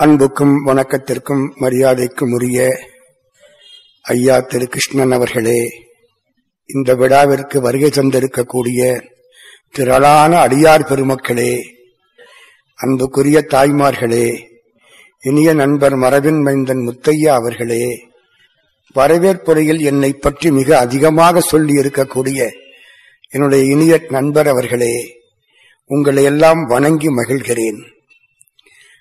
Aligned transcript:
அன்புக்கும் 0.00 0.64
வணக்கத்திற்கும் 0.66 1.42
மரியாதைக்கும் 1.60 2.32
உரிய 2.32 2.58
ஐயா 4.04 4.40
திரு 4.40 4.66
கிருஷ்ணன் 4.66 5.10
அவர்களே 5.10 5.60
இந்த 6.66 6.94
விழாவிற்கு 6.94 7.60
வருகை 7.60 7.90
தந்திருக்கக்கூடிய 7.90 9.00
திரளான 9.70 10.32
அடியார் 10.46 10.86
பெருமக்களே 10.88 11.50
அன்புக்குரிய 12.78 13.44
தாய்மார்களே 13.50 14.38
இனிய 15.24 15.52
நண்பர் 15.52 15.96
மரபின் 15.96 16.40
மைந்தன் 16.42 16.86
முத்தையா 16.88 17.34
அவர்களே 17.34 17.84
வரவேற்புரையில் 18.96 19.80
என்னை 19.80 20.12
பற்றி 20.12 20.50
மிக 20.50 20.78
அதிகமாக 20.78 21.40
சொல்லி 21.40 21.72
இருக்கக்கூடிய 21.72 22.50
என்னுடைய 23.30 23.64
இனிய 23.64 24.02
நண்பர் 24.08 24.46
அவர்களே 24.46 24.96
உங்களை 25.90 26.24
எல்லாம் 26.24 26.64
வணங்கி 26.66 27.08
மகிழ்கிறேன். 27.08 27.97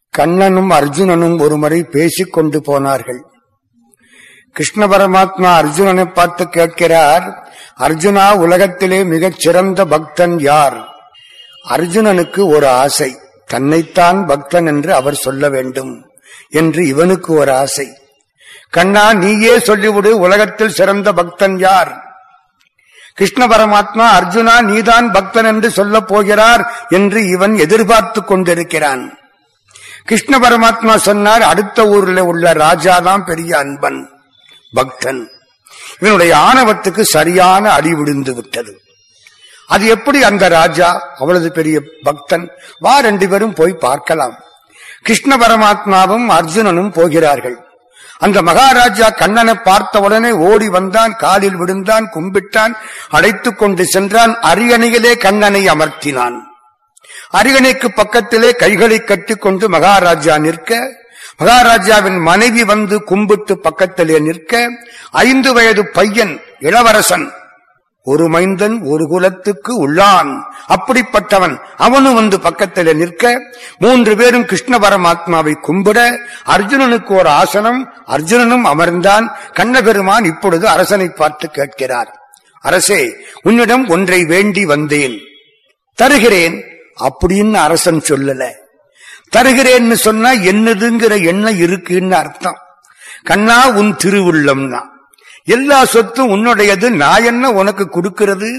கண்ணனும் 0.09 0.69
அர்ஜுனனும் 0.69 1.41
ஒருமுறை 1.41 1.83
பேசிக் 1.83 2.33
கொண்டு 2.33 2.61
போனார்கள். 2.61 3.21
கிருஷ்ண 4.51 4.87
பரமாத்மா 4.87 5.49
அர்ஜுனனை 5.61 6.13
பார்த்து 6.13 6.49
கேட்கிறார் 6.49 7.51
அர்ஜுனா 7.79 8.37
உலகத்திலே 8.37 9.03
மிகச் 9.03 9.39
சிறந்த 9.39 9.85
பக்தன் 9.85 10.39
யார்? 10.39 10.77
அர்ஜுனனுக்கு 11.69 12.49
ஒரு 12.49 12.67
ஆசை. 12.67 13.19
தன்னைத்தான் 13.45 14.25
பக்தன் 14.25 14.65
என்று 14.65 14.93
அவர் 14.93 15.15
சொல்ல 15.15 15.49
வேண்டும் 15.49 16.09
என்று 16.49 16.87
இவனுக்கு 16.87 17.33
ஒரு 17.33 17.53
ஆசை. 17.53 17.87
கண்ணா 18.69 19.13
நீயே 19.13 19.57
சொல்லிவிடு 19.57 20.09
உலகத்தில் 20.09 20.69
சிறந்த 20.69 21.13
பக்தன் 21.13 21.59
யார்? 21.59 22.01
கிருஷ்ண 23.13 23.47
பரமாத்மா 23.47 24.07
அர்ஜுனா 24.19 24.61
நீதான் 24.61 25.11
பக்தன் 25.11 25.45
என்று 25.45 25.71
சொல்லப் 25.71 26.07
போகிறார் 26.07 26.87
என்று 26.89 27.27
இவன் 27.27 27.57
எதிர்பார்த்து 27.57 28.23
கொண்டிருக்கிறான். 28.23 29.17
கிருஷ்ண 30.07 30.37
பரமாத்மா 30.37 30.95
சொன்னார் 30.95 31.41
அடுத்த 31.41 31.87
ஊரில் 31.87 32.19
உள்ள 32.19 32.53
ராஜா 32.53 32.99
தான் 32.99 33.25
பெரிய 33.25 33.57
அன்பன் 33.57 34.09
பக்தன். 34.73 35.29
இவனுடைய 35.99 36.37
ஆணவத்துக்கு 36.37 37.01
சரியான 37.01 37.71
அடி 37.71 37.93
விழுந்து 37.93 38.35
விட்டது. 38.35 38.81
அது 39.67 39.85
எப்படி 39.87 40.23
அந்த 40.23 40.47
ராஜா 40.47 40.89
அவ்வளவு 41.19 41.51
பெரிய 41.51 41.81
பக்தன்? 42.03 42.51
வா 42.79 42.99
ரெண்டு 42.99 43.29
பேரும் 43.29 43.53
போய் 43.53 43.73
பார்க்கலாம். 43.73 44.35
கிருஷ்ண 45.03 45.37
பரமாத்மாவும் 45.37 46.27
அர்ஜுனனும் 46.29 46.91
போகிறார்கள். 46.91 47.57
அந்த 48.17 48.41
மகாராஜா 48.41 49.09
கண்ணனை 49.09 49.53
பார்த்தவுடனே 49.53 50.31
ஓடி 50.31 50.69
வந்தான் 50.69 51.15
காலில் 51.15 51.55
விழுந்தான் 51.55 52.09
கும்பிட்டான் 52.15 52.73
அழைத்துக் 53.09 53.57
கொண்டு 53.57 53.85
சென்றான் 53.85 54.39
அரியணையிலே 54.41 55.17
கண்ணனை 55.17 55.65
அமர்த்தினான். 55.67 56.37
அரியணைக்கு 57.37 57.87
பக்கத்திலே 57.87 58.51
கைகளை 58.51 58.99
கட்டிக்கொண்டு 58.99 59.69
மகாராஜா 59.69 60.37
நிற்க 60.37 60.91
மகாராஜாவின் 61.37 62.17
மனைவி 62.17 62.63
வந்து 62.63 63.03
கும்பிட்டு 63.03 63.59
பக்கத்திலே 63.59 64.19
நிற்க 64.19 64.69
ஐந்து 65.11 65.53
வயது 65.53 65.87
பையன் 65.87 66.41
இளவரசன் 66.59 67.31
ஒரு 68.03 68.29
மைந்தன் 68.29 68.81
ஒரு 68.83 69.07
குலத்துக்கு 69.07 69.87
உள்ளான். 69.87 70.41
அப்படிப்பட்டவன் 70.69 71.59
அவனும் 71.77 72.13
வந்து 72.13 72.39
பக்கத்தில் 72.39 72.97
நிற்க 72.97 73.41
மூன்று 73.77 74.15
பேரும் 74.15 74.45
கிருஷ்ண 74.45 74.77
பரமாத்மாவை 74.77 75.53
கும்பிட 75.67 76.17
அர்ஜுனனுக்கு 76.45 77.17
ஒரு 77.17 77.29
ஆசனம் 77.29 77.93
அர்ஜுனனும் 78.07 78.65
அமர்ந்தான் 78.65 79.27
கண்ணபெருமான் 79.53 80.25
இப்பொழுது 80.25 80.67
அரசனை 80.67 81.09
பார்த்து 81.09 81.49
கேட்கிறார். 81.49 82.15
அரசே 82.59 83.15
உன்னிடம் 83.41 83.87
ஒன்றை 83.87 84.23
வேண்டி 84.25 84.65
வந்தேன். 84.65 85.19
தருகிறேன். 85.93 86.76
அப்படின்னு 86.99 87.53
அரசன் 87.53 88.01
சொல்லல. 88.09 88.51
தருகிறேன்னு 89.35 89.93
சொன்னா 89.93 90.31
என்னதுங்கிற 90.31 91.25
எண்ணம் 91.25 91.57
இருக்குன்னு 91.57 92.15
அர்த்தம். 92.15 92.57
கண்ணா 93.23 93.67
உன் 93.67 93.95
திருவுள்ளம்னா. 94.03 94.81
எல்லா 95.45 95.85
சொத்தும் 95.85 96.29
உன்னுடையது 96.29 96.89
நான் 96.89 97.23
என்ன 97.23 97.51
உனக்கு 97.51 97.89
கொடுக்கிறது? 97.89 98.51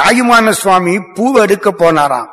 தாயுமான 0.00 0.50
சுவாமி 0.50 1.00
பூவை 1.00 1.42
எடுக்க 1.42 1.74
போனாராம். 1.78 2.26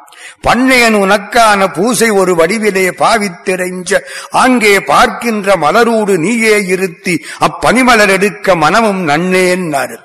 பண்ணையன் 0.48 0.94
உனக்கான 0.94 1.74
பூசை 1.74 2.10
ஒரு 2.10 2.36
வடிவிலே 2.36 2.90
பாவித்திரைஞ்ச 2.90 4.00
ஆங்கே 4.30 4.80
பார்க்கின்ற 4.80 5.56
மலரூடு 5.56 6.18
நீயே 6.18 6.66
இருத்தி 6.66 7.26
அப்பனிமலர் 7.40 8.10
எடுக்க 8.10 8.56
மனமும் 8.56 9.08
நன்னேன்னாரு. 9.08 9.98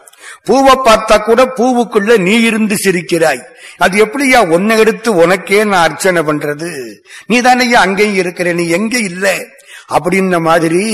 பூவை 0.44 0.74
பார்த்தா 0.84 1.22
கூட 1.22 1.44
பூவுக்குள்ள 1.44 2.18
நீ 2.18 2.40
இருந்து 2.40 2.74
சிரிக்கிறாய். 2.74 3.42
அது 3.78 4.06
எப்படியா 4.06 4.48
உன்னை 4.48 4.78
எடுத்து 4.78 5.14
உனக்கே 5.14 5.64
நான் 5.64 5.82
அர்ச்சனை 5.82 6.22
பண்றது? 6.22 6.94
நீ 7.26 7.40
தானையா 7.40 7.72
அங்கேயும் 7.72 8.14
இருக்கிற 8.14 8.52
நீ 8.52 8.68
எங்க 8.68 8.98
இல்ல? 8.98 9.38
அப்படின்ன 9.88 10.40
மாதிரி 10.40 10.86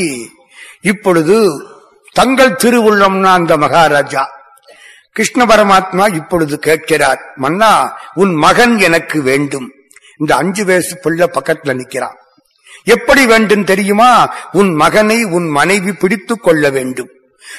இப்பொழுது 0.81 1.67
தங்கள் 2.13 2.53
திருவுள்ளம்னா 2.53 3.25
அந்த 3.25 3.57
மகாராஜா. 3.57 4.29
கிருஷ்ண 5.13 5.45
பரமாத்மா 5.45 6.15
இப்பொழுது 6.15 6.59
கேட்கிறார் 6.59 7.19
மன்னா 7.35 7.97
உன் 8.15 8.35
மகன் 8.35 8.79
எனக்கு 8.79 9.23
வேண்டும். 9.23 9.71
இந்த 10.19 10.37
அஞ்சு 10.37 10.65
வயசு 10.65 10.99
பிள்ளை 10.99 11.27
பக்கத்துல 11.27 11.75
நிக்கிறான். 11.75 12.17
எப்படி 12.85 13.27
வேண்டும் 13.27 13.65
தெரியுமா? 13.65 14.35
உன் 14.53 14.75
மகனை 14.75 15.25
உன் 15.25 15.49
மனைவி 15.49 15.93
பிடித்துக் 15.93 16.43
கொள்ள 16.43 16.71
வேண்டும். 16.71 17.09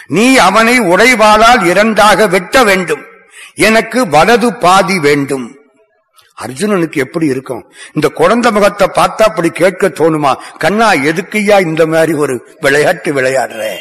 நீ 0.07 0.37
அவனை 0.37 0.79
உடைவாளால் 0.79 1.65
இரண்டாக 1.65 2.27
வெட்ட 2.27 2.63
வேண்டும். 2.63 3.03
எனக்கு 3.55 4.09
வலது 4.09 4.53
பாதி 4.53 4.99
வேண்டும். 4.99 5.57
அர்ஜுனனுக்கு 6.41 6.95
எப்படி 6.95 7.25
இருக்கும்? 7.25 7.71
இந்த 7.93 8.07
குழந்தை 8.07 8.51
முகத்தை 8.51 8.87
பார்த்தா 8.87 9.23
அப்படி 9.23 9.49
கேட்க 9.49 9.87
தோணுமா? 9.87 10.37
கண்ணா 10.57 10.93
எதுக்குயா 10.93 11.61
இந்த 11.61 11.85
மாதிரி 11.85 12.13
ஒரு 12.13 12.55
விளையாட்டு 12.59 13.13
விளையாடுற? 13.13 13.75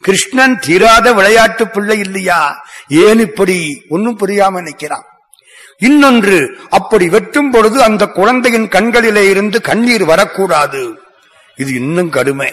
கிருஷ்ணன் 0.00 0.58
தீராத 0.58 1.12
விளையாட்டு 1.12 1.68
பிள்ளை 1.68 1.98
இல்லையா? 1.98 2.64
ஏன் 2.88 3.18
இப்படி? 3.18 3.84
ஒன்னும் 3.88 4.18
புரியாம 4.18 4.62
நிற்கிறான் 4.62 5.04
இன்னொன்று 5.78 6.58
அப்படி 6.70 7.08
வெட்டும் 7.08 7.50
பொழுது 7.50 7.82
அந்த 7.82 8.06
குழந்தையின் 8.06 8.68
கண்களிலே 8.68 9.28
இருந்து 9.28 9.60
கண்ணீர் 9.60 10.04
வரக்கூடாது. 10.04 11.00
இது 11.56 11.74
இன்னும் 11.74 12.10
கடுமை. 12.10 12.52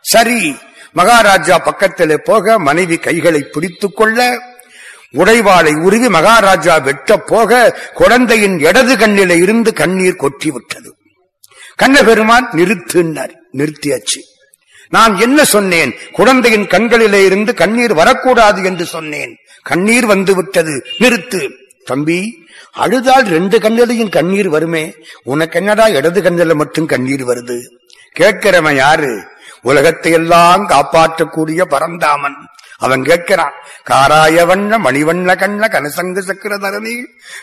சரி 0.00 0.56
மகாராஜா 0.92 1.58
பக்கத்திலே 1.58 2.16
போக 2.16 2.58
மனைவி 2.58 2.96
கைகளை 2.96 3.42
பிடித்துக் 3.42 3.96
கொள்ள 3.96 4.40
உடைவாளை 5.12 5.76
உருவி 5.76 6.08
மகாராஜா 6.08 6.78
வெட்ட 6.78 7.16
போக 7.16 7.80
குழந்தையின் 7.94 8.58
இடது 8.58 8.96
கண்ணில 8.96 9.42
இருந்து 9.42 9.72
கண்ணீர் 9.72 10.16
கொட்டி 10.16 10.50
விட்டது 10.50 10.96
கண்ணபெருமான் 11.76 12.48
நிறுத்தினார் 12.52 13.30
நிறுத்தியாச்சு. 13.52 14.20
நான் 14.88 15.18
என்ன 15.18 15.44
சொன்னேன்? 15.44 15.94
குழந்தையின் 16.12 16.66
கண்களிலே 16.66 17.24
இருந்து 17.24 17.54
கண்ணீர் 17.54 17.94
வரக்கூடாது 17.94 18.62
என்று 18.62 18.84
சொன்னேன். 18.84 19.36
கண்ணீர் 19.62 20.06
வந்து 20.06 20.34
விட்டது 20.34 20.84
நிறுத்து. 20.98 21.50
தம்பி 21.84 22.48
அழுதால் 22.72 23.26
ரெண்டு 23.26 23.58
கண்ணிலையும் 23.58 24.08
கண்ணீர் 24.08 24.48
வருமே? 24.48 24.94
உனக்கு 25.24 25.58
என்னடா 25.58 25.88
இடது 25.88 26.22
கண்ணில 26.22 26.54
மட்டும் 26.54 26.86
கண்ணீர் 26.86 27.24
வருது? 27.24 27.58
கேட்கிறவன் 28.20 28.74
யாரு? 28.74 29.31
உலகத்தை 29.62 30.12
எல்லாம் 30.12 30.68
காப்பாற்றக்கூடிய 30.68 31.62
பரந்தாமன் 31.64 32.38
அவன் 32.78 33.02
கேட்கிறான் 33.02 33.56
காராய 33.90 34.46
வண்ண 34.46 34.78
மணிவண்ண 34.78 35.36
கண்ண 35.36 35.68
கனசங்க 35.68 36.20
சக்கரதரணி 36.20 36.94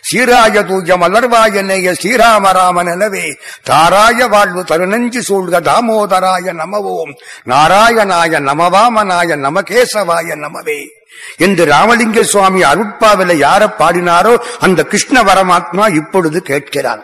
சீராய 0.09 0.63
தூய 0.66 0.97
மலர்வாய 0.97 1.63
நேய 1.63 1.94
ஸ்ரீராமராமன் 1.94 2.88
எனவே 2.88 3.38
தாராய 3.63 4.28
வாழ்வு 4.28 4.63
தருணஞ்சு 4.63 5.22
சூழ்க 5.22 5.62
தாமோதராய 5.62 6.53
நமவோம். 6.53 7.13
நாராயணாய 7.47 8.34
நமவாமனாய 8.50 9.38
நமகேசவாய 9.38 10.35
நமவே. 10.35 10.79
என்று 11.38 11.66
ராமலிங்க 11.66 12.24
சுவாமி 12.24 12.63
அருட்பாவில 12.63 13.34
யார 13.46 13.62
பாடினாரோ 13.79 14.34
அந்த 14.59 14.84
கிருஷ்ண 14.84 15.24
பரமாத்மா 15.24 15.94
இப்பொழுது 15.94 16.41
கேட்கிறான். 16.46 17.02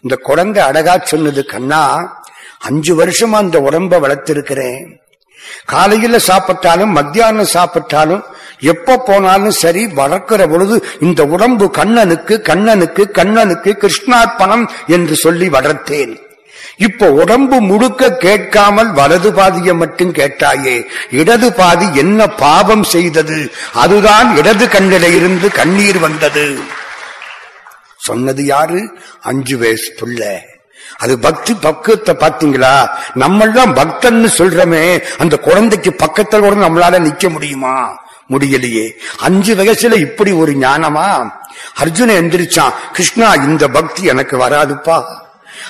இந்த 0.00 0.16
குழந்தை 0.16 0.62
அழகா 0.62 0.98
சொன்னது 1.04 1.44
கண்ணா 1.46 1.82
அஞ்சு 2.58 3.04
வருஷமா 3.04 3.30
அந்த 3.30 3.60
உடம்ப 3.60 3.98
வளர்த்திருக்கிறேன். 4.00 5.00
காலையில 5.66 6.18
சாப்பிட்டாலும் 6.26 6.90
மத்தியானம் 6.90 7.54
சாப்பிட்டாலும் 7.54 8.22
எப்ப 8.60 8.98
போனாலும் 8.98 9.50
சரி 9.50 9.86
வளர்க்கிற 9.86 10.50
பொழுது 10.50 10.84
இந்த 11.00 11.24
உடம்பு 11.24 11.70
கண்ணனுக்கு 11.70 12.40
கண்ணனுக்கு 12.40 13.10
கண்ணனுக்கு 13.10 13.76
கிருஷ்ணார்ப்பணம் 13.80 14.68
என்று 14.86 15.16
சொல்லி 15.16 15.48
வளர்த்தேன். 15.48 16.24
இப்ப 16.76 17.10
உடம்பு 17.10 17.60
முழுக்க 17.60 18.12
கேட்காமல் 18.12 18.92
வலது 18.92 19.32
பாதியை 19.32 19.74
மட்டும் 19.74 20.12
கேட்டாயே 20.12 20.86
இடது 21.10 21.52
பாதி 21.52 21.86
என்ன 21.94 22.26
பாவம் 22.26 22.82
செய்தது? 22.82 23.52
அதுதான் 23.72 24.36
இடது 24.36 24.66
கண்ணில 24.66 25.14
இருந்து 25.14 25.50
கண்ணீர் 25.50 25.98
வந்தது. 25.98 26.58
சொன்னது 27.96 28.44
யாரு? 28.44 28.98
அஞ்சு 29.20 29.58
வயசு 29.58 29.94
பிள்ளை. 29.98 30.46
அது 30.98 31.18
பக்தி 31.18 31.54
பக்குவத்தை 31.54 32.14
பாத்தீங்களா 32.14 32.88
நம்மெல்லாம் 33.14 33.74
பக்தன்னு 33.74 34.28
சொல்றமே 34.38 35.02
அந்த 35.18 35.36
குழந்தைக்கு 35.36 35.92
பக்கத்தில் 35.92 36.40
கூட 36.40 36.54
நம்மளால 36.54 36.92
நிக்க 36.92 37.30
முடியுமா? 37.30 38.04
முடியலையே. 38.30 38.90
அஞ்சு 39.18 39.54
வயசுல 39.54 39.96
இப்படி 39.96 40.32
ஒரு 40.32 40.52
ஞானமா? 40.52 41.30
அர்ஜுன 41.80 42.12
எந்திரிச்சான் 42.20 42.72
கிருஷ்ணா 42.92 43.32
இந்த 43.32 43.68
பக்தி 43.68 44.02
எனக்கு 44.02 44.38
வராதுப்பா. 44.38 45.04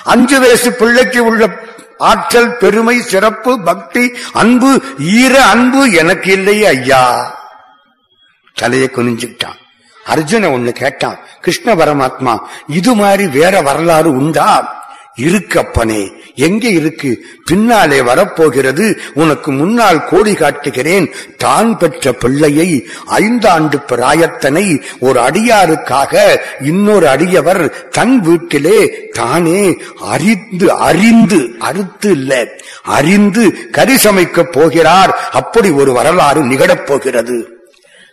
அஞ்சு 0.03 0.39
வயசு 0.39 0.73
பிள்ளைக்கு 0.73 1.25
உள்ள 1.25 1.49
ஆற்றல் 1.97 2.57
பெருமை 2.57 3.01
சிறப்பு 3.01 3.61
பக்தி 3.61 4.13
அன்பு 4.33 4.81
ஈர 4.99 5.43
அன்பு 5.43 5.91
எனக்கு 5.91 6.31
இல்லையே 6.31 6.65
ஐயா. 6.65 7.35
தலையை 8.53 8.89
குனிஞ்சுக்கிட்டான். 8.95 9.57
அர்ஜுன 10.05 10.49
ஒண்ணு 10.55 10.71
கேட்டான் 10.71 11.19
கிருஷ்ண 11.41 11.75
பரமாத்மா 11.75 12.39
இது 12.67 12.95
மாதிரி 12.95 13.27
வேற 13.27 13.61
வரலாறு 13.61 14.11
உண்டா? 14.11 14.75
இருக்கு 15.17 15.59
அப்பனே 15.59 16.11
எங்கே 16.35 16.69
இருக்கு? 16.71 17.25
பின்னாலே 17.45 18.01
வரப்போகிறது. 18.01 18.99
உனக்கு 19.13 19.51
முன்னால் 19.51 20.05
கோடி 20.05 20.33
காட்டுகிறேன். 20.33 21.13
தான் 21.37 21.77
பெற்ற 21.77 22.13
பிள்ளையை 22.13 22.87
ஐந்தாண்டு 23.07 23.75
பிராயத்தனை 23.87 24.83
ஒரு 24.99 25.19
அடியாருக்காக 25.19 26.37
இன்னொரு 26.61 27.07
அடியவர் 27.07 27.89
தன் 27.89 28.19
வீட்டிலே 28.19 29.09
தானே 29.09 29.77
அறிந்து 30.01 30.71
அறிந்து 30.71 31.55
அறுத்து 31.59 32.11
இல்ல 32.11 32.47
அறிந்து 32.83 33.69
கரிசமைக்கப் 33.71 34.51
போகிறார். 34.51 35.29
அப்படி 35.31 35.69
ஒரு 35.69 35.91
வரலாறு 35.91 36.43
நிகழப்போகிறது 36.43 37.43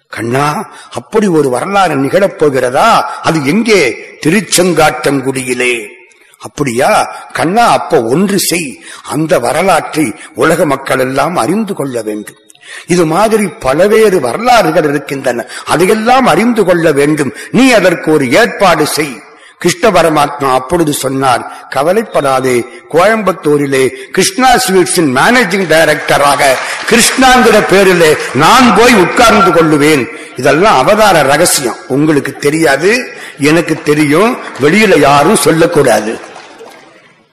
கண்ணா 0.09 0.73
அப்படி 0.93 1.27
ஒரு 1.27 1.49
வரலாறு 1.49 1.95
நிகழப்போகிறதா 1.97 2.91
அது 3.23 3.47
எங்கே? 3.47 3.97
திருச்செங்காட்டங்குடியிலே. 4.27 6.03
அப்படியா? 6.45 7.17
கண்ணா 7.33 7.67
அப்ப 7.67 8.03
ஒன்று 8.03 8.39
செய். 8.39 8.85
அந்த 9.03 9.39
வரலாற்றை 9.39 10.15
உலக 10.35 10.67
மக்கள் 10.67 10.99
எல்லாம் 10.99 11.37
அறிந்து 11.37 11.75
கொள்ள 11.75 12.03
வேண்டும். 12.03 12.39
இது 12.87 13.07
மாதிரி 13.07 13.45
பலவேறு 13.47 14.21
வரலாறுகள் 14.21 14.85
இருக்கின்றன. 14.85 15.47
அதையெல்லாம் 15.67 16.27
அறிந்து 16.27 16.65
கொள்ள 16.65 16.93
வேண்டும். 16.93 17.33
நீ 17.51 17.71
அதற்கு 17.71 18.13
ஒரு 18.13 18.33
ஏற்பாடு 18.33 18.87
செய். 18.87 19.23
கிருஷ்ண 19.59 19.91
பரமாத்மா 19.91 20.53
அப்பொழுது 20.53 20.93
சொன்னார் 20.93 21.67
கவலைப்படாதே. 21.71 22.67
கோயம்புத்தூரிலே 22.93 23.89
கிருஷ்ணா 23.89 24.55
ஸ்வீட்ஸின் 24.55 25.17
மேனேஜிங் 25.17 25.69
டைரக்டராக 25.73 26.45
கிருஷ்ணாங்கிற 26.91 27.67
பேரிலே 27.69 28.17
நான் 28.35 28.75
போய் 28.77 28.95
உட்கார்ந்து 28.95 29.51
கொள்ளுவேன். 29.51 30.07
இதெல்லாம் 30.37 30.77
அவதார 30.77 31.23
ரகசியம். 31.23 31.77
உங்களுக்கு 31.89 32.37
தெரியாது? 32.37 33.13
எனக்கு 33.39 33.83
தெரியும். 33.83 34.39
வெளியில 34.61 34.99
யாரும் 34.99 35.37
சொல்லக்கூடாது. 35.37 36.33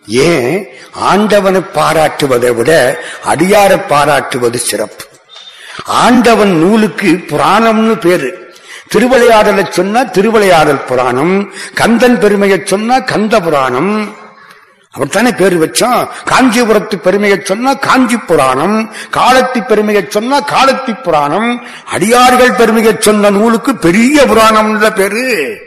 ஏன் 0.07 0.68
ஆண்டவனை 0.94 1.62
பாராட்டுவதை 1.74 2.56
விட 2.56 3.00
அடியாரை 3.25 3.81
பாராட்டுவது 3.89 4.56
சிறப்பு? 4.56 5.06
ஆண்டவன் 5.86 6.59
நூலுக்கு 6.59 7.24
புராணம்னு 7.27 8.00
பேரு. 8.00 8.53
திருவிளையாடலை 8.88 9.65
சொன்னா 9.69 10.03
திருவிளையாடல் 10.03 10.83
புராணம் 10.83 11.53
கந்தன் 11.74 12.19
பெருமையை 12.19 12.62
சொன்னா 12.65 13.00
கந்த 13.00 13.42
புராணம். 13.42 14.15
அவர்தானே 14.92 15.31
பேர் 15.31 15.59
வச்சோம்? 15.59 16.07
காஞ்சிபுரத்து 16.25 16.95
பெருமையை 16.95 17.39
சொன்னா 17.44 17.74
காஞ்சி 17.74 18.18
புராணம் 18.18 18.94
காலத்தி 19.13 19.65
பெருமையை 19.65 20.06
சொன்னா 20.09 20.42
காலத்தி 20.42 21.01
புராணம். 21.01 21.65
அடியார்கள் 21.86 22.51
பெருமையை 22.51 22.95
சொன்ன 23.00 23.30
நூலுக்கு 23.30 23.75
பெரிய 23.75 24.25
புராணம் 24.25 24.94
பேரு. 24.94 25.57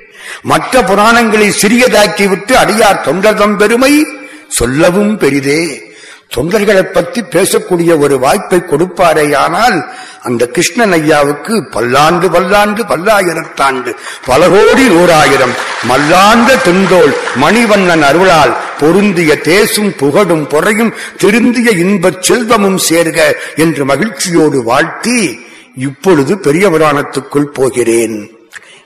மற்ற 0.43 0.83
புராணங்களை 0.83 1.53
சிறியதாக்கி 1.63 2.29
விட்டு 2.29 2.57
அடியார் 2.57 3.05
தொண்டர்தம் 3.05 3.57
பெருமை 3.57 4.07
சொல்லவும் 4.49 5.19
பெரிதே. 5.19 5.93
தொண்டர்களை 6.37 6.83
பற்றி 6.83 7.23
பேசக்கூடிய 7.23 7.99
ஒரு 7.99 8.19
வாய்ப்பை 8.19 8.59
கொடுப்பாரேயானால் 8.59 9.89
அந்த 10.23 10.47
கிருஷ்ணன் 10.47 10.93
ஐயாவுக்கு 10.93 11.69
பல்லாண்டு 11.71 12.31
பல்லாண்டு 12.31 12.85
பல்லாயிரத்தாண்டு 12.85 13.95
பல 14.27 14.49
கோடி 14.49 14.89
நூறாயிரம் 14.89 15.55
மல்லாந்த 15.89 16.61
தெந்தோள் 16.63 17.13
மணிவண்ணன் 17.41 18.01
அருளால் 18.01 18.57
பொருந்திய 18.79 19.39
தேசும் 19.43 19.97
புகழும் 19.97 20.49
பொறையும் 20.49 20.95
திருந்திய 21.17 21.71
இன்பச் 21.71 22.23
செல்வமும் 22.23 22.79
சேர்க 22.89 23.33
என்று 23.57 23.85
மகிழ்ச்சியோடு 23.85 24.63
வாழ்த்தி 24.63 25.39
இப்பொழுது 25.77 26.39
பெரிய 26.39 26.71
புராணத்துக்குள் 26.71 27.53
போகிறேன். 27.53 28.34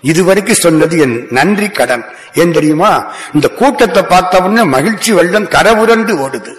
இதுவரைக்கும் 0.00 0.54
சொன்னது 0.54 0.98
என் 0.98 1.26
நன்றி 1.30 1.68
கடன். 1.68 2.04
ஏன் 2.34 2.52
தெரியுமா? 2.52 3.14
இந்த 3.32 3.48
கூட்டத்தை 3.48 4.02
பார்த்த 4.02 4.38
உடனே 4.38 4.62
மகிழ்ச்சி 4.62 5.12
வெள்ளம் 5.12 5.48
கரவுரண்டு 5.48 6.16
ஓடுது. 6.16 6.54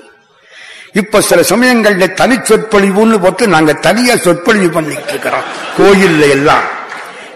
இப்ப 0.94 1.22
சில 1.22 1.42
சமயங்கள்ல 1.42 2.14
தனி 2.14 2.36
சொற்பொழிவுன்னு 2.36 3.22
போட்டு 3.22 3.48
நாங்க 3.48 3.74
தனியா 3.74 4.16
சொற்பொழிவு 4.16 4.70
பண்ணிட்டு 4.70 5.10
இருக்கிறோம். 5.10 5.44
கோயில்ல 5.78 6.30
எல்லாம். 6.30 6.64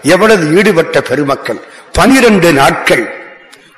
எவ்வளவு 0.02 0.56
ஈடுபட்ட 0.56 1.00
பெருமக்கள். 1.00 1.60
பனிரெண்டு 1.92 2.52
நாட்கள். 2.52 3.12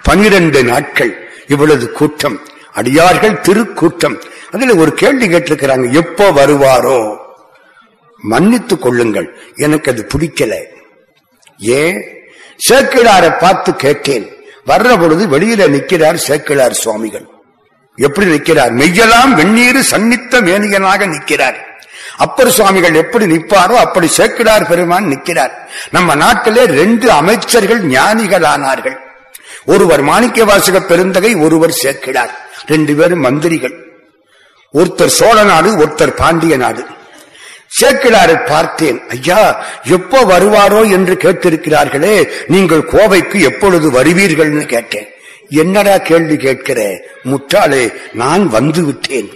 பனிரெண்டு 0.02 0.64
நாட்கள். 0.64 1.30
இவ்வளவு 1.46 1.90
கூட்டம். 1.90 2.40
அடியார்கள் 2.72 3.40
திருக்கூட்டம். 3.40 4.20
அதுல 4.50 4.74
ஒரு 4.74 4.94
கேள்வி 4.94 5.28
கேட்டிருக்கிறாங்க 5.28 5.92
எப்போ 5.92 6.30
வருவாரோ? 6.30 7.16
மன்னித்துக் 8.16 8.82
கொள்ளுங்கள். 8.82 9.38
எனக்கு 9.54 9.92
அது 9.92 10.06
பிடிக்கல. 10.16 10.54
ஏன்? 11.58 12.15
சேக்கிழாரை 12.68 13.38
பார்த்து 13.38 13.76
கேட்டேன் 13.76 14.26
வர்ற 14.66 15.00
பொழுது 15.00 15.38
வெளியில 15.38 15.68
நிற்கிறார் 15.68 16.16
சேக்கிழார் 16.16 16.72
சுவாமிகள். 16.72 17.26
எப்படி 17.98 18.26
நிற்கிறார்? 18.26 18.72
மெய்யலாம் 18.72 19.32
வெந்நீர் 19.34 19.78
சன்னித்த 19.90 20.40
மேனியனாக 20.40 21.06
நிற்கிறார். 21.06 21.58
அப்பர் 22.16 22.50
சுவாமிகள் 22.50 22.94
எப்படி 22.94 23.26
நிற்பாரோ 23.26 23.74
அப்படி 23.74 24.08
சேக்கிடார் 24.16 24.66
பெருமான் 24.66 25.06
நிற்கிறார். 25.06 25.68
நம்ம 25.90 26.14
நாட்டிலே 26.14 26.64
ரெண்டு 26.64 27.10
அமைச்சர்கள் 27.10 27.82
ஞானிகளானார்கள். 27.84 28.96
ஒருவர் 29.66 30.02
மாணிக்க 30.02 30.44
வாசக 30.44 30.80
பெருந்தகை 30.80 31.34
ஒருவர் 31.34 31.78
சேக்கிடார் 31.82 32.32
ரெண்டு 32.66 32.94
பேரும் 32.94 33.20
மந்திரிகள். 33.20 33.76
ஒருத்தர் 34.74 35.16
சோழ 35.20 35.44
நாடு 35.44 35.76
ஒருத்தர் 35.76 36.18
பாண்டிய 36.22 36.56
நாடு. 36.56 36.86
சேக்கிடாரை 37.80 38.46
பார்த்தேன். 38.46 39.02
ஐயா 39.08 39.66
எப்போ 39.84 40.24
வருவாரோ 40.24 40.90
என்று 40.90 41.14
கேட்டிருக்கிறார்களே 41.14 42.28
நீங்கள் 42.46 42.88
கோவைக்கு 42.92 43.40
எப்பொழுது 43.40 43.90
வருவீர்கள்னு 43.90 44.66
கேட்டேன். 44.66 45.08
என்னடா 45.48 45.98
கேள்வி 45.98 46.36
கேட்கிற? 46.36 47.00
முட்டாளே 47.24 47.92
நான் 48.12 48.48
வந்து 48.48 48.84
விட்டேன். 48.84 49.30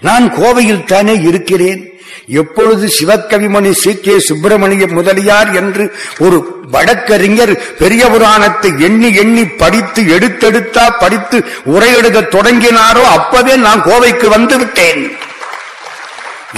நான் 0.00 0.34
கோவையில் 0.34 0.84
தானே 0.84 1.14
இருக்கிறேன். 1.14 1.90
எப்பொழுது 2.26 2.88
சிவக்கவிமணி 3.00 3.70
சி. 3.70 3.96
கே. 3.96 4.18
சுப்பிரமணிய 4.18 4.86
முதலியார் 4.86 5.54
என்று 5.54 5.94
ஒரு 6.18 6.60
வழக்கறிஞர் 6.70 7.76
பெரிய 7.78 8.08
புராணத்தை 8.08 8.70
எண்ணி 8.78 9.14
எண்ணி 9.14 9.44
படித்து 9.44 10.02
எடுத்தெடுத்தா 10.02 10.98
படித்து 10.98 11.44
உரையெடுக்க 11.66 12.22
தொடங்கினாரோ 12.28 13.02
அப்பவே 13.02 13.56
நான் 13.56 13.82
கோவைக்கு 13.82 14.28
வந்து 14.28 14.58
விட்டேன். 14.58 15.16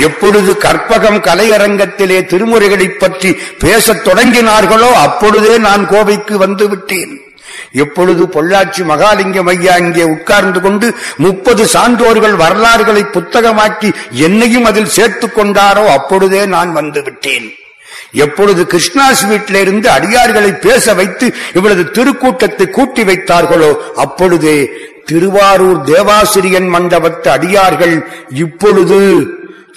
எப்பொழுது 0.01 0.53
கற்பகம் 0.63 1.21
கலையரங்கத்திலே 1.21 2.19
திருமுறைகளைப் 2.25 2.99
பற்றி 2.99 3.31
பேசத் 3.59 4.05
தொடங்கினார்களோ 4.07 4.91
அப்பொழுதே 4.99 5.55
நான் 5.61 5.85
கோவைக்கு 5.89 6.35
வந்து 6.37 6.67
விட்டேன் 6.69 7.15
எப்பொழுது 7.75 8.23
பொள்ளாச்சி 8.35 8.83
மகாலிங்கம் 8.85 9.49
ஐயா 9.49 9.75
இங்கே 9.77 10.05
உட்கார்ந்து 10.13 10.61
கொண்டு 10.61 10.87
முப்பது 11.17 11.63
சான்றோர்கள் 11.67 12.37
வரலாறுகளை 12.37 13.03
புத்தகமாக்கி 13.13 13.89
என்னையும் 14.27 14.65
அதில் 14.65 14.95
சேர்த்துக் 14.97 15.37
கொண்டாரோ 15.39 15.85
அப்பொழுதே 15.89 16.43
நான் 16.47 16.73
வந்து 16.73 17.03
விட்டேன் 17.03 17.49
எப்பொழுது 18.19 18.63
கிருஷ்ணாஸ் 18.65 19.25
வீட்டிலிருந்து 19.29 19.89
அடியார்களை 19.91 20.53
பேச 20.59 20.95
வைத்து 20.95 21.27
இவளது 21.55 21.85
திருக்கூட்டத்தை 21.97 22.67
கூட்டி 22.71 23.03
வைத்தார்களோ 23.05 23.71
அப்பொழுதே 23.97 24.59
திருவாரூர் 25.07 25.83
தேவாசிரியன் 25.85 26.69
மண்டபத்து 26.75 27.29
அடியார்கள் 27.29 27.95
இப்பொழுது 28.39 28.99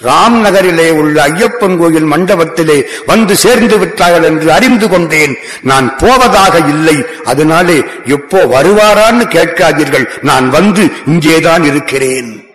ராம் 0.02 0.40
நகரிலே 0.40 0.90
உள்ள 0.90 1.28
ஐயப்பன் 1.28 1.78
கோயில் 1.78 2.10
மண்டபத்திலே 2.10 2.84
வந்து 3.06 3.36
சேர்ந்து 3.36 3.78
விட்டார்கள் 3.78 4.22
என்று 4.22 4.52
அறிந்து 4.52 4.88
கொண்டேன். 4.88 5.36
நான் 5.62 5.96
போவதாக 5.96 6.58
இல்லை. 6.58 7.04
அதனாலே 7.24 7.84
எப்போ 8.04 8.44
வருவாரான்னு 8.44 9.24
கேட்காதீர்கள். 9.24 10.06
நான் 10.22 10.50
வந்து 10.50 10.90
இங்கேதான் 11.06 11.62
இருக்கிறேன். 11.62 12.46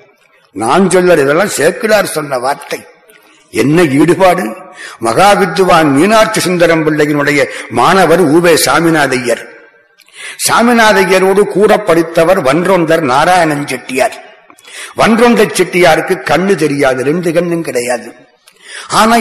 நான் 0.52 0.90
சொல்ல 0.90 1.14
இதெல்லாம் 1.14 1.56
சேக்கிலார் 1.58 2.04
சொன்ன 2.04 2.38
வார்த்தை. 2.38 2.86
என்ன 3.52 3.84
ஈடுபாடு? 3.84 4.56
மகாவித்துவான் 5.02 5.86
மீனாட்சி 5.86 6.40
சுந்தரம் 6.40 6.88
பிள்ளையினுடைய 6.88 7.46
மாணவர் 7.70 8.22
ஊவே 8.28 8.58
சாமிநாதையர். 8.66 9.44
சாமிநாதையரோடு 10.50 11.40
கூட 11.40 11.78
படித்தவர் 11.78 12.42
வன்றொந்தர் 12.42 13.00
நாராயணன் 13.00 13.68
செட்டியார். 13.68 14.27
வன்றொண்ட 14.98 15.46
செட்டியாருக்கு 15.54 16.16
கண்ணு 16.24 16.56
தெரியாது 16.56 17.04
ரெண்டு 17.04 17.34
கண்ணும் 17.34 17.64
கிடையாது. 17.64 18.16
ஆனா 18.90 19.18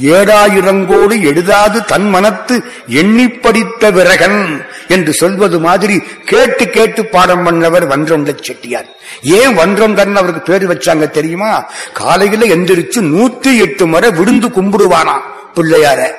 ஏழாயிரங்கோடு 0.00 1.22
எழுதாது 1.22 1.84
தன் 1.84 2.14
மனத்து 2.14 2.62
எண்ணி 2.86 3.28
படித்த 3.28 3.90
விரகன் 3.90 4.66
என்று 4.88 5.12
சொல்வது 5.12 5.60
மாதிரி 5.60 6.02
கேட்டு 6.24 6.70
கேட்டு 6.70 7.06
பாடம் 7.06 7.46
பண்ணவர் 7.46 7.86
வன்றொண்ட 7.86 8.38
செட்டியார். 8.40 8.86
ஏன் 9.22 9.58
வன்றொண்டன் 9.58 10.14
அவருக்கு 10.14 10.40
பேரு 10.40 10.74
வச்சாங்க 10.74 11.10
தெரியுமா? 11.10 11.70
காலையில 11.92 12.54
எந்திரிச்சு 12.54 13.00
நூத்தி 13.00 13.58
எட்டு 13.58 13.86
முறை 13.86 14.10
விழுந்து 14.10 14.48
கும்பிடுவானா 14.48 15.20
பிள்ளையார. 15.54 16.10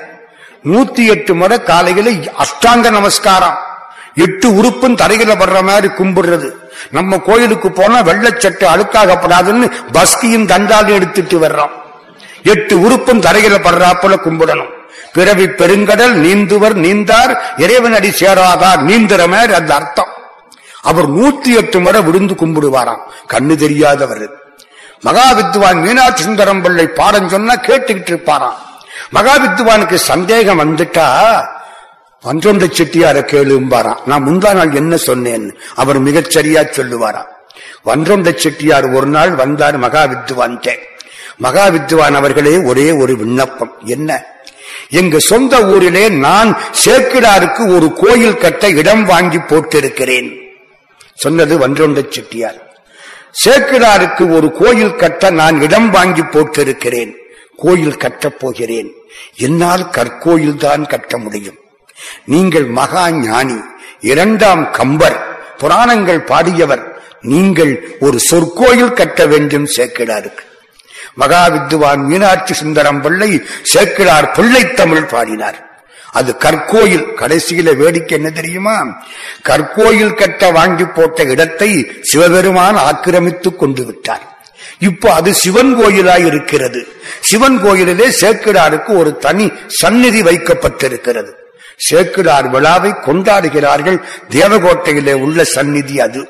நூத்தி 0.63 1.05
எட்டு 1.05 1.35
முறை 1.35 1.63
காலையில 1.63 2.09
அஷ்டாங்க 2.11 2.91
நமஸ்காரம். 2.91 3.57
எட்டு 4.15 4.55
உறுப்பும் 4.55 4.95
தரையில 4.95 5.35
வர்ற 5.35 5.63
மாதிரி 5.63 5.87
கும்பிடுறது. 5.87 6.49
நம்ம 6.91 7.17
கோயிலுக்கு 7.17 7.71
போனா 7.71 8.01
வெள்ளச்சட்டை 8.01 8.67
அழுக்காகப்படாதுன்னு 8.73 9.71
பஸ்கியும் 9.91 10.45
தண்டாலும் 10.45 10.93
எடுத்துட்டு 10.93 11.39
வர்றோம். 11.39 11.71
எட்டு 12.43 12.81
உறுப்பும் 12.81 13.21
தரையில 13.21 13.57
படுறாப்புல 13.57 14.15
கும்பிடணும். 14.17 14.69
பிறவி 15.13 15.45
பெருங்கடல் 15.45 16.15
நீந்துவர் 16.25 16.75
நீந்தார் 16.85 17.37
இறைவனடி 17.57 18.09
சேராதார் 18.09 18.83
நீந்திரமேர் 18.87 19.53
அந்த 19.53 19.75
அர்த்தம். 19.75 20.07
அவர் 20.81 21.09
நூத்தி 21.09 21.55
எட்டு 21.55 21.79
முறை 21.79 22.01
விழுந்து 22.01 22.33
கும்பிடுவாராம். 22.33 22.99
கண்ணு 23.27 23.55
தெரியாதவர். 23.55 24.29
மகாவித்வான் 25.03 25.81
மீனாட்சி 25.81 26.23
சுந்தரம் 26.23 26.61
பிள்ளை 26.61 26.87
பாடம் 26.87 27.29
சொன்னா 27.29 27.53
கேட்டுக்கிட்டு 27.53 28.11
இருப்பாராம். 28.11 28.57
மகாவித்வானுக்கு 29.13 29.95
சந்தேகம் 29.95 30.59
வந்துட்டா 30.59 31.07
பன்றொண்ட 32.21 32.65
செட்டியார 32.65 33.17
கேளும்பாராம் 33.21 34.05
நான் 34.05 34.27
முந்தா 34.27 34.55
நாள் 34.55 34.73
என்ன 34.73 34.97
சொன்னேன்? 34.97 35.57
அவர் 35.75 35.99
மிகச் 35.99 36.29
சரியா 36.29 36.61
சொல்லுவாராம் 36.61 37.37
வன்றொண்ட 37.85 38.35
செட்டியார் 38.35 38.89
ஒரு 38.89 39.07
நாள் 39.07 39.29
வந்தார் 39.29 39.77
மகா 39.77 40.03
வித்வான்ட்டே 40.03 40.77
மகா 41.37 41.67
வித்வான் 41.67 42.13
அவர்களே 42.13 42.57
ஒரே 42.57 42.91
ஒரு 42.91 43.17
விண்ணப்பம். 43.17 43.73
என்ன? 43.83 44.25
எங்க 44.89 45.19
சொந்த 45.19 45.63
ஊரிலே 45.63 46.09
நான் 46.09 46.57
சேக்கிடாருக்கு 46.85 47.75
ஒரு 47.75 47.93
கோயில் 47.93 48.37
கட்ட 48.37 48.69
இடம் 48.69 49.05
வாங்கி 49.05 49.37
போட்டிருக்கிறேன். 49.37 50.35
சொன்னது 51.13 51.67
வன்றொண்ட 51.67 52.05
செட்டியார். 52.09 52.83
சேக்கிடாருக்கு 53.45 54.31
ஒரு 54.31 54.51
கோயில் 54.51 54.95
கட்ட 54.95 55.29
நான் 55.29 55.61
இடம் 55.61 55.89
வாங்கி 55.89 56.21
போட்டிருக்கிறேன். 56.21 57.13
கோயில் 57.57 57.97
கட்டப் 57.97 58.39
போகிறேன். 58.39 58.93
என்னால் 59.35 59.89
கற்கோயில் 59.89 60.55
தான் 60.55 60.85
கட்ட 60.85 61.17
முடியும். 61.17 61.57
நீங்கள் 62.25 62.65
மகா 62.65 63.11
ஞானி 63.11 63.59
இரண்டாம் 63.99 64.71
கம்பர் 64.71 65.17
புராணங்கள் 65.57 66.21
பாடியவர். 66.21 66.83
நீங்கள் 67.21 67.97
ஒரு 67.99 68.19
சொற்கோயில் 68.19 68.93
கட்ட 68.93 69.25
வேண்டும் 69.25 69.67
சேக்கிடாருக்கு 69.75 70.43
மகாவித்துவான் 71.17 72.03
மீனாட்சி 72.09 72.53
சுந்தரம் 72.53 73.01
பிள்ளை 73.01 73.43
சேக்கிழார் 73.63 74.31
பிள்ளை 74.31 74.73
தமிழ் 74.73 75.05
பாடினார். 75.05 75.83
அது 76.11 76.37
கற்கோயில் 76.37 77.07
கடைசியில 77.21 77.75
வேடிக்கை 77.75 78.17
என்ன 78.17 78.29
தெரியுமா? 78.29 79.01
கற்கோயில் 79.43 80.13
கட்ட 80.13 80.51
வாங்கி 80.51 80.85
போட்ட 80.85 81.23
இடத்தை 81.23 81.91
சிவபெருமான் 82.01 82.75
ஆக்கிரமித்துக் 82.75 83.59
கொண்டு 83.59 83.85
விட்டார். 83.85 84.23
இப்போ 84.79 85.13
அது 85.13 85.33
சிவன் 85.33 85.77
கோயிலாய் 85.77 86.25
இருக்கிறது. 86.25 86.87
சிவன் 87.21 87.61
கோயிலிலே 87.61 88.07
சேக்கிடாருக்கு 88.21 88.91
ஒரு 88.97 89.17
தனி 89.17 89.51
சந்நிதி 89.67 90.21
வைக்கப்பட்டிருக்கிறது. 90.21 91.31
சேக்கிழார் 91.79 92.49
விழாவை 92.49 92.91
கொண்டாடுகிறார்கள். 92.91 94.03
தேவகோட்டையிலே 94.29 95.13
உள்ள 95.13 95.43
சந்நிதி 95.43 95.99
அது. 95.99 96.29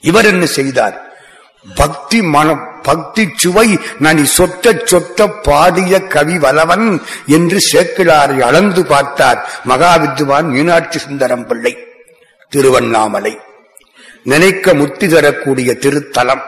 இவர் 0.00 0.24
என்ன 0.24 0.46
செய்தார்? 0.46 1.04
பக்தி 1.74 2.22
மனம் 2.22 2.80
பக்தி 2.82 3.32
சுவை 3.36 3.78
நனி 3.98 4.22
சொட்ட 4.38 4.80
சொட்ட 4.90 5.34
பாடிய 5.42 6.00
கவி 6.00 6.38
வலவன் 6.38 7.00
என்று 7.26 7.58
சேக்கிழாரை 7.72 8.40
அளந்து 8.40 8.86
பார்த்தார். 8.86 9.50
மகாவித்வான் 9.68 10.44
மீனாட்சி 10.44 10.98
சுந்தரம் 10.98 11.46
பிள்ளை 11.46 11.78
திருவண்ணாமலை. 12.48 13.38
நினைக்க 14.24 14.74
முத்தி 14.74 15.08
தரக்கூடிய 15.08 15.72
திருத்தலம். 15.72 16.42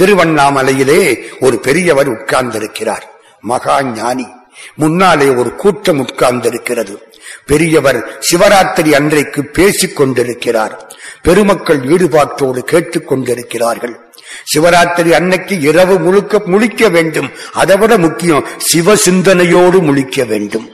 திருவண்ணாமலையிலே 0.00 1.26
ஒரு 1.40 1.58
பெரியவர் 1.58 2.10
உட்கார்ந்திருக்கிறார். 2.10 3.02
மகா 3.40 3.82
ஞானி. 3.82 4.28
முன்னாலே 4.74 5.28
ஒரு 5.28 5.54
கூட்டம் 5.54 6.06
உட்கார்ந்திருக்கிறது. 6.06 7.09
பெரியவர் 7.46 8.18
சிவராத்திரி 8.30 8.92
அன்றைக்கு 8.92 9.44
பேசிக் 9.44 9.96
கொண்டிருக்கிறார். 9.96 10.92
பெருமக்கள் 11.22 11.78
ஈடுபாட்டோடு 11.78 12.58
கேட்டுக் 12.58 13.08
கொண்டிருக்கிறார்கள். 13.08 14.12
சிவராத்திரி 14.54 15.10
அன்னைக்கு 15.10 15.60
இரவு 15.60 15.98
முழுக்க 15.98 16.42
முழிக்க 16.46 16.90
வேண்டும். 16.90 17.30
அதை 17.52 17.76
விட 17.76 17.98
முக்கியம் 17.98 18.46
சிவ 18.58 18.96
சிந்தனையோடு 18.96 19.80
முழிக்க 19.80 20.26
வேண்டும். 20.26 20.70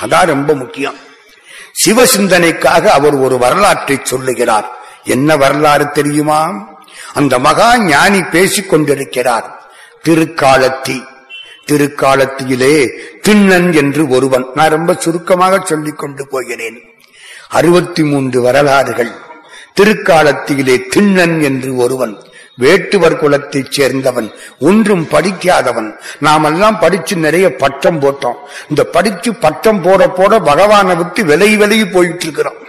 அதான் 0.00 0.26
ரொம்ப 0.26 0.54
முக்கியம். 0.54 0.94
சிவ 1.72 2.04
சிந்தனைக்காக 2.04 2.86
அவர் 2.86 3.14
ஒரு 3.14 3.38
வரலாற்றை 3.38 4.00
சொல்லுகிறார். 4.02 4.70
என்ன 5.04 5.36
வரலாறு 5.36 5.90
தெரியுமா? 5.90 6.68
அந்த 7.14 7.38
மகா 7.38 7.78
ஞானி 7.78 8.22
பேசிக் 8.22 8.68
கொண்டிருக்கிறார். 8.68 9.72
திருக்காலத்தி 10.02 11.04
திருக்காலத்தியிலே 11.72 12.88
திண்ணன் 13.28 13.74
என்று 13.74 14.08
ஒருவன். 14.08 14.46
நான் 14.54 14.68
ரொம்ப 14.68 14.94
சுருக்கமாக 14.94 15.60
சொல்லிக் 15.64 15.98
கொண்டு 15.98 16.28
போகிறேன். 16.28 16.78
அறுபத்தி 17.48 18.02
மூன்று 18.02 18.40
வரலாறுகள். 18.40 19.10
திருக்காலத்திலே 19.80 20.82
திண்ணன் 20.96 21.42
என்று 21.42 21.76
ஒருவன் 21.76 22.18
வேட்டுவர் 22.60 23.16
குலத்தைச் 23.16 23.80
சேர்ந்தவன் 23.80 24.32
ஒன்றும் 24.58 25.08
படிக்காதவன். 25.08 25.98
நாமெல்லாம் 26.18 26.78
படிச்சு 26.78 27.16
நிறைய 27.16 27.54
பட்டம் 27.54 28.00
போட்டோம். 28.00 28.36
இந்த 28.68 28.84
படிச்சு 28.84 29.34
பட்டம் 29.34 29.82
போட 29.82 30.08
போட 30.08 30.38
பகவானை 30.38 30.94
விட்டு 30.94 31.24
விலை 31.24 31.56
விலகி 31.56 31.86
போயிட்டு 31.86 32.22
இருக்கிறோம் 32.22 32.62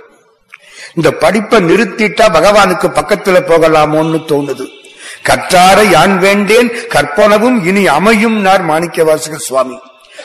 இந்த 0.96 1.12
படிப்பை 1.12 1.60
நிறுத்திட்டா 1.60 2.25
பகவானுக்கு 2.34 2.88
பக்கத்துல 2.88 3.40
போகலாமோன்னு 3.48 4.20
தோணுது. 4.32 4.84
கற்றார 5.25 5.89
யான் 5.89 6.20
வேண்டேன்? 6.20 6.70
கற்பனவும் 6.70 7.65
இனி 7.65 7.88
அமையும் 7.88 8.41
நார் 8.41 8.62
மாணிக்க 8.62 9.03
வாசக 9.03 9.38
சுவாமி. 9.38 9.79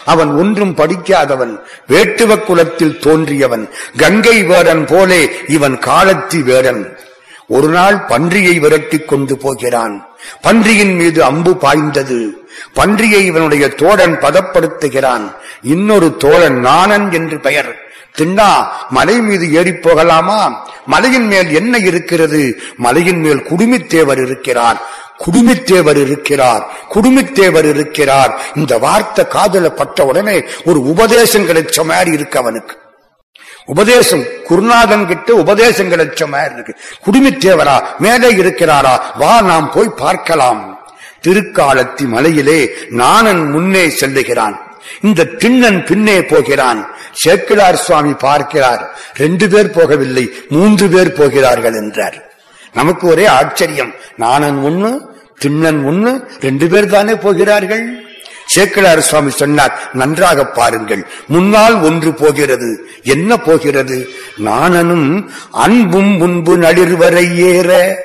அவன் 0.05 0.31
ஒன்றும் 0.31 0.75
படிக்காதவன் 0.75 1.61
வேட்டுவ 1.89 2.41
குலத்தில் 2.41 2.99
தோன்றியவன் 3.01 3.69
கங்கை 3.97 4.45
வேடன் 4.45 4.85
போலே 4.85 5.31
இவன் 5.47 5.79
காலத்தி 5.79 6.43
வேடன். 6.43 6.99
ஒரு 7.49 7.69
நாள் 7.69 7.95
பன்றியை 7.95 8.59
விரட்டிக் 8.61 9.05
கொண்டு 9.05 9.37
போகிறான். 9.37 10.09
பன்றியின் 10.41 10.95
மீது 10.95 11.25
அம்பு 11.25 11.57
பாய்ந்தது. 11.57 12.49
பன்றியை 12.75 13.25
இவனுடைய 13.25 13.69
தோழன் 13.69 14.19
பதப்படுத்துகிறான். 14.19 15.35
இன்னொரு 15.63 16.17
தோழன் 16.17 16.61
நாணன் 16.61 17.13
என்று 17.13 17.41
பெயர். 17.41 17.90
தின்னா 18.19 18.69
மலை 18.91 19.21
மீது 19.21 19.53
ஏறி 19.53 19.73
போகலாமா? 19.73 20.71
மலையின் 20.87 21.27
மேல் 21.27 21.55
என்ன 21.55 21.79
இருக்கிறது? 21.79 22.61
மலையின் 22.77 23.21
மேல் 23.21 23.43
குடுமித்தேவர் 23.43 24.23
இருக்கிறார். 24.23 24.83
குடுமித்தேவர் 25.27 26.01
இருக்கிறார். 26.01 26.71
குடுமித்தேவர் 26.95 27.69
இருக்கிறார். 27.69 28.41
இந்த 28.55 28.79
வார்த்தை 28.79 29.27
காதல 29.27 29.71
பட்ட 29.71 30.05
உடனே 30.05 30.45
ஒரு 30.65 30.83
உபதேசம் 30.83 31.49
கிடைச்ச 31.49 31.85
மாதிரி 31.85 32.11
இருக்கு 32.11 32.39
அவனுக்கு. 32.39 32.79
உபதேசம் 33.65 34.25
குருநாதன் 34.49 35.07
கிட்ட 35.07 35.35
உபதேசம் 35.35 35.93
கிடைச்ச 35.93 36.29
மாதிரி 36.29 36.55
இருக்கு. 36.55 36.77
குடுமித்தேவரா 37.07 37.83
மேலே 37.99 38.33
இருக்கிறாரா? 38.33 39.01
வா 39.17 39.41
நாம் 39.41 39.71
போய் 39.71 39.91
பார்க்கலாம். 39.97 40.79
திருக்காலத்தி 41.27 42.07
மலையிலே 42.07 42.71
நானன் 42.91 43.51
முன்னே 43.51 43.87
செல்லுகிறான். 43.87 44.70
இந்த 45.03 45.29
திண்ணன் 45.39 45.87
பின்னே 45.87 46.23
போகிறான். 46.23 46.91
சேக்கிழார் 47.13 47.77
சுவாமி 47.77 48.13
பார்க்கிறார். 48.13 48.99
ரெண்டு 49.15 49.49
பேர் 49.49 49.71
போகவில்லை 49.71 50.27
மூன்று 50.49 50.89
பேர் 50.89 51.13
போகிறார்கள் 51.13 51.75
என்றார். 51.75 52.33
நமக்கு 52.73 53.07
ஒரே 53.07 53.27
ஆச்சரியம். 53.27 53.95
நானன் 54.17 54.59
ஒண்ணு 54.65 54.91
திண்ணன் 55.45 55.81
ஒண்ணு 55.91 56.29
ரெண்டு 56.41 56.69
பேர் 56.69 56.87
தானே 56.87 57.15
போகிறார்கள்? 57.15 58.09
சேக்கிழார் 58.47 59.01
சுவாமி 59.01 59.31
சொன்னார் 59.31 59.81
நன்றாக 59.93 60.45
பாருங்கள் 60.45 61.07
முன்னால் 61.27 61.81
ஒன்று 61.81 62.15
போகிறது. 62.15 62.91
என்ன 63.03 63.37
போகிறது? 63.37 64.09
நாணனும் 64.37 65.31
அன்பும் 65.51 66.17
முன்பு 66.17 66.57
நளிர்வரை 66.57 67.35
ஏற. 67.35 67.99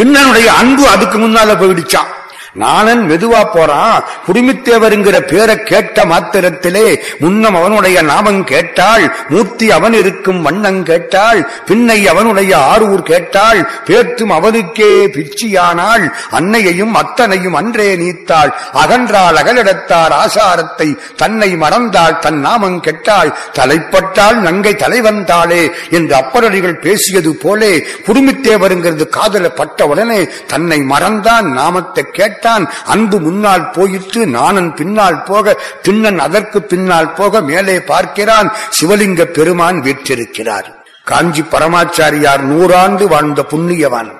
திண்ணனுடைய 0.00 0.46
அன்பு 0.46 0.88
அதுக்கு 0.88 1.18
முன்னால 1.18 1.56
போயிடுச்சான் 1.58 2.10
நானன் 2.54 3.02
மெதுவா 3.10 3.44
போறான். 3.54 4.04
குடுமித்தேவருங்கிற 4.26 5.20
பேரை 5.20 5.62
கேட்ட 5.62 6.04
மாத்திரத்திலே 6.04 7.00
முன்னம் 7.18 7.54
அவனுடைய 7.54 8.02
நாமம் 8.02 8.44
கேட்டாள். 8.44 9.14
மூர்த்தி 9.28 9.70
அவன் 9.70 9.92
இருக்கும் 9.92 10.42
வண்ணம் 10.42 10.82
கேட்டாள். 10.82 11.50
பின்னை 11.66 12.06
அவனுடைய 12.06 12.56
ஆரூர் 12.56 13.02
கேட்டாள். 13.02 13.70
பேர்த்தும் 13.86 14.28
அவனுக்கே 14.28 15.06
பிச்சியானாள். 15.06 16.10
அன்னையையும் 16.30 16.94
அத்தனையும் 16.94 17.54
அன்றே 17.54 17.96
நீத்தாள். 17.96 18.52
அகன்றாள் 18.72 19.38
அகலிடத்தார் 19.42 20.12
ஆசாரத்தை 20.12 20.98
தன்னை 21.16 21.56
மறந்தாள். 21.56 22.18
தன் 22.18 22.40
நாமம் 22.40 22.80
கெட்டாள். 22.80 23.32
தலைப்பட்டாள் 23.52 24.36
நங்கை 24.36 24.74
தலைவந்தாளே 24.74 25.72
என்று 25.90 26.16
அப்பரடிகள் 26.16 26.80
பேசியது 26.80 27.36
போலே 27.36 27.86
குடுமித்தேவருங்கிறது 28.06 29.08
காதல 29.08 29.48
பட்ட 29.48 29.86
உடனே 29.86 30.28
தன்னை 30.46 30.78
மறந்தான் 30.78 31.52
நாமத்தை 31.52 32.06
கேட்ட 32.12 32.39
கேட்டான். 32.40 32.72
அன்பு 32.84 33.20
முன்னால் 33.20 33.70
போயிற்று 33.70 34.26
நானன் 34.26 34.74
பின்னால் 34.74 35.22
போக 35.22 35.54
பின்னன் 35.82 36.18
அதற்கு 36.18 36.62
பின்னால் 36.62 37.12
போக 37.12 37.40
மேலே 37.40 37.80
பார்க்கிறான். 37.80 38.48
சிவலிங்க 38.76 39.24
பெருமான் 39.24 39.78
வீற்றிருக்கிறார். 39.82 40.68
காஞ்சி 41.04 41.42
பரமாச்சாரியார் 41.42 42.42
நூறாண்டு 42.50 43.04
வாழ்ந்த 43.04 43.44
புண்ணியவான். 43.50 44.10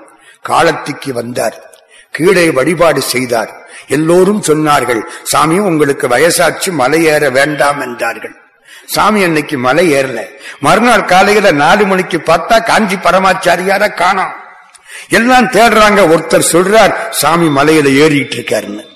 காலத்திக்கு 0.43 1.13
வந்தார். 1.13 1.57
கீழே 2.11 2.51
வழிபாடு 2.51 3.01
செய்தார். 3.03 3.51
எல்லோரும் 3.89 4.43
சொன்னார்கள் 4.47 5.03
சாமி 5.23 5.59
உங்களுக்கு 5.59 6.07
வயசாச்சு 6.09 6.71
மலையேற 6.79 7.33
வேண்டாம் 7.33 7.81
என்றார்கள். 7.81 8.35
சாமி 8.87 9.23
அன்னைக்கு 9.23 9.59
மலை 9.59 9.93
ஏறல. 9.93 10.21
மறுநாள் 10.61 11.05
காலையில 11.05 11.51
நாலு 11.53 11.87
மணிக்கு 11.87 12.19
பார்த்தா 12.27 12.65
காஞ்சி 12.65 12.97
பரமாச்சாரியார 12.97 13.95
காணாம். 13.95 14.35
எல்லாம் 15.11 15.47
தேடுறாங்க. 15.47 16.01
ஒருத்தர் 16.15 16.51
சொல்றார் 16.53 16.93
சாமி 17.11 17.47
மலையில 17.47 17.95
ஏறிட்டு 17.95 18.37
இருக்காருன்னு 18.37 18.89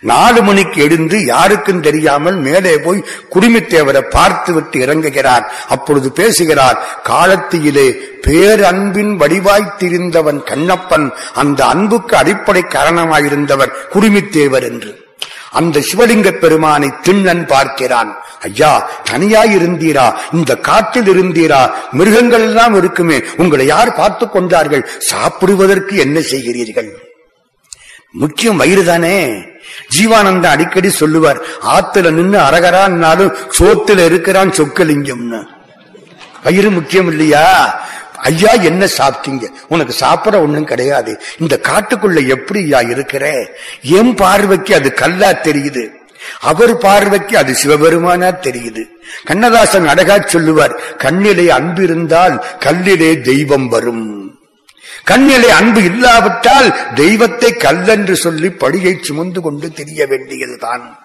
நாலு 0.00 0.42
மணிக்கு 0.42 0.82
எழுந்து 0.82 1.24
யாருக்கும் 1.24 1.80
தெரியாமல் 1.80 2.36
மேலே 2.36 2.78
போய் 2.78 3.04
குடுமித்தேவரை 3.30 4.00
பார்த்து 4.00 4.52
விட்டு 4.52 4.78
இறங்குகிறார். 4.78 5.44
அப்பொழுது 5.68 6.12
பேசுகிறார் 6.12 6.78
காலத்திலே 7.02 7.86
பேரன்பின் 8.26 9.12
வடிவாய்த்திருந்தவன் 9.20 10.42
கண்ணப்பன் 10.42 11.12
அந்த 11.34 11.64
அன்புக்கு 11.64 12.16
அடிப்படை 12.16 12.64
காரணமாயிருந்தவர் 12.68 13.74
குடுமித்தேவர் 13.94 14.62
என்று. 14.62 15.01
அந்த 15.52 15.82
சிவலிங்க 15.88 16.28
பெருமானை 16.42 16.88
திண்ணன் 17.06 17.44
பார்க்கிறான். 17.46 18.10
ஐயா 18.48 18.70
தனியாய் 19.10 19.54
இருந்தீரா 19.56 20.06
இந்த 20.32 20.52
காட்டில் 20.68 21.10
இருந்தீரா 21.12 21.60
மிருகங்கள் 21.92 22.44
எல்லாம் 22.48 22.74
இருக்குமே 22.74 23.18
உங்களை 23.36 23.66
யார் 23.66 23.92
பார்த்து 23.94 24.28
கொண்டார்கள்? 24.28 24.84
சாப்பிடுவதற்கு 25.10 25.96
என்ன 25.96 26.20
செய்கிறீர்கள்? 26.20 26.90
முக்கியம் 28.22 28.56
வயிறு 28.56 28.84
தானே? 28.84 29.16
ஜீவானந்த 29.96 30.46
அடிக்கடி 30.54 30.90
சொல்லுவார் 30.90 31.38
ஆத்துல 31.76 32.10
நின்னு 32.10 32.38
அரகரான்னாலும் 32.38 33.34
சோத்துல 33.58 34.04
இருக்கிறான் 34.04 34.50
சொக்கலிங்கம்னு. 34.50 35.40
வயிறு 36.44 36.70
முக்கியம் 36.70 37.08
இல்லையா? 37.12 37.46
ஐயா 38.22 38.52
என்ன 38.52 38.84
சாப்பிட்டீங்க? 38.84 39.48
உனக்கு 39.68 39.92
சாப்பிட 39.92 40.40
ஒண்ணும் 40.40 40.64
கிடையாது. 40.64 41.20
இந்த 41.38 41.60
காட்டுக்குள்ள 41.62 42.26
எப்படி 42.26 42.60
ஐயா 42.62 42.80
இருக்கிற? 42.80 43.54
என் 43.80 44.14
பார்வைக்கு 44.14 44.74
அது 44.74 44.94
கல்லா 44.94 45.28
தெரியுது. 45.28 45.88
அவர் 46.40 46.78
பார்வைக்கு 46.78 47.38
அது 47.38 47.52
சிவபெருமானா 47.52 48.28
தெரியுது. 48.42 48.84
கண்ணதாசன் 49.24 49.86
அழகா 49.86 50.18
சொல்லுவார் 50.18 50.96
கண்ணிலே 50.96 51.48
அன்பு 51.48 51.82
இருந்தால் 51.82 52.44
கல்லிலே 52.58 53.20
தெய்வம் 53.20 53.68
வரும். 53.68 54.40
கண்ணிலே 55.04 55.50
அன்பு 55.50 55.82
இல்லாவிட்டால் 55.84 56.94
தெய்வத்தை 56.94 57.56
கல்லென்று 57.56 58.16
சொல்லி 58.16 58.48
படியை 58.48 59.02
சுமந்து 59.02 59.40
கொண்டு 59.40 59.72
தெரிய 59.72 60.06
வேண்டியதுதான். 60.06 61.01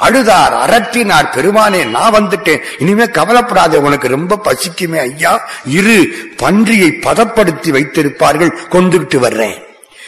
அழுதார் 0.00 0.52
அரற்றினார் 0.52 1.30
பெருமானே 1.34 1.84
நான் 1.86 2.12
வந்துட்டேன். 2.12 2.62
இனிமே 2.78 3.04
கவலைப்படாத 3.04 3.80
உனக்கு 3.80 4.08
ரொம்ப 4.08 4.40
பசிக்குமே 4.44 4.98
ஐயா. 4.98 5.48
இரு 5.64 6.16
பன்றியை 6.36 7.00
பதப்படுத்தி 7.00 7.70
வைத்திருப்பார்கள். 7.70 8.56
கொண்டுகிட்டு 8.70 9.16
வர்றேன். 9.16 9.62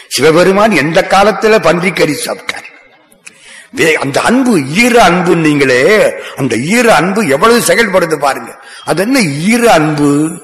சிவபெருமான் 0.07 0.71
எந்த 0.71 1.07
காலத்துல 1.09 1.61
பன்றி 1.61 1.91
கறி 1.91 2.13
சாப்பிட்டார்? 2.13 2.67
வே- 3.75 3.93
அந்த 3.93 4.21
அன்பு 4.21 4.63
ஈர 4.63 5.03
அன்பு 5.03 5.35
நீங்களே 5.35 6.13
அந்த 6.35 6.57
ஈர 6.57 6.95
அன்பு 6.95 7.27
எவ்வளவு 7.27 7.59
செயல்படுது 7.59 8.17
பாருங்க. 8.19 8.63
அது 8.85 9.01
என்ன 9.01 9.21
ஈர 9.21 9.71
அன்பு? 9.71 10.41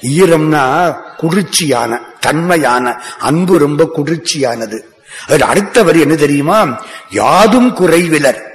ஈரம்னா 0.00 0.94
குளிர்ச்சியான 1.16 2.00
தன்மையான 2.20 3.02
அன்பு 3.18 3.58
ரொம்ப 3.58 3.90
குளிர்ச்சியானது. 3.96 4.78
அது 5.28 5.44
அடுத்த 5.44 5.82
வரி 5.82 6.00
என்ன 6.00 6.14
தெரியுமா? 6.14 6.84
யாதும் 7.10 7.72
குறைவிலர். 7.72 8.47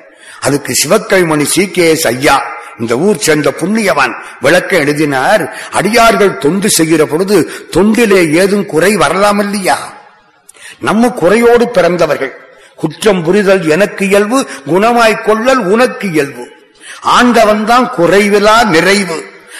அதுக்கு 0.44 0.74
சிவக்கவிமணி 0.84 1.44
சி 1.44 1.72
கே 1.72 1.90
எஸ் 1.90 2.08
ஐயா 2.08 2.38
இந்த 2.80 2.98
ஊர் 2.98 3.18
சேர்ந்த 3.18 3.50
புண்ணியவான் 3.60 4.14
விளக்க 4.42 4.78
எழுதினார் 4.78 5.44
அடியார்கள் 5.72 6.38
தொண்டு 6.38 6.70
செய்கிற 6.70 7.06
பொழுது 7.06 7.36
தொண்டிலே 7.72 8.22
ஏதும் 8.34 8.66
குறை 8.66 8.96
வரலாம் 8.96 9.40
இல்லையா? 9.40 9.78
நம்ம 10.80 11.08
குறையோடு 11.08 11.66
பிறந்தவர்கள் 11.66 12.34
குற்றம் 12.76 13.24
புரிதல் 13.24 13.68
எனக்கு 13.68 14.06
இயல்பு 14.06 14.48
குணமாய் 14.68 15.24
கொள்ளல் 15.24 15.62
உனக்கு 15.68 16.12
இயல்பு. 16.12 16.46
ஆண்டவன் 17.02 17.66
தான் 17.66 17.92
குறைவிலா 17.98 18.64
நிறைவு. 18.64 19.18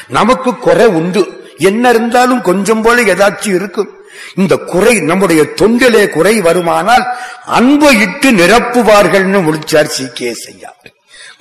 நமக்கு 0.08 0.58
குறை 0.58 0.86
உண்டு. 0.86 1.24
என்ன 1.58 1.90
இருந்தாலும் 1.90 2.42
கொஞ்சம் 2.42 2.82
போல 2.82 3.02
ஏதாச்சும் 3.02 3.56
இருக்கும். 3.60 3.92
இந்த 4.36 4.56
குறை 4.56 5.00
நம்முடைய 5.00 5.44
தொண்டிலே 5.44 6.10
குறை 6.10 6.42
வருமானால் 6.42 7.06
அன்பு 7.46 8.00
இட்டு 8.00 8.32
நிரப்புவார்கள்னு 8.32 9.42
முடிச்சார் 9.48 9.86
சி. 9.86 10.06
கே. 10.14 10.36
ஐயா 10.48 10.72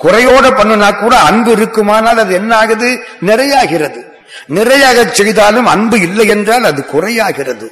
குறையோட 0.01 0.47
பண்ணுனா 0.51 0.99
கூட 0.99 1.17
அன்பு 1.17 1.53
இருக்குமானால் 1.53 2.19
அது 2.19 2.35
என்ன 2.35 2.57
ஆகுது 2.57 3.05
நிறையாகிறது. 3.27 4.01
நிறையாக 4.49 5.13
செய்தாலும் 5.13 5.67
அன்பு 5.67 6.01
இல்லை 6.01 6.27
என்றால் 6.27 6.65
அது 6.65 6.85
குறையாகிறது. 6.93 7.67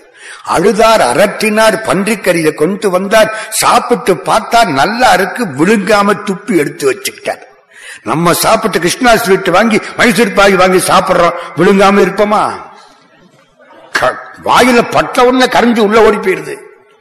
அழுதார் 0.45 1.01
அரற்றினார் 1.01 1.77
பன்றிக்கறியை 1.87 2.55
கொண்டு 2.55 2.91
வந்தார் 2.91 3.31
சாப்பிட்டு 3.51 4.17
பார்த்தார் 4.19 4.69
நல்லா 4.69 5.13
இருக்கு 5.13 5.47
விழுங்காம 5.47 6.15
துப்பி 6.25 6.57
எடுத்து 6.57 6.93
வச்சுக்கிட்டார். 6.93 7.43
நம்ம 8.03 8.33
சாப்பிட்டு 8.33 8.79
கிருஷ்ணா 8.79 9.17
ஸ்வீட் 9.17 9.51
வாங்கி 9.51 9.81
மைசூர் 9.97 10.33
பாய் 10.33 10.55
வாங்கி 10.55 10.79
சாப்பிடுறோம் 10.79 11.37
விழுங்காம 11.57 12.01
இருப்போமா? 12.01 12.70
வாயில 14.45 14.91
பட்ட 14.91 15.25
உடனே 15.25 15.45
கரைஞ்சு 15.45 15.79
உள்ள 15.79 16.03
ஓடி 16.03 16.17
போயிருது. 16.17 16.57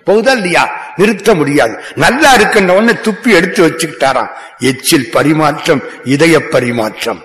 போகுதா 0.06 0.32
இல்லையா? 0.32 0.94
நிறுத்த 0.96 1.36
முடியாது. 1.36 1.80
நல்லா 1.96 2.34
இருக்கின்ற 2.34 2.74
உடனே 2.74 2.92
துப்பி 2.92 3.34
எடுத்து 3.34 3.68
வச்சுக்கிட்டாராம். 3.68 4.30
எச்சில் 4.58 5.12
பரிமாற்றம் 5.12 5.84
இதய 6.04 6.48
பரிமாற்றம். 6.48 7.24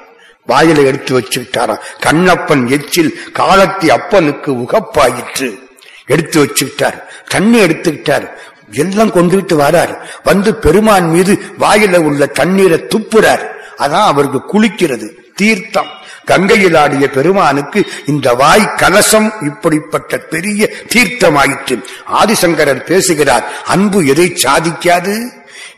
வாயில 0.48 0.84
எடுத்து 0.84 1.20
வச்சுக்கிட்டாராம். 1.20 1.78
கண்ணப்பன் 2.00 2.68
எச்சில் 2.68 3.18
காலத்தி 3.32 3.88
அப்பனுக்கு 3.88 4.52
உகப்பாயிற்று. 4.52 5.58
எடுத்து 6.06 6.44
வச்சுக்கிட்டார். 6.44 7.02
தண்ணி 7.28 7.58
எடுத்துக்கிட்டார். 7.58 8.30
எல்லாம் 8.72 9.12
கொண்டுகிட்டு 9.12 9.52
வரார். 9.52 9.98
வந்து 10.24 10.54
பெருமான் 10.54 11.08
மீது 11.08 11.40
வாயில 11.58 11.96
உள்ள 11.96 12.26
தண்ணீரை 12.26 12.78
துப்புறார். 12.78 13.48
அதான் 13.78 14.04
அவருக்கு 14.04 14.42
குளிக்கிறது. 14.52 15.10
தீர்த்தம். 15.34 15.86
கங்கையில் 16.24 16.74
ஆடிய 16.74 17.10
பெருமானுக்கு 17.10 17.86
இந்த 18.06 18.34
வாய் 18.34 18.74
கலசம் 18.76 19.32
இப்படிப்பட்ட 19.40 20.16
பெரிய 20.16 20.70
தீர்த்தமாயிற்று. 20.94 21.82
ஆதிசங்கரர் 22.12 22.84
பேசுகிறார் 22.84 23.44
அன்பு 23.64 24.06
எதை 24.06 24.36
சாதிக்காது? 24.42 25.28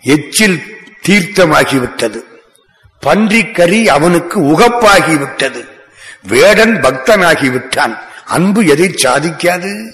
எச்சில் 0.00 0.62
தீர்த்தமாகிவிட்டது. 1.08 2.20
பன்றிக்கறி 3.06 3.86
அவனுக்கு 3.86 4.40
உகப்பாகிவிட்டது. 4.40 5.68
வேடன் 6.22 6.80
பக்தனாகி 6.80 7.50
விட்டான் 7.50 7.98
அன்பு 8.24 8.66
எதை 8.66 8.94
சாதிக்காது? 9.02 9.90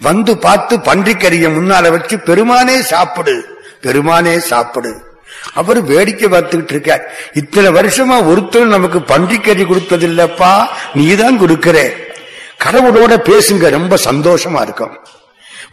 வந்து 0.00 0.38
பார்த்து 0.38 0.76
பன்றிக்கறிய 0.76 1.48
முன்னால 1.48 1.90
வச்சு 1.90 2.16
பெருமானே 2.16 2.80
சாப்பிடு 2.80 3.44
பெருமானே 3.82 4.38
சாப்பிடு. 4.38 5.07
அவர் 5.54 5.80
வேடிக்கை 5.80 6.28
பார்த்துக்கிட்டு 6.28 6.70
இருக்கார். 6.70 7.12
இத்தனை 7.32 7.70
வருஷமா 7.70 8.16
ஒருத்தர் 8.32 8.64
நமக்கு 8.64 8.98
பன்றிக்கறி 8.98 9.64
கொடுத்ததில்லப்பா 9.64 10.66
நீதான் 10.94 11.38
கொடுக்கிற. 11.38 11.92
கடவுளோட 12.64 13.16
பேசுங்க 13.30 13.70
ரொம்ப 13.70 13.96
சந்தோஷமா 14.04 14.60
இருக்கும். 14.60 14.98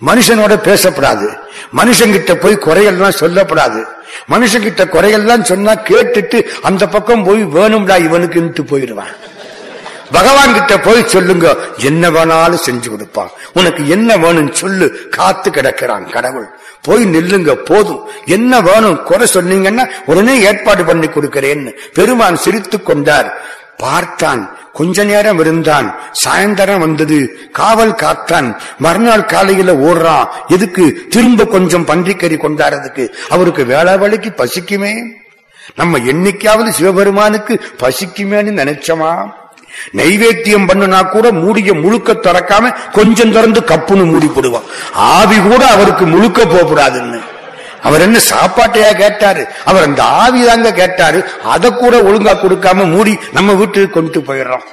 மனுஷனோட 0.05 0.53
பேசப்படாது. 0.67 1.37
மனுஷங்கிட்ட 1.77 2.33
போய் 2.33 2.55
குறையெல்லாம் 2.55 3.19
சொல்லப்படாது. 3.19 3.83
மனுஷங்கிட்ட 4.29 4.83
குறையெல்லாம் 4.85 5.43
சொன்னா 5.43 5.71
கேட்டுட்டு 5.71 6.47
அந்த 6.61 6.87
பக்கம் 6.87 7.23
போய் 7.23 7.43
வேணும்டா 7.43 7.99
இவனுக்கு 7.99 8.63
போயிடுவான். 8.63 9.13
பகவான் 10.11 10.53
கிட்ட 10.53 10.79
போய் 10.79 11.07
சொல்லுங்க 11.07 11.57
என்ன 11.77 12.09
வேணாலும் 12.09 12.63
செஞ்சு 12.65 12.89
கொடுப்பான். 12.89 13.29
உனக்கு 13.53 13.89
என்ன 13.89 14.17
வேணும்னு 14.17 14.51
சொல்லு 14.51 15.07
காத்து 15.09 15.51
கிடக்கிறான் 15.51 16.11
கடவுள். 16.11 16.47
போய் 16.85 17.05
நில்லுங்க 17.05 17.53
போதும். 17.53 18.07
என்ன 18.25 18.61
வேணும்? 18.61 19.03
குறை 19.03 19.27
சொன்னீங்கன்னா 19.33 19.89
உடனே 20.05 20.39
ஏற்பாடு 20.39 20.85
பண்ணி 20.85 21.07
கொடுக்கிறேன்னு 21.07 21.71
பெருமான் 21.93 22.35
சிரித்து 22.35 22.83
கொண்டார். 22.83 23.41
பார்த்தான். 23.77 24.57
கொஞ்ச 24.73 25.03
நேரம் 25.03 25.39
இருந்தான். 25.39 25.99
சாயந்தரம் 26.25 26.79
வந்தது. 26.79 27.49
காவல் 27.51 27.91
காத்தான். 27.91 28.55
மறுநாள் 28.77 29.25
காலையில 29.25 29.73
ஓடுறான். 29.73 30.27
எதுக்கு? 30.47 31.05
திரும்ப 31.09 31.45
கொஞ்சம் 31.45 31.85
பன்றிக்கறி 31.85 32.37
கொண்டாடுறதுக்கு. 32.37 33.09
அவருக்கு 33.29 33.65
வேலை 33.65 33.97
வழிக்கு 33.97 34.29
பசிக்குமே. 34.29 35.05
நம்ம 35.75 35.99
என்னைக்காவது 35.99 36.69
சிவபெருமானுக்கு 36.69 37.61
பசிக்குமேன்னு 37.77 38.57
நினைச்சோமா? 38.61 39.29
நைவேத்தியம் 39.93 40.67
பண்ணுனா 40.67 41.09
கூட 41.09 41.31
மூடிய 41.31 41.73
முழுக்க 41.73 42.13
திறக்காம 42.13 42.75
கொஞ்சம் 42.91 43.31
திறந்து 43.31 43.61
கப்புன்னு 43.61 44.11
மூடி 44.11 44.27
போடுவான் 44.27 44.63
ஆவி 44.93 45.39
கூட 45.39 45.67
அவருக்கு 45.67 46.05
முழுக்க 46.05 46.45
போகக்கூடாதுன்னு. 46.45 47.21
அவர் 47.81 48.01
என்ன 48.01 48.19
சாப்பாட்டையா 48.29 48.95
கேட்டாரு? 48.95 49.47
அவர் 49.65 49.83
அந்த 49.83 50.03
ஆவி 50.03 50.45
தாங்க 50.45 50.71
கேட்டாரு. 50.71 51.25
அதை 51.43 51.73
கூட 51.73 52.01
ஒழுங்கா 52.01 52.33
கொடுக்காம 52.35 52.91
மூடி 52.91 53.19
நம்ம 53.33 53.53
வீட்டுக்கு 53.53 53.89
கொண்டு 53.89 54.19
போயிடுறோம். 54.19 54.65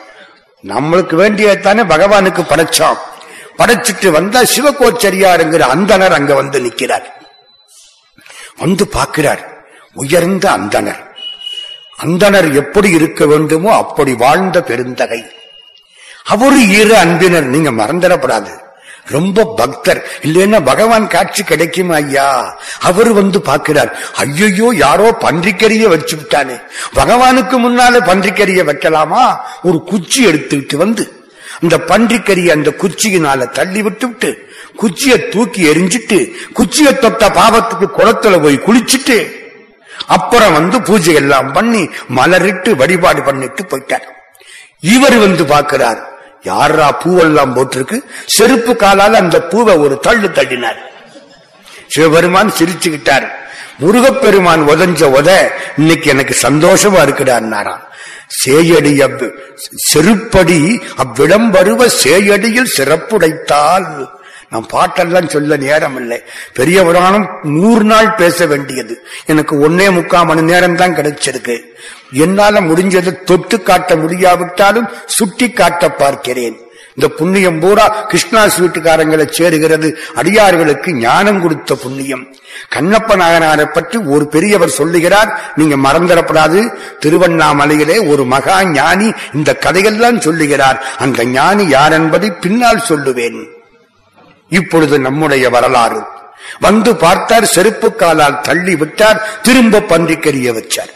நம்மளுக்கு 0.67 1.15
வேண்டியதானே 1.17 1.85
பகவானுக்கு 1.85 2.43
படைச்சோம். 2.43 2.99
படைச்சிட்டு 3.59 4.11
வந்தா 4.11 4.41
சிவகோச்சரியாருங்கிற 4.41 5.63
அந்தனர் 5.75 6.11
அங்க 6.11 6.35
வந்து 6.35 6.61
நிக்கிறார். 6.61 7.07
வந்து 8.59 8.89
பார்க்கிறார். 8.89 9.67
உயர்ந்த 9.95 10.51
அந்தனர் 10.51 11.11
அந்தனர் 12.05 12.55
எப்படி 12.55 12.91
இருக்க 12.91 13.27
வேண்டுமோ 13.27 13.77
அப்படி 13.77 14.15
வாழ்ந்த 14.15 14.63
பெருந்தகை. 14.63 15.25
அவரு 16.25 16.69
இரு 16.69 16.97
அன்பினர் 16.97 17.45
நீங்க 17.45 17.71
மறந்துடப்படாது. 17.71 18.61
ரொம்ப 19.07 19.55
பக்தர். 19.57 20.11
இல்லைன்னா 20.23 20.65
பகவான் 20.65 21.07
காட்சி 21.07 21.45
கிடைக்குமா 21.45 21.95
ஐயா? 21.95 22.59
அவர் 22.81 23.13
வந்து 23.13 23.41
பார்க்கிறார். 23.41 23.99
ஐயோ 24.17 24.73
யாரோ 24.75 25.17
பன்றிக்கறிய 25.21 25.89
வச்சு 25.89 26.17
விட்டானே 26.17 26.57
பகவானுக்கு 26.95 27.59
முன்னால 27.59 28.01
பன்றிக்கறிய 28.01 28.65
வைக்கலாமா? 28.65 29.37
ஒரு 29.63 29.85
குச்சி 29.85 30.27
எடுத்துக்கிட்டு 30.27 30.77
வந்து 30.77 31.25
இந்த 31.61 31.79
பன்றிக்கறிய 31.79 32.49
அந்த 32.49 32.71
குச்சியினால 32.71 33.51
தள்ளி 33.51 33.83
விட்டுவிட்டு 33.83 34.49
குச்சியை 34.77 35.29
தூக்கி 35.29 35.69
எரிஞ்சிட்டு 35.69 36.31
குச்சியை 36.53 36.99
தொட்ட 36.99 37.29
பாவத்துக்கு 37.29 37.87
குளத்துல 37.97 38.43
போய் 38.43 38.63
குளிச்சுட்டு 38.67 39.42
அப்புறம் 40.07 40.53
வந்து 40.53 40.83
பூஜை 40.83 41.15
எல்லாம் 41.15 41.53
பண்ணி 41.53 41.83
மலரிட்டு 42.19 42.71
வழிபாடு 42.81 43.23
பண்ணிட்டு 43.23 43.65
போயிட்டார். 43.67 44.07
இவர் 44.95 45.19
வந்து 45.19 45.45
பார்க்கிறார் 45.45 46.01
யாரா 46.45 46.89
பூவெல்லாம் 47.03 47.55
போட்டிருக்கு? 47.57 47.99
செருப்பு 48.27 48.73
காலால 48.73 49.13
அந்த 49.25 49.39
பூவை 49.43 49.75
ஒரு 49.79 49.99
தள்ளு 50.01 50.29
தள்ளினார். 50.29 50.81
சிவபெருமான் 51.89 52.57
சிரிச்சுக்கிட்டார் 52.59 53.27
முருகப்பெருமான் 53.81 54.63
உதஞ்ச 54.69 55.03
உத 55.19 55.31
இன்னைக்கு 55.79 56.11
எனக்கு 56.11 56.35
சந்தோஷமா 56.43 57.01
இருக்குடான்னாரா 57.03 57.75
சேயடி 58.43 58.93
அவ் 59.07 59.23
செருப்படி 59.91 60.59
அவ்விடம் 60.97 61.49
வருவ 61.51 61.87
சேயடியில் 62.03 62.75
சிறப்புடைத்தால் 62.77 63.89
நான் 64.53 64.67
பாட்டெல்லாம் 64.73 65.29
சொல்ல 65.35 65.57
நேரம் 65.67 65.97
இல்லை 66.01 66.19
பெரிய 66.59 66.79
புராணம் 66.83 67.29
நூறு 67.43 67.85
நாள் 67.85 68.15
பேச 68.15 68.47
வேண்டியது. 68.47 68.97
எனக்கு 69.27 69.55
ஒன்னே 69.69 69.87
முக்கால் 69.99 70.29
மணி 70.31 70.43
நேரம் 70.43 70.77
தான் 70.77 70.97
கிடைச்சிருக்கு. 70.97 71.57
என்னால 72.25 72.61
முடிஞ்சது 72.61 73.13
தொட்டு 73.25 73.63
காட்ட 73.63 73.97
முடியாவிட்டாலும் 73.97 74.91
சுட்டி 75.07 75.51
காட்ட 75.51 75.91
பார்க்கிறேன். 75.91 76.59
இந்த 76.97 77.09
புண்ணியம் 77.19 77.61
பூரா 77.61 77.85
கிருஷ்ணா 78.09 78.41
ஸ்வீட்டுக்காரங்களை 78.45 79.27
சேருகிறது. 79.39 79.89
அடியார்களுக்கு 80.15 80.91
ஞானம் 80.95 81.41
கொடுத்த 81.43 81.75
புண்ணியம். 81.75 82.25
கண்ணப்ப 82.75 83.17
நாயனாரை 83.23 83.65
பற்றி 83.65 83.99
ஒரு 84.15 84.27
பெரியவர் 84.27 84.77
சொல்லுகிறார். 84.81 85.31
நீங்க 85.55 85.77
மறந்துடப்படாது. 85.77 86.61
திருவண்ணாமலையிலே 87.05 87.97
ஒரு 88.09 88.25
மகா 88.25 88.65
ஞானி 88.65 89.13
இந்த 89.35 89.57
கதையெல்லாம் 89.57 90.21
சொல்லுகிறார். 90.21 90.81
அந்த 90.99 91.25
ஞானி 91.25 91.67
யார் 91.69 91.93
என்பதை 91.93 92.31
பின்னால் 92.31 92.87
சொல்லுவேன். 92.89 93.41
இப்பொழுது 94.53 94.99
நம்முடைய 94.99 95.51
வரலாறு. 95.51 96.03
வந்து 96.61 96.97
பார்த்தார் 96.97 97.45
செருப்பு 97.45 97.95
காலால் 97.95 98.41
தள்ளி 98.41 98.77
விட்டார் 98.77 99.41
திரும்ப 99.43 99.81
பன்றிக்கறிய 99.81 100.53
வச்சார். 100.53 100.93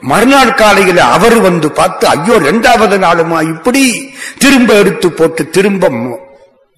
மறுநாள் 0.00 0.54
காலையில் 0.54 0.98
அவர் 0.98 1.40
வந்து 1.40 1.72
பார்த்து 1.72 2.08
ஐயோ 2.08 2.34
இரண்டாவது 2.34 2.98
நாளுமா 2.98 3.42
இப்படி? 3.42 4.14
திரும்ப 4.38 4.74
எடுத்து 4.74 5.12
போட்டு 5.12 5.50
திரும்ப 5.50 5.88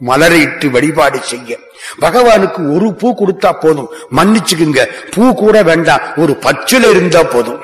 மலரையிட்டு 0.06 0.70
வழிபாடு 0.70 1.20
செய்ய. 1.22 1.58
பகவானுக்கு 2.00 2.74
ஒரு 2.74 2.94
பூ 2.94 3.14
கொடுத்தா 3.14 3.52
போதும். 3.52 3.90
மன்னிச்சுக்குங்க. 4.16 4.86
பூ 5.10 5.34
கூட 5.34 5.62
வேண்டாம். 5.62 6.00
ஒரு 6.16 6.38
பச்சில 6.40 6.90
இருந்தா 6.90 7.22
போதும். 7.22 7.62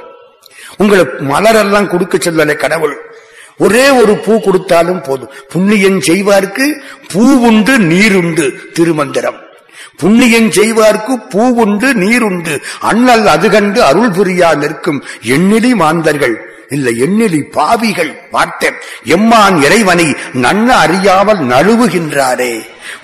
உங்களுக்கு 0.76 1.24
மலரெல்லாம் 1.24 1.86
கொடுக்க 1.86 2.16
சொல்லலை 2.16 2.54
கடவுள். 2.54 3.07
ஒரே 3.58 3.90
ஒரு 3.90 4.16
பூ 4.16 4.40
கொடுத்தாலும் 4.40 5.00
போதும். 5.00 5.30
புண்ணியம் 5.48 6.00
செய்வார்க்கு 6.00 6.66
பூ 7.12 7.22
உண்டு 7.48 7.78
நீருண்டு 7.78 8.52
திருமந்திரம். 8.72 9.38
புண்ணியம் 9.96 10.50
செய்வார்க்கு 10.50 11.14
பூ 11.30 11.52
உண்டு 11.54 11.94
நீருண்டு. 11.94 12.60
அண்ணல் 12.80 13.26
அது 13.26 13.50
கண்டு 13.50 13.82
அருள் 13.82 14.10
புரியா 14.10 14.56
நிற்கும் 14.56 15.04
எண்ணிலி 15.22 15.74
மாந்தர்கள். 15.74 16.36
இல்ல 16.68 16.90
எண்ணிலி 16.90 17.40
பாவிகள். 17.50 18.12
பார்த்தேன் 18.30 18.74
எம்மான் 19.04 19.62
இறைவனை 19.62 20.16
நன்ன 20.32 20.76
அறியாமல் 20.76 21.38
நழுவுகின்றாரே. 21.38 22.52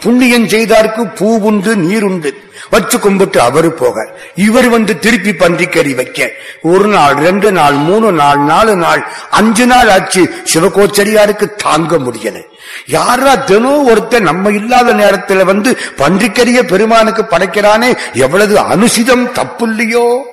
புண்ணியம் 0.02 0.46
செய்தார்க்கு 0.46 1.16
பூ 1.16 1.38
உண்டு 1.38 1.76
நீருண்டு. 1.76 2.34
வச்சு 2.70 3.00
கும்பிட்டு 3.00 3.40
அவரு 3.40 3.72
போக. 3.72 4.16
இவர் 4.34 4.68
வந்து 4.68 4.98
திருப்பி 4.98 5.30
பன்றிக்கறி 5.30 5.94
வைக்க. 5.94 6.30
ஒரு 6.62 6.86
நாள் 6.86 7.14
ரெண்டு 7.14 7.52
நாள் 7.52 7.72
மூணு 7.72 8.12
நாள் 8.12 8.38
நாலு 8.38 8.76
நாள் 8.76 9.06
அஞ்சு 9.30 9.66
நாள் 9.66 9.88
ஆச்சு. 9.88 10.44
சிவகோச்சரியாருக்கு 10.54 11.54
தாங்க 11.54 11.98
முடியல. 11.98 12.42
யாரா 12.86 13.34
தினம் 13.34 13.84
ஒருத்தன் 13.84 14.22
நம்ம 14.22 14.50
இல்லாத 14.50 14.94
நேரத்துல 14.94 15.44
வந்து 15.44 15.78
பன்றிக்கறிய 15.96 16.62
பெருமானுக்கு 16.62 17.22
படைக்கிறானே 17.22 17.96
எவ்வளவு 18.12 18.58
அனுசிதம் 18.58 19.32
தப்பு 19.32 19.68
இல்லையோ 19.68 20.32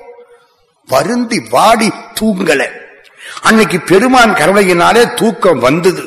வருந்தி 0.86 1.46
வாடி 1.50 1.92
தூங்கல. 2.20 2.68
அன்னைக்கு 3.42 3.80
பெருமான் 3.80 4.34
கருணையினாலே 4.34 5.14
தூக்கம் 5.14 5.58
வந்தது. 5.58 6.02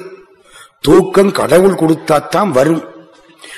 தூக்கம் 0.81 1.31
கடவுள் 1.31 1.73
கொடுத்தாத்தான் 1.73 2.49
வரும். 2.49 2.94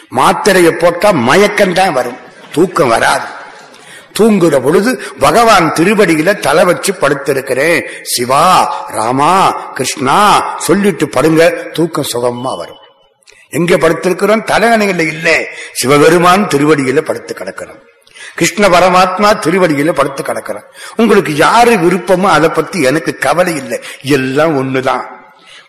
மாத்திரையை 0.09 0.71
போட்டா 0.71 1.11
மயக்கம்தான் 1.11 1.93
வரும். 1.93 2.17
தூக்கம் 2.53 2.87
வராது. 2.87 3.35
தூங்குற 4.19 4.63
பொழுது 4.63 5.01
பகவான் 5.19 5.73
திருவடியில 5.73 6.39
தலை 6.39 6.65
வச்சு 6.65 6.93
படுத்திருக்கிறேன். 6.93 7.85
சிவா 8.01 8.75
ராமா 8.87 9.49
கிருஷ்ணா 9.49 10.55
சொல்லிட்டு 10.57 11.09
படுங்க. 11.09 11.49
தூக்கம் 11.49 12.05
சுகமா 12.13 12.57
வரும். 12.57 12.77
எங்க 13.49 13.77
படுத்திருக்கிறோம்? 13.77 14.45
தலைகணையில 14.45 14.99
இல்லை. 14.99 15.47
சிவபெருமான் 15.73 16.47
திருவடியில 16.47 17.01
படுத்து 17.01 17.35
கிடக்கிறோம் 17.39 17.79
கிருஷ்ண 18.35 18.67
பரமாத்மா 18.67 19.33
திருவடியில 19.33 19.91
படுத்து 19.91 20.23
கிடக்கிறோம் 20.23 20.63
உங்களுக்கு 20.95 21.35
யாரு 21.35 21.71
விருப்பமோ 21.71 22.23
அதை 22.23 22.49
பத்தி 22.49 22.81
எனக்கு 22.81 23.17
கவலை 23.17 23.55
இல்லை. 23.55 23.81
எல்லாம் 24.01 24.57
ஒண்ணுதான். 24.57 25.15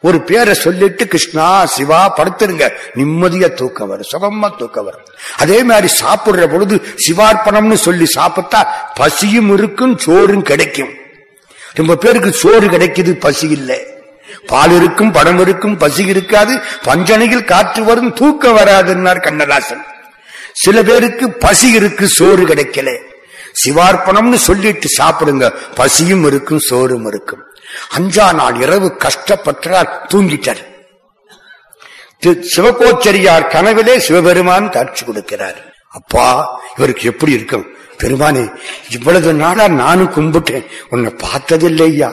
ஒரு 0.01 0.23
பேரை 0.23 0.55
சொல்லிட்டு 0.55 1.07
கிருஷ்ணா 1.07 1.67
சிவா 1.67 2.15
படுத்துருங்க. 2.17 2.73
நிம்மதியா 2.95 3.55
தூக்கம் 3.55 3.89
வரும் 3.89 4.07
சுகமா 4.17 4.57
தூக்கம் 4.57 4.85
வரும். 4.85 5.05
அதே 5.37 5.63
மாதிரி 5.63 5.93
சாப்பிடுற 6.01 6.53
பொழுது 6.53 6.83
சிவார்ப்பணம்னு 7.09 7.75
சொல்லி 7.75 8.07
சாப்பிட்டா 8.07 8.93
பசியும் 8.95 9.53
இருக்கும் 9.55 9.99
சோறும் 9.99 10.43
கிடைக்கும். 10.43 10.89
ரொம்ப 11.75 11.97
பேருக்கு 11.97 12.33
சோறு 12.33 12.69
கிடைக்குது 12.69 13.21
பசி 13.21 13.49
இல்லை. 13.49 13.87
பால் 14.47 14.71
இருக்கும் 14.71 15.13
படம் 15.13 15.39
இருக்கும் 15.39 15.77
பசி 15.77 16.05
இருக்காது. 16.05 16.61
பஞ்சனையில் 16.85 17.45
காற்று 17.45 17.85
வரும் 17.85 18.13
தூக்கம் 18.13 18.57
வராதுன்னார் 18.57 19.21
கண்ணதாசன். 19.21 19.85
சில 20.53 20.83
பேருக்கு 20.83 21.31
பசி 21.31 21.71
இருக்கு 21.71 22.09
சோறு 22.09 22.47
கிடைக்கல. 22.47 22.99
சிவார்ப்பணம்னு 23.65 24.35
சொல்லிட்டு 24.35 24.87
சாப்பிடுங்க 24.99 25.55
பசியும் 25.75 26.27
இருக்கும் 26.27 26.59
சோறும் 26.59 27.07
இருக்கும். 27.07 27.48
அஞ்சா 27.91 28.33
நாள் 28.33 28.55
இரவு 28.55 28.97
கஷ்டப்பட்டார் 28.99 29.89
தூங்கிட்டார். 30.15 30.67
சிவகோச்சரியார் 32.57 33.49
கனவிலே 33.49 33.99
சிவபெருமான் 33.99 34.71
காட்சி 34.71 35.05
கொடுக்கிறார். 35.05 35.59
அப்பா 35.89 36.61
இவருக்கு 36.77 37.03
எப்படி 37.03 37.33
இருக்கும்? 37.33 37.67
பெருமானே 37.99 38.53
இவ்வளவு 38.91 39.33
நாளா 39.33 39.69
நானும் 39.69 40.13
கும்பிட்டேன். 40.13 40.67
உன்னை 40.91 41.15
பார்த்ததில்லை 41.19 41.87
ஐயா. 41.87 42.13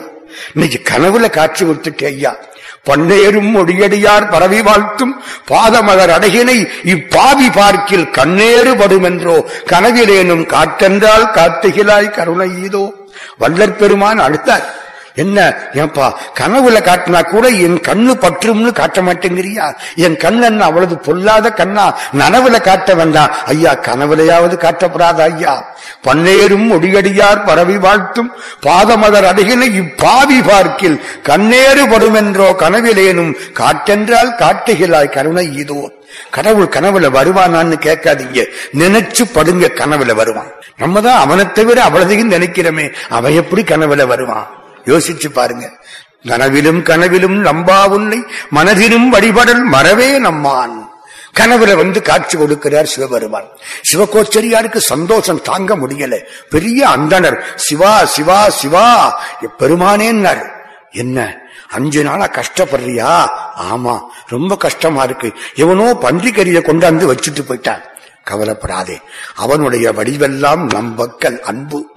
இன்னைக்கு 0.54 0.92
கனவுல 0.92 1.30
காட்சி 1.30 1.64
கொடுத்துட்டே 1.64 2.04
ஐயா. 2.04 2.36
பன்னேரும் 2.84 3.50
மொழியடியார் 3.50 4.30
பரவி 4.30 4.62
வாழ்த்தும். 4.62 5.22
பாதமலர் 5.46 6.10
அடகினை 6.10 6.68
இப்பாவி 6.84 7.52
பார்க்கில் 7.52 8.10
கண்ணேறு 8.10 8.74
படுமென்றோ. 8.74 9.50
கனவிலேனும் 9.70 10.46
காட்டென்றால் 10.46 11.30
காட்டுகிறாய் 11.30 12.10
கருணை 12.10 12.50
ஈதோ 12.64 12.92
வல்லற் 13.40 13.76
பெருமான் 13.76 14.18
அழுத்தார். 14.18 14.85
என்ன? 15.16 15.56
ஏன்பா 15.72 16.12
கனவுல 16.40 16.80
காட்டினா 16.80 17.22
கூட 17.22 17.48
என் 17.48 17.80
கண்ணு 17.80 18.14
பற்றும்னு 18.14 18.72
காட்ட 18.72 19.00
மாட்டேங்கிறியா? 19.00 19.74
என் 19.94 20.16
கண் 20.16 20.42
என்ன 20.42 20.64
அவ்வளவு 20.64 20.98
பொல்லாத 20.98 21.50
கண்ணா? 21.50 21.98
நனவுல 22.18 22.60
காட்ட 22.60 22.94
வேண்டாம் 22.94 23.30
ஐயா 23.46 23.74
கனவுலையாவது 23.74 24.56
காட்டப்படாத 24.56 25.22
ஐயா. 25.22 25.74
பன்னேரும் 26.04 26.70
ஒடியடியார் 26.70 27.44
பரவி 27.44 27.78
வாழ்த்தும். 27.78 28.32
பாதமதர் 28.62 29.24
அருகினை 29.24 29.68
இப்பாவி 29.80 30.48
பார்க்கில். 30.48 31.04
கண்ணேறு 31.22 31.86
படுமென்றோ 31.86 32.54
கனவிலேனும். 32.58 33.34
காட்டென்றால் 33.52 34.34
காட்டுகிறாய் 34.38 35.10
கருணை 35.10 35.56
இதோ. 35.56 35.90
கடவுள் 36.30 36.66
கனவுல 36.66 37.08
வருவானான்னு 37.08 37.76
கேட்காதீங்க. 37.86 38.46
நினைச்சு 38.78 39.24
படுங்க 39.32 39.70
கனவுல 39.74 40.14
வருவான். 40.14 40.50
நம்ம 40.76 41.00
தான் 41.00 41.18
அவனை 41.18 41.52
தவிர 41.52 41.84
அவ்வளதையும் 41.84 42.32
நினைக்கிறோமே. 42.32 42.94
அவன் 43.08 43.32
எப்படி 43.32 43.62
கனவுல 43.62 44.06
வருவான்? 44.06 44.64
யோசிச்சு 44.86 45.28
பாருங்க. 45.28 45.72
கனவிலும் 46.26 46.82
கனவிலும் 46.82 47.44
நம்பா 47.44 47.88
உன்னை 47.88 48.24
மனதிலும் 48.50 49.12
வழிபடல் 49.12 49.62
மறவே 49.64 50.18
நம்மான். 50.18 50.90
கனவுல 51.40 51.76
வந்து 51.76 52.02
காட்சி 52.02 52.38
கொடுக்கிறார் 52.38 52.84
சிவபெருமான். 52.84 53.48
சிவகோச்சரியாருக்கு 53.92 54.76
சந்தோஷம் 54.76 55.42
தாங்க 55.42 55.76
முடியல. 55.76 56.20
பெரிய 56.50 56.88
அந்தனர் 56.88 57.40
சிவா 57.54 58.04
சிவா 58.04 58.50
சிவா 58.50 59.20
பெருமானேன்னார் 59.58 60.50
என்ன 60.90 61.36
அஞ்சு 61.68 62.02
நாளா 62.02 62.26
கஷ்டப்படுறியா? 62.26 63.28
ஆமா 63.72 64.00
ரொம்ப 64.26 64.56
கஷ்டமா 64.56 65.02
இருக்கு. 65.02 65.32
எவனோ 65.54 65.92
பன்றிக்கறியை 65.92 66.62
கொண்டாந்து 66.62 67.06
வச்சுட்டு 67.12 67.42
போயிட்டான். 67.48 67.82
கவலைப்படாதே. 68.24 69.00
அவனுடைய 69.36 69.92
வடிவெல்லாம் 69.92 70.68
நம்பக்கல் 70.68 71.38
அன்பு. 71.40 71.95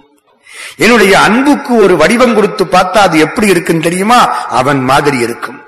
என்னுடைய 0.78 1.20
அன்புக்கு 1.20 1.76
ஒரு 1.76 1.98
வடிவம் 1.98 2.34
கொடுத்து 2.34 2.66
பார்த்தா 2.66 2.98
அது 2.98 3.20
எப்படி 3.20 3.48
இருக்குன்னு 3.48 3.82
தெரியுமா? 3.82 4.26
அவன் 4.46 4.84
மாதிரி 4.84 5.18
இருக்கும். 5.18 5.62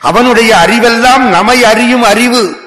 அவனுடைய 0.00 0.56
அறிவெல்லாம் 0.66 1.18
நம்மை 1.18 1.64
அறியும் 1.64 2.02
அறிவு. 2.02 2.64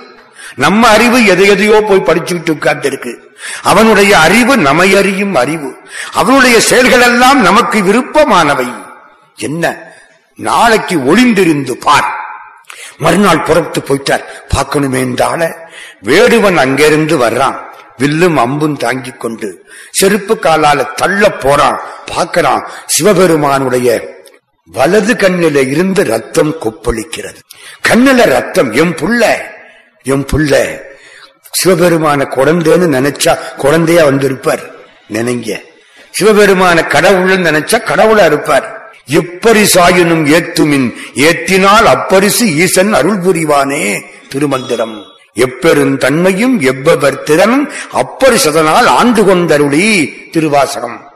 நம்ம 0.55 0.87
அறிவு 0.87 1.25
எதை 1.25 1.47
எதையோ 1.47 1.83
போய் 1.87 2.03
படிச்சுக்கிட்டு 2.05 2.49
உட்கார்ந்து 2.49 2.87
இருக்கு 2.87 3.37
அவனுடைய 3.63 4.19
அறிவு 4.19 4.57
நம்மை 4.57 4.95
அறியும் 4.95 5.35
அறிவு. 5.35 5.77
அவனுடைய 6.13 6.59
செயல்கள் 6.59 7.01
எல்லாம் 7.01 7.41
நமக்கு 7.41 7.81
விருப்பமானவை. 7.81 8.73
என்ன? 9.35 9.77
நாளைக்கு 10.35 10.97
ஒளிந்திருந்து 10.97 11.71
பார். 11.71 12.17
மறுநாள் 12.97 13.41
புறத்து 13.41 13.83
போயிட்டார். 13.87 14.23
பார்க்கணுமே 14.55 14.99
என்றால 14.99 15.53
வேடுவன் 16.03 16.55
அங்கிருந்து 16.55 17.17
வர்றான். 17.17 17.68
வில்லும் 17.99 18.37
அம்பும் 18.37 18.77
தாங்கிக் 18.77 19.19
கொண்டு 19.19 19.49
செருப்பு 19.91 20.33
காலால 20.35 20.85
தள்ள 20.93 21.31
போறான் 21.31 21.77
பார்க்கறான். 22.11 22.63
சிவபெருமானுடைய 22.85 24.17
வலது 24.65 25.13
கண்ணில 25.13 25.67
இருந்து 25.69 26.03
ரத்தம் 26.03 26.53
கொப்பளிக்கிறது. 26.63 27.39
கண்ணில 27.87 28.25
ரத்தம் 28.35 28.71
எம் 28.71 28.95
புள்ள 28.95 29.21
எம் 30.03 30.25
புள்ள 30.31 30.53
சிவபெருமான 31.59 32.19
குழந்தைன்னு 32.35 32.87
நினைச்சா 32.97 33.33
குழந்தையா 33.57 34.03
வந்திருப்பார் 34.05 34.63
நினைங்க. 35.13 35.49
சிவபெருமான 36.17 36.77
கடவுள்னு 36.95 37.47
நினைச்சா 37.47 37.77
கடவுளா 37.91 38.25
இருப்பார். 38.25 38.67
எப்பரிசாயினும் 39.19 40.25
ஏத்துமின் 40.37 40.87
ஏத்தினால் 41.27 41.87
அப்பரிசு 41.93 42.45
ஈசன் 42.63 42.93
அருள் 42.93 43.21
புரிவானே 43.25 43.83
திருமந்திரம். 44.29 44.97
எப்பெருந்தன்மையும் 45.35 46.61
எவ்வவர் 46.61 47.23
திறனும் 47.23 47.69
அப்பரிசதனால் 47.93 48.85
ஆண்டு 48.85 49.23
கொண்டருளி 49.23 50.13
திருவாசகம். 50.31 51.11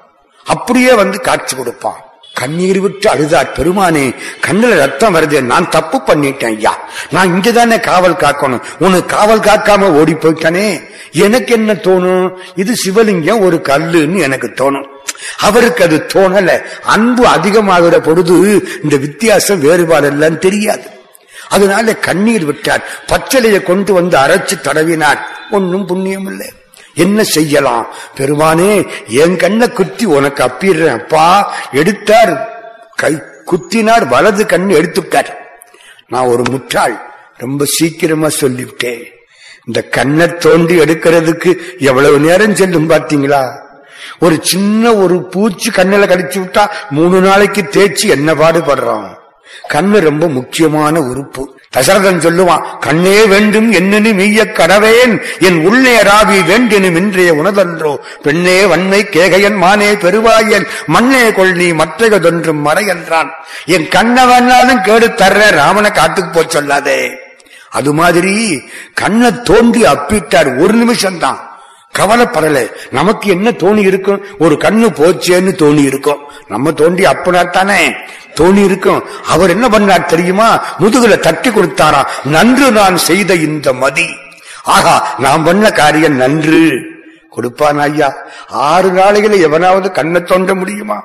அப்படியே 0.45 0.93
வந்து 0.93 1.21
காட்சி 1.21 1.55
கொடுப்பான். 1.55 2.01
கண்ணீர் 2.33 2.81
விட்டு 2.81 3.09
அழுதார் 3.09 3.53
பெருமானே 3.55 4.15
கண்ணுல 4.47 4.75
ரத்தம் 4.75 5.15
வருது 5.15 5.41
நான் 5.41 5.69
தப்பு 5.69 6.01
பண்ணிட்டேன் 6.07 6.45
ஐயா. 6.45 6.79
நான் 7.11 7.33
இங்கதானே 7.33 7.79
காவல் 7.79 8.13
காக்கணும். 8.13 8.61
உனக்கு 8.79 9.05
காவல் 9.05 9.39
காக்காம 9.39 9.81
ஓடி 9.81 10.13
போயிட்டானே. 10.13 10.83
எனக்கு 11.11 11.53
என்ன 11.53 11.73
தோணும்? 11.73 12.35
இது 12.55 12.73
சிவலிங்கம் 12.85 13.39
ஒரு 13.39 13.61
கல்லுன்னு 13.63 14.21
எனக்கு 14.21 14.47
தோணும். 14.47 14.87
அவருக்கு 15.37 15.83
அது 15.83 16.05
தோணல. 16.13 16.63
அன்பு 16.83 17.25
அதிகமாகிற 17.25 17.97
பொழுது 17.97 18.67
இந்த 18.83 18.97
வித்தியாசம் 18.97 19.59
வேறுபாடு 19.59 20.11
இல்லைன்னு 20.11 20.37
தெரியாது. 20.37 21.01
அதனால 21.49 21.95
கண்ணீர் 21.95 22.45
விட்டார். 22.45 22.87
பச்சலையை 23.07 23.63
கொண்டு 23.63 23.93
வந்து 23.93 24.17
அரைச்சு 24.17 24.51
தடவினார். 24.55 25.19
ஒன்னும் 25.51 25.85
புண்ணியம் 25.85 26.25
இல்லை. 26.25 26.51
என்ன 26.93 27.23
செய்யலாம்? 27.23 27.87
பெருமானே 28.17 28.87
என் 29.07 29.37
கண்ணை 29.37 29.71
குத்தி 29.71 30.05
உனக்கு 30.05 30.43
அப்பிடுறேன். 30.43 30.99
அப்பா 30.99 31.53
எடுத்தார். 31.71 32.49
கை 32.95 33.21
குத்தினார். 33.45 34.07
வலது 34.07 34.45
கண் 34.45 34.69
எடுத்துட்டார் 34.69 35.33
நான் 36.07 36.25
ஒரு 36.25 36.43
முட்டாள். 36.49 37.01
ரொம்ப 37.37 37.65
சீக்கிரமா 37.65 38.27
சொல்லிவிட்டேன். 38.27 39.03
இந்த 39.65 39.81
கண்ணை 39.81 40.35
தோண்டி 40.35 40.79
எடுக்கிறதுக்கு 40.79 41.79
எவ்வளவு 41.79 42.19
நேரம் 42.19 42.55
செல்லும் 42.55 42.89
பாத்தீங்களா 42.89 43.61
ஒரு 44.19 44.39
சின்ன 44.41 44.95
ஒரு 44.95 45.27
பூச்சி 45.27 45.69
கண்ணில 45.69 46.05
கடிச்சு 46.05 46.39
விட்டா 46.39 46.69
மூணு 46.89 47.21
நாளைக்கு 47.21 47.61
தேய்ச்சி 47.61 48.07
என்ன 48.07 48.33
பாடுபடுறோம் 48.33 49.17
கண்ணு 49.73 49.99
ரொம்ப 49.99 50.27
முக்கியமான 50.27 50.99
உறுப்பு. 51.01 51.43
தசரதன் 51.71 52.19
சொல்லுவான் 52.19 52.65
கண்ணே 52.79 53.25
வேண்டும் 53.25 53.71
என்னனு 53.73 54.13
மெய்ய 54.13 54.43
கடவேன் 54.53 55.13
என் 55.39 55.65
உள்ளே 55.65 56.01
ராவி 56.01 56.45
வேண்டினும் 56.45 56.95
இன்றைய 56.95 57.33
உணதன்றோ 57.33 57.93
பெண்ணே 58.21 58.65
வன்மை 58.65 59.09
கேகையன் 59.11 59.57
மானே 59.57 59.97
பெருவாயன் 59.97 60.67
மண்ணே 60.87 61.33
கொள்ளி 61.33 61.73
மற்றையதொன்றும் 61.73 62.61
மறை 62.61 62.85
என்றான் 62.87 63.31
என் 63.65 63.87
கண்ணை 63.87 64.23
வேணாலும் 64.25 64.81
கேடு 64.81 65.07
தர்ற 65.07 65.49
ராமனை 65.51 65.91
காத்துக்கு 65.91 66.31
போய் 66.33 66.53
சொல்லாதே. 66.53 66.99
அது 67.71 67.93
மாதிரி 67.93 68.35
கண்ணை 68.93 69.31
தோண்டி 69.43 69.83
அப்பிட்டார் 69.83 70.59
ஒரு 70.63 70.73
நிமிஷம் 70.73 71.17
தான் 71.17 71.39
கவலைப்படல. 71.99 72.71
நமக்கு 72.91 73.29
என்ன 73.29 73.51
தோணி 73.51 73.77
இருக்கும்? 73.77 74.25
ஒரு 74.39 74.55
கண்ணு 74.55 74.87
போச்சேன்னு 74.91 75.51
தோணி 75.53 75.83
இருக்கும். 75.83 76.17
நம்ம 76.47 76.71
தோண்டி 76.71 77.03
அப்பனாத்தானே 77.03 77.93
தோணி 78.35 78.63
இருக்கும். 78.63 79.03
அவர் 79.27 79.49
என்ன 79.49 79.67
பண்ணார் 79.67 80.05
தெரியுமா? 80.05 80.63
முதுகுல 80.79 81.19
தட்டி 81.19 81.49
கொடுத்தாரா? 81.49 82.05
நன்று 82.23 82.71
நான் 82.71 82.97
செய்த 82.97 83.33
இந்த 83.33 83.73
மதி. 83.73 84.07
ஆகா 84.63 85.15
நான் 85.17 85.43
பண்ண 85.43 85.71
காரியம் 85.71 86.15
நன்று. 86.15 86.91
கொடுப்பான் 87.29 87.79
ஐயா. 87.79 88.13
ஆறு 88.47 88.91
நாளையில 88.91 89.41
எவனாவது 89.41 89.91
கண்ணை 89.91 90.23
தோண்ட 90.23 90.55
முடியுமா? 90.55 91.03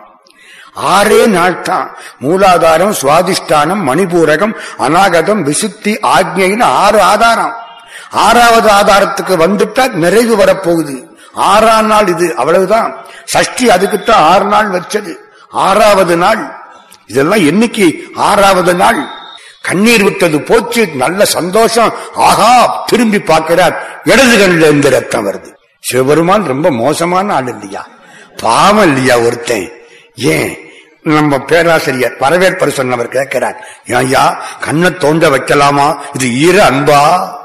ஆறே 0.86 1.26
நாள் 1.26 1.60
தான் 1.60 1.96
மூலாதாரம் 2.20 2.92
சுவாதிஷ்டானம் 3.02 3.82
மணிபூரகம் 3.86 4.54
அநாகதம் 4.78 5.46
விசுத்தி 5.46 5.96
ஆக்ஞைன்னு 6.02 6.62
ஆறு 6.62 7.00
ஆதாரம். 7.00 7.54
ஆறாவது 8.10 8.68
ஆதாரத்துக்கு 8.68 9.36
வந்துட்டா 9.36 9.90
நிறைவு 9.90 10.36
வரப்போகுது. 10.36 11.06
ஆறாம் 11.34 11.86
நாள் 11.86 12.06
இது 12.06 12.36
அவ்வளவுதான். 12.36 13.06
சஷ்டி 13.24 13.70
அதுக்குத்தான் 13.70 14.22
ஆறு 14.22 14.44
நாள் 14.44 14.70
வச்சது. 14.70 15.14
ஆறாவது 15.50 16.16
நாள். 16.16 16.56
இதெல்லாம் 17.06 17.38
என்னைக்கு 17.38 17.98
ஆறாவது 18.14 18.74
நாள்? 18.74 19.06
கண்ணீர் 19.62 20.02
விட்டது 20.02 20.40
போச்சு 20.40 20.88
நல்ல 20.94 21.24
சந்தோஷம். 21.24 21.92
ஆகா 22.14 22.82
திரும்பி 22.86 23.20
பார்க்கிறார். 23.20 24.00
இடது 24.04 24.38
கண்ணில் 24.38 24.60
இருந்து 24.60 24.90
ரத்தம் 24.90 25.26
வருது. 25.26 25.54
சிவபெருமான் 25.80 26.44
ரொம்ப 26.44 26.70
மோசமான 26.70 27.34
ஆள் 27.34 27.46
இல்லையா? 27.46 27.86
பாவம் 28.36 28.86
இல்லையா 28.86 29.18
ஒருத்தன்? 29.18 29.72
ஏன்? 30.14 30.58
நம்ம 31.02 31.38
பேராசிரியர் 31.38 32.16
வரவேற்பர் 32.20 32.68
சொன்னவர் 32.68 33.08
கேட்கிறார். 33.08 33.68
ஐயா 33.92 34.42
கண்ணை 34.60 34.96
தோண்ட 34.96 35.28
வைக்கலாமா? 35.28 35.98
இது 36.12 36.40
ஈர 36.40 36.70
அன்பா? 36.70 37.36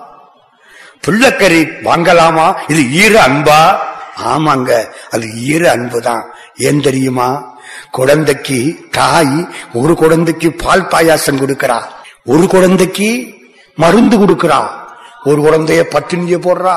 பிள்ளைக்கறி 1.08 1.62
வாங்கலாமா? 1.64 2.56
இது 2.68 2.92
ஈர 2.92 3.28
அன்பா? 3.28 3.78
ஆமாங்க 4.26 4.88
அது 5.12 5.34
ஈர 5.34 5.72
அன்புதான். 5.72 6.24
ஏன் 6.56 6.82
தெரியுமா? 6.82 7.58
குழந்தைக்கு 7.92 8.88
தாய் 8.92 9.48
ஒரு 9.74 9.96
குழந்தைக்கு 9.96 10.52
பால் 10.52 10.88
பாயாசம் 10.88 11.38
கொடுக்கிறா. 11.38 11.82
ஒரு 12.26 12.48
குழந்தைக்கு 12.48 13.34
மருந்து 13.76 14.18
கொடுக்கிறா. 14.18 14.70
ஒரு 15.24 15.42
குழந்தைய 15.42 15.84
பட்டினிய 15.92 16.38
போடுறா. 16.40 16.76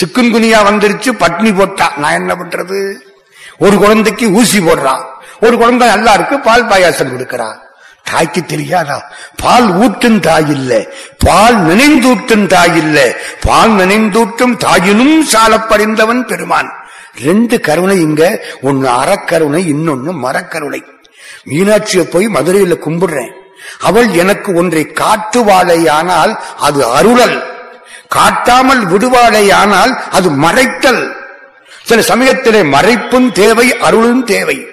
சிக்குன்குனியா 0.00 0.58
வந்துருச்சு 0.70 1.12
பட்னி 1.12 1.56
போட்டா. 1.56 1.92
நான் 1.96 2.12
என்ன 2.12 2.34
பண்றது? 2.34 2.94
ஒரு 3.58 3.76
குழந்தைக்கு 3.76 4.30
ஊசி 4.30 4.58
போடுறா. 4.58 5.04
ஒரு 5.40 5.58
குழந்தை 5.58 5.88
நல்லா 5.88 6.12
இருக்கு 6.12 6.40
பால் 6.40 6.66
பாயாசம் 6.66 7.12
கொடுக்கிறா. 7.12 7.64
தாய்க்கு 8.10 8.44
தெரியாதா? 8.44 9.12
பால் 9.36 9.68
ஊட்டும் 9.68 10.20
தாய் 10.20 10.50
இல்ல. 10.50 10.86
பால் 11.18 11.56
நினைந்தூட்டும் 11.56 12.46
தாய் 12.46 12.76
இல்ல. 12.76 13.16
பால் 13.40 13.70
நினைந்தூட்டும் 13.70 14.56
தாயினும் 14.56 15.22
சாலப்பறிந்தவன் 15.32 16.26
பெருமான். 16.26 16.72
ரெண்டு 17.22 17.60
கருணை 17.60 18.00
இங்க 18.00 18.44
ஒன்னு 18.62 18.88
அறக்கருணை 18.88 19.72
இன்னொன்னு 19.72 20.12
மரக்கருணை. 20.12 20.84
மீனாட்சியை 21.48 22.02
போய் 22.02 22.26
மதுரையில 22.26 22.76
கும்பிடுறேன். 22.86 23.32
அவள் 23.80 24.08
எனக்கு 24.08 24.54
ஒன்றை 24.54 24.92
காட்டுவாளையானால் 24.94 26.38
அது 26.58 26.86
அருளல். 26.86 27.44
காட்டாமல் 28.08 28.86
விடுவாளையானால் 28.86 30.00
அது 30.10 30.30
மறைத்தல். 30.30 31.12
சில 31.84 32.02
சமயத்திலே 32.02 32.62
மறைப்பும் 32.62 33.32
தேவை 33.32 33.76
அருளும் 33.76 34.24
தேவை. 34.24 34.66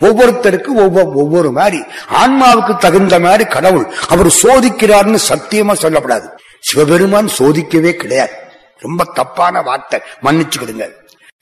ஒவ்வொருத்தருக்கு 0.00 0.66
ஒவ்வொரு 0.66 1.12
ஒவ்வொரு 1.14 1.52
மாதிரி. 1.52 1.82
ஆன்மாவுக்கு 2.12 2.76
தகுந்த 2.76 3.18
மாதிரி 3.18 3.44
கடவுள். 3.44 3.86
அவர் 4.08 4.26
சோதிக்கிறார்னு 4.26 5.18
சத்தியமா 5.28 5.74
சொல்லப்படாது. 5.82 6.28
சிவபெருமான் 6.60 7.28
சோதிக்கவே 7.38 7.92
கிடையாது. 7.92 8.32
ரொம்ப 8.78 9.04
தப்பான 9.14 9.62
வார்த்தை. 9.62 10.02
மன்னிச்சுக்கிடுங்க. 10.22 10.90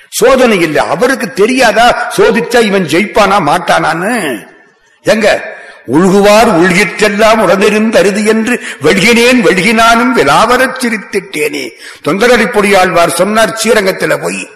சோதனை 0.08 0.60
இல்லை. 0.60 0.84
அவருக்கு 0.84 1.32
தெரியாதா? 1.32 2.12
சோதிச்சா 2.16 2.62
இவன் 2.62 2.84
ஜெயிப்பானா 2.84 3.50
மாட்டானான்னு? 3.50 4.46
எங்க? 5.02 5.52
உழுகுவார் 5.86 6.48
உள்கிற்றெல்லாம் 6.48 7.40
உடனிருந்து 7.40 7.96
அருது 7.96 8.24
என்று 8.24 8.62
வெள்கினேன் 8.82 9.42
வெள்கினானும் 9.42 10.12
விலாவரச் 10.16 10.76
சிரித்திட்டேனே. 10.78 11.70
தொந்தரடி 12.04 12.46
பொடியாழ்வார் 12.46 13.08
சொன்னார் 13.08 13.60
ஸ்ரீரங்கத்துல 13.62 14.22
போய் 14.22 14.48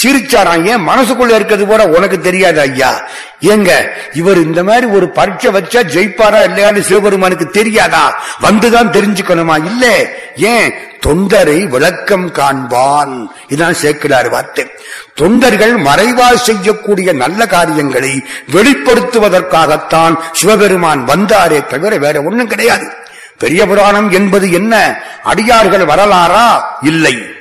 சிரிச்சாராங்க 0.00 0.64
ஏன் 0.64 0.88
மனசுக்குள்ள 0.88 1.34
இருக்கிறது 1.34 1.66
போல 1.66 1.88
உனக்கு 1.88 2.20
தெரியாது 2.20 2.60
ஐயா? 2.60 3.08
ஏங்க 3.40 3.88
இவர் 4.12 4.36
இந்த 4.36 4.64
மாதிரி 4.64 4.86
ஒரு 4.86 5.10
பரீட்சை 5.10 5.52
வச்சா 5.52 5.82
ஜெயிப்பாரா 5.82 6.42
இல்லையான்னு 6.42 6.80
சிவபெருமானுக்கு 6.80 7.50
தெரியாதா? 7.50 8.22
வந்துதான் 8.42 8.90
தெரிஞ்சுக்கணுமா? 8.90 9.64
இல்ல. 9.64 10.08
ஏன்? 10.36 10.72
தொண்டரை 11.06 11.68
விளக்கம் 11.68 12.32
காண்பான். 12.32 13.26
இதான் 13.48 13.74
சேர்க்கிறார் 13.82 14.28
வார்த்தை. 14.28 14.70
தொண்டர்கள் 15.14 15.76
மறைவாய் 15.76 16.34
செய்யக்கூடிய 16.34 17.12
நல்ல 17.12 17.46
காரியங்களை 17.46 18.24
வெளிப்படுத்துவதற்காகத்தான் 18.52 20.16
சிவபெருமான் 20.32 21.06
வந்தாரே 21.06 21.66
தவிர 21.66 21.96
வேற 21.96 22.22
ஒண்ணும் 22.22 22.46
கிடையாது. 22.46 22.92
பெரிய 23.38 23.66
புராணம் 23.66 24.10
என்பது 24.10 24.52
என்ன? 24.52 25.00
அடியார்கள் 25.22 25.84
வரலாறா? 25.84 26.62
இல்லை. 26.82 27.40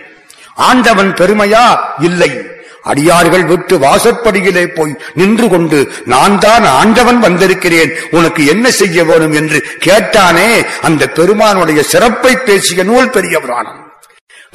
ஆண்டவன் 0.56 1.14
பெருமையா? 1.14 1.80
இல்லை. 2.00 2.46
அடியார்கள் 2.84 3.46
விட்டு 3.46 3.78
வாசற்படியிலே 3.78 4.68
போய் 4.68 4.98
நின்று 5.14 5.50
கொண்டு 5.50 5.92
நான் 6.06 6.40
தான் 6.40 6.66
ஆண்டவன் 6.66 7.20
வந்திருக்கிறேன் 7.20 7.96
உனக்கு 8.12 8.46
என்ன 8.46 8.72
செய்ய 8.72 9.04
வேணும்? 9.04 9.34
என்று 9.34 9.66
கேட்டானே 9.80 10.66
அந்த 10.82 11.08
பெருமானுடைய 11.08 11.84
சிறப்பை 11.84 12.36
பேசிய 12.36 12.84
நூல் 12.84 13.10
பெரிய 13.10 13.40
புராணம் 13.40 13.90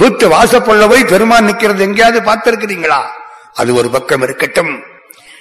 வாசப்பள்ள 0.02 0.88
போய் 0.88 1.04
பெருமான் 1.04 1.46
நிக்கிறது 1.46 1.78
எங்கேயாவது 1.78 2.20
பார்த்திருக்கிறீங்களா? 2.20 3.02
அது 3.54 3.74
ஒரு 3.74 3.90
பக்கம் 3.90 4.22
இருக்கட்டும். 4.22 4.82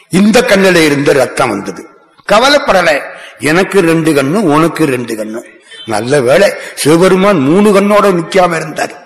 இந்த 0.10 0.42
கண்ணில 0.42 0.86
இருந்து 0.86 1.14
ரத்தம் 1.14 1.50
வந்தது. 1.50 1.88
கவலைப்படல. 2.32 3.02
எனக்கு 3.40 3.82
ரெண்டு 3.82 4.14
கண்ணு 4.14 4.34
உனக்கு 4.34 4.86
ரெண்டு 4.86 5.16
கண்ணு. 5.16 5.44
நல்ல 5.86 6.22
வேளை 6.22 6.54
சிவபெருமான் 6.76 7.38
மூணு 7.38 7.80
கண்ணோட 7.80 8.22
நிக்காம 8.22 8.56
இருந்தார். 8.56 9.05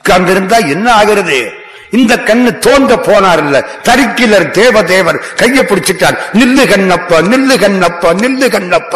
உட்கார்ந்திருந்தா 0.00 0.68
என்ன 0.68 0.92
ஆகிறது? 0.92 1.52
இந்த 1.90 2.16
கண்ணு 2.16 2.58
தோன்ற 2.58 2.94
போனார் 2.96 3.38
இல்ல 3.38 3.68
தரிக்கிலர் 3.88 4.50
தேவதேவர் 4.50 5.22
கையை 5.36 5.64
பிடிச்சிட்டார். 5.64 6.16
நில்லு 6.32 6.64
கண்ணப்ப 6.64 7.20
நில்லு 7.22 7.56
கண்ணப்ப 7.58 8.12
நில்லு 8.14 8.48
கண்ணப்ப. 8.48 8.94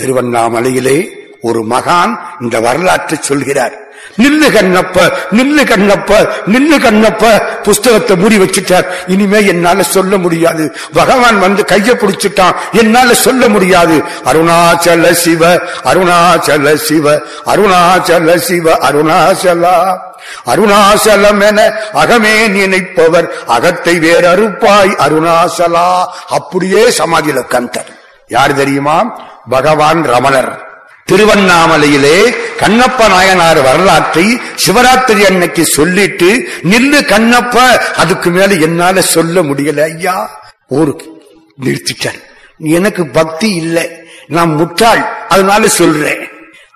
திருவண்ணாமலையிலே 0.00 1.19
ஒரு 1.40 1.66
மகான் 1.66 2.18
இந்த 2.40 2.60
வரலாற்றை 2.60 3.18
சொல்கிறார். 3.22 3.72
நில்லு 4.18 4.48
கண்ணப்ப 4.50 5.12
நில்லு 5.30 5.64
கண்ணப்ப 5.64 6.28
நில்லு 6.46 6.78
கண்ணப்ப 6.78 7.46
புஸ்தகத்தை 7.62 8.16
மூடி 8.16 8.38
வச்சுட்டார். 8.38 8.84
இனிமே 9.06 9.46
என்னால 9.46 9.82
சொல்ல 9.82 10.16
முடியாது. 10.16 10.76
பகவான் 10.92 11.38
வந்து 11.38 11.64
கைய 11.68 11.94
பிடிச்சிட்டான். 11.94 12.54
என்னால 12.72 13.14
சொல்ல 13.14 13.48
முடியாது. 13.48 14.04
அருணாச்சல 14.24 15.10
சிவ 15.10 15.56
அருணாச்சல 15.84 16.74
சிவ 16.74 17.22
அருணாச்சல 17.46 18.36
சிவ 18.36 18.72
அருணாச்சலா 18.72 19.98
அருணாசலம் 20.46 21.40
என 21.40 21.72
அகமே 21.92 22.48
நினைப்பவர். 22.48 23.32
அகத்தை 23.46 23.98
வேறறுப்பாய் 23.98 24.94
அருணாசலா. 24.96 26.04
அப்படியே 26.28 26.84
சமாதியில 26.84 27.46
கந்தர் 27.46 28.00
யார் 28.28 28.52
தெரியுமா? 28.52 29.20
பகவான் 29.48 30.04
ரமணர். 30.04 30.69
திருவண்ணாமலையிலே 31.10 32.34
கண்ணப்ப 32.58 33.08
நாயனார் 33.08 33.62
வரலாற்றை 33.62 34.40
சிவராத்திரி 34.66 35.26
அன்னைக்கு 35.26 35.64
சொல்லிட்டு 35.64 36.48
நில்லு 36.62 37.02
கண்ணப்ப 37.04 37.56
அதுக்கு 37.76 38.30
மேல 38.30 38.54
என்னால 38.54 39.02
சொல்ல 39.02 39.42
முடியல 39.42 39.80
ஐயா. 39.80 40.40
ஊருக்கு 40.68 41.22
நிறுத்திட்டார். 41.64 42.20
எனக்கு 42.58 43.06
பக்தி 43.06 43.50
இல்லை. 43.50 43.90
நான் 44.26 44.54
முட்டாள். 44.54 45.08
அதனால 45.28 45.68
சொல்றேன். 45.68 46.28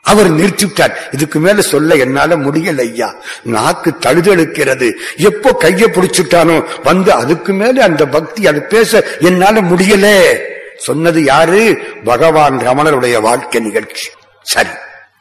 அவர் 0.02 0.34
நிறுத்திட்டார். 0.34 0.94
இதுக்கு 1.12 1.40
மேல 1.40 1.60
சொல்ல 1.60 1.94
என்னால 1.94 2.36
முடியல 2.36 2.78
ஐயா. 2.78 3.14
நாக்கு 3.42 3.94
தழுதெழுக்கிறது. 4.00 4.92
எப்போ 5.16 5.56
கைய 5.60 5.86
பிடிச்சுட்டானோ 5.88 6.64
வந்து 6.84 7.12
அதுக்கு 7.12 7.52
மேல 7.52 7.82
அந்த 7.82 8.06
பக்தி 8.06 8.46
அது 8.46 8.62
பேச 8.62 9.04
என்னால 9.20 9.60
முடியல. 9.60 10.36
சொன்னது 10.76 11.24
யாரு? 11.24 11.78
பகவான் 12.04 12.58
ரமணருடைய 12.58 13.20
வாழ்க்கை 13.20 13.60
நிகழ்ச்சி. 13.60 14.08
சரி 14.52 14.72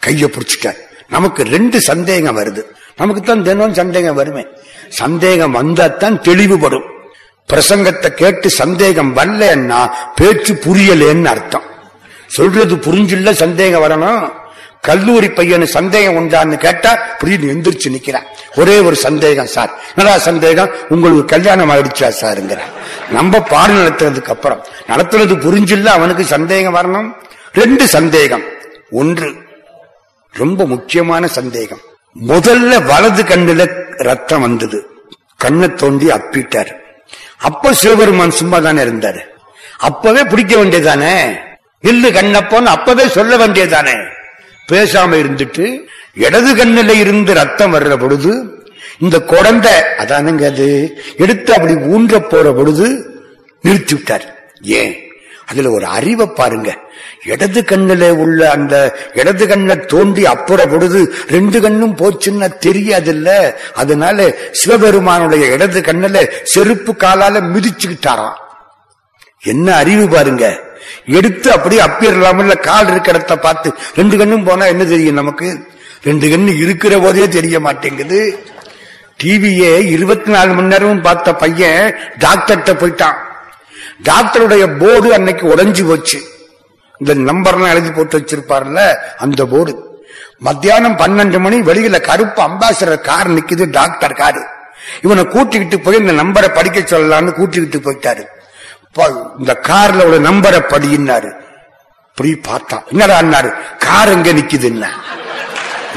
கைய 0.06 0.28
பிடிச்சிட்டார் 0.28 0.80
நமக்கு 1.10 1.44
ரெண்டு 1.44 1.82
சந்தேகம் 1.82 2.38
வருது. 2.38 2.62
நமக்கு 2.98 3.22
தான் 3.22 3.44
தினம் 3.44 3.74
சந்தேகம் 3.74 4.16
வருமே. 4.16 4.44
சந்தேகம் 4.90 5.56
வந்தாத்தான் 5.56 6.20
தெளிவுபடும் 6.20 6.88
பிரசங்கத்தை 7.50 8.10
கேட்டு 8.10 8.50
சந்தேகம் 8.50 9.16
வரலன்னா 9.18 9.92
பேச்சு 10.16 10.54
புரியலேன்னு 10.54 11.26
அர்த்தம். 11.26 11.68
சொல்றது 12.28 12.76
புரிஞ்சில்ல 12.76 13.32
சந்தேகம் 13.32 13.84
வரணும். 13.84 14.24
கல்லூரி 14.82 15.28
பையனு 15.28 15.64
சந்தேகம் 15.64 16.18
உண்டான்னு 16.18 16.58
கேட்டா 16.58 16.92
புரியுது 17.24 17.46
எந்திரிச்சு 17.54 17.90
நிக்கிறான் 17.90 18.26
ஒரே 18.56 18.80
ஒரு 18.80 18.96
சந்தேகம் 18.96 19.48
சார். 19.48 19.72
என்னடா 19.96 20.18
சந்தேகம்? 20.18 20.72
உங்களுக்கு 20.90 21.26
கல்யாணம் 21.26 21.70
ஆயிடுச்சா 21.70 22.10
சாருங்கிற. 22.22 22.60
நம்ம 23.12 23.42
பாடம் 23.42 23.78
நடத்துறதுக்கு 23.78 24.34
அப்புறம். 24.36 24.66
நடத்துறது 24.88 25.36
புரிஞ்சில்ல 25.46 25.86
அவனுக்கு 25.86 26.26
சந்தேகம் 26.26 26.76
வரணும். 26.76 27.10
ரெண்டு 27.54 27.88
சந்தேகம். 27.88 28.44
ஒன்று 28.94 29.36
ரொம்ப 30.34 30.66
முக்கியமான 30.66 31.28
சந்தேகம். 31.28 31.80
முதல்ல 32.28 32.86
வலது 32.86 33.24
கண்ணுல 33.24 33.84
ரத்தம் 33.98 34.42
வந்தது. 34.42 34.88
கண்ணை 35.38 35.74
தோண்டி 35.74 36.08
அப்பிட்டார். 36.08 36.72
அப்ப 37.38 37.74
சிவபெருமான் 37.74 38.32
சும்மா 38.32 38.60
தானே 38.60 38.84
இருந்தாரு. 38.84 39.20
அப்பவே 39.78 40.24
பிடிக்க 40.24 40.56
வேண்டியதானே 40.56 41.40
இல்லு 41.82 42.12
கண்ணப்போன்னு 42.12 42.66
அப்பவே 42.66 43.08
சொல்ல 43.08 43.38
வேண்டியதானே 43.38 43.96
பேசாம 44.72 45.12
இருந்துட்டு 45.24 45.66
இடது 46.14 46.56
கண்ணில 46.56 46.90
இருந்து 46.90 47.34
ரத்தம் 47.34 47.74
வர்ற 47.74 48.00
பொழுது 48.00 48.32
இந்த 49.00 49.20
குழந்தை 49.20 49.72
அதானுங்க 49.98 50.46
அது 50.46 50.68
எடுத்து 51.18 51.54
அப்படி 51.54 51.74
ஊன்ற 51.74 52.20
போற 52.20 52.52
பொழுது 52.52 52.88
நிறுத்தி 53.62 53.94
விட்டார் 53.94 54.52
ஏன்? 54.62 54.94
அதுல 55.46 55.72
ஒரு 55.72 55.86
அறிவை 55.86 56.28
பாருங்க. 56.28 56.83
இடது 57.26 57.62
கண்ணுல 57.62 58.10
உள்ள 58.10 58.50
அந்த 58.50 58.96
இடது 59.14 59.48
கண்ணை 59.48 59.76
தோண்டி 59.76 60.26
அப்புற 60.26 60.66
பொழுது 60.66 61.16
ரெண்டு 61.28 61.62
கண்ணும் 61.62 61.98
போச்சுன்னா 61.98 62.50
தெரியாதுல்ல. 62.68 63.54
அதனால 63.74 64.36
சிவபெருமானுடைய 64.52 65.46
இடது 65.46 65.82
கண்ணுல 65.82 66.32
செருப்பு 66.44 66.94
காலால 66.94 67.42
மிதிச்சுக்கிட்டாராம் 67.54 68.40
என்ன 69.42 69.76
அறிவு 69.76 70.10
பாருங்க. 70.10 70.60
எடுத்து 71.06 71.52
அப்படியே 71.52 71.82
அப்பிடலாமல்ல 71.82 72.60
கால் 72.60 72.88
இருக்கிற 72.88 73.18
இடத்த 73.18 73.38
பார்த்து 73.38 73.74
ரெண்டு 73.96 74.18
கண்ணும் 74.18 74.44
போனா 74.44 74.66
என்ன 74.66 74.84
தெரியும் 74.84 75.16
நமக்கு? 75.16 75.68
ரெண்டு 76.04 76.28
கண்ணு 76.28 76.58
இருக்கிற 76.58 77.00
போதே 77.00 77.28
தெரிய 77.28 77.60
மாட்டேங்குது. 77.60 78.44
டிவியே 79.24 79.86
இருபத்தி 79.86 80.32
நாலு 80.32 80.54
மணி 80.54 80.68
நேரமும் 80.68 81.02
பார்த்த 81.02 81.36
பையன் 81.36 81.96
டாக்டர்கிட்ட 82.20 82.74
போயிட்டான். 82.74 83.18
டாக்டருடைய 84.04 84.78
போர்டு 84.80 85.14
அன்னைக்கு 85.14 85.56
உடஞ்சு 85.56 85.88
போச்சு. 85.88 86.20
இந்த 87.04 87.14
நம்பர்லாம் 87.32 87.70
எழுதி 87.70 87.92
போட்டு 87.92 88.18
வச்சிருப்பார்ல 88.20 88.82
அந்த 89.18 89.46
போர்டு 89.46 89.74
மத்தியானம் 90.38 90.98
பன்னெண்டு 90.98 91.40
மணி 91.40 91.58
வெளியில 91.70 92.00
கருப்பு 92.02 92.42
அம்பாசிடர் 92.42 93.02
கார் 93.10 93.30
நிக்குது 93.36 93.66
டாக்டர் 93.70 94.20
காரு 94.22 94.42
இவனை 95.02 95.24
கூட்டிக்கிட்டு 95.26 95.78
போய் 95.80 96.02
இந்த 96.02 96.14
நம்பரை 96.22 96.50
படிக்க 96.54 96.80
சொல்லலாம்னு 96.80 97.34
கூட்டிக்கிட்டு 97.34 97.80
போயிட்டாரு. 97.86 98.24
இந்த 99.40 99.54
கார்ல 99.68 100.04
உள்ள 100.06 100.18
நம்பரை 100.30 100.60
படின்னாரு 100.74 101.30
இப்படி 102.08 102.32
பார்த்தான் 102.48 102.84
என்னடா 102.92 103.40
கார் 103.86 104.12
எங்க 104.16 104.32
நிக்குதுன்னா 104.40 104.90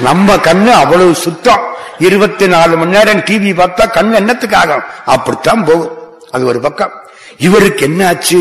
நம்ம 0.06 0.36
கண்ணு 0.46 0.70
அவ்வளவு 0.82 1.14
சுத்தம். 1.24 1.64
இருபத்தி 1.98 2.46
நாலு 2.54 2.74
மணி 2.76 2.94
நேரம் 2.96 3.22
டிவி 3.28 3.52
பார்த்தா 3.60 3.84
கண்ணு 3.96 4.14
என்னத்துக்கு 4.20 4.56
ஆகும்? 4.56 4.82
அப்படித்தான் 5.14 5.62
போகும். 5.68 5.94
அது 6.34 6.44
ஒரு 6.50 6.60
பக்கம். 6.66 6.94
இவருக்கு 7.46 7.84
என்ன 7.88 8.00
ஆச்சு 8.06 8.40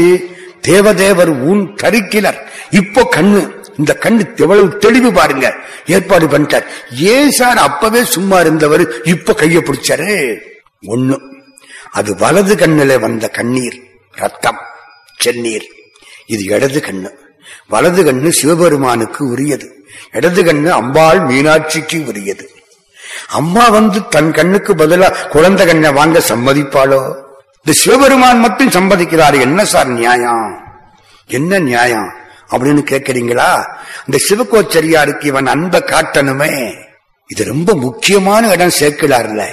தேவதேவர் 0.68 1.32
ஊன் 1.44 1.76
தருக்கினர் 1.84 2.40
இப்போ 2.70 3.02
கண்ணு 3.16 3.42
இந்த 3.78 3.98
கண்ணு 4.00 4.36
எவ்வளவு 4.36 4.78
தெளிவு 4.78 5.14
பாருங்க. 5.14 5.54
ஏற்பாடு 5.86 6.26
பண்ணிட்டார். 6.28 6.66
ஏன் 6.92 7.32
சார் 7.32 7.58
அப்பவே 7.58 8.04
சும்மா 8.04 8.40
இருந்தவர் 8.40 9.04
இப்ப 9.04 9.34
கைய 9.34 9.60
பிடிச்சாரு? 9.60 10.38
ஒண்ணு 10.88 11.18
அது 11.92 12.16
வலது 12.16 12.56
கண்ணில 12.56 13.00
வந்த 13.00 13.28
கண்ணீர் 13.30 13.78
ரத்தம் 14.12 14.60
சென்னீர் 15.24 15.68
இது 16.26 16.44
இடது 16.44 16.80
கண்ணு. 16.80 17.12
வலது 17.68 18.04
கண்ணு 18.04 18.30
சிவபெருமானுக்கு 18.30 19.28
உரியது. 19.28 19.86
இடது 20.12 20.44
கண்ணு 20.44 20.70
அம்பாள் 20.70 21.20
மீனாட்சிக்கு 21.20 22.08
உரியது. 22.08 22.50
அம்மா 23.28 23.70
வந்து 23.70 24.08
தன் 24.08 24.32
கண்ணுக்கு 24.32 24.74
பதிலா 24.74 25.28
குழந்தை 25.28 25.68
கண்ணை 25.68 25.92
வாங்க 25.92 26.22
சம்மதிப்பாளோ? 26.30 27.24
இந்த 27.66 27.80
சிவபெருமான் 27.80 28.40
மட்டும் 28.40 28.70
சம்பதிக்கிறார். 28.70 29.40
என்ன 29.40 29.66
சார் 29.66 29.88
நியாயம்? 29.88 30.60
என்ன 31.28 31.60
நியாயம்? 31.60 32.14
அப்படின்னு 32.50 32.84
கேட்கறீங்களா? 32.84 33.76
இந்த 34.06 34.18
சிவகோச்சரியாருக்கு 34.30 35.26
இவன் 35.26 35.48
அன்பை 35.48 35.80
காட்டணுமே. 35.80 36.76
இது 37.28 37.46
ரொம்ப 37.46 37.74
முக்கியமான 37.74 38.48
இடம் 38.48 38.72
சேர்க்கலார்ல 38.80 39.48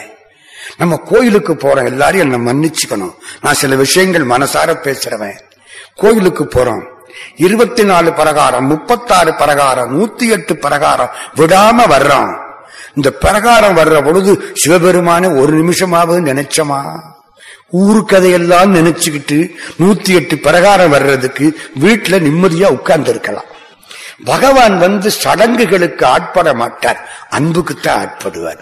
நம்ம 0.77 0.97
கோயிலுக்கு 0.97 1.55
போறோம். 1.55 1.85
எல்லாரும் 1.85 2.33
என்ன 2.33 2.53
மன்னிச்சுக்கணும். 2.53 3.15
நான் 3.41 3.55
சில 3.55 3.75
விஷயங்கள் 3.75 4.27
மனசார 4.27 4.77
பேசுறவன். 4.83 5.41
கோயிலுக்கு 5.95 6.45
போறோம். 6.45 6.85
இருபத்தி 7.37 7.85
நாலு 7.85 8.13
பிரகாரம் 8.13 8.67
முப்பத்தாறு 8.67 9.35
பிரகாரம் 9.35 10.01
நூத்தி 10.01 10.29
எட்டு 10.29 10.57
பிரகாரம் 10.57 11.11
விடாம 11.37 11.85
வர்றோம். 11.89 12.39
இந்த 12.95 13.11
பிரகாரம் 13.11 13.77
வர்ற 13.77 14.05
பொழுது 14.05 14.55
சிவபெருமான 14.65 15.39
ஒரு 15.39 15.65
நிமிஷமாவது 15.65 16.23
நினைச்சமா? 16.23 17.11
ஊரு 17.73 18.05
கதையெல்லாம் 18.05 18.75
நினைச்சுக்கிட்டு 18.75 19.39
நூத்தி 19.81 20.15
எட்டு 20.15 20.39
பிரகாரம் 20.39 20.91
வர்றதுக்கு 20.91 21.47
வீட்டுல 21.81 22.19
நிம்மதியா 22.27 22.67
உட்கார்ந்து 22.67 23.11
இருக்கலாம் 23.11 23.51
பகவான் 24.25 24.79
வந்து 24.79 25.11
சடங்குகளுக்கு 25.11 26.07
ஆட்பட 26.07 26.55
மாட்டார். 26.55 27.01
அன்புக்குத்தான் 27.31 28.01
ஆட்படுவார். 28.03 28.61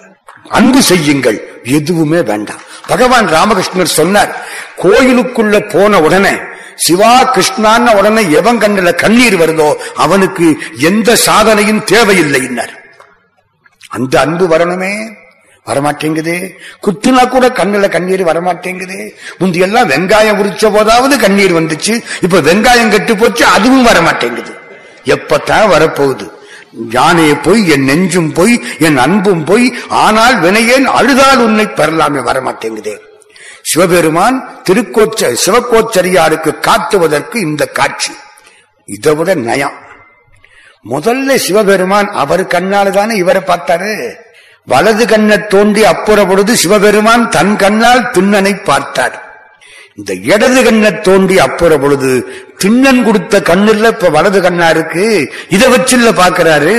அன்பு 0.48 0.82
செய்யுங்கள். 0.82 1.38
எதுவுமே 1.62 2.22
வேண்டாம். 2.22 2.61
பகவான் 2.86 3.26
ராமகிருஷ்ணர் 3.26 3.96
சொன்னார் 3.98 4.46
கோயிலுக்குள்ள 4.76 5.72
போன 5.72 6.00
உடனே 6.00 6.34
சிவா 6.76 7.34
கிருஷ்ணான்னு 7.34 7.96
உடனே 7.96 8.30
எவன் 8.30 8.58
கண்ணுல 8.58 8.94
கண்ணீர் 8.94 9.38
வருதோ 9.38 9.74
அவனுக்கு 9.94 10.46
எந்த 10.78 11.16
சாதனையும் 11.26 11.84
தேவையில்லைன்னார் 11.92 12.74
அந்த 13.88 14.20
அன்பு 14.20 14.48
வரணுமே. 14.48 14.94
வரமாட்டேங்குது. 15.70 16.54
குத்துனா 16.82 17.28
கூட 17.28 17.48
கண்ணுல 17.48 17.88
கண்ணீர் 17.88 18.24
வரமாட்டேங்குது. 18.24 19.10
முந்தியெல்லாம் 19.40 19.90
வெங்காயம் 19.92 20.40
உரிச்ச 20.42 20.72
போதாவது 20.72 21.18
கண்ணீர் 21.18 21.54
வந்துச்சு. 21.54 22.02
இப்ப 22.20 22.40
வெங்காயம் 22.40 22.88
கெட்டு 22.88 23.16
போச்சு 23.16 23.44
அதுவும் 23.44 23.86
வரமாட்டேங்குது. 23.86 24.58
எப்பத்தான் 25.04 25.72
வரப்போகுது? 25.74 26.30
யானையை 26.90 27.34
போய் 27.34 27.68
என் 27.68 27.84
நெஞ்சும் 27.84 28.32
போய் 28.32 28.62
என் 28.78 28.96
அன்பும் 28.96 29.44
போய் 29.44 29.74
ஆனால் 29.88 30.42
வினையேன் 30.42 30.84
அழுதால் 30.84 31.38
உன்னை 31.38 31.64
பெறலாமே 31.64 32.20
வரமாட்டேங்குதே. 32.20 32.96
சிவபெருமான் 33.62 34.62
திருக்கோச்ச 34.70 35.36
சிவக்கோச்சரியாருக்கு 35.46 36.60
காட்டுவதற்கு 36.60 37.40
இந்த 37.40 37.66
காட்சி. 37.66 38.12
இதை 38.84 39.14
விட 39.14 39.34
நயம். 39.34 39.72
முதல்ல 40.90 41.34
சிவபெருமான் 41.34 42.08
அவர் 42.12 42.44
கண்ணால 42.46 42.90
தானே 42.90 43.16
இவரை 43.16 43.42
பார்த்தாரு. 43.46 44.14
வலது 44.66 45.04
கண்ணை 45.06 45.36
தோண்டி 45.46 45.82
அப்புற 45.84 46.18
பொழுது 46.26 46.52
சிவபெருமான் 46.56 47.24
தன் 47.36 47.56
கண்ணால் 47.56 48.11
திண்ணனை 48.11 48.54
பார்த்தார். 48.54 49.16
இந்த 49.98 50.12
இடது 50.32 50.61
கண்ணை 50.62 50.90
தோண்டி 51.06 51.36
அப்புற 51.38 51.72
பொழுது 51.78 52.11
திண்ணன் 52.62 53.00
கொடுத்த 53.04 53.40
கண்ணில் 53.48 53.88
இப்ப 53.90 54.11
வலது 54.16 54.38
கண்ணா 54.40 54.68
இருக்கு. 54.68 55.06
இதை 55.48 55.66
வச்சுல 55.72 56.11
பாக்குறாரு 56.20 56.76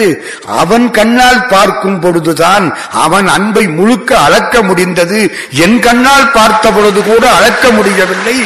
அவன் 0.61 0.86
கண்ணால் 0.97 1.41
பார்க்கும் 1.47 1.99
பொழுதுதான் 1.99 2.65
அவன் 3.05 3.27
அன்பை 3.27 3.65
முழுக்க 3.67 4.17
அளக்க 4.17 4.63
முடிந்தது. 4.69 5.19
என் 5.65 5.79
கண்ணால் 5.79 6.32
பார்த்த 6.32 6.71
பொழுது 6.71 7.03
கூட 7.03 7.23
அளக்க 7.38 7.71
முடியவில்லை. 7.71 8.38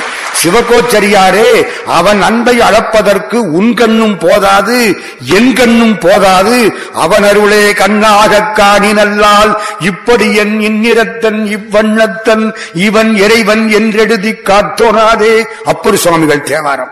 சிவகோச்சரியாரே 0.43 1.67
அவன் 1.85 2.21
அன்பை 2.21 2.59
அளப்பதற்கு 2.59 3.35
உன் 3.35 3.73
கண்ணும் 3.73 4.17
போதாது 4.17 4.97
என் 5.19 5.53
கண்ணும் 5.53 5.97
போதாது. 5.97 6.73
அவன் 6.93 7.23
அருளே 7.23 7.73
கண்ணாகக் 7.73 8.57
காணினல்லால் 8.57 9.55
இப்படி 9.79 10.35
என் 10.35 10.59
இந்நிறத்தன் 10.59 11.45
இவ்வண்ணத்தன் 11.45 12.57
இவன் 12.73 13.15
இறைவன் 13.15 13.67
என்றெழுதி 13.67 14.33
காத்தோனாதே. 14.43 15.45
அப்படி 15.65 15.97
சுவாமிகள் 15.97 16.41
தேவாரம். 16.41 16.91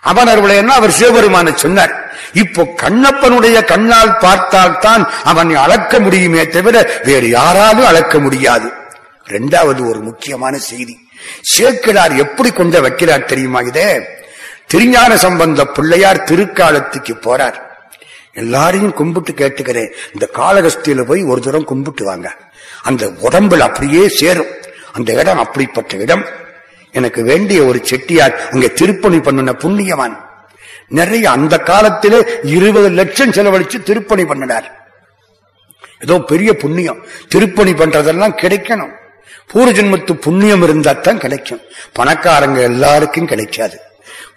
அவன் 0.00 0.26
அருளேன்னா 0.26 0.66
அவர் 0.66 0.90
சிவபெருமான 0.90 1.54
சொன்னார். 1.54 2.12
இப்போ 2.32 2.62
கண்ணப்பனுடைய 2.82 3.64
கண்ணால் 3.64 4.16
பார்த்தால்தான் 4.16 5.10
அவனை 5.24 5.54
அளக்க 5.54 6.00
முடியுமே 6.00 6.48
தவிர 6.48 6.90
வேறு 7.04 7.28
யாராலும் 7.28 7.86
அளக்க 7.86 8.18
முடியாது. 8.18 8.72
இரண்டாவது 9.28 9.88
ஒரு 9.88 10.00
முக்கியமான 10.00 10.56
செய்தி. 10.56 11.03
சேக்கிழார் 11.40 12.16
எப்படி 12.16 12.52
கொண்ட 12.52 12.80
வைக்கிறார் 12.80 13.24
தெரியுமா 13.24 13.60
இதே? 13.60 14.06
திருஞான 14.66 15.16
சம்பந்த 15.16 15.64
பிள்ளையார் 15.64 16.24
திருக்காலத்துக்கு 16.24 17.14
போறார். 17.20 17.54
எல்லாரையும் 18.32 18.92
கும்பிட்டு 18.92 19.32
கேட்டுக்கிறேன். 19.32 19.92
இந்த 20.12 20.28
காலகஸ்தியில 20.32 21.04
போய் 21.04 21.22
ஒரு 21.22 21.40
தூரம் 21.40 21.64
கும்பிட்டு 21.64 22.04
வாங்க. 22.04 22.36
அந்த 22.82 23.06
உடம்புல 23.06 23.58
அப்படியே 23.58 24.08
சேரும். 24.08 24.46
அந்த 24.92 25.12
இடம் 25.12 25.38
அப்படிப்பட்ட 25.38 25.96
இடம். 25.96 26.24
எனக்கு 26.92 27.22
வேண்டிய 27.22 27.64
ஒரு 27.64 27.80
செட்டியார் 27.82 28.48
அங்க 28.52 28.68
திருப்பணி 28.68 29.20
பண்ணின 29.20 29.52
புண்ணியவான். 29.52 30.16
நிறைய 30.88 31.30
அந்த 31.30 31.58
காலத்திலே 31.58 32.24
இருபது 32.42 32.90
லட்சம் 32.90 33.30
செலவழிச்சு 33.30 33.82
திருப்பணி 33.82 34.24
பண்ணினார். 34.24 34.92
ஏதோ 36.00 36.18
பெரிய 36.18 36.56
புண்ணியம். 36.56 37.04
திருப்பணி 37.28 37.72
பண்றதெல்லாம் 37.72 38.36
கிடைக்கணும். 38.36 39.02
பூர்வஜன்மத்து 39.52 40.12
புண்ணியம் 40.26 40.62
இருந்தா 40.62 40.92
தான் 40.92 41.18
கிடைக்கும். 41.18 41.60
பணக்காரங்க 41.92 42.60
எல்லாருக்கும் 42.60 43.26
கிடைக்காது. 43.26 43.76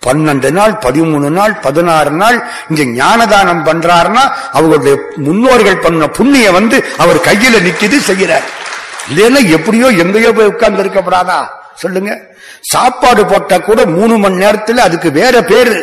பன்னெண்டு 0.05 0.49
நாள் 0.51 0.73
பதிமூணு 0.85 1.29
நாள் 1.29 1.53
பதினாறு 1.65 2.11
நாள் 2.11 2.37
இங்க 2.69 2.83
ஞானதானம் 2.99 3.63
பண்றாருன்னா 3.65 4.23
அவங்களுடைய 4.53 4.95
முன்னோர்கள் 5.15 5.79
பண்ண 5.79 6.07
புண்ணியம் 6.07 6.53
வந்து 6.53 6.77
அவர் 6.97 7.17
கையில 7.17 7.61
நிக்கிது 7.67 7.97
செய்யறார் 8.09 8.47
இல்லைன்னா 9.09 9.41
எப்படியோ 9.49 9.87
எங்கேயோ 10.03 10.33
போய் 10.33 10.51
உட்கார்ந்து 10.53 10.83
இருக்கப்படாதா 10.83 11.39
சொல்லுங்க. 11.75 12.11
சாப்பாடு 12.61 13.25
போட்டா 13.25 13.57
கூட 13.57 13.85
மூணு 13.85 14.17
மணி 14.17 14.43
நேரத்துல 14.43 14.83
அதுக்கு 14.87 15.11
வேற 15.11 15.41
பேரு. 15.41 15.77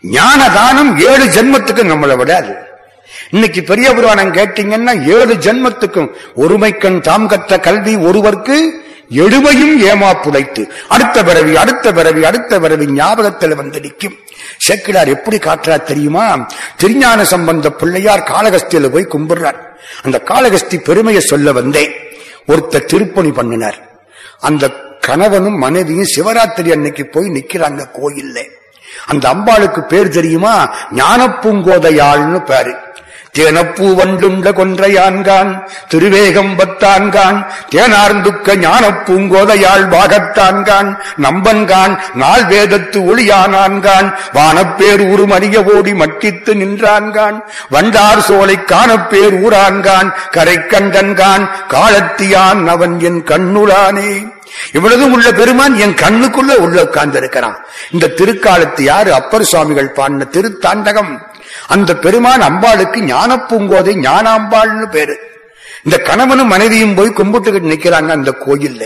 ஞான 0.00 0.40
தானம் 0.50 0.92
ஏழு 0.98 1.24
ஜென்மத்துக்கு 1.24 1.84
நம்மளை 1.92 2.16
விடாது. 2.16 2.52
இன்னைக்கு 3.30 3.62
பெரிய 3.62 3.94
புராணம் 3.94 4.32
கேட்டீங்கன்னா 4.32 5.04
ஏழு 5.06 5.34
ஜென்மத்துக்கும் 5.34 6.14
ஒருமைக்கண் 6.36 7.00
தாம் 7.00 7.28
கற்ற 7.28 7.58
கல்வி 7.58 7.96
ஒருவர்க்கு 7.96 8.70
எழுமையும் 9.10 9.80
ஏமாப்புடைத்து 9.80 10.70
அடுத்த 10.88 11.24
பிறவி 11.24 11.56
அடுத்த 11.56 11.92
பிறவி 11.92 12.24
அடுத்த 12.24 12.60
பிறவி 12.60 12.86
ஞாபகத்தில் 12.86 13.54
வந்து 13.54 13.80
நிற்கும். 13.80 14.14
சேக்கிடார் 14.68 15.06
எப்படி 15.06 15.38
காட்டுறார் 15.38 15.82
தெரியுமா? 15.82 16.46
திருஞான 16.76 17.24
சம்பந்த 17.24 17.70
பிள்ளையார் 17.70 18.20
காளகஸ்தியில 18.20 18.88
போய் 18.88 19.08
கும்பிடுறார். 19.10 19.60
அந்த 20.02 20.22
காளகஸ்தி 20.24 20.78
பெருமையை 20.78 21.22
சொல்ல 21.22 21.52
வந்தேன். 21.52 21.92
ஒருத்தர் 22.48 22.84
திருப்பணி 22.84 23.30
பண்ணினார். 23.30 24.00
அந்த 24.40 24.70
கணவனும் 25.00 25.58
மனைவியும் 25.58 26.10
சிவராத்திரி 26.16 26.72
அன்னைக்கு 26.72 27.06
போய் 27.06 27.28
நிக்கிறாங்க 27.28 27.86
கோயில்ல. 28.02 28.44
அந்த 29.06 29.28
அம்பாளுக்கு 29.28 29.80
பேர் 29.80 30.08
தெரியுமா? 30.08 30.74
ஞானப்பூங்கோதையாள்னு 30.94 32.44
பேரு. 32.44 32.74
தேனப்பூ 33.34 33.86
வண்டுண்ட 33.98 34.52
கொன்றையான்கான் 34.52 35.50
திருவேகம் 35.88 36.52
பத்தான்கான் 36.58 37.38
தேனார்ந்துக்க 37.70 38.56
ஞானப்பூங்கோதையாள் 38.56 39.84
பாகத்தான்கான் 39.94 40.90
நம்பன்கான் 41.22 41.94
நாள் 42.14 42.44
வேதத்து 42.44 43.00
ஒளியானான்கான் 43.10 44.08
வானப்பேர் 44.34 45.04
உருமறிய 45.12 45.56
ஓடி 45.76 45.92
மட்டித்து 45.92 46.54
நின்றான்கான் 46.54 47.38
வண்டார் 47.70 48.24
சோலை 48.28 48.58
காணப்பேர் 48.72 49.36
ஊரான்கான் 49.44 50.10
கரைக்கண்டன்கான் 50.36 51.46
காலத்தியான் 51.70 52.66
அவன் 52.66 53.00
என் 53.00 53.22
கண்ணுளானே. 53.24 54.12
இவ்வளவும் 54.72 55.12
உள்ள 55.12 55.32
பெருமான் 55.32 55.76
என் 55.76 55.94
கண்ணுக்குள்ள 55.94 56.54
உள்ள 56.54 56.82
உட்கார்ந்திருக்கிறான். 56.82 57.56
இந்த 57.92 58.12
திருக்காலத்து 58.16 58.82
யாரு? 58.82 59.14
அப்பர் 59.14 59.44
சுவாமிகள் 59.44 59.90
பாடின 59.90 60.28
திருத்தாண்டகம். 60.30 61.12
அந்த 61.66 61.96
பெருமான் 61.96 62.40
அம்பாளுக்கு 62.40 62.98
ஞான 62.98 63.36
பூங்கோதை 63.36 63.94
ஞானாம்பாள்னு 64.06 64.86
பேரு. 64.90 65.18
இந்த 65.84 65.98
கணவனும் 65.98 66.48
மனைவியும் 66.48 66.94
போய் 66.94 67.16
கும்பிட்டுக்கிட்டு 67.16 67.72
நிக்கிறாங்க 67.74 68.08
அந்த 68.08 68.30
கோயில்ல. 68.46 68.84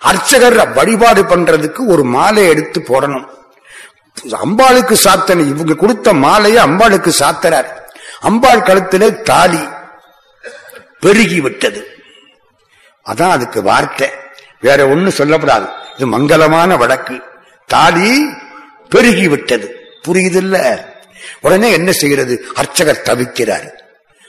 அர்ச்சகர் 0.00 0.72
வழிபாடு 0.72 1.22
பண்றதுக்கு 1.22 1.86
ஒரு 1.86 2.04
மாலை 2.04 2.48
எடுத்து 2.48 2.80
போடணும். 2.80 3.26
அம்பாளுக்கு 4.44 4.92
சாத்தனை 4.92 5.48
இவங்க 5.48 5.74
கொடுத்த 5.74 6.12
மாலையை 6.12 6.64
அம்பாளுக்கு 6.64 7.12
சாத்தறார். 7.18 7.70
அம்பாள் 8.20 8.60
கழுத்திலே 8.60 9.22
தாலி 9.22 9.68
பெருகி 11.00 11.40
விட்டது. 11.40 11.80
அதான் 13.06 13.30
அதுக்கு 13.30 13.62
வார்த்தை. 13.62 14.08
வேற 14.64 14.86
ஒண்ணு 14.86 15.10
சொல்லப்படாது. 15.18 15.68
இது 15.96 16.18
மங்களமான 16.18 16.78
வழக்கு. 16.78 17.22
தாலி 17.66 18.32
பெருகி 18.88 19.28
விட்டது 19.28 19.76
புரியுதில்ல? 20.08 20.84
உடனே 21.40 21.72
என்ன 21.72 21.92
செய்கிறது? 21.92 22.44
அர்ச்சகர் 22.54 23.02
தவிக்கிறார். 23.04 23.70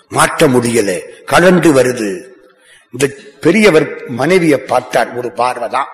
மாற்ற 0.07 0.47
முடியல. 0.47 0.99
கலண்டு 1.31 1.71
வருது. 1.73 2.27
இந்த 2.91 3.13
பெரியவர் 3.41 4.09
மனைவியை 4.09 4.59
பார்த்தார். 4.59 5.15
ஒரு 5.15 5.31
பார்வைதான் 5.35 5.85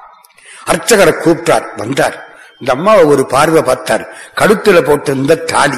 அர்ச்சகரை 0.65 1.13
கூப்பிட்டார். 1.19 1.65
வந்தார். 1.77 2.35
இந்த 2.59 2.73
அம்மாவை 2.73 3.03
ஒரு 3.03 3.25
பார்வை 3.25 3.61
பார்த்தார். 3.61 4.33
கழுத்துல 4.35 4.81
போட்டிருந்த 4.81 5.43
தாலி 5.43 5.77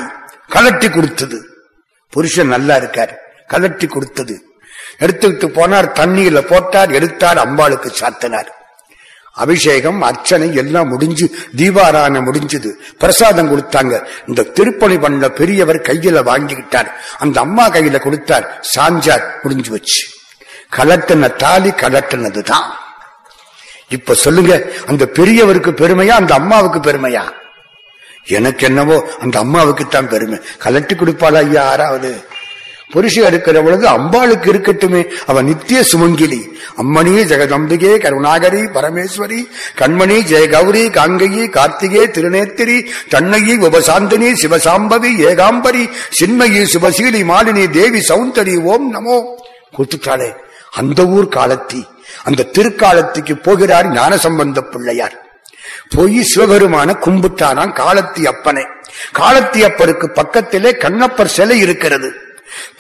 கலட்டி 0.50 0.90
கொடுத்தது. 0.90 1.46
புருஷன் 2.10 2.48
நல்லா 2.48 2.76
இருக்கார். 2.76 3.20
கலட்டி 3.48 3.88
கொடுத்தது. 3.88 4.53
எடுத்துக்கிட்டு 5.00 5.48
போனார் 5.48 5.96
தண்ணியில 6.00 6.42
போட்டார் 6.42 6.92
எடுத்தார் 6.92 7.38
அம்பாளுக்கு 7.38 7.92
சாத்தினார். 8.00 8.48
அபிஷேகம் 9.32 10.02
அர்ச்சனை 10.02 10.56
எல்லாம் 10.56 10.88
முடிஞ்சு 10.88 11.36
தீபாராணம் 11.56 12.34
முடிஞ்சது. 12.34 12.72
பிரசாதம் 13.00 13.50
கொடுத்தாங்க. 13.52 14.08
இந்த 14.28 14.44
திருப்பணி 14.44 14.98
பண்ண 14.98 15.30
பெரியவர் 15.30 15.82
கையில 15.82 16.24
வாங்கிக்கிட்டார். 16.24 16.92
அந்த 17.18 17.40
அம்மா 17.40 17.70
கையில 17.70 18.00
கொடுத்தார். 18.00 18.66
சாஞ்சார் 18.76 19.24
முடிஞ்சு 19.44 19.72
வச்சு 19.72 20.02
கலட்டின 20.76 21.36
தாலி 21.36 21.70
கலட்டினதுதான். 21.70 22.68
இப்ப 23.90 24.14
சொல்லுங்க 24.14 24.72
அந்த 24.88 25.10
பெரியவருக்கு 25.14 25.72
பெருமையா 25.72 26.10
அந்த 26.10 26.34
அம்மாவுக்கு 26.34 26.92
பெருமையா? 26.92 27.24
எனக்கு 28.24 28.66
என்னவோ 28.66 29.10
அந்த 29.20 29.40
அம்மாவுக்கு 29.40 29.88
தான் 29.88 30.10
பெருமை. 30.10 30.40
கலட்டி 30.64 30.94
கொடுப்பாளா 30.96 31.38
ஐயா 31.38 31.64
ஆறாவது 31.64 32.28
புருஷன் 32.94 33.26
இருக்கிற 33.26 33.62
பொழுது 33.62 33.88
அம்பாளுக்கு 33.88 34.50
இருக்கட்டுமே. 34.54 35.12
அவன் 35.26 35.46
நித்திய 35.46 35.84
சுமங்கிலி. 35.84 36.58
அம்மணி 36.78 37.16
ஜெகதம்பிகே 37.32 37.98
கருணாகரி 37.98 38.62
பரமேஸ்வரி. 38.62 39.48
கண்மணி 39.78 40.20
ஜெயகௌரி 40.20 40.90
காங்கயி 40.90 41.50
கார்த்திகே 41.50 42.12
திருநேத்திரி. 42.12 42.86
தன்னையி 43.16 43.56
உபசாந்தினி 43.58 44.34
சிவசாம்பவி 44.42 45.12
ஏகாம்பரி. 45.18 45.90
சின்மயி 46.22 46.68
சிவசீலி 46.74 47.24
மாலினி 47.24 47.70
தேவி 47.70 48.00
சௌந்தரி 48.00 48.62
ஓம் 48.62 48.92
நமோ. 48.92 49.24
கொடுத்துட்டாளே. 49.78 50.34
அந்த 50.72 51.06
ஊர் 51.06 51.28
காலத்தி. 51.28 51.84
அந்த 52.24 52.46
திருக்காலத்துக்கு 52.58 53.36
போகிறார் 53.36 53.92
ஞானசம்பந்த 53.92 54.62
பிள்ளையார். 54.62 55.22
போய் 55.90 56.28
சிவபெருமான 56.36 56.98
கும்பிட்டானாம் 57.06 57.74
காலத்தி 57.74 58.32
அப்பனை. 58.32 58.66
காலத்தி 59.20 59.70
அப்பருக்கு 59.70 60.08
பக்கத்திலே 60.14 60.72
கண்ணப்பர் 60.72 61.28
சிலை 61.28 61.60
இருக்கிறது. 61.60 62.14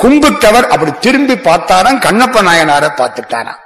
கும்பிட்டவர் 0.01 0.67
அப்படி 0.67 0.91
திரும்பி 0.99 1.33
பார்த்தாராம் 1.33 1.99
கண்ணப்ப 1.99 2.41
நாயனார 2.41 2.85
பார்த்துட்டாராம். 3.01 3.59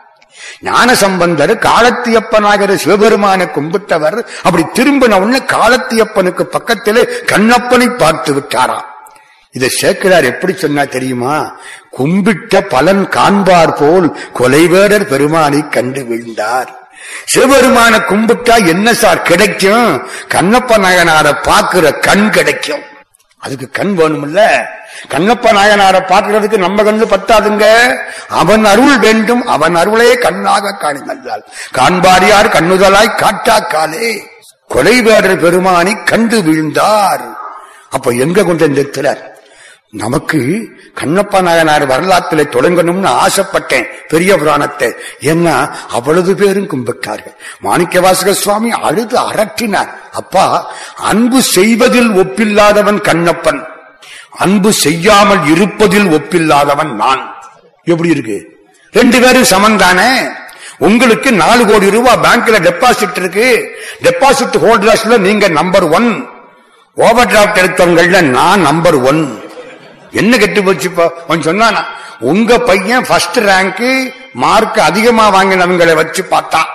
ஞான 0.61 0.95
சம்பந்தர் 0.95 1.53
காலத்தியப்பனாகிற 1.57 2.71
சிவபெருமான 2.83 3.47
கும்பிட்டவர் 3.55 4.17
அப்படி 4.43 4.63
திரும்பின 4.77 5.19
உடனே 5.21 5.39
காலத்தியப்பனுக்கு 5.55 6.43
பக்கத்திலே 6.55 7.03
கண்ணப்பனை 7.25 7.87
பார்த்து 7.89 8.33
விட்டாராம். 8.33 8.87
இதை 9.51 9.69
சேர்க்கிறார் 9.81 10.23
எப்படி 10.23 10.53
சொன்னா 10.53 10.83
தெரியுமா? 10.83 11.35
கும்பிட்ட 11.97 12.61
பலன் 12.61 13.03
காண்பார் 13.07 13.73
போல் 13.79 14.07
கொலைவேடர் 14.39 15.05
பெருமானை 15.11 15.69
கண்டு 15.69 16.05
விழுந்தார். 16.05 16.69
சிவபெருமான 17.33 17.93
கும்பிட்டா 18.09 18.55
என்ன 18.67 18.93
சார் 18.93 19.21
கிடைக்கும்? 19.21 19.87
கண்ணப்ப 20.33 20.77
நாயனார 20.77 21.27
பார்க்கிற 21.41 21.91
கண் 22.07 22.29
கிடைக்கும். 22.29 22.83
அதுக்கு 23.37 23.69
கண் 23.69 23.95
வேணும்ல 23.97 24.65
கண்ணப்ப 25.07 25.51
நாயனாரை 25.51 25.99
பார்க்கறதுக்கு 26.11 26.57
நம்ம 26.57 26.83
கண்ணு 26.83 27.15
பத்தாதுங்க. 27.15 27.95
அவன் 28.27 28.65
அருள் 28.65 28.99
வேண்டும். 28.99 29.45
அவன் 29.45 29.75
அருளே 29.75 30.17
கண்ணாக 30.17 30.77
காணினல்லால் 30.81 31.43
காண்பாரியார் 31.73 32.49
கண்ணுதலாய் 32.49 33.17
காட்டாக்காலே. 33.17 34.25
கொலைவேடர் 34.73 35.41
பெருமானி 35.43 36.03
கண்டு 36.03 36.41
வீழ்ந்தார். 36.41 37.37
அப்ப 37.89 38.11
எங்க 38.11 38.43
கொண்டு 38.43 38.67
நிறுத்தினார்? 38.67 39.36
நமக்கு 39.91 40.69
கண்ணப்ப 40.99 41.41
நாயனார் 41.41 41.85
வரலாற்றில் 41.85 42.49
தொடங்கணும்னு 42.49 43.07
ஆசைப்பட்டேன் 43.07 43.85
பெரிய 44.07 44.37
புராணத்தை. 44.37 44.93
ஏன்னா 45.21 45.71
அவ்வளவு 45.89 46.35
பேரும் 46.35 46.69
கும்பிட்டார்கள். 46.69 47.35
மாணிக்க 47.59 47.99
வாசக 47.99 48.33
சுவாமி 48.33 48.71
அழுது 48.71 49.17
அரற்றினார். 49.17 49.87
அப்பா 50.11 50.71
அன்பு 50.97 51.41
செய்வதில் 51.41 52.11
ஒப்பில்லாதவன் 52.11 53.01
கண்ணப்பன். 53.01 53.63
அன்பு 54.31 54.73
செய்யாமல் 54.73 55.45
இருப்பதில் 55.47 56.05
ஒப்பில்லாதவன் 56.05 56.91
நான். 56.91 57.35
எப்படி 57.83 58.09
இருக்கு? 58.09 58.57
ரெண்டு 58.91 59.19
பேரும் 59.19 59.43
சமம் 59.43 59.77
தானே 59.77 60.29
உங்களுக்கு 60.77 61.33
நாலு 61.33 61.65
கோடி 61.65 61.89
ரூபாய் 61.89 62.21
பேங்க்ல 62.23 62.57
டெபாசிட் 62.69 63.17
இருக்கு. 63.17 63.73
டெபாசிட் 64.03 64.57
ஹோல்டர்ஸ்ல 64.65 65.17
நீங்க 65.17 65.47
நம்பர் 65.47 65.83
ஒன் 65.83 66.27
ஓவர் 66.93 67.27
டிராப்ட் 67.27 67.61
எடுத்தவங்கள 67.63 68.21
நான் 68.21 68.61
நம்பர் 68.61 68.95
ஒன் 68.95 69.45
என்ன 70.11 70.37
கெட்டு 70.37 70.61
போச்சுப்பா 70.61 71.05
அவன் 71.27 71.41
சொன்னானா 71.41 71.81
உங்க 72.19 72.59
பையன் 72.59 73.05
ஃபர்ஸ்ட் 73.05 73.39
ரேங்க் 73.39 74.13
மார்க் 74.33 74.79
அதிகமா 74.79 75.25
வாங்கினவங்களை 75.35 75.95
வச்சு 75.95 76.25
பார்த்தான். 76.25 76.69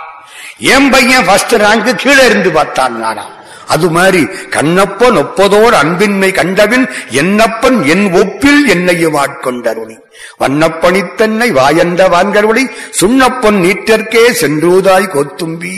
என் 0.59 0.91
பையன் 0.91 1.24
ஃபர்ஸ்ட் 1.24 1.55
ரேங்க் 1.55 1.95
கீழே 1.95 2.24
இருந்து 2.24 2.51
பார்த்தான் 2.51 2.99
நானா. 2.99 3.24
அது 3.66 3.91
மாதிரி 3.91 4.22
கண்ணப்பன் 4.51 5.16
ஒப்பதோர் 5.16 5.74
அன்பின்மை 5.74 6.33
கண்டவின் 6.33 6.87
என்னப்பன் 7.11 7.85
என் 7.85 8.12
ஒப்பில் 8.12 8.68
என்னையும் 8.68 9.14
ஆட்கொண்டருளி 9.14 9.97
வண்ணப்பணித்தன்னை 10.41 11.49
வாயந்த 11.53 12.09
வான்கருளி 12.09 12.64
சுண்ணப்பன் 13.01 13.59
நீட்டற்கே 13.64 14.24
சென்றூதாய் 14.41 15.12
கொத்தும்பி. 15.14 15.74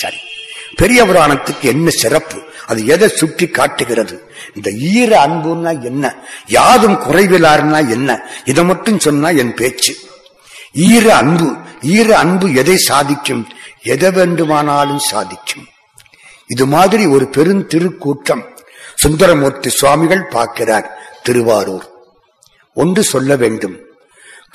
சரி. 0.00 0.20
பெரிய 0.76 1.04
புராணத்துக்கு 1.04 1.68
என்ன 1.68 1.90
சிறப்பு? 1.90 2.42
அது 2.66 2.86
எதை 2.86 3.08
சுட்டி 3.08 3.48
காட்டுகிறது? 3.48 4.32
இந்த 4.54 4.70
ஈர 4.72 5.26
அன்புன்னா 5.26 5.82
என்ன? 5.82 6.14
யாதும் 6.46 6.94
குறைவிலாருன்னா 6.94 7.88
என்ன? 7.88 8.28
இதை 8.44 8.64
மட்டும் 8.64 8.98
சொன்னா 8.98 9.28
என் 9.28 9.54
பேச்சு. 9.54 9.96
ஈர 10.72 11.16
அன்பு 11.16 11.56
ஈர 11.82 12.18
அன்பு 12.18 12.54
எதை 12.54 12.76
சாதிக்கும்? 12.76 13.48
எதை 13.82 14.10
வேண்டுமானாலும் 14.10 14.98
சாதிக்கும். 14.98 15.66
இது 16.46 16.66
மாதிரி 16.66 17.06
ஒரு 17.06 17.28
பெருந்திருக்கூட்டம் 17.32 18.42
சுந்தரமூர்த்தி 18.94 19.70
சுவாமிகள் 19.70 20.26
பார்க்கிறார் 20.26 21.18
திருவாரூர். 21.22 21.88
ஒன்று 22.74 23.02
சொல்ல 23.02 23.36
வேண்டும். 23.36 23.78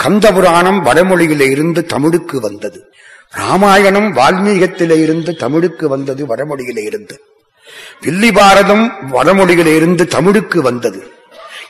கந்தபுராணம் 0.04 0.86
வடமொழியில 0.86 1.50
இருந்து 1.50 1.86
தமிழுக்கு 1.86 2.40
வந்தது. 2.40 2.94
ராமாயணம் 3.32 4.16
வால்மீகத்திலே 4.16 5.02
இருந்து 5.02 5.36
தமிழுக்கு 5.36 5.90
வந்தது 5.90 6.26
வடமொழியிலே 6.26 6.84
இருந்து. 6.84 7.22
வில்லி 8.02 8.32
பாரதம் 8.32 8.94
வடமொழியிலே 9.14 9.76
இருந்து 9.76 10.08
தமிழுக்கு 10.08 10.62
வந்தது. 10.62 11.14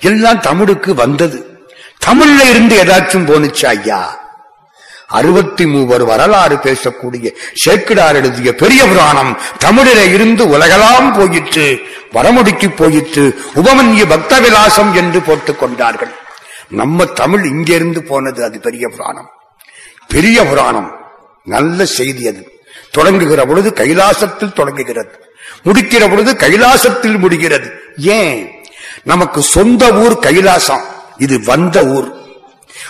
எல்லாம் 0.02 0.40
தமிழுக்கு 0.40 0.94
வந்தது. 0.94 1.68
தமிழ்ல 2.06 2.50
இருந்து 2.50 2.84
ஏதாச்சும் 2.84 3.26
போனுச்சு 3.26 3.66
ஐயா. 3.66 4.28
அறுபத்தி 5.08 5.66
மூவர் 5.66 6.04
வரலாறு 6.04 6.56
பேசக்கூடிய 6.56 7.36
சேக்கிடார் 7.66 8.14
எழுதிய 8.14 8.56
பெரிய 8.56 8.86
புராணம் 8.86 9.38
தமிழில 9.66 10.14
இருந்து 10.14 10.50
உலகெல்லாம் 10.50 11.14
போயிற்று 11.14 11.80
வடமொழிக்கு 12.12 12.72
போயிற்று 12.76 13.40
உபமன்ய 13.56 14.06
பக்த 14.10 14.40
விலாசம் 14.40 14.94
என்று 14.94 15.22
போட்டுக் 15.22 15.60
கொண்டார்கள். 15.60 16.12
நம்ம 16.70 17.06
தமிழ் 17.06 17.46
இங்கிருந்து 17.46 18.04
போனது 18.04 18.44
அது 18.44 18.60
பெரிய 18.60 18.90
புராணம். 18.90 19.30
பெரிய 20.08 20.46
புராணம். 20.46 20.99
நல்ல 21.44 21.86
செய்தி 21.86 22.28
அது. 22.28 22.52
தொடங்குகிற 22.98 23.48
பொழுது 23.48 23.70
கைலாசத்தில் 23.70 24.54
தொடங்குகிறது. 24.54 25.12
முடிக்கிற 25.66 26.10
பொழுது 26.10 26.34
கைலாசத்தில் 26.34 27.18
முடிகிறது. 27.18 27.72
ஏன்? 27.98 28.50
நமக்கு 29.04 29.42
சொந்த 29.42 29.94
ஊர் 29.94 30.20
கைலாசம். 30.20 30.82
இது 31.18 31.44
வந்த 31.44 31.86
ஊர். 31.86 32.14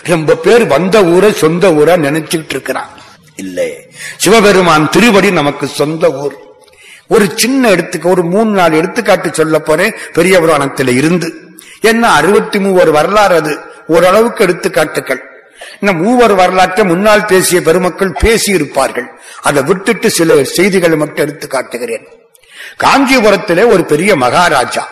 ரொம்ப 0.04 0.36
பேர் 0.36 0.66
வந்த 0.66 1.04
ஊரை 1.04 1.34
சொந்த 1.34 1.70
ஊரா 1.70 2.00
நினைச்சுட்டு 2.00 2.50
இருக்கிறான் 2.50 2.90
இல்லை. 3.36 3.92
சிவபெருமான் 4.18 4.90
திருவடி 4.90 5.32
நமக்கு 5.32 5.68
சொந்த 5.68 6.12
ஊர். 6.12 6.36
ஒரு 7.08 7.32
சின்ன 7.36 7.70
எடுத்துக்க 7.70 8.06
ஒரு 8.06 8.24
மூணு 8.24 8.52
நாலு 8.52 8.78
எடுத்துக்காட்டு 8.78 9.34
சொல்ல 9.34 9.60
போறேன். 9.60 9.94
பெரிய 10.14 10.40
புராணத்தில் 10.40 10.88
இருந்து. 10.88 11.34
என்ன 11.82 12.10
அறுபத்தி 12.10 12.60
மூவர் 12.60 12.90
வரலாறு 12.90 13.36
அது. 13.36 13.60
ஓரளவுக்கு 13.88 14.44
எடுத்துக்காட்டுகள். 14.44 15.39
இந்த 15.80 15.94
மூவர் 16.04 16.34
வரலாற்றை 16.34 16.86
முன்னால் 16.86 17.26
பேசிய 17.26 17.62
பெருமக்கள் 17.62 18.18
பேசியிருப்பார்கள். 18.24 19.08
அதை 19.42 19.64
விட்டுட்டு 19.64 20.10
சில 20.12 20.44
செய்திகளை 20.44 20.98
மட்டும் 20.98 21.24
எடுத்து 21.26 21.48
காட்டுகிறேன். 21.48 22.06
காஞ்சிபுரத்திலே 22.84 23.64
ஒரு 23.68 23.86
பெரிய 23.86 24.16
மகாராஜா 24.16 24.88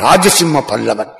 ராஜசிம்ம 0.00 0.62
பல்லவன். 0.70 1.12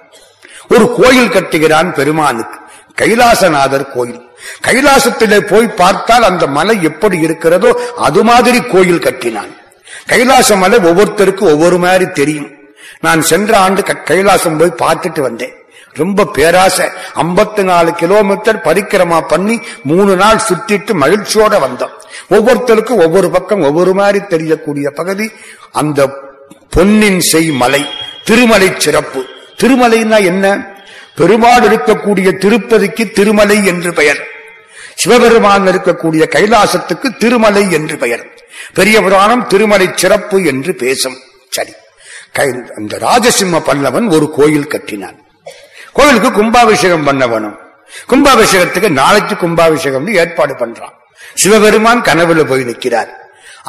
ஒரு 0.69 0.87
கோயில் 1.01 1.35
கட்டுகிறான் 1.37 1.91
பெருமானுக்கு 1.93 2.59
கைலாசநாதர் 3.01 3.91
கோயில். 3.91 4.23
கைலாசத்திலே 4.67 5.39
போய் 5.41 5.69
பார்த்தால் 5.69 6.23
அந்த 6.23 6.47
மலை 6.47 6.83
எப்படி 6.83 7.19
இருக்கிறதோ 7.19 7.71
அது 7.97 8.25
மாதிரி 8.25 8.59
கோயில் 8.63 9.05
கட்டினான். 9.07 9.53
கைலாச 10.07 10.57
மலை 10.57 10.79
ஒவ்வொருத்தருக்கும் 10.79 11.53
ஒவ்வொரு 11.55 11.79
மாதிரி 11.79 12.07
தெரியும். 12.11 12.51
நான் 13.01 13.23
சென்ற 13.23 13.59
ஆண்டு 13.59 13.83
கைலாசம் 14.11 14.59
போய் 14.59 14.81
பார்த்துட்டு 14.83 15.21
வந்தேன். 15.21 15.55
ரொம்ப 15.97 16.25
பேராசை. 16.25 16.89
54 17.15 17.63
நாலு 17.63 17.93
கிலோமீட்டர் 17.93 18.57
பரிக்கிரமா 18.57 19.21
பண்ணி 19.21 19.61
மூணு 19.83 20.17
நாள் 20.17 20.41
சுத்திட்டு 20.49 20.93
மகிழ்ச்சியோட 21.01 21.59
வந்தோம். 21.59 21.91
ஒவ்வொருத்தருக்கும் 22.31 23.05
ஒவ்வொரு 23.05 23.31
பக்கம் 23.31 23.61
ஒவ்வொரு 23.61 23.95
மாதிரி 23.95 24.25
தெரியக்கூடிய 24.25 24.91
பகுதி. 24.91 25.31
அந்த 25.73 26.11
பொன்னின் 26.71 27.21
செய் 27.21 27.51
மலை 27.51 27.87
திருமலை 28.25 28.73
சிறப்பு. 28.79 29.25
திருமலைன்னா 29.63 30.25
என்ன? 30.25 30.67
பெருமாள் 31.17 31.61
இருக்கக்கூடிய 31.61 32.37
திருப்பதிக்கு 32.37 33.11
திருமலை 33.11 33.65
என்று 33.65 33.93
பெயர். 33.93 34.27
சிவபெருமான் 34.95 35.67
இருக்கக்கூடிய 35.67 36.29
கைலாசத்துக்கு 36.29 37.17
திருமலை 37.19 37.73
என்று 37.73 37.97
பெயர். 37.97 38.27
பெரிய 38.75 39.03
புராணம் 39.03 39.47
திருமலை 39.47 39.91
சிறப்பு 39.95 40.45
என்று 40.45 40.75
பேசும். 40.75 41.17
சரி. 41.49 41.73
அந்த 42.77 42.99
ராஜசிம்ம 42.99 43.61
பல்லவன் 43.61 44.11
ஒரு 44.11 44.31
கோயில் 44.31 44.67
கட்டினான். 44.67 45.26
கோயிலுக்கு 45.97 46.33
கும்பாபிஷேகம் 46.33 47.05
பண்ண 47.05 47.27
வேணும் 47.27 47.57
கும்பாபிஷேகத்துக்கு 48.11 48.89
நாளைக்கு 49.01 49.35
கும்பாபிஷேகம்னு 49.35 50.17
ஏற்பாடு 50.23 50.55
பண்றான். 50.55 50.95
சிவபெருமான் 51.35 52.03
கனவுல 52.03 52.45
போய் 52.45 52.65
நிற்கிறார் 52.65 53.13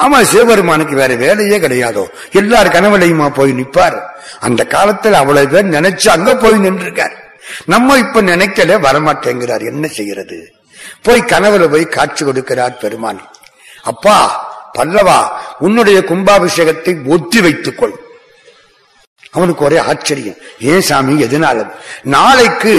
ஆமா 0.04 0.18
சிவபெருமானுக்கு 0.22 0.96
வேற 0.96 1.16
வேலையே 1.16 1.58
கிடையாதோ? 1.60 2.04
எல்லார் 2.32 2.68
கனவுலையுமா 2.68 3.28
போய் 3.30 3.52
நிற்பார் 3.52 3.98
அந்த 4.40 4.66
காலத்தில் 4.66 5.14
அவ்வளவு 5.14 5.48
பேர் 5.48 5.70
நினைச்சு 5.70 6.08
அங்க 6.08 6.36
போய் 6.36 6.64
நின்றுருக்கார். 6.66 7.16
நம்ம 7.66 7.98
இப்ப 7.98 8.22
நினைக்கல 8.22 8.78
வரமாட்டேங்கிறார். 8.88 9.64
என்ன 9.66 9.88
செய்யறது? 9.88 10.38
போய் 11.04 11.30
கனவுல 11.32 11.72
போய் 11.72 11.86
காட்சி 11.86 12.26
கொடுக்கிறார் 12.26 12.76
பெருமான். 12.78 13.22
அப்பா 13.84 14.18
பல்லவா 14.78 15.20
உன்னுடைய 15.60 16.00
கும்பாபிஷேகத்தை 16.00 16.94
ஒத்தி 17.08 17.42
வைத்துக் 17.42 17.78
கொள் 17.78 17.96
அவனுக்கு 19.32 19.64
ஒரே 19.66 19.78
ஆச்சரியம். 19.78 20.36
ஏன் 20.60 20.82
சாமி 20.82 21.24
எதனால? 21.24 21.68
நாளைக்கு 22.04 22.74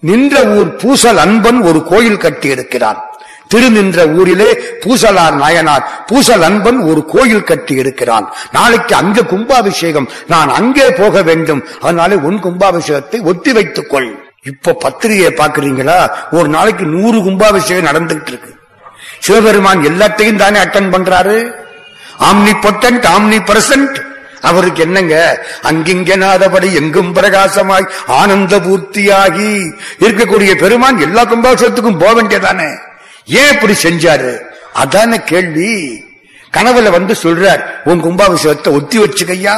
நின்ற 0.00 0.44
ஊர் 0.44 0.70
பூசல் 0.76 1.16
அன்பன் 1.16 1.62
ஒரு 1.62 1.84
கோயில் 1.84 2.22
கட்டி 2.24 2.48
இருக்கிறான் 2.48 3.00
திருநின்ற 3.54 4.16
ஊரிலே 4.18 4.48
பூசலார் 4.82 5.34
நாயனார் 5.34 6.04
பூசல் 6.06 6.42
அன்பன் 6.42 6.78
ஒரு 6.80 7.04
கோயில் 7.04 7.44
கட்டி 7.44 7.74
இருக்கிறான் 7.74 8.32
நாளைக்கு 8.52 8.94
அங்க 8.94 9.22
கும்பாபிஷேகம். 9.22 10.08
நான் 10.26 10.48
அங்கே 10.48 10.86
போக 10.90 11.22
வேண்டும். 11.22 11.64
அதனால 11.80 12.16
உன் 12.16 12.38
கும்பாபிஷேகத்தை 12.42 13.22
ஒத்தி 13.22 13.52
வைத்துக் 13.52 13.90
கொள் 13.90 14.08
இப்ப 14.42 14.72
பத்திரிகையை 14.72 15.32
பாக்குறீங்களா 15.32 15.98
ஒரு 16.30 16.48
நாளைக்கு 16.48 16.84
நூறு 16.84 17.18
கும்பாபிஷேகம் 17.22 17.88
நடந்துகிட்டு 17.90 18.32
இருக்கு. 18.32 18.52
சிவபெருமான் 19.18 19.80
எல்லாத்தையும் 19.80 20.36
தானே 20.36 20.58
அட்டன் 20.58 20.92
பண்றாரு? 20.94 21.36
ஆம்னி 22.18 22.54
பொட்டன்ட் 22.64 23.06
ஆம்னி 23.14 23.38
பிரசன்ட் 23.50 23.96
அவருக்கு 24.44 24.82
என்னங்க? 24.82 25.46
அங்கிங்கனாதபடி 25.62 26.72
எங்கும் 26.72 27.14
பிரகாசமாய் 27.14 27.90
ஆனந்த 28.06 28.58
பூர்த்தியாகி 28.58 29.72
இருக்கக்கூடிய 30.00 30.54
பெருமான் 30.54 30.98
எல்லா 30.98 31.24
கும்பாசத்துக்கும் 31.24 31.98
போக 31.98 32.22
வேண்டியதானே? 32.22 32.70
ஏன் 33.24 33.52
இப்படி 33.52 33.74
செஞ்சாரு? 33.82 34.40
அதான 34.82 35.24
கேள்வி. 35.24 36.04
கனவுல 36.52 36.90
வந்து 36.90 37.14
சொல்றார் 37.22 37.62
உன் 37.84 38.02
கும்பாபிஷேகத்தை 38.02 38.68
ஒத்தி 38.68 38.98
வச்சுக்கையா? 38.98 39.56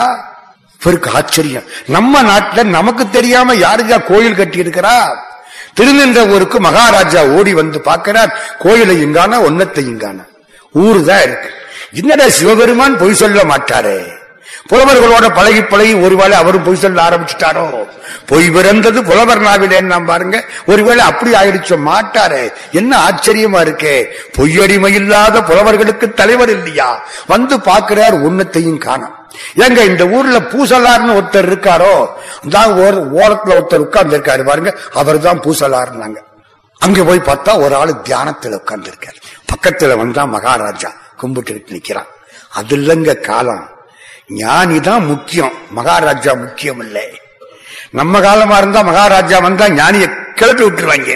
இவருக்கு 0.81 1.11
ஆச்சரியம். 1.11 1.65
நம்ம 1.87 2.23
நாட்டுல 2.23 2.63
நமக்கு 2.65 3.11
தெரியாம 3.11 3.55
யாருக்கா 3.55 4.05
கோயில் 4.05 4.35
கட்டி 4.35 4.59
இருக்கிறா 4.63 4.97
திருநின்ற 5.77 6.29
ஊருக்கு 6.29 6.61
மகாராஜா 6.61 7.25
ஓடி 7.27 7.55
வந்து 7.55 7.81
பார்க்கிறார் 7.81 8.31
கோயிலை 8.59 9.05
இங்கான 9.05 9.41
ஒன்னத்தை 9.49 9.83
இங்கான? 9.93 10.19
ஊரு 10.73 11.05
தான் 11.05 11.23
இருக்கு. 11.23 11.49
என்னடா 11.93 12.29
சிவபெருமான் 12.29 12.99
பொய் 12.99 13.15
சொல்ல 13.15 13.45
மாட்டாரே? 13.45 14.16
புலவர்களோட 14.69 15.35
பழகி 15.35 15.63
பழகி 15.63 15.95
ஒருவேளை 15.95 16.37
அவரும் 16.37 16.63
பொய் 16.63 16.77
சொல்ல 16.77 17.03
ஆரம்பிச்சுட்டாரோ? 17.03 17.87
பொய் 18.27 18.51
பிறந்தது 18.51 19.05
புலவர் 19.05 19.43
நாவிலேன்னு 19.43 20.07
பாருங்க. 20.07 20.45
ஒருவேளை 20.67 21.05
அப்படி 21.05 21.33
ஆயிடுச்சோ? 21.33 21.77
மாட்டாரே. 21.87 22.53
என்ன 22.73 22.99
ஆச்சரியமா 22.99 23.61
இருக்கே. 23.61 24.07
பொய்யடிமை 24.39 24.95
இல்லாத 24.95 25.41
புலவர்களுக்கு 25.41 26.15
தலைவர் 26.15 26.51
இல்லையா? 26.51 27.05
வந்து 27.27 27.57
பாக்குறார் 27.57 28.23
உன்னத்தையும் 28.23 28.79
காணும். 28.79 29.15
ஏங்க 29.57 29.85
இந்த 29.85 30.07
ஊர்ல 30.07 30.39
பூசலார்னு 30.39 31.15
ஒருத்தர் 31.15 31.51
இருக்காரோ? 31.51 32.07
தான் 32.51 32.73
ஒரு 32.73 33.11
ஓரத்துல 33.11 33.61
ஒருத்தர் 33.61 33.87
உட்கார்ந்து 33.87 34.19
இருக்காரு 34.19 34.45
பாருங்க. 34.45 34.79
அவர் 34.95 35.21
தான் 35.21 35.41
பூசலார்னாங்க. 35.41 36.17
அங்க 36.79 37.05
போய் 37.05 37.19
பார்த்தா 37.19 37.61
ஒரு 37.61 37.75
ஆளு 37.75 37.97
தியானத்துல 38.05 38.55
உட்கார்ந்து 38.55 38.91
இருக்காரு 38.91 39.17
பக்கத்துல 39.55 39.97
வந்தா 39.97 40.25
மகாராஜா. 40.25 40.93
கும்பிட்டு 41.17 41.65
நிக்கிறான். 41.69 42.07
அது 42.51 42.77
இல்லைங்க 42.77 43.21
காலம். 43.21 43.69
ஞானி 44.31 44.77
தான் 44.89 45.05
முக்கியம். 45.13 45.55
மகாராஜா 45.79 46.33
முக்கியம் 46.45 46.81
இல்லை 46.87 47.07
நம்ம 47.99 48.21
காலமா 48.27 48.57
இருந்தா 48.61 48.81
மகாராஜா 48.91 49.37
வந்தா 49.47 49.67
ஞானிய 49.79 50.07
கிளப்பி 50.39 50.65
விட்டுருவாங்க. 50.65 51.13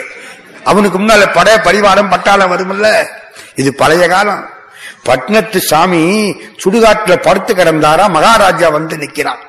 அவனுக்கு 0.71 0.99
முன்னால 0.99 1.27
படைய 1.37 1.57
பரிவாரம் 1.67 2.11
பட்டாளம் 2.13 2.53
வரும்ல 2.53 2.89
இது 3.61 3.71
பழைய 3.83 4.05
காலம். 4.15 4.43
பட்னத்து 5.09 5.59
சாமி 5.71 6.03
சுடுகாட்டுல 6.63 7.15
படுத்து 7.27 7.53
கிடந்தாரா 7.55 8.05
மகாராஜா 8.17 8.69
வந்து 8.79 8.97
நிக்கிறான். 9.03 9.43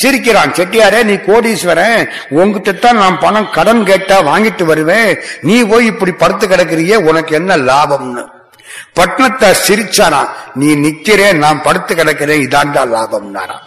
சிரிக்கிறான் 0.00 0.54
செட்டியாரே 0.58 1.00
நீ 1.08 1.14
கோடீஸ்வரன். 1.28 1.98
உங்ககிட்ட 2.40 2.72
தான் 2.84 3.00
நான் 3.02 3.18
பணம் 3.24 3.50
கடன் 3.56 3.82
கேட்டா 3.90 4.16
வாங்கிட்டு 4.30 4.64
வருவேன். 4.70 5.10
நீ 5.48 5.56
போய் 5.72 5.90
இப்படி 5.92 6.12
படுத்து 6.22 6.46
கிடக்குறிய 6.46 6.94
உனக்கு 7.08 7.32
என்ன 7.40 7.56
லாபம்னு? 7.70 8.24
பட்னத்தை 8.96 9.54
சிரிச்சானா 9.66 10.28
நீ 10.54 10.74
நிக்கிறேன் 10.74 11.36
நான் 11.36 11.62
படுத்து 11.62 11.94
கிடக்கிறேன் 11.94 12.44
இதாண்டா 12.46 12.82
லாபம்னாராம் 12.94 13.64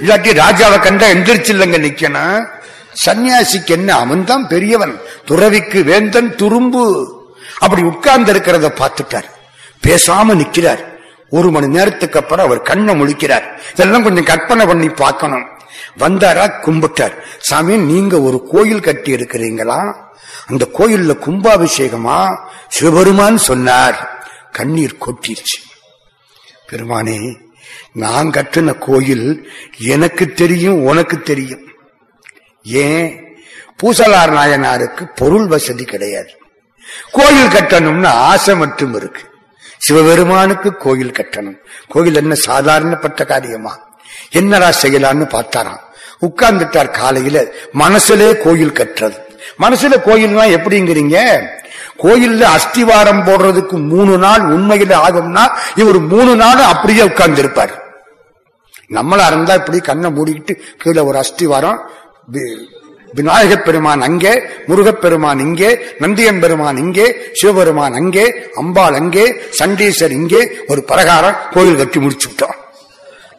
இல்லாட்டி 0.00 0.30
ராஜாவை 0.32 0.80
கண்டா 0.80 1.06
எந்திரிச்சு 1.06 1.52
இல்லைங்க 1.54 1.78
நிக்கணும். 1.80 2.48
சன்னியாசிக்கு 3.06 3.66
என்ன 3.66 3.96
அவன் 3.96 4.24
தான் 4.24 4.48
பெரியவன். 4.48 5.00
துறவிக்கு 5.24 5.84
வேந்தன் 5.84 6.36
துரும்பு. 6.36 7.06
அப்படி 7.58 7.82
உட்கார்ந்து 7.82 8.32
இருக்கிறத 8.32 8.70
பார்த்துட்டார். 8.80 9.24
பேசாம 9.86 10.34
நிக்கிறார். 10.34 10.84
ஒரு 11.30 11.50
மணி 11.50 11.66
நேரத்துக்கு 11.66 12.18
அப்புறம் 12.18 12.46
அவர் 12.46 12.62
கண்ணை 12.62 13.00
முழிக்கிறார். 13.00 13.42
இதெல்லாம் 13.72 14.02
கொஞ்சம் 14.02 14.24
கற்பனை 14.24 14.66
பண்ணி 14.66 14.88
பார்க்கணும். 14.88 15.44
வந்தாரா 15.98 16.52
கும்பிட்டார். 16.62 17.12
சாமி 17.38 17.76
நீங்க 17.76 18.20
ஒரு 18.20 18.48
கோயில் 18.52 18.80
கட்டி 18.80 19.14
இருக்கிறீங்களா? 19.14 19.94
அந்த 20.46 20.68
கோயில்ல 20.78 21.12
கும்பாபிஷேகமா? 21.26 22.36
சிவபெருமான் 22.68 23.36
சொன்னார். 23.36 24.09
கண்ணீர் 24.52 24.98
கொட்டிருச்சு. 25.00 25.60
பெருமானே 26.68 27.40
நான் 27.92 28.30
கட்டின 28.30 28.78
கோயில் 28.78 29.50
எனக்கு 29.78 30.32
தெரியும் 30.32 30.84
உனக்கு 30.84 31.20
தெரியும். 31.20 31.66
ஏன்? 32.62 33.24
பூசலார் 33.82 34.32
நாயனாருக்கு 34.32 35.14
பொருள் 35.14 35.46
வசதி 35.46 35.84
கிடையாது. 35.84 36.30
கோயில் 37.12 37.46
கட்டணும்னு 37.46 38.06
ஆசை 38.06 38.56
மட்டும் 38.56 38.94
இருக்கு. 38.94 39.22
சிவபெருமானுக்கு 39.78 40.76
கோயில் 40.76 41.10
கட்டணும். 41.10 41.58
கோயில் 41.88 42.14
என்ன 42.14 42.34
சாதாரணப்பட்ட 42.46 43.26
காரியமா? 43.26 43.98
என்னடா 44.30 44.68
செய்யலான்னு 44.82 45.24
பார்த்தாராம். 45.24 45.88
உட்கார்ந்துட்டார் 46.20 46.90
காலையில 46.90 47.44
மனசுல 47.74 48.36
கோயில் 48.36 48.72
கட்டுறது. 48.72 49.16
மனசுல 49.58 49.96
கோயில்னா 50.04 50.58
எப்படிங்கிறீங்க? 50.58 51.46
கோயில்ல 51.98 52.42
அஸ்திவாரம் 52.56 53.22
போடுறதுக்கு 53.24 53.76
மூணு 53.90 54.14
நாள் 54.18 54.44
உண்மையில 54.52 54.92
ஆகும்னா 55.00 55.44
இவர் 55.76 56.00
மூணு 56.12 56.34
நாள் 56.34 56.62
அப்படியே 56.64 57.02
உட்கார்ந்து 57.02 57.42
இருப்பார் 57.44 57.74
நம்மளா 58.90 59.26
இருந்தா 59.26 59.54
இப்படி 59.54 59.80
கண்ணை 59.82 60.08
மூடிக்கிட்டு 60.10 60.52
கீழே 60.76 61.02
ஒரு 61.02 61.18
அஸ்திவாரம் 61.18 61.80
விநாயகப் 63.14 63.64
பெருமான் 63.66 64.02
அங்கே 64.02 64.32
முருகப்பெருமான் 64.66 65.40
இங்கே 65.40 65.70
நந்தியம் 66.00 66.40
பெருமான் 66.40 66.76
இங்கே 66.76 67.06
சிவபெருமான் 67.34 67.94
அங்கே 67.94 68.24
அம்பாள் 68.54 68.94
அங்கே 68.94 69.24
சண்டீசர் 69.58 70.12
இங்கே 70.12 70.42
ஒரு 70.68 70.82
பிரகாரம் 70.82 71.38
கோயில் 71.54 71.76
கட்டி 71.76 72.00
முடிச்சு 72.00 72.28
விட்டோம் 72.28 72.56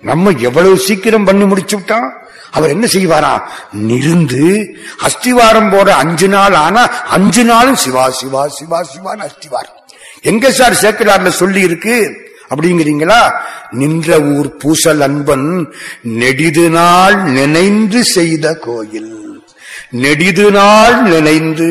நம்ம 0.04 0.34
எவ்வளவு 0.42 0.76
சீக்கிரம் 0.88 1.26
பண்ணி 1.26 1.46
முடிச்சு 1.46 1.76
விட்டோம் 1.78 2.08
அவர் 2.52 2.70
என்ன 2.70 2.86
செய்வாரா? 2.86 3.42
நிருந்து 3.72 4.76
அஸ்திவாரம் 5.02 5.70
போட 5.70 5.96
அஞ்சு 5.96 6.28
நாள் 6.28 6.54
ஆனா 6.54 6.82
அஞ்சு 7.10 7.44
நாளும் 7.44 7.76
சிவா 7.76 8.10
சிவா 8.10 8.48
சிவா 8.48 8.82
சிவான்னு 8.82 9.26
அஸ்திவாரம். 9.30 9.78
எங்க 10.22 10.52
சார் 10.52 10.74
சேக்கலார்ல 10.74 11.28
சொல்லி 11.28 11.62
இருக்கு 11.62 12.28
அப்படிங்கிறீங்களா? 12.50 13.32
நின்ற 13.72 14.20
ஊர் 14.22 14.58
பூசல் 14.58 15.00
அன்பன் 15.00 15.74
நெடிது 16.02 16.70
நாள் 16.70 17.24
நினைந்து 17.24 18.04
செய்த 18.04 18.54
கோயில். 18.54 19.44
நெடிது 19.92 20.52
நாள் 20.52 21.02
நினைந்து 21.02 21.70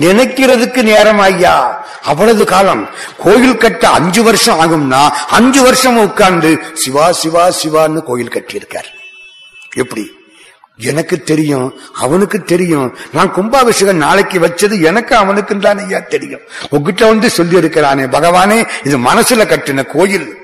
நினைக்கிறதுக்கு 0.00 0.82
நேரம் 0.82 1.18
ஐயா. 1.18 1.84
அவ்வளவு 2.02 2.44
காலம். 2.44 2.88
கோயில் 3.18 3.56
கட்ட 3.56 3.88
அஞ்சு 3.88 4.22
வருஷம் 4.22 4.60
ஆகும்னா 4.60 5.08
அஞ்சு 5.08 5.62
வருஷம் 5.62 5.98
உட்கார்ந்து 5.98 6.58
சிவா 6.74 7.12
சிவா 7.12 7.48
சிவான்னு 7.48 8.02
கோயில் 8.02 8.34
கட்டியிருக்கார். 8.38 8.90
எப்படி? 9.74 10.18
எனக்கு 10.76 11.22
தெரியும் 11.22 11.74
அவனுக்கு 11.94 12.42
தெரியும். 12.42 12.96
நான் 13.12 13.32
கும்பாபிஷேகம் 13.32 13.96
நாளைக்கு 13.96 14.40
வச்சது 14.40 14.82
எனக்கு 14.82 15.16
அவனுக்கு 15.16 15.58
தான் 15.58 15.78
ஐயா 15.78 15.98
தெரியும். 15.98 16.40
உங்ககிட்ட 16.68 17.06
வந்து 17.06 17.30
சொல்லி 17.30 17.56
இருக்கிறானே 17.56 18.02
பகவானே 18.02 18.68
இது 18.84 18.98
மனசுல 18.98 19.48
கட்டின 19.48 19.86
கோயில். 19.86 20.38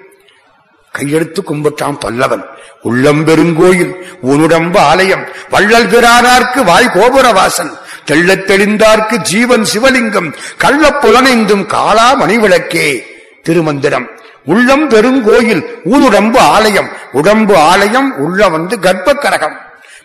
கையெடுத்து 0.99 1.37
கும்பிட்டான் 1.51 1.99
பல்லவன். 1.99 2.45
உள்ளம் 2.83 3.27
பெருங்கோயில் 3.27 3.95
உன்னுடம்பு 4.23 4.79
ஆலயம். 4.79 5.25
வள்ளல் 5.51 5.87
பிரானார்க்கு 5.87 6.65
வாய் 6.65 6.91
கோபுர 6.95 7.33
வாசல். 7.33 7.79
தெள்ளத் 8.05 8.51
தெளிந்தார்க்கு 8.51 9.17
ஜீவன் 9.17 9.67
சிவலிங்கம். 9.75 10.35
கள்ள 10.59 10.91
புலனைந்தும் 10.91 11.67
காலா 11.67 12.23
மணிவிளக்கே 12.23 13.03
திருமந்திரம். 13.43 14.16
உள்ளம் 14.47 14.91
பெருங்கோயில் 14.91 15.67
ஊனுடம்பு 15.85 16.39
ஆலயம். 16.39 16.89
உடம்பு 17.13 17.57
ஆலயம் 17.57 18.17
உள்ள 18.17 18.49
வந்து 18.49 18.77
கர்ப்பக்கரகம். 18.77 19.57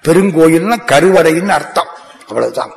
பெருங்கோயில்னா 0.03 0.75
கருவறைன்னு 0.85 1.47
அர்த்தம். 1.47 1.87
அவ்வளவுதான். 2.27 2.71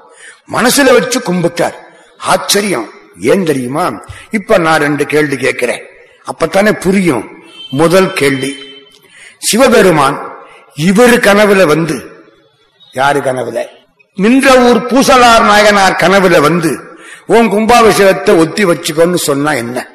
மனசுல 0.53 0.93
வச்சு 0.93 1.21
கும்பிட்டார். 1.21 1.75
ஆச்சரியம். 2.19 2.91
ஏன் 3.21 3.45
தெரியுமா? 3.45 3.91
இப்ப 4.31 4.59
நான் 4.59 4.81
ரெண்டு 4.81 5.07
கேள்வி 5.07 5.37
கேட்கிறேன். 5.37 5.83
அப்பத்தானே 6.25 6.73
புரியும். 6.73 7.29
முதல் 7.71 8.13
கேள்வி. 8.13 8.57
சிவபெருமான் 9.39 10.33
இவர் 10.75 11.19
கனவுல 11.19 11.67
வந்து 11.67 12.11
யாரு 12.93 13.21
கனவுல? 13.21 13.67
நின்ற 14.15 14.59
ஊர் 14.59 14.87
பூசலார் 14.87 15.43
நாயனார் 15.43 15.99
கனவுல 16.03 16.41
வந்து 16.41 16.79
உன் 17.27 17.51
கும்பாபிஷேகத்தை 17.51 18.39
ஒத்தி 18.39 18.65
வச்சுக்கோன்னு 18.65 19.15
சொன்னா 19.15 19.53
என்ன? 19.53 19.94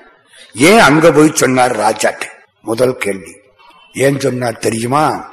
ஏன் 0.53 0.79
அங்க 0.79 1.11
போய் 1.11 1.31
சொன்னார் 1.33 1.77
ராஜாட்டு? 1.77 2.25
முதல் 2.61 2.97
கேள்வி. 2.97 3.35
ஏன் 3.93 4.19
சொன்னார் 4.19 4.57
தெரியுமா? 4.57 5.31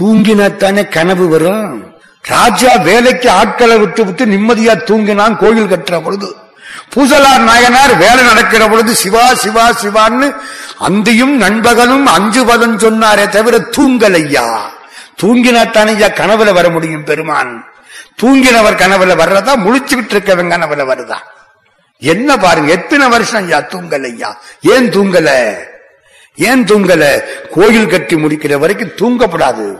தூங்கினாத்தானே 0.00 0.88
கனவு 0.88 1.28
வரும். 1.28 1.94
ராஜா 2.22 2.76
வேலைக்கு 2.76 3.30
ஆட்களை 3.30 3.78
விட்டு 3.78 4.04
விட்டு 4.04 4.26
நிம்மதியா 4.26 4.76
தூங்கினான் 4.76 5.36
கோயில் 5.36 5.68
கட்டுற 5.68 6.02
பொழுது. 6.02 6.36
பூசலார் 6.94 7.42
நாயனார் 7.42 7.96
வேலை 7.96 8.24
நடக்கிற 8.24 8.68
பொழுது 8.68 8.94
சிவா 8.94 9.34
சிவா 9.34 9.70
சிவான்னு 9.70 10.36
அந்தியும் 10.80 11.36
நண்பகனும் 11.36 12.06
அஞ்சு 12.06 12.44
பதம் 12.44 12.78
சொன்னாரே 12.78 13.28
தவிர 13.28 13.58
தூங்கலையா? 13.58 14.70
தூங்கினாத்தானே 15.22 15.98
கனவுல 15.98 16.52
வர 16.52 16.70
முடியும் 16.70 17.04
பெருமான். 17.04 17.64
தூங்கினவர் 18.22 18.74
கனவுல 18.74 19.16
வர்றதா? 19.16 19.56
முழிச்சுக்கிட்டு 19.56 20.14
இருக்கவன் 20.14 20.52
கனவுல 20.52 20.86
வருதான் 20.86 21.24
என்ன 21.98 22.36
பாருங்க 22.36 22.72
எத்தனை 22.72 23.08
வருஷம் 23.08 23.42
ஐயா? 23.42 23.58
தூங்கலையா 23.58 24.36
ஏன் 24.60 24.90
தூங்கல? 24.90 25.54
ஏன் 26.36 26.64
தூங்கல? 26.64 27.22
கோயில் 27.50 27.86
கட்டி 27.86 28.16
முடிக்கிற 28.16 28.58
வரைக்கும் 28.58 28.96
தூங்கப்படாது. 28.96 29.78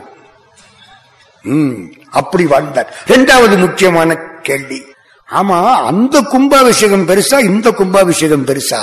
உம் 1.43 1.93
அப்படி 2.11 2.45
வாழ்ந்தார். 2.45 2.95
இரண்டாவது 3.07 3.57
முக்கியமான 3.57 4.15
கேள்வி. 4.41 4.85
ஆமா 5.31 5.73
அந்த 5.73 6.21
கும்பாபிஷேகம் 6.21 7.07
பெருசா 7.07 7.39
இந்த 7.39 7.71
கும்பாபிஷேகம் 7.71 8.45
பெருசா? 8.45 8.81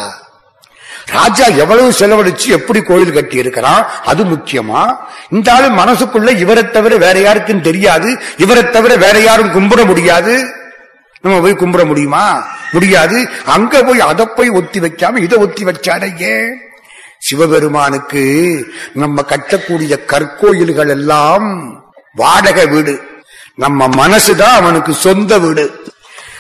ராஜா 1.07 1.47
எவ்வளவு 1.47 1.91
செலவழிச்சு 1.91 2.47
எப்படி 2.47 2.83
கோயில் 2.83 3.13
கட்டி 3.13 3.37
இருக்கிறான்? 3.37 3.87
அது 4.05 4.25
முக்கியமா? 4.25 4.97
இந்த 5.31 5.53
ஆளு 5.53 5.71
மனசுக்குள்ள 5.71 6.37
இவரை 6.39 6.71
தவிர 6.71 6.97
வேற 6.97 7.19
யாருக்கும் 7.19 7.61
தெரியாது. 7.61 8.19
இவரை 8.37 8.71
தவிர 8.71 8.97
வேற 8.97 9.21
யாரும் 9.21 9.53
கும்பிட 9.53 9.87
முடியாது. 9.87 10.63
நம்ம 11.25 11.41
போய் 11.41 11.53
கும்பிட 11.53 11.87
முடியுமா? 11.87 12.47
முடியாது. 12.73 13.29
அங்க 13.45 13.83
போய் 13.83 14.01
அதை 14.01 14.27
போய் 14.27 14.49
ஒத்தி 14.49 14.81
வைக்காம 14.81 15.17
இதை 15.17 15.39
ஒத்தி 15.39 15.65
வச்சாரே 15.65 16.21
ஏன் 16.21 16.59
சிவபெருமானுக்கு 17.19 18.23
நம்ம 18.95 19.25
கட்டக்கூடிய 19.29 19.99
கற்கோயில்கள் 20.07 20.89
எல்லாம் 20.89 21.75
வாடகை 22.15 22.67
வீடு. 22.67 23.01
நம்ம 23.55 23.89
மனசுதான் 23.89 24.55
அவனுக்கு 24.55 24.95
சொந்த 24.95 25.39
வீடு. 25.39 25.93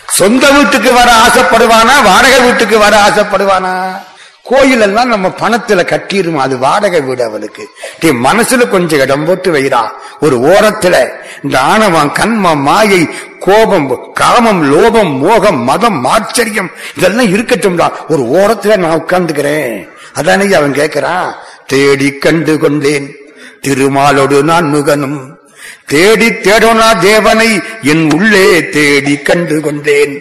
சொந்த 0.08 0.50
வீட்டுக்கு 0.50 0.92
வர 0.92 1.12
ஆசைப்படுவானா? 1.12 2.02
வாடகை 2.04 2.40
வீட்டுக்கு 2.40 2.78
வர 2.78 3.08
ஆசைப்படுவானா? 3.08 4.02
கோயிலெல்லாம் 4.50 5.04
நம்ம 5.04 5.28
பணத்துல 5.28 5.84
கட்டிரும்? 5.84 6.36
அது 6.36 6.58
வாடகை 6.58 7.00
வீடு 7.00 7.24
அவனுக்கு 7.24 7.68
டே 8.00 8.10
மனசுல 8.10 8.68
கொஞ்சம் 8.68 9.00
இடம் 9.00 9.24
போட்டு 9.24 9.52
வைரா 9.52 9.88
ஒரு 10.20 10.36
ஓரத்துல 10.38 11.08
இந்த 11.42 11.60
ஆணவம் 11.60 12.12
கண்மம் 12.12 12.60
மாயை 12.60 13.08
கோபம் 13.38 14.12
காமம் 14.12 14.72
லோபம் 14.72 15.18
மோகம் 15.18 15.62
மதம் 15.62 16.04
ஆச்சரியம் 16.04 16.70
இதெல்லாம் 16.96 17.34
இருக்கட்டும்டா. 17.34 17.92
ஒரு 18.08 18.22
ஓரத்துல 18.22 18.76
நான் 18.76 19.00
உட்கார்ந்துக்கிறேன். 19.00 19.88
அதானே 20.14 20.52
அவன் 20.52 20.72
கேட்கிறான் 20.72 21.34
தேடி 21.66 22.18
கண்டு 22.18 22.58
கொண்டேன் 22.58 23.14
திருமாலோடு 23.62 24.42
நான் 24.42 24.68
முகனும் 24.68 25.38
தேடி 25.86 26.26
தேடோனா 26.26 27.00
தேவனை 27.00 27.60
என் 27.82 28.12
உள்ளே 28.14 28.68
தேடி 28.68 29.16
கண்டு 29.16 29.60
கொண்டேன் 29.60 30.14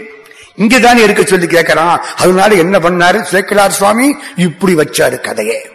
இங்கதானே 0.58 0.98
இருக்க 0.98 1.24
சொல்லி 1.24 1.46
கேட்கிறான். 1.46 1.98
அதனால 1.98 2.56
என்ன 2.56 2.80
பண்ணாரு? 2.80 3.26
சேக்கிலார் 3.32 3.68
சுவாமி 3.68 4.18
இப்படி 4.36 4.76
வச்சாரு 4.76 5.20
கதையே. 5.20 5.70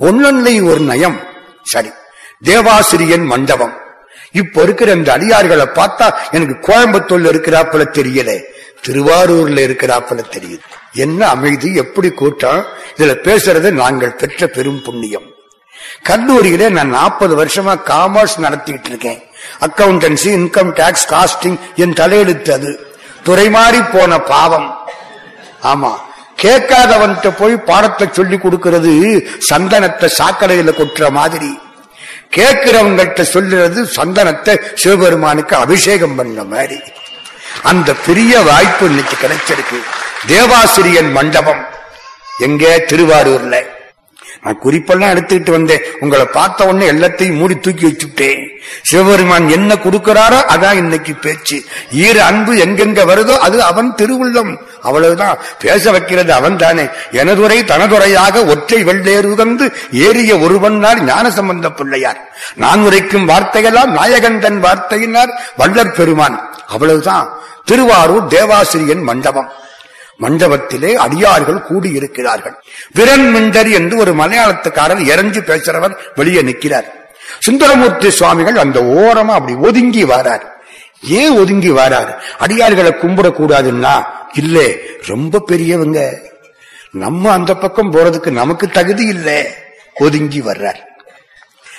ஒன்னொன்னை 0.00 0.64
ஒரு 0.64 0.80
நயம். 0.80 1.20
சரி. 1.62 1.90
தேவாசிரியன் 2.42 3.22
மண்டபம். 3.22 3.76
இப்ப 4.32 4.62
இருக்கிற 4.62 4.92
இந்த 4.92 5.18
அடியார்களை 5.18 5.66
பார்த்தா 5.74 6.14
எனக்கு 6.30 6.72
கோயம்புத்தூர்ல 6.72 7.26
இருக்கிறாப்புல 7.26 7.86
தெரியல. 7.92 8.42
திருவாரூர்ல 8.88 9.68
இருக்கிறாப்புல 9.68 10.24
தெரியுது. 10.30 10.58
என்ன 10.92 11.28
அமைதி 11.28 11.74
எப்படி 11.74 12.10
கூட்டம்? 12.10 12.66
இதுல 12.96 13.14
பேசுறது 13.22 13.70
நாங்கள் 13.70 14.14
பெற்ற 14.14 14.46
பெரும் 14.46 14.82
புண்ணியம். 14.82 15.34
கல்லூரியில 16.08 16.70
நான் 16.70 16.88
நாற்பது 16.88 17.44
வருஷமா 17.44 17.80
காமர்ஸ் 17.86 18.38
நடத்திட்டு 18.38 18.88
இருக்கேன். 18.88 19.22
அக்கவுண்டன்சி 19.60 20.24
இன்கம் 20.24 20.72
டாக்ஸ் 20.72 21.12
காஸ்டிங் 21.12 21.58
என் 21.76 21.92
தலையெழுத்து 21.92 22.50
அது. 22.50 22.87
துறை 23.28 23.50
மாறி 23.50 23.82
போன 23.82 24.18
பாவம். 24.18 24.90
ஆமா. 25.62 25.92
கேட்காதவன்கிட்ட 26.42 27.34
போய் 27.38 27.56
பாடத்தை 27.56 28.08
சொல்லி 28.12 28.38
கொடுக்கிறது 28.38 28.90
சந்தனத்தை 29.50 30.08
சாக்கடையில 30.18 30.72
கொட்டுற 30.72 31.10
மாதிரி. 31.10 31.58
கேட்கிறவங்கள்ட்ட 32.36 33.26
சொல்லுறது 33.32 33.86
சந்தனத்தை 33.96 34.60
சிவபெருமானுக்கு 34.74 35.56
அபிஷேகம் 35.56 36.14
பண்ண 36.14 36.44
மாதிரி. 36.44 36.82
அந்த 37.62 37.94
பெரிய 38.06 38.40
வாய்ப்பு 38.40 38.86
இன்னைக்கு 38.86 39.16
கிடைச்சிருக்கு. 39.26 39.82
தேவாசிரியன் 40.26 41.12
மண்டபம். 41.12 41.66
எங்கே? 42.38 42.76
திருவாரூர்ல. 42.76 43.62
நான் 44.42 44.58
குறிப்பெல்லாம் 44.64 45.16
எடுத்துக்கிட்டு 45.16 45.50
வந்தேன். 45.50 45.82
உங்களை 46.00 46.24
பார்த்த 46.24 46.66
உடனே 46.66 46.90
எல்லாத்தையும் 46.90 47.36
மூடி 47.36 47.58
தூக்கி 47.58 47.86
வச்சுட்டேன். 47.86 48.48
சிவபெருமான் 48.82 49.48
என்ன 49.48 49.74
கொடுக்கிறாரோ 49.74 50.40
அதான் 50.48 50.74
இன்னைக்கு 50.74 51.14
பேச்சு. 51.14 51.64
ஈர 51.92 52.24
அன்பு 52.24 52.54
எங்கெங்க 52.54 53.00
வருதோ 53.12 53.36
அது 53.36 53.62
அவன் 53.62 53.94
திருவுள்ளம். 53.96 54.56
அவ்வளவுதான். 54.82 55.38
பேச 55.58 55.90
வைக்கிறது 55.90 56.32
அவன் 56.32 56.56
தானே 56.56 56.86
எனதுரை 57.10 57.64
தனதுரையாக 57.64 58.44
ஒற்றை 58.44 58.84
வெள்ளேறு 58.84 59.28
உகந்து 59.28 59.72
ஏறிய 59.92 60.36
ஒருவனால் 60.36 61.02
ஞான 61.02 61.30
சம்பந்த 61.30 61.70
பிள்ளையார். 61.70 62.36
நான் 62.54 62.80
உரைக்கும் 62.80 63.28
வார்த்தையெல்லாம் 63.28 63.90
நாயகன் 63.92 64.40
தன் 64.40 64.62
வார்த்தையினார். 64.62 65.32
வள்ளற் 65.58 65.94
பெருமான். 65.94 66.56
அவ்வளவுதான். 66.66 67.28
திருவாரூர் 67.64 68.26
தேவாசிரியன் 68.26 69.02
மண்டபம். 69.02 69.52
மண்டபத்திலே 70.20 70.94
அடியார்கள் 70.94 71.64
கூடியிருக்கிறார்கள். 71.70 72.54
விரண்மிண்டர் 72.94 73.72
என்று 73.72 73.96
ஒரு 73.96 74.12
மலையாளத்துக்காரர் 74.12 75.06
இறங்கி 75.06 75.40
பேசுறவர் 75.40 75.96
வெளியே 76.14 76.42
நிற்கிறார். 76.42 76.84
சுந்தரமூர்த்தி 77.38 78.10
சுவாமிகள் 78.10 78.56
அந்த 78.56 78.80
ஓரமா 78.80 79.26
அப்படி 79.26 79.54
ஒதுங்கி 79.54 80.04
வரார். 80.04 80.42
ஏன் 81.02 81.38
ஒதுங்கி 81.38 81.70
வரார்? 81.70 82.18
அடியார்களை 82.38 82.92
கும்பிடக்கூடாதுன்னா? 82.94 84.04
இல்லே 84.40 84.78
ரொம்ப 85.06 85.38
பெரியவங்க. 85.38 86.20
நம்ம 86.90 87.30
அந்த 87.30 87.54
பக்கம் 87.54 87.92
போறதுக்கு 87.92 88.30
நமக்கு 88.30 88.68
தகுதி 88.68 89.06
இல்லை. 89.06 89.46
ஒதுங்கி 89.94 90.40
வர்றார். 90.40 90.86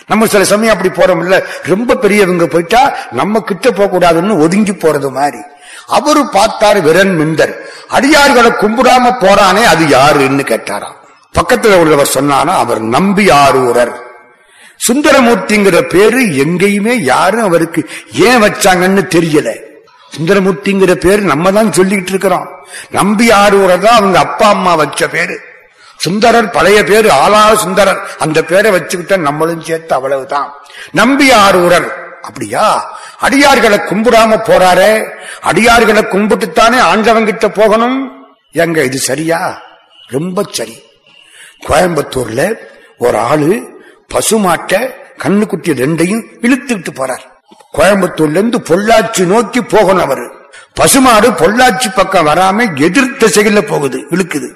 நம்ம 0.08 0.28
சில 0.28 0.44
சமயம் 0.44 0.78
அப்படி 0.78 0.96
போறோம் 0.96 1.20
இல்ல 1.20 1.46
ரொம்ப 1.64 1.96
பெரியவங்க 1.96 2.48
போயிட்டா 2.48 2.98
நம்ம 3.12 3.40
கிட்ட 3.40 3.72
போக 3.72 3.98
கூடாதுன்னு 3.98 4.40
ஒதுங்கி 4.40 4.72
போறது 4.72 5.12
மாதிரி. 5.12 5.40
அவரு 5.98 6.22
பார்த்தார் 6.28 6.80
விரன் 6.82 7.16
மிந்தர் 7.20 7.54
அடியார்களை 7.98 8.52
கும்பிடாம 8.62 9.12
போறானே 9.24 9.64
அது 9.64 9.88
யாருன்னு 9.88 10.44
கேட்டாராம். 10.44 10.98
பக்கத்துல 11.36 11.80
உள்ளவர் 11.82 12.14
சொன்னானா 12.14 12.54
அவர் 12.64 12.82
நம்பி 12.96 13.26
ஆரூரர் 13.30 13.94
சுந்தரமூர்த்திங்கிற 14.88 15.78
பேரு 15.94 16.22
எங்கேயுமே 16.44 16.94
யாரும் 17.12 17.42
அவருக்கு 17.42 17.82
ஏன் 18.12 18.42
வச்சாங்கன்னு 18.44 19.04
தெரியல. 19.16 19.50
சுந்தரமூர்த்திங்கிற 20.16 20.94
பேரு 21.06 21.22
நம்ம 21.22 21.52
தான் 21.52 21.72
சொல்லிட்டு 21.72 22.12
இருக்கிறோம். 22.12 22.48
நம்பி 22.90 23.28
ஆரூரர் 23.32 23.84
தான் 23.86 23.98
அவங்க 24.00 24.20
அப்பா 24.20 24.48
அம்மா 24.50 24.76
வச்ச 24.76 25.08
பேரு. 25.08 25.36
சுந்தரர் 25.98 26.50
பழைய 26.50 26.84
பேரு 26.84 27.10
ஆலா 27.24 27.42
சுந்தரர். 27.56 28.02
அந்த 28.20 28.44
பேரை 28.44 28.70
வச்சுக்கிட்ட 28.72 29.18
நம்மளும் 29.18 29.62
சேர்த்து 29.62 29.96
அவ்வளவுதான். 29.96 30.50
நம்பி 30.92 31.28
ஆரூரர் 31.32 31.90
அப்படியா? 32.22 32.98
அடியார்களை 33.22 33.78
கும்பிடாம 33.78 34.44
போறாரே? 34.44 35.10
அடியார்களை 35.44 36.02
கும்பிட்டுத்தானே 36.04 36.80
ஆண்டவங்கிட்ட 36.94 37.48
போகணும்? 37.48 38.12
எங்க 38.52 38.84
இது 38.84 38.98
சரியா? 38.98 39.62
ரொம்ப 40.08 40.44
சரி. 40.52 40.84
கோயம்புத்தூர்ல 41.68 42.56
ஒரு 42.98 43.18
ஆளு 43.18 43.82
பசுமாட்டை 44.14 44.94
கண்ணுக்குட்டி 45.18 45.74
ரெண்டையும் 45.74 46.24
இழுத்துக்கிட்டு 46.42 46.88
போறார். 46.96 47.26
கோயம்புத்தூர்ல 47.78 48.30
இருந்து 48.30 48.60
பொள்ளாச்சி 48.60 49.26
நோக்கி 49.26 49.62
போகணும் 49.62 50.04
அவரு. 50.04 50.32
பசுமாடு 50.74 51.32
பொள்ளாச்சி 51.32 51.88
பக்கம் 51.96 52.28
வராம 52.28 52.80
எதிர்த்த 52.80 53.28
திசையில 53.28 53.62
போகுது 53.62 54.00
இழுக்குது. 54.10 54.54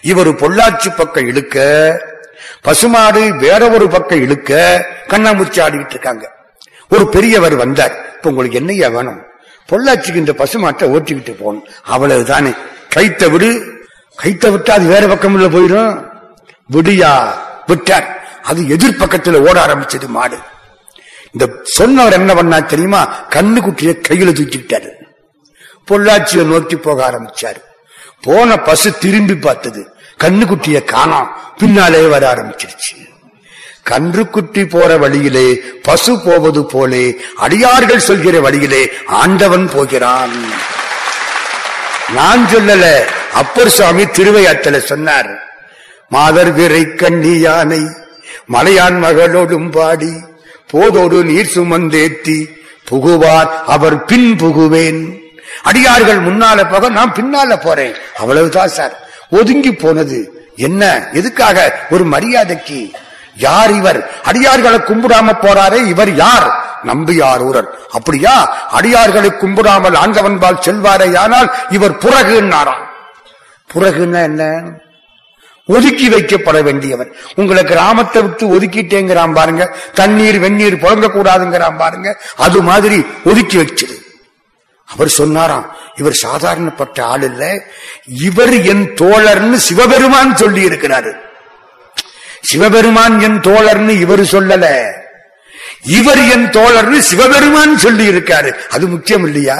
இவர் 0.00 0.28
பொள்ளாச்சி 0.28 0.96
பக்கம் 0.96 1.26
இழுக்க 1.26 2.02
பசுமாடு 2.62 3.36
வேற 3.36 3.68
ஒரு 3.68 3.88
பக்கம் 3.88 4.20
இழுக்க 4.20 4.84
கண்ணாமூச்சி 5.08 5.60
ஆடிக்கிட்டு 5.60 5.90
இருக்காங்க. 5.90 6.35
ஒரு 6.88 7.08
பெரியவர் 7.08 7.54
வந்தார். 7.54 8.14
இப்ப 8.16 8.28
உங்களுக்கு 8.28 8.58
என்னையா 8.58 8.88
வேணும்? 8.88 9.22
பொள்ளாச்சிக்கு 9.68 10.14
இந்த 10.14 10.32
பசுமாட்டை 10.32 10.84
ஓட்டிக்கிட்டு 10.86 11.36
போகணும். 11.42 11.66
அவ்வளவுதானே. 11.90 12.56
கைத்த 12.96 13.30
விடு. 13.30 13.74
கைத்த 14.22 14.50
விட்டா 14.50 14.70
அது 14.70 14.86
வேற 14.86 15.06
பக்கம் 15.06 15.34
உள்ள 15.34 15.46
போயிடும். 15.46 16.10
விடியா 16.72 17.30
விட்டார். 17.66 18.38
அது 18.42 18.62
எதிர்பக்கத்துல 18.62 19.48
ஓட 19.48 19.66
ஆரம்பிச்சது 19.66 20.06
மாடு. 20.06 20.38
இந்த 21.32 21.54
சொன்னவர் 21.62 22.12
என்ன 22.12 22.34
பண்ணா 22.34 22.58
தெரியுமா? 22.58 23.28
கண்ணு 23.28 23.60
குட்டிய 23.60 24.02
கையில 24.08 24.32
தூக்கிட்டாரு. 24.32 24.88
பொள்ளாச்சியை 25.90 26.44
நோக்கி 26.44 26.76
போக 26.76 27.10
ஆரம்பிச்சாரு. 27.10 27.60
போன 28.22 28.56
பசு 28.56 28.98
திரும்பி 28.98 29.36
பார்த்தது. 29.36 29.90
கண்ணுக்குட்டிய 30.24 30.84
காணாம். 30.84 31.28
பின்னாலே 31.56 32.06
வர 32.06 32.34
ஆரம்பிச்சிருச்சு. 32.34 33.15
கன்றுக்குட்டி 33.90 34.68
போற 34.68 34.96
வழியிலே 34.96 35.60
பசு 35.82 36.18
போவது 36.24 36.66
போலே 36.66 37.16
அடியார்கள் 37.36 37.98
சொல்கிற 37.98 38.40
வழியிலே 38.40 38.90
ஆண்டவன் 39.06 39.70
போகிறான். 39.72 40.34
நான் 42.14 42.46
சொல்லல 42.54 42.84
அப்பர் 43.32 43.68
சுவாமி 43.68 44.04
திருவையாற்றல 44.04 44.78
சொன்னார். 44.78 45.30
மாதர் 46.08 46.52
விரை 46.52 46.94
கண்ணி 46.94 47.38
யானை 47.38 47.80
மலையான் 48.46 49.02
மகளோடும் 49.04 49.70
பாடி 49.70 50.12
போதோடு 50.72 51.24
நீர் 51.24 51.50
சுமந்தேத்தி 51.54 52.38
புகுவார் 52.90 53.50
அவர் 53.66 54.04
பின் 54.04 54.36
புகுவேன். 54.36 55.00
அடியார்கள் 55.62 56.20
முன்னால 56.20 56.70
போக 56.70 56.88
நான் 56.88 57.12
பின்னால 57.12 57.60
போறேன். 57.62 57.94
அவ்வளவுதான் 58.18 58.68
சார். 58.68 59.08
ஒதுங்கி 59.30 59.72
போனது 59.72 60.48
என்ன? 60.56 61.08
எதுக்காக? 61.12 61.86
ஒரு 61.90 62.04
மரியாதைக்கு. 62.04 62.90
யார் 63.36 63.70
இவர்? 63.70 64.10
அடியார்களை 64.24 64.78
கும்பிடாம 64.78 65.32
போறாரே 65.40 65.86
இவர் 65.86 66.14
யார்? 66.14 66.64
நம்பியார் 66.84 67.40
ஊரர். 67.40 67.78
அப்படியா? 67.90 68.66
அடியார்களை 68.72 69.30
கும்பிடாமல் 69.30 69.94
ஆண்டவன்பால் 69.94 70.62
செல்வாரே 70.66 71.16
ஆனால் 71.16 71.54
இவர் 71.68 71.98
புறகுன்னாராம். 71.98 72.84
புறகுன்னா 73.74 74.22
என்ன? 74.22 74.62
ஒதுக்கி 75.66 76.08
வைக்கப்பட 76.08 76.62
வேண்டியவன் 76.62 77.14
உங்களை 77.34 77.64
கிராமத்தை 77.64 78.22
விட்டு 78.22 78.58
ஒதுக்கிட்டேங்கிறான் 78.58 79.32
பாருங்க. 79.32 79.76
தண்ணீர் 79.94 80.38
வெந்நீர் 80.38 80.74
புழங்க 80.74 81.06
கூடாதுங்கிறான் 81.06 81.76
பாருங்க. 81.76 82.20
அது 82.36 82.62
மாதிரி 82.62 83.04
ஒதுக்கி 83.24 83.56
வச்சிரு. 83.56 84.04
அவர் 84.86 85.08
சொன்னாராம் 85.08 85.76
இவர் 85.94 86.18
சாதாரணப்பட்ட 86.22 87.00
ஆள் 87.00 87.22
இல்ல. 87.22 87.62
இவர் 88.06 88.62
என் 88.62 88.94
தோழர்னு 88.94 89.54
சிவபெருமான் 89.54 90.36
சொல்லி 90.36 90.68
இருக்கிறாரு 90.68 91.24
சிவபெருமான் 92.48 93.20
என் 93.20 93.40
தோழர்னு 93.40 93.88
இவர் 93.88 94.20
சொல்லல. 94.20 94.66
இவர் 95.82 96.22
என் 96.30 96.50
தோழர்னு 96.50 96.98
சிவபெருமான் 96.98 97.78
சொல்லி 97.78 98.10
இருக்காரு 98.10 98.54
அது 98.70 98.86
முக்கியம் 98.86 99.26
இல்லையா? 99.26 99.58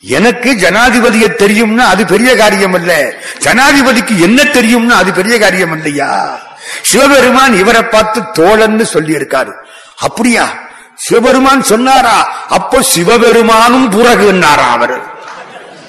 எனக்கு 0.00 0.52
ஜனாதிபதியை 0.52 1.28
தெரியும்னா 1.28 1.84
அது 1.92 2.06
பெரிய 2.06 2.36
காரியம் 2.36 2.72
அல்ல. 2.72 3.14
ஜனாதிபதிக்கு 3.38 4.20
என்ன 4.20 4.42
தெரியும்னா 4.42 4.90
அது 4.90 5.12
பெரிய 5.12 5.38
காரியம் 5.38 5.76
இல்லையா? 5.76 6.40
சிவபெருமான் 6.82 7.54
இவரை 7.54 7.82
பார்த்து 7.82 8.20
தோழன்னு 8.20 8.82
சொல்லி 8.82 9.16
இருக்காரு 9.16 9.52
அப்படியா? 9.98 10.58
சிவபெருமான் 10.94 11.62
சொன்னாரா? 11.62 12.16
அப்போ 12.48 12.82
சிவபெருமானும் 12.82 13.90
புறகுன்னாரா 13.92 14.66
அவர்? 14.70 14.96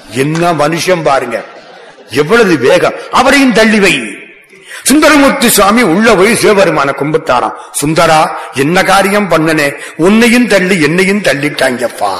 என்ன 0.08 0.52
மனுஷன் 0.52 1.02
பாருங்க. 1.02 1.44
எவ்வளவு 2.08 2.56
வேகம். 2.56 2.92
அவரையும் 3.10 3.52
தள்ளி 3.52 3.80
வை. 3.80 3.94
சுந்தரமூர்த்தி 4.82 5.48
சுவாமி 5.48 5.82
உள்ள 5.82 6.14
போய் 6.14 6.34
சிவபெருமான 6.34 6.92
கும்பிட்டாராம். 6.92 7.54
சுந்தரா 7.82 8.30
என்ன 8.52 8.82
காரியம் 8.82 9.30
பண்ணனே? 9.30 9.80
உன்னையும் 9.96 10.46
தள்ளி 10.46 10.82
என்னையும் 10.82 11.22
தள்ளிட்டாங்கப்பா. 11.22 12.18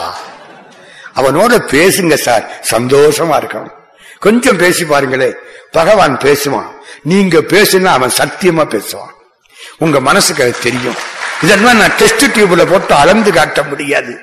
அவனோட 1.16 1.58
பேசுங்க 1.70 2.14
சார். 2.14 2.64
சந்தோஷமா 2.70 3.36
இருக்கும் 3.36 3.72
கொஞ்சம் 4.18 4.56
பேசி 4.56 4.84
பாருங்களே. 4.84 5.32
பகவான் 5.70 6.16
பேசுவான். 6.16 6.70
நீங்க 7.02 7.38
பேசுனா 7.38 7.84
அவன் 7.84 8.12
சத்தியமா 8.18 8.64
பேசுவான். 8.64 9.14
உங்க 9.78 10.00
மனசுக்கு 10.00 10.42
அது 10.42 10.56
தெரியும். 10.62 10.94
இதெல்லாம் 11.42 11.76
நான் 11.76 11.92
டெஸ்ட் 11.98 12.24
டியூப்ல 12.24 12.70
போட்டு 12.70 12.94
அளந்து 12.94 13.32
காட்ட 13.32 13.62
முடியாது. 13.62 14.18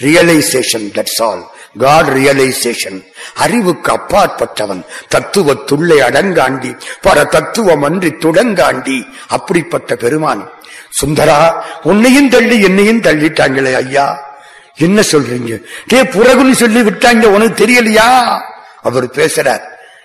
Realisation 0.00 0.90
that's 0.94 1.22
all 1.22 1.50
God 1.78 2.06
realisation 2.06 3.04
அறிவுக்கு 3.34 3.92
அப்பாற்பட்டவன். 3.92 4.84
தத்துவத்துள்ளே 5.14 6.00
அடங்காண்டி 6.00 6.80
பர 7.02 7.26
தத்துவம் 7.26 7.82
அன்றி 7.82 8.08
துடங்காண்டி. 8.08 9.06
அப்படிப்பட்ட 9.28 9.94
பெருமான். 9.94 10.50
சுந்தரா 10.90 11.62
உன்னையும் 11.82 12.28
தள்ளி 12.28 12.62
என்னையும் 12.62 13.00
தள்ளிட்டாங்களே 13.00 13.74
ஐயா. 13.74 14.28
என்ன 14.76 15.00
சொல்றீங்க? 15.00 15.62
டே 15.86 16.02
புறகுன்னு 16.02 16.52
சொல்லி 16.52 16.80
விட்டாங்க 16.80 17.24
உனக்கு 17.24 17.66
தெரியலையா? 17.66 18.40
அவர் 18.82 19.06
பேசுறார். 19.06 19.60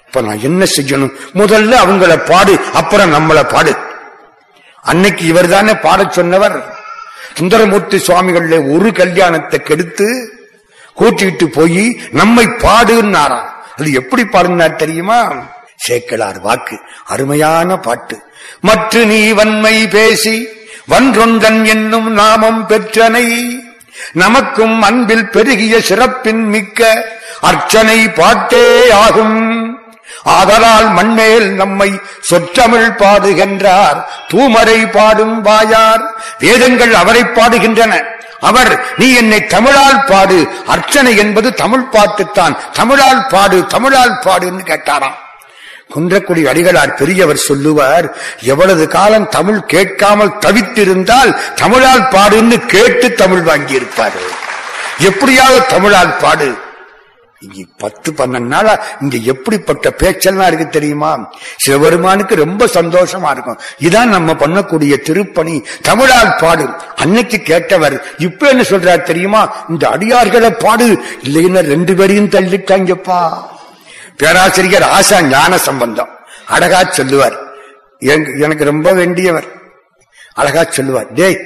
இப்ப 0.06 0.22
நான் 0.22 0.40
என்ன 0.40 0.66
செய்யணும்? 0.76 1.14
முதல்ல 1.36 1.76
அவங்கள 1.86 2.26
பாடு 2.26 2.60
அப்புறம் 2.74 3.14
நம்மள 3.14 3.50
பாடு. 3.50 3.76
அன்னைக்கு 4.82 5.26
இவர் 5.26 5.48
தானே 5.48 5.72
பாடச் 5.72 6.12
சொன்னவர். 6.12 6.74
சுந்தரமூர்த்தி 7.34 7.98
சுவாமிகள 7.98 8.78
ஒரு 8.78 8.92
கல்யாணத்தை 8.92 9.60
கெடுத்து 9.60 10.35
கூட்டிட்டு 10.98 11.46
போய் 11.46 12.00
நம்மை 12.12 12.46
பாடுன்னாராம் 12.46 13.52
அது 13.78 13.92
எப்படி 13.92 14.24
பாடுனார் 14.24 14.76
தெரியுமா? 14.76 15.20
சேக்கலார் 15.88 16.40
வாக்கு 16.40 16.76
அருமையான 17.06 17.78
பாட்டு. 17.78 18.16
மற்ற 18.62 19.04
நீ 19.04 19.32
வன்மை 19.32 19.88
பேசி 19.88 20.36
வன்றொன்றன் 20.92 21.66
என்னும் 21.66 22.14
நாமம் 22.14 22.68
பெற்றனை 22.68 23.26
நமக்கும் 24.14 24.82
அன்பில் 24.82 25.30
பெருகிய 25.30 25.80
சிறப்பின் 25.80 26.44
மிக்க 26.48 26.80
அர்ச்சனை 27.42 28.10
பாட்டே 28.10 28.92
ஆகும். 28.92 29.40
ஆதலால் 30.24 30.90
மண்மேல் 30.90 31.48
நம்மை 31.54 31.90
சொற்றமிழ் 32.30 32.92
பாடுகின்றார் 32.96 34.00
தூமரை 34.32 34.92
பாடும் 34.92 35.42
வாயார் 35.42 36.04
வேதங்கள் 36.40 36.94
அவரை 36.94 37.24
பாடுகின்றன. 37.24 37.94
அவர் 38.50 38.74
நீ 38.98 39.08
என்னை 39.14 39.40
தமிழால் 39.46 40.06
பாடு. 40.06 40.40
அர்ச்சனை 40.68 41.14
என்பது 41.24 41.50
தமிழ் 41.62 41.86
பாட்டுத்தான். 41.92 42.56
தமிழால் 42.74 43.28
பாடு 43.28 43.60
தமிழால் 43.76 44.20
பாடுன்னு 44.26 44.64
கேட்டாராம். 44.72 45.20
குன்றக்குடி 45.94 46.42
அடிகளார் 46.52 46.98
பெரியவர் 47.00 47.46
சொல்லுவார் 47.48 48.08
எவ்வளவு 48.52 48.88
காலம் 48.96 49.28
தமிழ் 49.30 49.60
கேட்காமல் 49.74 50.38
தவித்திருந்தால் 50.46 51.32
தமிழால் 51.56 52.08
பாடுன்னு 52.16 52.58
கேட்டு 52.66 53.14
தமிழ் 53.22 53.44
வாங்கியிருப்பாரு 53.50 54.24
எப்படியாவது 55.00 55.62
தமிழால் 55.74 56.18
பாடு. 56.18 56.50
பத்து 57.78 58.12
பன்னெண்டு 58.12 58.40
நாளா 58.40 58.84
இங்க 59.02 59.18
எப்படிப்பட்ட 59.18 59.92
பேச்செல்லாம் 59.92 60.48
இருக்கு 60.48 60.70
தெரியுமா? 60.70 61.34
சிவபெருமானுக்கு 61.58 62.36
ரொம்ப 62.36 62.66
சந்தோஷமா 62.66 63.32
இருக்கும். 63.32 63.60
இதான் 63.80 64.06
நம்ம 64.06 64.34
பண்ணக்கூடிய 64.34 64.98
திருப்பணி. 64.98 65.66
தமிழால் 65.82 66.36
பாடு. 66.38 66.70
அன்னைக்கு 66.96 67.42
கேட்டவர் 67.46 68.02
இப்ப 68.18 68.48
என்ன 68.48 68.62
சொல்றார் 68.62 69.02
தெரியுமா? 69.02 69.56
இந்த 69.70 69.90
அடியார்களை 69.90 70.50
பாடு. 70.50 71.04
இல்லைன்னா 71.24 71.60
ரெண்டு 71.60 71.96
பேரையும் 71.96 72.30
தள்ளிட்டாங்கப்பா. 72.30 73.44
பேராசிரியர் 74.18 74.90
ஆசா 75.00 75.22
ஞான 75.22 75.58
சம்பந்தம். 75.58 76.10
அழகா 76.48 76.84
சொல்லுவார். 76.84 77.40
எனக்கு- 78.00 78.42
எனக்கு 78.42 78.64
ரொம்ப 78.64 78.94
வேண்டியவர். 78.94 79.48
அழகா 80.34 80.64
சொல்லுவார். 80.64 81.14
டேய் 81.14 81.40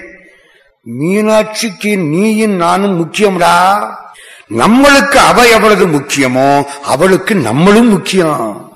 மீனாட்சிக்கு 0.99 1.97
நீயும் 1.97 2.51
நானும் 2.51 3.11
முக்கியம்டா. 3.11 3.87
நம்மளுக்கு 4.49 5.15
அவ 5.15 5.47
எவ்வளவு 5.47 5.87
முக்கியமோ 5.87 6.65
அவளுக்கு 6.83 7.35
நம்மளும் 7.35 7.89
முக்கியம். 7.89 8.71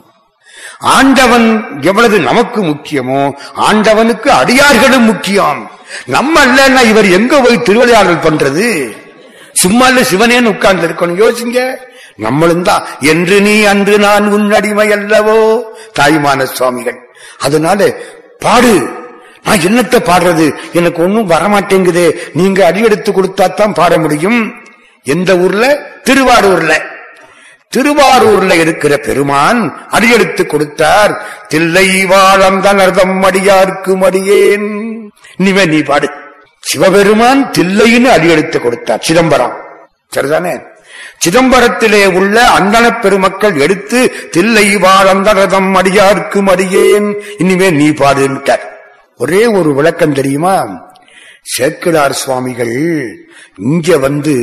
ஆண்டவன் 0.80 1.65
எவ்வளவு 1.82 2.19
நமக்கு 2.19 2.63
முக்கியமோ 2.63 3.34
ஆண்டவனுக்கு 3.53 4.32
அடியார்களும் 4.32 5.03
முக்கியம். 5.03 5.71
நம்ம 6.05 6.45
இல்லைன்னா 6.45 6.82
இவர் 6.84 7.09
எங்க 7.09 7.41
போய் 7.41 7.61
திருவிளையாடல் 7.61 8.15
பண்றது? 8.15 8.95
சும்மா 9.53 9.88
இல்ல 9.88 10.01
சிவனேன்னு 10.01 10.45
உட்கார்ந்து 10.45 10.88
இருக்கணும். 10.88 11.19
யோசிங்க. 11.19 11.76
நம்மளும் 12.15 12.63
தான். 12.63 12.84
என்று 12.99 13.41
நீ 13.41 13.63
அன்று 13.63 13.99
நான் 13.99 14.28
உன் 14.28 14.51
அடிமை 14.51 14.89
அல்லவோ? 14.89 15.61
தாய்மான 15.99 16.43
சுவாமிகள். 16.43 17.09
அதனால 17.39 17.95
பாடு. 18.39 18.89
நான் 19.43 19.59
என்னத்தை 19.59 19.99
பாடுறது? 19.99 20.55
எனக்கு 20.74 21.03
ஒன்னும் 21.03 21.30
வரமாட்டேங்குதே. 21.30 22.17
நீங்க 22.34 22.65
அடியெடுத்து 22.65 23.11
கொடுத்தா 23.11 23.53
தான் 23.53 23.74
பாட 23.74 23.97
முடியும். 23.97 24.62
எந்த 25.04 25.38
ஊர்ல? 25.38 25.80
திருவாரூர்ல. 26.10 26.74
திருவாரூர்ல 27.78 28.60
இருக்கிற 28.60 28.97
பெருமான் 28.97 29.88
அடியெடுத்து 29.89 30.45
கொடுத்தார். 30.45 31.45
தில்லை 31.47 32.06
வாழந்தனர்தம் 32.06 33.22
அடியார்க்கு 33.22 33.95
மடியேன். 33.97 35.10
இனிமே 35.38 35.66
நீ 35.66 35.80
பாடு. 35.80 36.10
சிவபெருமான் 36.60 37.51
தில்லைன்னு 37.58 38.04
அடியெடுத்து 38.04 38.62
கொடுத்தார். 38.62 39.01
சிதம்பரம். 39.01 39.54
சரிதானே? 40.16 40.72
சிதம்பரத்திலே 41.26 42.14
உள்ள 42.14 42.49
அந்தன 42.60 42.99
பெருமக்கள் 43.01 43.60
எடுத்து 43.60 44.30
தில்லை 44.32 44.76
வாழந்தனர்தம் 44.76 45.74
அடியார்க்கு 45.74 46.41
மடியேன். 46.41 47.22
இனிமே 47.38 47.70
நீ 47.70 47.89
பாடுன்ட்டார் 47.89 48.72
ஒரே 49.18 49.45
ஒரு 49.45 49.74
விளக்கம் 49.74 50.14
தெரியுமா? 50.14 50.82
சேக்கிடார் 51.58 52.10
சுவாமிகள் 52.10 53.18
இங்க 53.58 53.97
வந்து 53.97 54.36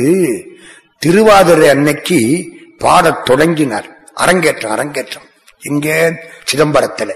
திருவாதிரை 1.01 1.69
அன்னைக்கு 1.69 2.45
பாடத் 2.77 3.25
தொடங்கினார். 3.25 4.09
அரங்கேற்றம் 4.13 4.71
அரங்கேற்றம். 4.71 5.23
இங்கே 5.61 6.13
சிதம்பரத்திலே. 6.51 7.15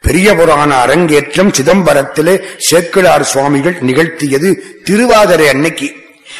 பெரிய 0.00 0.34
புராண 0.34 0.76
அரங்கேற்றம் 0.76 1.48
சிதம்பரத்திலே 1.48 2.42
சேக்கிழார் 2.58 3.24
சுவாமிகள் 3.24 3.80
நிகழ்த்தியது 3.80 4.58
திருவாதிரை 4.82 5.48
அன்னைக்கு. 5.48 5.94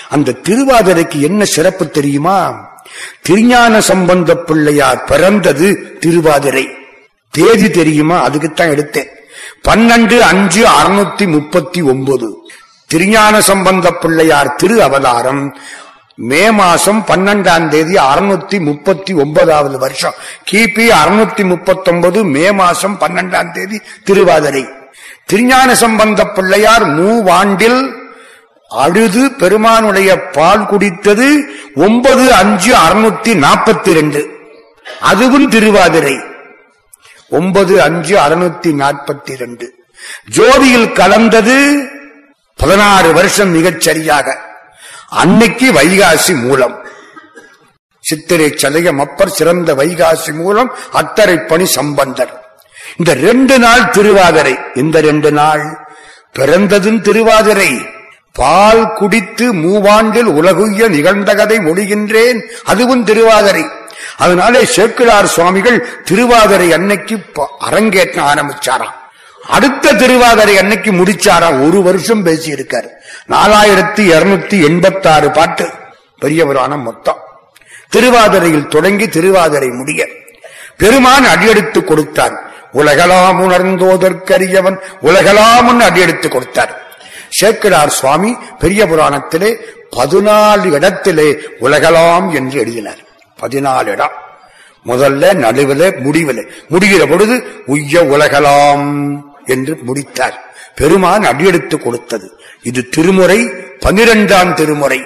அந்த 0.08 0.34
திருவாதிரைக்கு 0.48 1.20
என்ன 1.20 1.44
சிறப்பு 1.44 1.90
தெரியுமா? 1.90 2.68
திருஞான 3.22 3.80
சம்பந்த 3.80 4.36
பிள்ளையார் 4.36 5.04
பிறந்தது 5.04 5.98
திருவாதிரை. 6.00 6.68
தேதி 7.30 7.70
தெரியுமா? 7.70 8.22
அதுக்குத்தான் 8.22 8.68
எடுத்தேன். 8.68 9.08
பன்னெண்டு 9.68 10.18
அஞ்சு 10.18 10.66
அறுநூத்தி 10.66 11.28
முப்பத்தி 11.28 11.80
ஒன்பது. 11.80 12.36
திருஞான 12.86 13.40
சம்பந்த 13.40 13.90
பிள்ளையார் 13.90 14.54
திரு 14.54 14.82
அவதாரம் 14.82 15.56
மே 16.18 16.50
மாசம் 16.50 17.00
பன்னெண்டாம் 17.08 17.68
தேதி 17.68 17.94
அறுநூத்தி 18.10 18.60
முப்பத்தி 18.60 19.12
ஒன்பதாவது 19.12 19.78
வருஷம். 19.78 20.14
கிபி 20.50 20.84
அறுநூத்தி 21.00 21.44
முப்பத்தி 21.44 21.90
ஒன்பது 21.90 22.24
மே 22.24 22.46
மாசம் 22.50 22.96
பன்னெண்டாம் 23.00 23.50
தேதி 23.52 23.80
திருவாதிரை. 24.04 24.64
திருஞான 25.26 25.74
சம்பந்த 25.74 26.24
பிள்ளையார் 26.36 26.86
மூவாண்டில் 26.96 27.80
அழுது 28.70 29.30
பெருமானுடைய 29.40 30.10
பால் 30.36 30.68
குடித்தது 30.70 31.26
ஒன்பது 31.86 32.24
அஞ்சு 32.32 32.72
அறுநூத்தி 32.74 33.34
நாற்பத்தி 33.44 33.92
ரெண்டு 33.92 34.22
அதுவும் 35.00 35.48
திருவாதிரை. 35.48 36.16
ஒன்பது 37.30 37.74
அஞ்சு 37.82 38.14
அறுநூத்தி 38.16 38.70
நாற்பத்தி 38.82 39.34
ரெண்டு 39.36 39.66
ஜோதியில் 40.36 40.92
கலந்தது 40.92 41.58
பதினாறு 42.58 43.12
வருஷம் 43.12 43.50
மிகச் 43.50 43.80
சரியாக 43.80 44.26
அன்னைக்கு 45.14 45.72
வைகாசி 45.72 46.40
மூலம். 46.40 46.86
சித்திரை 48.00 48.54
சதயம் 48.56 48.98
அப்பர் 48.98 49.30
சிறந்த 49.30 49.74
வைகாசி 49.74 50.32
மூலம் 50.32 50.76
அத்தரை 50.92 51.46
பணி 51.46 51.66
சம்பந்தர். 51.66 52.60
இந்த 52.96 53.14
ரெண்டு 53.14 53.58
நாள் 53.58 53.90
திருவாதிரை. 53.90 54.58
இந்த 54.74 55.00
ரெண்டு 55.00 55.32
நாள் 55.32 55.86
பிறந்ததும் 56.32 57.00
திருவாதிரை. 57.00 57.86
பால் 58.32 58.92
குடித்து 58.92 59.54
மூவாண்டில் 59.54 60.22
உலகுய 60.22 60.88
நிகழ்ந்த 60.88 61.34
கதை 61.34 61.58
மொழிகின்றேன். 61.58 62.40
அதுவும் 62.64 63.04
திருவாதிரை. 63.04 63.66
அதனாலே 64.16 64.64
சேக்கிழார் 64.64 65.26
சுவாமிகள் 65.26 66.02
திருவாதிரை 66.04 66.72
அன்னைக்கு 66.72 67.18
ப- 67.18 67.50
ஆரம்பிச்சாராம். 67.70 68.94
அடுத்த 69.48 69.92
திருவாதிரை 69.92 70.58
அன்னைக்கு 70.58 70.92
முடிச்சாராம். 70.92 71.66
ஒரு 71.66 71.82
வருஷம் 71.82 72.22
பேசி 72.22 72.52
இருக்காரு 72.52 72.88
நாலாயிரத்தி 73.29 74.12
இருநூத்தி 74.12 74.64
எண்பத்தாறு 74.64 75.31
பாட்டு 75.31 75.70
பெரிய 76.18 76.45
புராணம் 76.45 76.83
மொத்தம். 76.83 77.16
திருவாதிரையில் 77.89 78.68
தொடங்கி 78.68 79.09
திருவாதிரை 79.09 79.68
முடிய 79.68 80.09
பெருமான் 80.77 81.25
அடியெடுத்து 81.25 81.85
கொடுத்தார். 81.85 82.53
உலகலாம் 82.75 83.39
உணர்ந்தோதற்கரியவன் 83.41 84.77
உலகலாமுன் 85.03 85.81
அடியெடுத்து 85.81 86.29
கொடுத்தார். 86.29 86.83
சேக்கிரார் 87.41 87.87
சுவாமி 87.87 88.37
பெரிய 88.59 88.87
புராணத்திலே 88.87 89.57
பதினாலு 89.97 90.72
இடத்திலே 90.72 91.39
உலகலாம் 91.61 92.35
என்று 92.35 92.59
எழுதினார். 92.59 92.99
பதினாலு 93.41 93.87
இடம். 93.87 94.12
முதல்ல 94.87 95.35
நடுவில் 95.35 95.99
முடிவில். 95.99 96.53
முடிகிற 96.70 97.11
பொழுது 97.11 97.62
உய்ய 97.66 98.03
உலகலாம் 98.03 99.20
என்று 99.45 99.79
முடித்தார். 99.83 100.53
பெருமான் 100.75 101.22
அடியெடுத்து 101.22 101.81
கொடுத்தது. 101.81 102.41
இது 102.62 102.89
திருமுறை 102.89 103.45
பனிரெண்டாம் 103.81 104.55
திருமுறை. 104.55 105.01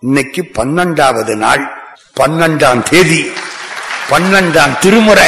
இன்னைக்கு 0.00 0.44
பன்னெண்டாவது 0.52 1.36
நாள் 1.36 1.72
பன்னெண்டாம் 2.20 2.82
தேதி 2.82 3.32
பன்னெண்டாம் 4.10 4.78
திருமுறை. 4.78 5.26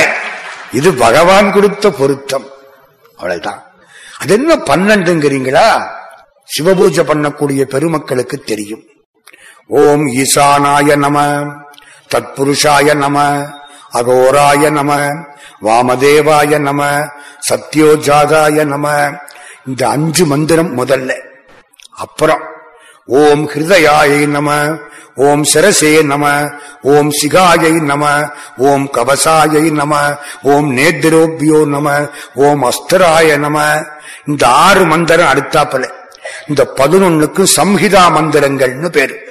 இது 0.73 0.95
பகவான் 0.95 1.53
கொடுத்த 1.53 1.91
பொருத்தம். 1.91 2.47
அவ்வளவுதான். 3.17 3.63
அது 4.19 4.35
என்ன 4.35 4.55
பன்னெண்டுங்கிறீங்களா? 4.55 5.87
சிவபூஜை 6.59 7.03
பண்ணக்கூடிய 7.03 7.63
பெருமக்களுக்கு 7.63 8.39
தெரியும். 8.39 8.83
ஓம் 9.69 10.07
ஈசானாய 10.07 10.97
நம 10.97 11.45
தத்புருஷாய 12.15 12.95
நம 12.95 13.47
அகோராய 13.93 14.71
நம 14.71 15.11
வாமதேவாய 15.63 16.59
நம 16.59 17.09
சத்யோஜாதாய 17.51 18.65
நம 18.65 19.13
இந்த 19.67 19.89
அஞ்சு 19.89 20.25
மந்திரம் 20.25 20.79
முதல்ல. 20.79 21.15
அப்புறம் 21.91 22.41
ஓம் 23.07 23.51
ஹிருதயாயை 23.51 24.27
நம 24.27 24.79
ஓம் 25.15 25.45
சிரசே 25.55 26.03
நம 26.03 26.51
ஓம் 26.83 27.11
சிகாயை 27.23 27.83
நம 27.83 28.31
ஓம் 28.57 28.89
கவசாயை 28.93 29.71
நம 29.73 30.17
ஓம் 30.43 30.77
நேத்திரோபியோ 30.77 31.67
நம 31.67 32.09
ஓம் 32.35 32.63
அஸ்தராய 32.63 33.39
நம. 33.39 33.85
இந்த 34.27 34.49
ஆறு 34.49 34.85
மந்திரம் 34.85 35.29
அடுத்தாப்பல. 35.29 35.91
இந்த 36.49 36.73
பதினொன்னுக்கு 36.77 37.47
சம்ஹிதா 37.57 38.03
மந்திரங்கள்னு 38.17 38.89
பேரு. 38.89 39.29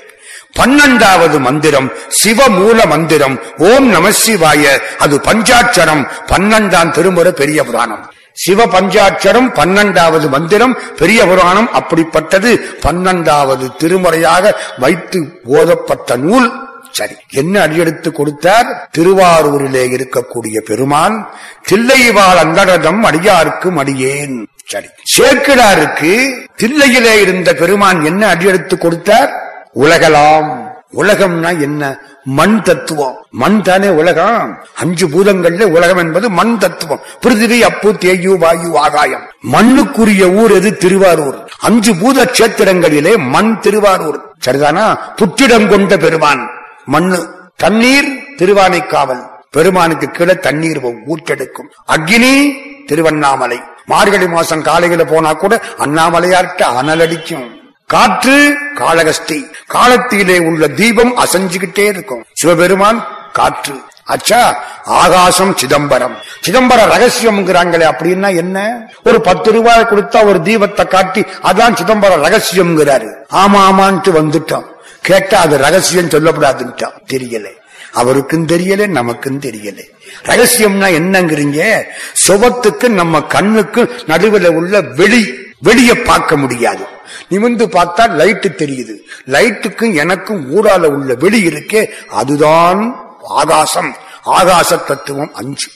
பன்னெண்டாவது 0.59 1.39
மந்திரம் 1.39 1.93
சிவமூல 2.23 2.87
மந்திரம். 2.87 3.41
ஓம் 3.57 3.87
நம 3.87 4.09
சிவாய. 4.09 4.81
அது 4.97 5.17
பஞ்சாட்சரம். 5.17 6.07
பன்னெண்டாம் 6.27 6.91
திருமுறை 6.91 7.31
பெரிய 7.31 7.63
புராணம். 7.63 8.13
சிவ 8.35 8.65
பஞ்சாட்சரம் 8.65 9.49
பன்னெண்டாவது 9.59 10.29
மந்திரம் 10.29 10.77
பெரிய 10.97 11.25
புராணம் 11.25 11.69
அப்படிப்பட்டது. 11.73 12.51
பன்னெண்டாவது 12.85 13.67
திருமுறையாக 13.79 14.55
வைத்து 14.77 15.41
ஓதப்பட்ட 15.45 16.17
நூல். 16.17 16.49
சரி 16.91 17.15
என்ன 17.31 17.61
அடியெடுத்து 17.61 18.11
கொடுத்தார்? 18.11 18.89
திருவாரூரிலே 18.97 19.83
இருக்கக்கூடிய 19.95 20.57
பெருமான் 20.65 21.29
தில்லைவாள் 21.69 22.39
அந்தரதம் 22.43 23.03
அடியாருக்கும் 23.03 23.77
அடியேன் 23.77 24.47
சரி 24.65 24.87
சேக்கிடாருக்கு 25.17 26.13
தில்லையிலே 26.61 27.21
இருந்த 27.21 27.53
பெருமான் 27.53 28.05
என்ன 28.05 28.27
அடியெடுத்து 28.27 28.77
கொடுத்தார்? 28.77 29.31
உலகலாம். 29.75 30.64
உலகம்னா 30.95 31.59
என்ன? 31.59 31.99
மண் 32.23 32.61
தத்துவம். 32.61 33.25
மண் 33.29 33.61
தானே 33.61 33.87
உலகம். 33.87 34.65
அஞ்சு 34.75 35.07
பூதங்கள்ல 35.07 35.63
உலகம் 35.63 35.97
என்பது 35.97 36.29
மண் 36.29 36.57
தத்துவம். 36.57 36.99
பிருத்திவி 37.21 37.59
அப்பு 37.59 37.91
தேயு 37.91 38.37
வாயு 38.37 38.77
ஆகாயம். 38.77 39.21
மண்ணுக்குரிய 39.51 40.33
ஊர் 40.35 40.51
எது? 40.51 40.77
திருவாரூர். 40.77 41.49
அஞ்சு 41.59 41.95
பூத 41.95 42.25
கஷேத்திரங்களிலே 42.25 43.17
மண் 43.17 43.59
திருவாரூர். 43.59 44.21
சரிதானா? 44.45 44.97
புற்றிடம் 45.15 45.67
கொண்ட 45.67 45.97
பெருமான். 45.97 46.49
மண்ணு. 46.85 47.33
தண்ணீர் 47.55 48.23
திருவானைக்காவல் 48.37 49.27
பெருமானுக்கு 49.51 50.07
கீழே 50.07 50.35
தண்ணீர் 50.35 50.85
ஊற்றெடுக்கும். 50.85 51.69
அக்னி 51.87 52.51
திருவண்ணாமலை. 52.85 53.61
மார்கழி 53.85 54.27
மாசம் 54.27 54.61
காலையில 54.61 55.05
போனா 55.05 55.33
கூட 55.33 55.61
அண்ணாமலையார்ட்ட 55.77 56.63
அனலடிக்கும் 56.81 57.63
காற்று 57.87 58.57
காளகஸ்தி 58.75 59.49
காலத்திலே 59.67 60.39
உள்ள 60.39 60.67
தீபம் 60.67 61.17
அசைஞ்சுகிட்டே 61.17 61.79
இருக்கும். 61.79 62.25
சிவபெருமான் 62.33 63.07
காற்று. 63.33 63.79
அச்சா 64.07 64.55
ஆகாசம் 64.83 65.57
சிதம்பரம். 65.57 66.17
சிதம்பர 66.47 66.87
ரகசியம்ங்கிறாங்களே 66.95 67.91
அப்படின்னா 67.91 68.35
என்ன? 68.35 68.87
ஒரு 69.03 69.21
பத்து 69.21 69.51
ரூபாய் 69.51 69.87
கொடுத்தா 69.91 70.25
ஒரு 70.25 70.39
தீபத்தை 70.39 70.87
காட்டி 70.87 71.21
அதான் 71.21 71.75
சிதம்பர 71.75 72.15
ரகசியம்ங்கிறாரு. 72.15 73.15
ஆமா 73.33 73.59
ஆமான்ட்டு 73.69 74.11
வந்துட்டோம் 74.11 74.65
கேட்டா 75.01 75.39
அது 75.39 75.57
ரகசியம் 75.57 76.09
சொல்லப்படாதுன்ட்டான். 76.09 76.93
தெரியல. 77.13 77.47
அவருக்கும் 77.93 78.47
தெரியல 78.47 78.87
நமக்கும் 78.87 79.39
தெரியல. 79.39 79.83
ரகசியம்னா 80.23 80.89
என்னங்கிறீங்க? 80.99 81.83
சுபத்துக்கு 82.27 82.87
நம்ம 82.87 83.21
கண்ணுக்கு 83.21 84.01
நடுவில் 84.05 84.49
உள்ள 84.49 84.81
வெளி. 84.81 85.44
வெளிய 85.65 86.01
பார்க்க 86.01 86.37
முடியாது. 86.37 86.85
நிமிந்து 87.31 87.65
பார்த்தா 87.77 88.03
லைட்டு 88.19 88.49
தெரியுது. 88.61 88.95
லைட்டுக்கும் 89.25 89.93
எனக்கும் 89.93 90.41
ஊடால 90.55 90.83
உள்ள 90.85 91.13
வெளி 91.13 91.39
இருக்கே 91.47 91.89
அதுதான் 92.09 92.81
ஆகாசம். 93.21 93.95
ஆகாச 94.25 94.85
தத்துவம் 94.85 95.33
அஞ்சு. 95.33 95.69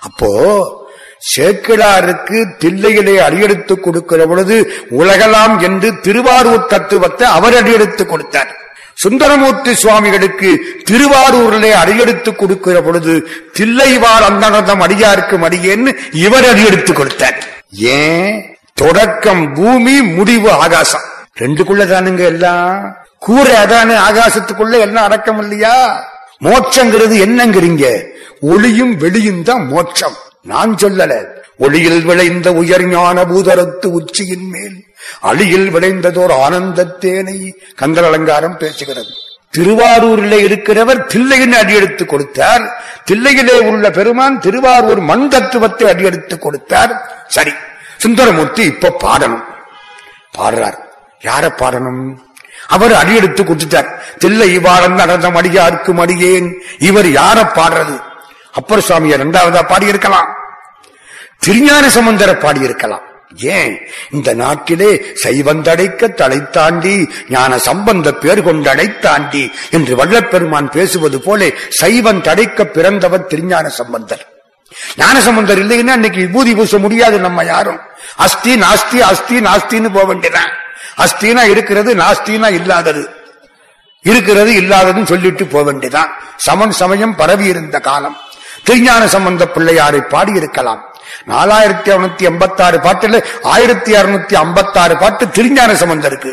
அப்போ 0.00 0.30
சேக்கிழாருக்கு 1.36 2.38
தில்லையிலே 2.64 3.16
அடியெடுத்து 3.16 3.80
கொடுக்கிற 3.80 4.26
பொழுது 4.26 4.56
உலகலாம் 4.90 5.62
என்று 5.62 6.00
திருவாரூர் 6.00 6.66
தத்துவத்தை 6.66 7.28
அவர் 7.28 7.56
அடியெடுத்து 7.56 8.06
கொடுத்தார். 8.06 8.50
சுந்தரமூர்த்தி 8.94 9.74
சுவாமிகளுக்கு 9.74 10.50
திருவாரூரிலே 10.90 11.70
அடியெடுத்து 11.72 12.30
கொடுக்கிற 12.34 12.82
பொழுது 12.82 13.14
தில்லைவார் 13.58 14.26
அந்தனதம் 14.30 14.84
அடியாருக்கு 14.86 15.36
அடியேன்னு 15.48 15.92
இவர் 16.12 16.48
அடியெடுத்து 16.48 16.92
கொடுத்தார். 16.92 17.38
ஏன்? 17.72 18.55
தொடக்கம் 18.76 19.54
பூமி 19.54 20.02
முடிவு 20.02 20.52
ஆகாசம். 20.52 21.00
ரெண்டுக்குள்ள 21.40 21.84
தானுங்க 21.84 22.18
எல்லாம். 22.18 22.96
கூரை 23.18 23.54
அதானே 23.54 23.94
ஆகாசத்துக்குள்ள 23.94 24.78
எல்லாம் 24.78 25.04
அடக்கம் 25.04 25.38
இல்லையா? 25.38 26.04
மோட்சங்கிறது 26.42 27.16
என்னங்கிறீங்க. 27.16 28.06
ஒளியும் 28.40 28.96
வெளியும் 28.96 29.42
தான் 29.42 29.66
மோட்சம். 29.66 30.16
நான் 30.42 30.74
சொல்லல. 30.74 31.24
ஒளியில் 31.58 32.04
விளைந்த 32.04 32.52
உயர் 32.52 32.86
ஞான 32.86 33.24
பூதரத்து 33.24 33.86
உச்சியின் 33.86 34.48
மேல். 34.50 34.84
அழியில் 35.20 35.70
விளைந்ததோர் 35.70 36.32
ஆனந்தத்தேனை 36.48 37.52
கந்தல் 37.76 38.04
அலங்காரம் 38.04 38.58
பேசுகிறது. 38.58 39.10
திருவாரூரில் 39.50 40.48
இருக்கிறவர் 40.48 41.06
தில்லையின் 41.06 41.52
அடியெடுத்து 41.52 42.06
கொடுத்தார். 42.06 42.84
தில்லையிலே 43.10 43.58
உள்ள 43.58 43.90
பெருமான் 43.90 44.40
திருவாரூர் 44.40 45.00
மண் 45.00 45.28
தத்துவத்தை 45.28 45.88
அடியெடுத்து 45.88 46.38
கொடுத்தார். 46.38 47.24
சரி. 47.28 47.52
சுந்தரமூர்த்தி 47.98 48.62
இப்ப 48.62 48.96
பாடணும். 49.04 49.44
பாடுறார். 50.38 50.84
யார 51.22 51.48
பாடணும்? 51.48 52.18
அவர் 52.68 52.92
அடியெடுத்து 52.92 53.44
குத்துட்டார் 53.44 53.98
தில்லை 54.18 54.52
இவ்வாறன் 54.52 54.94
நடந்த 54.94 55.30
மடியாருக்கு 55.30 56.00
அடியேன். 56.00 56.62
இவர் 56.78 57.06
யார 57.06 57.50
பாடுறது? 57.54 58.00
அப்பர் 58.52 58.84
சுவாமிய 58.88 59.16
இரண்டாவதா 59.16 59.62
பாடியிருக்கலாம். 59.68 60.34
திருஞான 61.38 61.90
சம்பந்தர 61.90 62.32
பாடியிருக்கலாம். 62.32 63.04
ஏன்? 63.36 63.78
இந்த 64.10 64.34
நாட்டிலே 64.34 65.04
சைவந்தடைக்க 65.22 66.14
தலை 66.14 66.50
தாண்டி 66.50 67.10
ஞான 67.28 67.58
சம்பந்த 67.58 68.12
பேர் 68.12 68.42
கொண்டடை 68.42 68.98
தாண்டி 68.98 69.52
என்று 69.70 69.96
வள்ளப்பெருமான் 69.96 70.70
பேசுவது 70.70 71.20
போல 71.20 71.50
சைவன் 71.68 72.20
தடைக்க 72.20 72.64
பிறந்தவர் 72.64 73.26
திருஞான 73.26 73.68
சம்பந்தர். 73.68 74.35
ஞானசம்பந்தர் 74.96 75.60
இல்லைன்னா 75.64 75.94
இன்னைக்கு 75.98 76.20
விபூதி 76.20 76.54
பூச 76.54 76.78
முடியாது 76.78 77.18
நம்ம 77.18 77.44
யாரும். 77.44 77.80
அஸ்தி 78.16 78.52
நாஸ்தி 78.54 78.98
அஸ்தி 79.10 79.36
நாஸ்தின்னு 79.40 79.90
போக 79.92 80.04
வேண்டியதான் 80.04 80.50
அஸ்தினா 81.04 81.42
இருக்கிறது 81.52 81.94
நாஸ்தினா 81.94 82.50
இல்லாதது. 82.50 83.02
இருக்கிறது 84.04 84.50
இல்லாததுன்னு 84.52 85.10
சொல்லிட்டு 85.12 85.44
போக 85.46 85.64
வேண்டியதான் 85.64 86.10
சமன் 86.36 86.70
சமயம் 86.70 87.16
பரவி 87.16 87.44
இருந்த 87.44 87.80
காலம். 87.80 88.16
திருஞான 88.64 89.02
சம்பந்த 89.14 89.44
பிள்ளையாரை 89.54 90.00
பாடி 90.00 90.32
இருக்கலாம் 90.32 90.82
நாலாயிரத்தி 91.30 91.90
அறுநூத்தி 91.94 92.24
எண்பத்தி 92.30 92.62
ஆறு 92.62 92.78
பாட்டுல 92.78 93.24
ஆயிரத்தி 93.42 93.92
அறுநூத்தி 93.92 94.34
ஐம்பத்தி 94.42 94.78
ஆறு 94.78 94.96
பாட்டு 94.96 95.30
திருஞான 95.30 95.74
சம்பந்தருக்கு. 95.74 96.32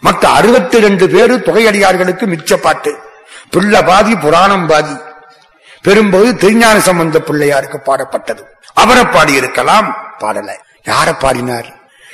மற்ற 0.00 0.28
அறுபத்தி 0.28 0.80
ரெண்டு 0.80 1.08
பேரு 1.08 1.34
தொகையடியார்களுக்கு 1.46 2.26
மிச்ச 2.34 2.56
பாட்டு. 2.56 2.92
பிள்ளை 3.50 3.82
பாதி 3.82 4.14
புராணம் 4.16 4.66
பாதி. 4.66 4.96
பெரும்போது 5.88 6.36
திருஞான 6.36 6.80
சம்பந்த 6.80 7.18
பிள்ளையாருக்கு 7.18 7.78
பாடப்பட்டது. 7.84 8.42
அவரை 8.74 9.02
பாடியிருக்கலாம் 9.02 9.92
பாடல. 10.18 10.50
யார 10.84 11.14
பாடினார்? 11.18 11.66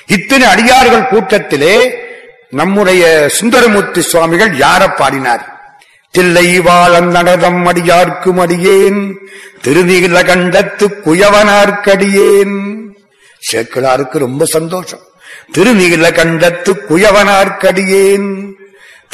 இத்தனை 0.06 0.46
அடியார்கள் 0.46 1.08
கூட்டத்திலே 1.08 2.02
நம்முடைய 2.50 3.28
சுந்தரமூர்த்தி 3.28 4.00
சுவாமிகள் 4.00 4.50
யார 4.50 4.96
பாடினார்? 4.96 5.52
தில்லை 6.10 6.60
வாழன் 6.60 7.08
நடதம் 7.08 7.66
அடியார்க்கும் 7.66 8.40
அடியேன் 8.40 9.18
திருநீல 9.64 10.22
கண்டத்து 10.22 10.86
குயவனார்க்கடியேன். 11.04 12.76
சேக்கிழாருக்கு 13.52 14.18
ரொம்ப 14.18 14.44
சந்தோஷம். 14.44 15.00
திருநீல 15.58 16.10
கண்டத்து 16.10 16.72
குயவனார்க்கடியேன். 16.90 18.52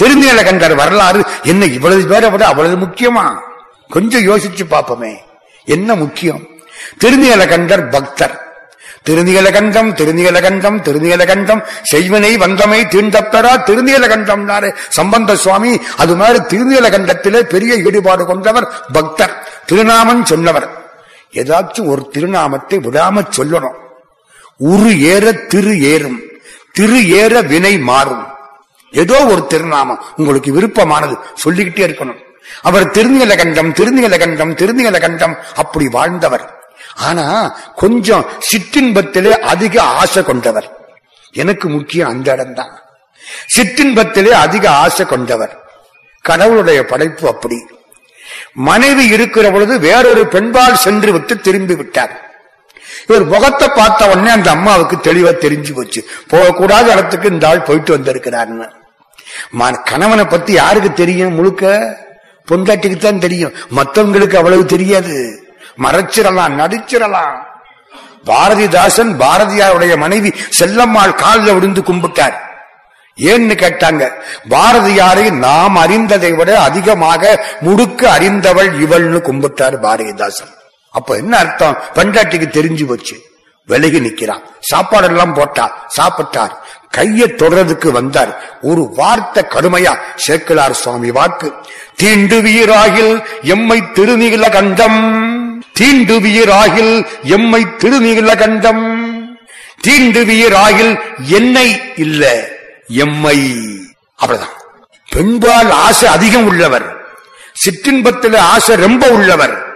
திருநீல 0.03 0.45
கண்டர் 0.45 0.75
வரலாறு 0.75 1.25
என்ன 1.43 1.65
இவ்வளவு 1.65 2.07
பேரை 2.07 2.31
விட 2.31 2.47
அவ்வளவு 2.47 2.77
முக்கியமா? 2.77 3.49
கொஞ்சம் 3.91 4.23
யோசிச்சு 4.23 4.61
பார்ப்போமே. 4.71 5.17
என்ன 5.65 5.95
முக்கியம்? 5.95 6.47
திருநீலகண்டர் 7.05 7.91
பக்தர். 7.91 8.45
திருநீலகண்டம் 9.09 9.95
திருநீலகண்டம் 9.95 10.83
திருநீலகண்டம் 10.83 11.65
செய்வனை 11.93 12.37
வந்தமை 12.37 12.85
தீண்டப்பெறா 12.87 13.63
திருநீலகண்டம் 13.63 14.75
சம்பந்த 14.89 15.37
சுவாமி 15.37 15.81
அது 15.97 16.17
மாதிரி 16.17 16.39
திருநீலகண்டத்திலே 16.39 17.41
பெரிய 17.41 17.77
ஈடுபாடு 17.77 18.27
கொண்டவர் 18.27 18.85
பக்தர். 18.93 19.49
திருநாமம் 19.67 20.25
சொன்னவர். 20.25 20.69
ஏதாச்சும் 21.33 21.87
ஒரு 21.87 22.11
திருநாமத்தை 22.13 22.79
விடாம 22.79 23.27
சொல்லணும். 23.37 23.79
உரு 24.57 25.01
ஏற 25.01 25.33
திரு 25.33 25.81
ஏறும். 25.81 26.21
திரு 26.73 27.09
ஏற 27.09 27.41
வினை 27.41 27.79
மாறும். 27.79 28.27
ஏதோ 28.93 29.27
ஒரு 29.27 29.47
திருநாமம். 29.47 30.05
உங்களுக்கு 30.17 30.53
விருப்பமானது. 30.53 31.19
சொல்லிக்கிட்டே 31.35 31.95
இருக்கணும். 31.95 32.29
அவர் 32.63 32.87
திருநீலகண்டம் 32.87 33.73
திருநீலகண்டம் 33.73 34.55
திருநீலகண்டம் 34.55 35.37
அப்படி 35.55 35.89
வாழ்ந்தவர். 35.89 36.59
ஆனா 36.95 37.59
கொஞ்சம் 37.75 38.27
சிற்றின்பத்திலே 38.51 39.31
அதிக 39.31 39.83
ஆசை 39.83 40.23
கொண்டவர். 40.23 40.79
எனக்கு 41.33 41.69
முக்கியம் 41.69 42.09
அந்த 42.09 42.33
இடம்தான். 42.33 42.83
சிற்றின்பத்திலே 43.57 44.29
அதிக 44.29 44.71
ஆசை 44.71 45.07
கொண்டவர். 45.07 45.59
கடவுளுடைய 46.21 46.85
படைப்பு 46.85 47.29
அப்படி. 47.29 47.67
மனைவி 48.53 49.07
இருக்கிற 49.07 49.51
பொழுது 49.51 49.79
வேறொரு 49.79 50.29
பெண்பால் 50.29 50.77
சென்று 50.77 51.13
விட்டு 51.13 51.41
திரும்பி 51.41 51.75
விட்டார். 51.75 52.29
இவர் 53.07 53.25
முகத்தை 53.25 53.69
பார்த்த 53.69 54.09
உடனே 54.09 54.31
அந்த 54.31 54.51
அம்மாவுக்கு 54.51 54.97
தெளிவா 54.97 55.33
தெரிஞ்சு 55.33 55.75
போச்சு. 55.75 56.09
போகக்கூடாத 56.31 56.87
இடத்துக்கு 56.87 57.29
இந்த 57.29 57.49
ஆள் 57.49 57.63
போயிட்டு 57.63 57.99
வந்திருக்கிறாருன்னு 57.99 58.79
கணவனை 59.85 60.25
பத்தி 60.25 60.53
யாருக்கு 60.53 60.93
தெரியும் 60.93 61.33
முழுக்க? 61.33 62.09
பொண்டாட்டிக்கு 62.51 62.97
தான் 62.97 63.19
தெரியும். 63.19 63.55
மத்தவங்களுக்கு 63.77 64.37
அவ்வளவு 64.37 64.65
தெரியாது. 64.67 65.17
மறைச்சிடலாம் 65.79 66.57
நடிச்சிடலாம். 66.61 67.37
பாரதிதாசன் 68.27 69.13
பாரதியாருடைய 69.19 69.97
மனைவி 69.97 70.33
செல்லம்மாள் 70.59 71.15
காலில் 71.15 71.55
விழுந்து 71.55 71.81
கும்பிட்டார். 71.81 72.37
ஏன்னு 73.17 73.55
கேட்டாங்க 73.63 74.03
பாரதியாரை 74.51 75.31
நாம் 75.31 75.77
அறிந்ததை 75.77 76.33
விட 76.33 76.61
அதிகமாக 76.61 77.47
முடுக்க 77.65 78.05
அறிந்தவள் 78.05 78.71
இவள்னு 78.81 79.21
கும்பிட்டார் 79.21 79.77
பாரதிதாசன். 79.81 80.53
அப்ப 80.91 81.17
என்ன 81.17 81.39
அர்த்தம்? 81.39 81.77
பெண்டாட்டிக்கு 81.95 82.47
தெரிஞ்சு 82.47 82.87
போச்சு. 82.87 83.17
விலகி 83.67 84.01
நிக்கிறான். 84.01 84.43
சாப்பாடெல்லாம் 84.71 85.35
போட்டா 85.35 85.89
சாப்பிட்டார். 85.97 86.55
கையை 86.91 87.29
தொடறதுக்கு 87.29 87.91
வந்தார். 87.91 88.59
ஒரு 88.61 88.93
வார்த்தை 88.95 89.43
கடுமையா. 89.43 89.99
சேக்கிலார் 90.29 90.71
சுவாமி 90.71 91.11
வாக்கு. 91.11 91.55
தீண்டுவீராகில் 92.03 93.25
எம்மை 93.43 93.83
திருநீல 93.83 94.51
கண்டம். 94.51 95.63
தீண்டுவீராகில் 95.81 97.07
எம்மை 97.23 97.67
திருநீல 97.79 98.39
கண்டம். 98.39 99.09
தீண்டுவீராகில் 99.89 101.01
என்னை 101.19 101.81
இல்ல 101.97 102.49
எம்மை. 102.89 103.57
அவ்வளவுதான். 104.17 104.57
பெண்பால் 105.11 105.71
ஆசை 105.71 106.09
அதிகம் 106.09 106.47
உள்ளவர். 106.47 107.05
சிற்றின்பத்தில் 107.53 108.37
ஆசை 108.37 108.77
ரொம்ப 108.77 109.09
உள்ளவர். 109.09 109.75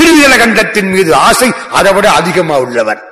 திருநீலகண்டத்தின் 0.00 0.90
மீது 0.90 1.14
ஆசை 1.14 1.52
அதை 1.70 1.92
விட 1.92 2.10
அதிகமா 2.10 2.58
உள்ளவர். 2.58 3.02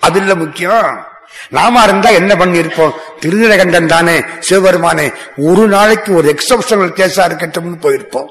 அதுல 0.00 0.34
முக்கியம் 0.34 1.14
நாம 1.50 1.82
இருந்தா 1.82 2.08
என்ன 2.08 2.34
பண்ணிருப்போம் 2.34 2.90
திருநீலகண்டன் 3.20 3.86
தானே 3.86 4.22
சிவபெருமானே 4.38 5.12
ஒரு 5.36 5.66
நாளைக்கு 5.66 6.14
ஒரு 6.14 6.34
எக்ஸப்ஷனல் 6.34 6.92
கேஸா 6.92 7.26
இருக்கட்டும்னு 7.26 7.80
போயிருப்போம். 7.80 8.28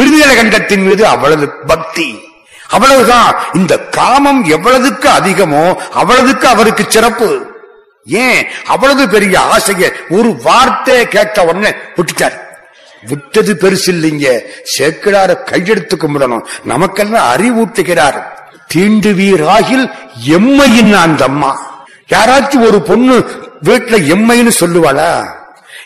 திருநீலகண்டத்தின் 0.00 0.84
மீது 0.84 1.06
அவ்வளவு 1.06 1.52
பக்தி 1.66 2.34
அவ்வளவுதான். 2.68 3.34
இந்த 3.52 3.78
காமம் 3.78 4.44
எவ்வளவுக்கு 4.44 5.08
அதிகமோ 5.08 5.74
அவ்வளவுக்கு 5.74 6.48
அவருக்கு 6.48 6.84
சிறப்பு. 6.88 7.46
ஏன்? 8.04 8.46
அவ்வளவு 8.66 9.08
பெரிய 9.08 9.40
ஆசைய 9.40 9.92
ஒரு 10.08 10.36
வார்த்தை 10.42 11.08
கேட்ட 11.08 11.44
உடனே 11.44 11.74
விட்டுட்டார். 11.96 12.44
விட்டது 13.08 13.54
பெருசு 13.54 13.86
இல்லைங்க. 13.86 14.40
சேக்கிடார 14.78 15.36
கையெடுத்து 15.44 15.94
கும்பிடணும். 15.96 16.46
நமக்கெல்லாம் 16.64 17.36
அறிவூட்டுகிறார். 17.36 18.22
தீண்டுவீராகில் 18.74 19.90
எம்மையின் 20.26 20.92
அந்த 20.92 21.24
அம்மா. 21.24 21.74
யாராச்சும் 22.08 22.66
ஒரு 22.66 22.82
பொண்ணு 22.82 23.24
வீட்டுல 23.62 24.14
எம்மைன்னு 24.14 24.50
சொல்லுவாளா? 24.60 25.30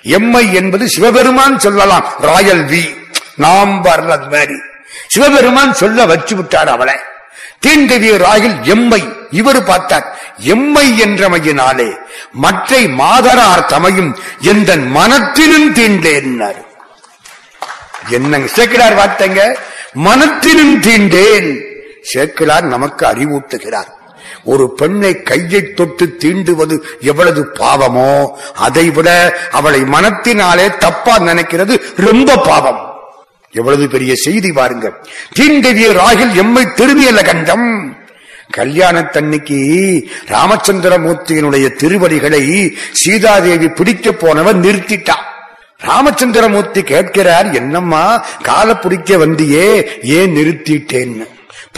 எம்மை 0.03 0.55
என்பது 0.55 0.89
சிவபெருமான் 0.89 1.59
சொல்லலாம். 1.59 2.05
Royal 2.19 2.65
we. 2.65 3.09
நாம் 3.37 3.85
வரல 3.85 4.09
அது 4.09 4.29
மாதிரி. 4.29 4.55
சிவபெருமான் 5.07 5.75
சொல்ல 5.75 6.07
வச்சு 6.07 6.37
விட்டார் 6.37 6.69
அவளை. 6.69 6.95
தீண்டவியராகில் 7.67 8.63
எம்மை. 8.63 9.09
இவர் 9.31 9.65
பார்த்தார். 9.65 10.19
எம்மை 10.37 11.03
என்றமையினாலே 11.03 11.97
மற்றை 12.33 12.87
மாதரார் 12.87 13.67
தமையும் 13.67 14.17
எந்த 14.41 14.77
மனத்திலும் 14.77 15.75
தீண்டேன்னார் 15.75 16.69
என்னங்க? 18.09 18.53
சேக்கிலார் 18.55 18.95
வார்த்தைங்க. 18.95 19.57
மனத்திலும் 19.93 20.81
தீண்டேன். 20.81 21.65
சேக்கிலார் 22.15 22.63
நமக்கு 22.63 23.07
அறிவூட்டுகிறார். 23.07 23.99
ஒரு 24.45 24.75
பெண்ணை 24.75 25.23
கையை 25.23 25.73
தொட்டு 25.73 26.17
தீண்டுவது 26.19 26.77
எவ்வளவு 27.01 27.53
பாவமோ 27.59 28.33
அதை 28.55 28.91
விட 28.91 29.37
அவளை 29.51 29.81
மனத்தினாலே 29.81 30.77
தப்பா 30.77 31.19
நினைக்கிறது 31.19 31.81
ரொம்ப 31.97 32.37
பாவம். 32.37 32.81
எவ்வளவு 33.55 33.89
பெரிய 33.89 34.15
செய்தி 34.15 34.53
பாருங்க 34.53 34.93
தீண்டவிய 35.33 35.93
ராகில் 35.93 36.35
எம்மை 36.35 36.67
திருவியல 36.67 37.25
கண்டம் 37.25 37.97
கல்யாணத்தன்னைக்கு 38.55 39.59
ராமச்சந்திரமூர்த்தியினுடைய 40.29 41.77
திருவடிகளை 41.77 42.73
சீதாதேவி 42.93 43.69
பிடிக்க 43.69 44.13
போனவன் 44.13 44.65
நிறுத்திட்டான் 44.65 45.27
ராமச்சந்திரமூர்த்தி 45.83 46.83
கேட்கிறார் 46.83 47.53
என்னம்மா 47.53 48.25
காலை 48.43 48.75
பிடிக்க 48.75 49.17
வந்தியே 49.17 49.67
ஏன் 50.03 50.37
நிறுத்திட்டேன்னு? 50.37 51.27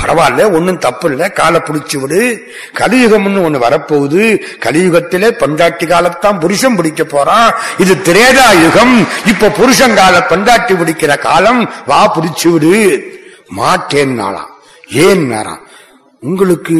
பரவாயில்ல 0.00 0.52
ஒன்னும் 0.52 0.78
தப்பு 0.78 1.10
இல்லை 1.10 1.32
காலை 1.32 1.60
பிடிச்சு 1.60 1.98
விடு. 1.98 2.52
கலியுகம்னு 2.74 3.44
ஒண்ணு 3.46 3.62
வரப்போகுது. 3.66 4.42
கலியுகத்திலே 4.60 5.30
பண்டாட்டி 5.30 5.86
காலத்தான் 5.86 6.38
புருஷன் 6.38 6.76
பிடிக்க 6.76 7.04
போறான். 7.04 7.54
இது 7.78 7.94
திரேதா 7.94 8.62
யுகம். 8.62 9.08
இப்ப 9.26 9.48
புருஷன் 9.48 9.94
கால 9.94 10.26
பொண்டாட்டி 10.28 10.74
பிடிக்கிற 10.74 11.18
காலம் 11.18 11.72
வா 11.86 12.14
பிடிச்சு 12.14 12.48
விடு. 12.48 13.04
மாட்டேன் 13.48 14.20
நாளாம். 14.20 14.50
ஏன் 14.90 15.26
நேரம் 15.26 15.66
உங்களுக்கு 16.20 16.74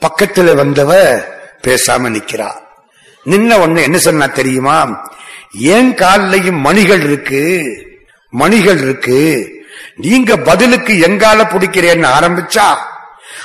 பக்கத்துல 0.00 0.54
வந்தவ 0.54 1.22
பேசாம 1.66 2.10
நிக்கிறா. 2.10 2.50
நின்ன 3.26 3.52
ஒண்ணு 3.64 3.82
என்ன 3.82 3.98
சொன்னா 3.98 4.26
தெரியுமா? 4.26 5.08
ஏன் 5.54 5.94
காலையும் 5.94 6.60
மணிகள் 6.60 7.02
இருக்கு? 7.02 7.64
மணிகள் 8.30 8.78
இருக்கு. 8.78 9.52
நீங்க 9.96 10.36
பதிலுக்கு 10.36 11.00
எங்கால 11.00 11.42
பிடிக்கிறேன்னு 11.42 12.08
ஆரம்பிச்சா 12.18 12.68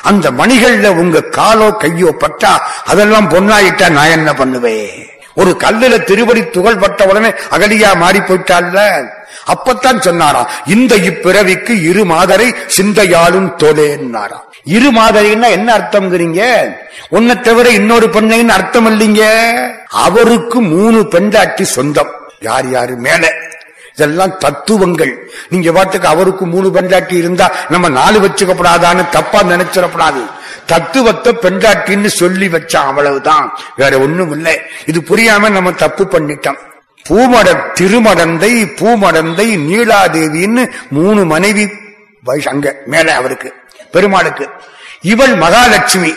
அந்த 0.04 0.32
மணிகள்ல 0.32 0.88
உங்க 0.88 1.22
காலோ 1.22 1.72
கையோ 1.78 2.12
பட்டா 2.12 2.68
அதெல்லாம் 2.86 3.30
பொண்ணாயிட்டா 3.30 3.90
நான் 3.90 4.10
என்ன 4.10 4.34
பண்ணுவேன்? 4.34 5.10
ஒரு 5.36 5.52
கல்லுல 5.58 6.04
திருவடி 6.04 6.46
துகள் 6.46 6.78
பட்ட 6.78 7.06
உடனே 7.06 7.30
அகலியா 7.52 7.98
மாறி 7.98 8.20
போயிட்டாள்ல? 8.20 8.80
அப்பத்தான் 9.48 10.00
சொன்னாராம் 10.00 10.50
இந்த 10.66 10.96
இப்பிறவிக்கு 10.96 11.82
இரு 11.82 12.06
மாதரை 12.06 12.56
சிந்தையாளும் 12.68 13.50
தோலேன்னாராம். 13.58 14.46
இரு 14.64 14.90
மாதரைன்னா 14.92 15.50
என்ன 15.52 15.78
அர்த்தம்ங்கிறீங்க? 15.78 16.42
உன்னை 17.10 17.40
தவிர 17.40 17.70
இன்னொரு 17.70 18.08
பெண்ணைன்னு 18.08 18.50
அர்த்தம் 18.50 18.86
இல்லைங்க? 18.86 19.24
அவருக்கு 19.90 20.62
மூணு 20.62 21.02
பெண்டாட்டி 21.02 21.64
சொந்தம் 21.64 22.12
யார் 22.40 22.70
யாரு 22.70 22.96
மேல? 22.96 23.43
இதெல்லாம் 23.96 24.38
தத்துவங்கள். 24.38 25.32
நீங்க 25.50 25.72
பாட்டுக்கு 25.72 26.08
அவருக்கு 26.08 26.46
மூணு 26.46 26.72
பெண்டாட்டி 26.72 27.16
இருந்தா 27.16 27.52
நம்ம 27.70 27.90
நாலு 27.90 28.20
வச்சுக்கப்படாதான்னு 28.20 29.10
தப்பா 29.10 29.44
நினைச்சிடப்படாது. 29.44 30.22
தத்துவத்தை 30.66 31.34
பெண்டாட்டின்னு 31.34 32.06
சொல்லி 32.06 32.48
வச்சான் 32.48 32.90
அவ்வளவுதான். 32.92 33.58
வேற 33.76 34.00
ஒண்ணும் 34.00 34.32
இல்லை. 34.32 34.60
இது 34.86 35.02
புரியாம 35.02 35.52
நம்ம 35.52 35.72
தப்பு 35.72 36.08
பண்ணிட்டோம். 36.12 36.58
பூமட 37.10 37.72
திருமடந்தை 37.80 38.54
பூமடந்தை 38.76 39.48
நீலாதேவின்னு 39.70 40.72
மூணு 40.90 41.26
மனைவி 41.26 41.70
வயசு 42.24 42.50
அங்க 42.50 42.76
மேல 42.86 43.16
அவருக்கு 43.16 43.54
பெருமாளுக்கு. 43.92 44.50
இவள் 45.02 45.36
மகாலட்சுமி. 45.36 46.14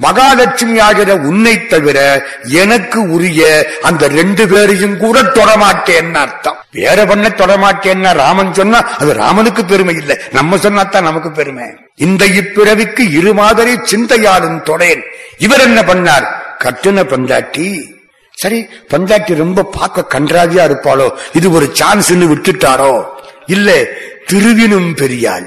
மகாலட்சுமி 0.00 0.78
ஆகிற 0.78 1.16
உன்னை 1.16 1.66
தவிர 1.66 1.98
எனக்கு 2.42 3.10
உரிய 3.10 3.40
அந்த 3.82 4.08
ரெண்டு 4.08 4.48
பேரையும் 4.48 4.96
கூட 4.96 5.22
தொடமாட்டேன்னு 5.22 6.14
அர்த்தம். 6.14 6.58
வேற 6.72 7.04
பண்ண 7.06 7.28
தொடமாட்டேன்னா 7.28 8.12
ராமன் 8.14 8.54
சொன்னா 8.54 8.78
அது 8.98 9.12
ராமனுக்கு 9.14 9.64
பெருமை 9.64 9.94
இல்லை. 9.94 10.16
நம்ம 10.32 10.56
சொன்னாத்தான் 10.56 11.08
நமக்கு 11.08 11.30
பெருமை. 11.30 11.64
இந்த 11.96 12.26
இப்பிறவிக்கு 12.26 13.12
இரு 13.12 13.34
மாதிரி 13.34 13.72
சிந்தையாலும் 13.74 14.62
தொடேன். 14.62 15.02
இவர் 15.38 15.60
என்ன 15.60 15.80
பண்ணார்? 15.80 16.26
கட்டுன 16.64 17.02
பந்தாட்டி 17.04 17.98
சரி 18.34 18.68
பந்தாட்டி 18.90 19.34
ரொம்ப 19.34 19.62
பார்க்க 19.62 20.18
கன்றாவியா 20.18 20.64
இருப்பாளோ? 20.70 21.12
இது 21.32 21.52
ஒரு 21.52 21.72
சான்ஸ்ன்னு 21.78 22.28
விட்டுட்டாரோ? 22.32 23.04
இல்ல 23.46 23.86
திருவினும் 24.26 24.94
பெரியாள். 24.94 25.46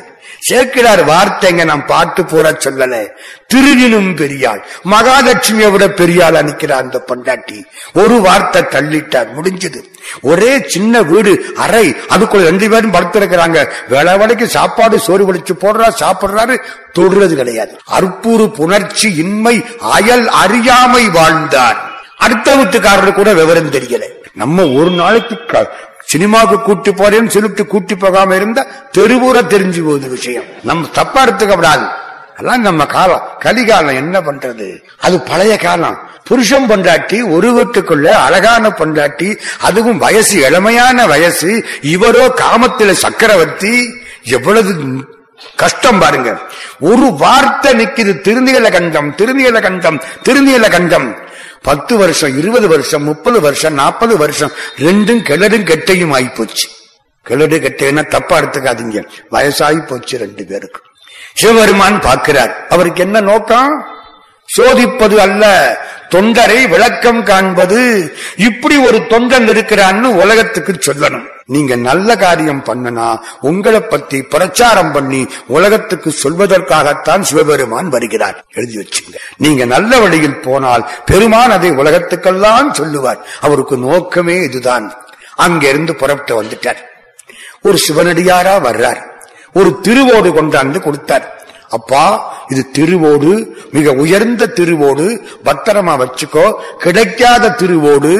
சேர்க்கிறார் 0.49 1.07
வார்த்தைங்க 1.07 1.65
நான் 1.65 1.85
பாட்டு 1.85 2.25
போற 2.25 2.51
சொல்லல. 2.51 3.09
திருவினும் 3.47 4.15
பெரியாள். 4.15 4.63
மகாலட்சுமியை 4.91 5.71
விட 5.71 5.87
பெரியாள் 5.87 6.35
அனுக்கிறார் 6.35 6.71
அந்த 6.71 7.03
பொண்டாட்டி. 7.07 7.63
ஒரு 7.93 8.21
வார்த்தை 8.21 8.61
தள்ளிட்டார். 8.61 9.27
முடிஞ்சது. 9.41 9.83
ஒரே 10.21 10.63
சின்ன 10.67 11.01
வீடு 11.01 11.45
அறை. 11.55 11.95
அதுக்குள்ள 12.09 12.43
ரெண்டு 12.43 12.69
பேரும் 12.69 12.93
படுத்திருக்கிறாங்க. 12.93 13.69
வேலை 13.87 14.17
வேலைக்கு 14.17 14.47
சாப்பாடு 14.47 14.99
சோறு 14.99 15.33
வலிச்சு 15.33 15.51
போடுறா 15.59 15.91
சாப்பிடுறாரு 15.99 16.59
தொடுறது 16.99 17.33
கிடையாது. 17.33 17.79
அற்புறு 17.85 18.43
புணர்ச்சி 18.43 19.15
இன்மை 19.15 19.65
அயல் 19.79 20.27
அறியாமை 20.27 21.09
வாழ்ந்தான் 21.09 21.77
அடுத்த 22.17 22.55
வீட்டுக்காரரு 22.55 23.13
கூட 23.13 23.33
விவரம் 23.33 23.71
தெரியல. 23.71 24.03
நம்ம 24.33 24.67
ஒரு 24.67 24.89
நாளைக்கு 24.89 25.35
சினிமாவுக்கு 26.13 26.57
கூட்டி 26.61 26.91
போறேன்னு 26.91 27.33
சொல்லிட்டு 27.35 27.63
கூட்டி 27.67 27.95
போகாம 27.95 28.35
இருந்தா 28.35 28.65
தெருவூர 28.97 29.37
தெரிஞ்சு 29.53 29.81
போகுது 29.85 30.09
விஷயம். 30.09 30.43
நம்ம 30.63 30.89
தப்பா 30.97 31.21
எடுத்துக்கப்படாது 31.25 31.85
அதெல்லாம் 32.33 32.65
நம்ம 32.67 32.85
காலம். 32.85 33.23
கலிகாலம் 33.43 33.99
என்ன 34.01 34.21
பண்றது? 34.21 34.67
அது 34.99 35.15
பழைய 35.29 35.57
காலம். 35.57 35.97
புருஷன் 36.23 36.67
பொண்டாட்டி 36.69 37.17
ஒரு 37.31 37.49
வீட்டுக்குள்ள 37.57 38.05
அழகான 38.27 38.69
பொண்டாட்டி 38.69 39.29
அதுவும் 39.61 39.97
வயசு 39.97 40.35
இளமையான 40.49 41.07
வயசு 41.07 41.49
இவரோ 41.81 42.25
காமத்தில 42.43 42.91
சக்கரவர்த்தி. 43.03 43.73
எவ்வளவு 44.37 44.71
கஷ்டம் 45.55 45.99
பாருங்க. 45.99 46.31
ஒரு 46.79 47.07
வார்த்தை 47.23 47.71
நிக்குது. 47.73 48.13
திருநீல 48.27 48.71
கண்டம் 48.71 49.09
திருநீல 49.17 49.61
கண்டம் 49.61 49.99
திருநீல 50.25 50.69
கண்டம் 50.69 51.07
பத்து 51.63 51.97
வருஷம் 51.97 52.37
இருபது 52.37 52.67
வருஷம் 52.67 53.03
முப்பது 53.03 53.41
வருஷம் 53.41 53.73
நாற்பது 53.73 54.17
வருஷம் 54.17 54.51
ரெண்டும் 54.77 55.21
கிளடும் 55.21 55.63
கெட்டையும் 55.63 56.15
ஆயிப்போச்சு. 56.15 56.67
கிளடு 57.21 57.59
கெட்டைன்னா 57.59 58.07
தப்பா 58.07 58.39
எடுத்துக்காதீங்க. 58.39 59.03
வயசாகி 59.31 59.87
போச்சு 59.87 60.17
ரெண்டு 60.17 60.45
பேருக்கு. 60.45 60.81
சிவபெருமான் 61.33 62.01
பார்க்கிறார். 62.01 62.67
அவருக்கு 62.69 63.01
என்ன 63.01 63.21
நோக்கம்? 63.21 63.92
சோதிப்பது 64.57 65.15
அல்ல. 65.15 65.77
தொண்டரை 66.09 66.69
விளக்கம் 66.69 67.23
காண்பது. 67.23 68.13
இப்படி 68.35 68.77
ஒரு 68.77 68.97
தொண்டன் 68.97 69.47
இருக்கிறான்னு 69.47 70.01
உலகத்துக்கு 70.01 70.79
சொல்லணும். 70.85 71.31
நீங்க 71.45 71.75
நல்ல 71.75 72.15
காரியம் 72.15 72.63
பண்ணனா 72.63 73.19
உங்களை 73.41 73.79
பத்தி 73.79 74.21
பிரச்சாரம் 74.21 74.91
பண்ணி 74.91 75.27
உலகத்துக்கு 75.47 76.13
சொல்வதற்காகத்தான் 76.23 77.21
சிவபெருமான் 77.21 77.89
வருகிறார். 77.89 78.45
எழுதி 78.53 78.77
வச்சுங்க. 78.77 79.15
நீங்க 79.37 79.65
நல்ல 79.65 79.99
வழியில் 79.99 80.39
போனால் 80.39 80.89
பெருமான் 81.05 81.51
அதை 81.51 81.69
உலகத்துக்கெல்லாம் 81.69 82.71
சொல்லுவார். 82.71 83.25
அவருக்கு 83.41 83.77
நோக்கமே 83.77 84.35
இதுதான். 84.35 84.97
அங்கிருந்து 85.35 85.95
புறப்பட்டு 85.95 86.43
வந்துட்டார். 86.43 86.77
ஒரு 87.61 87.79
சிவனடியாரா 87.87 88.61
வர்றார். 88.61 89.01
ஒரு 89.53 89.79
திருவோடு 89.83 90.33
கொண்டாந்து 90.33 90.79
கொடுத்தார். 90.79 91.42
அப்பா 91.73 92.05
இது 92.49 92.61
திருவோடு 92.77 93.31
மிக 93.71 93.91
உயர்ந்த 93.91 94.51
திருவோடு 94.55 95.05
பத்திரமா 95.45 95.93
வச்சுக்கோ 96.03 96.45
கிடைக்காத 96.77 97.49
திருவோடு 97.49 98.13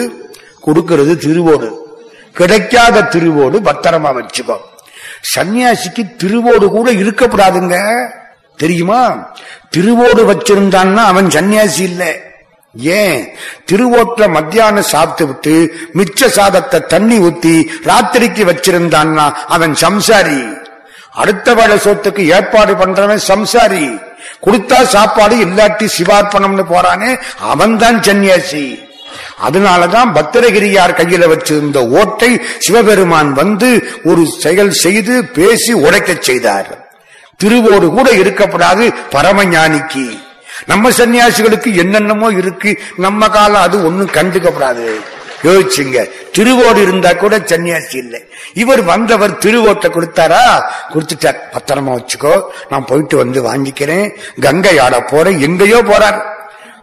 கொடுக்கிறது 0.61 1.13
திருவோடு. 1.15 1.69
கிடைக்காத 2.33 3.01
திருவோடு 3.01 3.57
பத்திரமா 3.69 4.11
வச்சுக்கோ. 4.19 4.57
சன்னியாசிக்கு 5.35 6.03
திருவோடு 6.23 6.65
கூட 6.67 6.91
இருக்கப்படாதுங்க. 6.91 7.77
தெரியுமா? 8.55 9.01
திருவோடு 9.77 10.21
வச்சிருந்தான்னா 10.31 11.03
அவன் 11.11 11.27
சன்னியாசி 11.27 11.81
இல்லை. 11.81 12.11
ஏன்? 12.75 13.27
திருவோட்டுல 13.71 14.29
மத்தியானம் 14.29 14.83
சாப்பிட்டு 14.83 15.25
விட்டு 15.27 15.55
மிச்ச 15.93 16.27
சாதத்தை 16.27 16.79
தண்ணி 16.79 17.17
ஊத்தி 17.17 17.55
ராத்திரிக்கு 17.83 18.43
வச்சிருந்தான்னா 18.51 19.31
அவன் 19.31 19.75
சம்சாரி. 19.81 20.61
அடுத்த 21.13 21.53
வேலை 21.53 21.77
சொத்துக்கு 21.77 22.25
ஏற்பாடு 22.25 22.73
பண்றவன் 22.73 23.21
சம்சாரி. 23.27 23.85
கொடுத்தா 24.45 24.83
சாப்பாடு 24.83 25.35
இல்லாட்டி 25.35 25.87
சிவார்ப்பணம்னு 25.97 26.63
போறானே 26.71 27.19
அவன் 27.39 27.77
தான் 27.77 27.99
சன்னியாசி. 27.99 28.91
அதனாலதான் 29.47 30.09
பத்திரகிரியார் 30.13 30.97
கையில 30.99 31.23
வச்சிருந்த 31.33 31.89
ஓட்டை 31.89 32.41
சிவபெருமான் 32.57 33.33
வந்து 33.33 33.69
ஒரு 34.03 34.25
செயல் 34.25 34.71
செய்து 34.71 35.25
பேசி 35.25 35.73
உடைக்கச் 35.73 36.21
செய்தார். 36.21 36.89
திருவோடு 37.43 37.89
கூட 37.89 38.11
இருக்கப்படாது 38.11 38.93
பரமஞானிக்கு. 39.11 40.05
நம்ம 40.65 40.89
சன்னியாசிகளுக்கு 40.89 41.75
என்னென்னமோ 41.75 42.27
இருக்கு 42.31 42.79
நம்ம 42.97 43.29
காலம் 43.29 43.61
அது 43.61 43.85
ஒன்னும் 43.85 44.11
கண்டுக்கப்படாது. 44.11 44.87
யோசிச்சுங்க. 45.43 46.09
திருவோடு 46.37 46.81
இருந்தா 46.81 47.13
கூட 47.13 47.37
சன்னியாசி 47.37 47.95
இல்லை. 47.95 48.25
இவர் 48.53 48.81
வந்தவர் 48.81 49.37
திருவோட்டை 49.37 49.89
கொடுத்தாரா? 49.89 50.71
கொடுத்துட்டார் 50.89 51.37
பத்திரமா 51.51 51.99
வச்சுக்கோ. 51.99 52.43
நான் 52.69 52.85
போயிட்டு 52.85 53.17
வந்து 53.17 53.53
வாங்கிக்கிறேன். 53.53 54.17
கங்கை 54.41 54.79
ஆட 54.79 55.01
போறேன். 55.01 55.39
எங்கேயோ 55.41 55.83
போறார். 55.83 56.21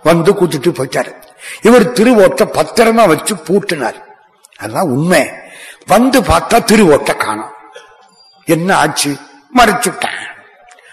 வந்து 0.03 0.33
கூட்டிட்டு 0.33 0.73
போயிட்டாரு. 0.73 1.15
இவர் 1.63 1.93
திருவோட்டை 1.93 2.49
பத்திரமா 2.53 3.09
வச்சு 3.09 3.35
பூட்டினார். 3.35 3.95
அதான் 4.61 4.81
உண்மை. 4.81 5.31
வந்து 5.87 6.21
பார்த்தா 6.21 6.59
திருவோட்டை 6.73 7.17
காணோம். 7.17 7.53
என்ன 8.45 8.77
ஆச்சு? 8.77 9.17
மறைச்சுட்டான். 9.57 10.29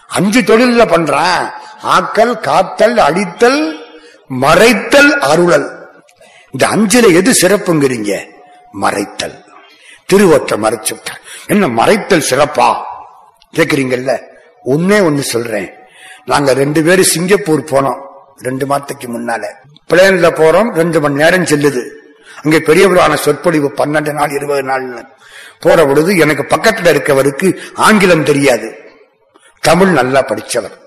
அஞ்சு 0.07 0.41
தொழில 0.41 0.85
பண்றான். 0.85 1.51
ஆக்கல் 1.83 2.39
காத்தல் 2.39 2.97
அழித்தல் 2.97 3.85
மறைத்தல் 4.41 5.09
அருளல். 5.09 5.76
இந்த 6.51 6.67
அஞ்சுல 6.67 7.13
எது 7.13 7.31
சிறப்புங்கிறீங்க? 7.31 8.29
மறைத்தல். 8.81 9.43
திருவற்ற 10.05 10.57
மறைச்சு 10.57 10.99
என்ன 11.47 11.67
மறைத்தல் 11.67 12.23
சிறப்பா? 12.29 12.75
கேக்குறீங்கல்ல? 13.55 14.21
ஒன்னே 14.65 15.03
ஒன்னு 15.03 15.21
சொல்றேன். 15.21 15.73
நாங்க 16.25 16.53
ரெண்டு 16.53 16.83
பேரும் 16.83 17.03
சிங்கப்பூர் 17.03 17.63
போனோம். 17.63 18.05
ரெண்டு 18.37 18.65
மாதத்துக்கு 18.65 19.19
முன்னால. 19.19 19.45
பிளேன்ல 19.89 20.29
போறோம் 20.29 20.73
ரெண்டு 20.73 21.01
மணி 21.01 21.15
நேரம் 21.15 21.43
செல்லுது. 21.43 21.89
அங்கே 22.43 22.59
பெரியவரான 22.59 23.15
சொற்பொழிவு 23.15 23.71
பன்னெண்டு 23.75 24.13
நாள் 24.13 24.29
இருபது 24.29 24.63
நாள். 24.63 25.07
போற 25.59 25.85
பொழுது 25.85 26.17
எனக்கு 26.17 26.55
பக்கத்துல 26.55 26.93
இருக்கவருக்கு 26.93 27.57
ஆங்கிலம் 27.75 28.23
தெரியாது. 28.23 28.77
தமிழ் 29.59 29.87
நல்லா 29.87 30.23
படிச்சவர். 30.23 30.77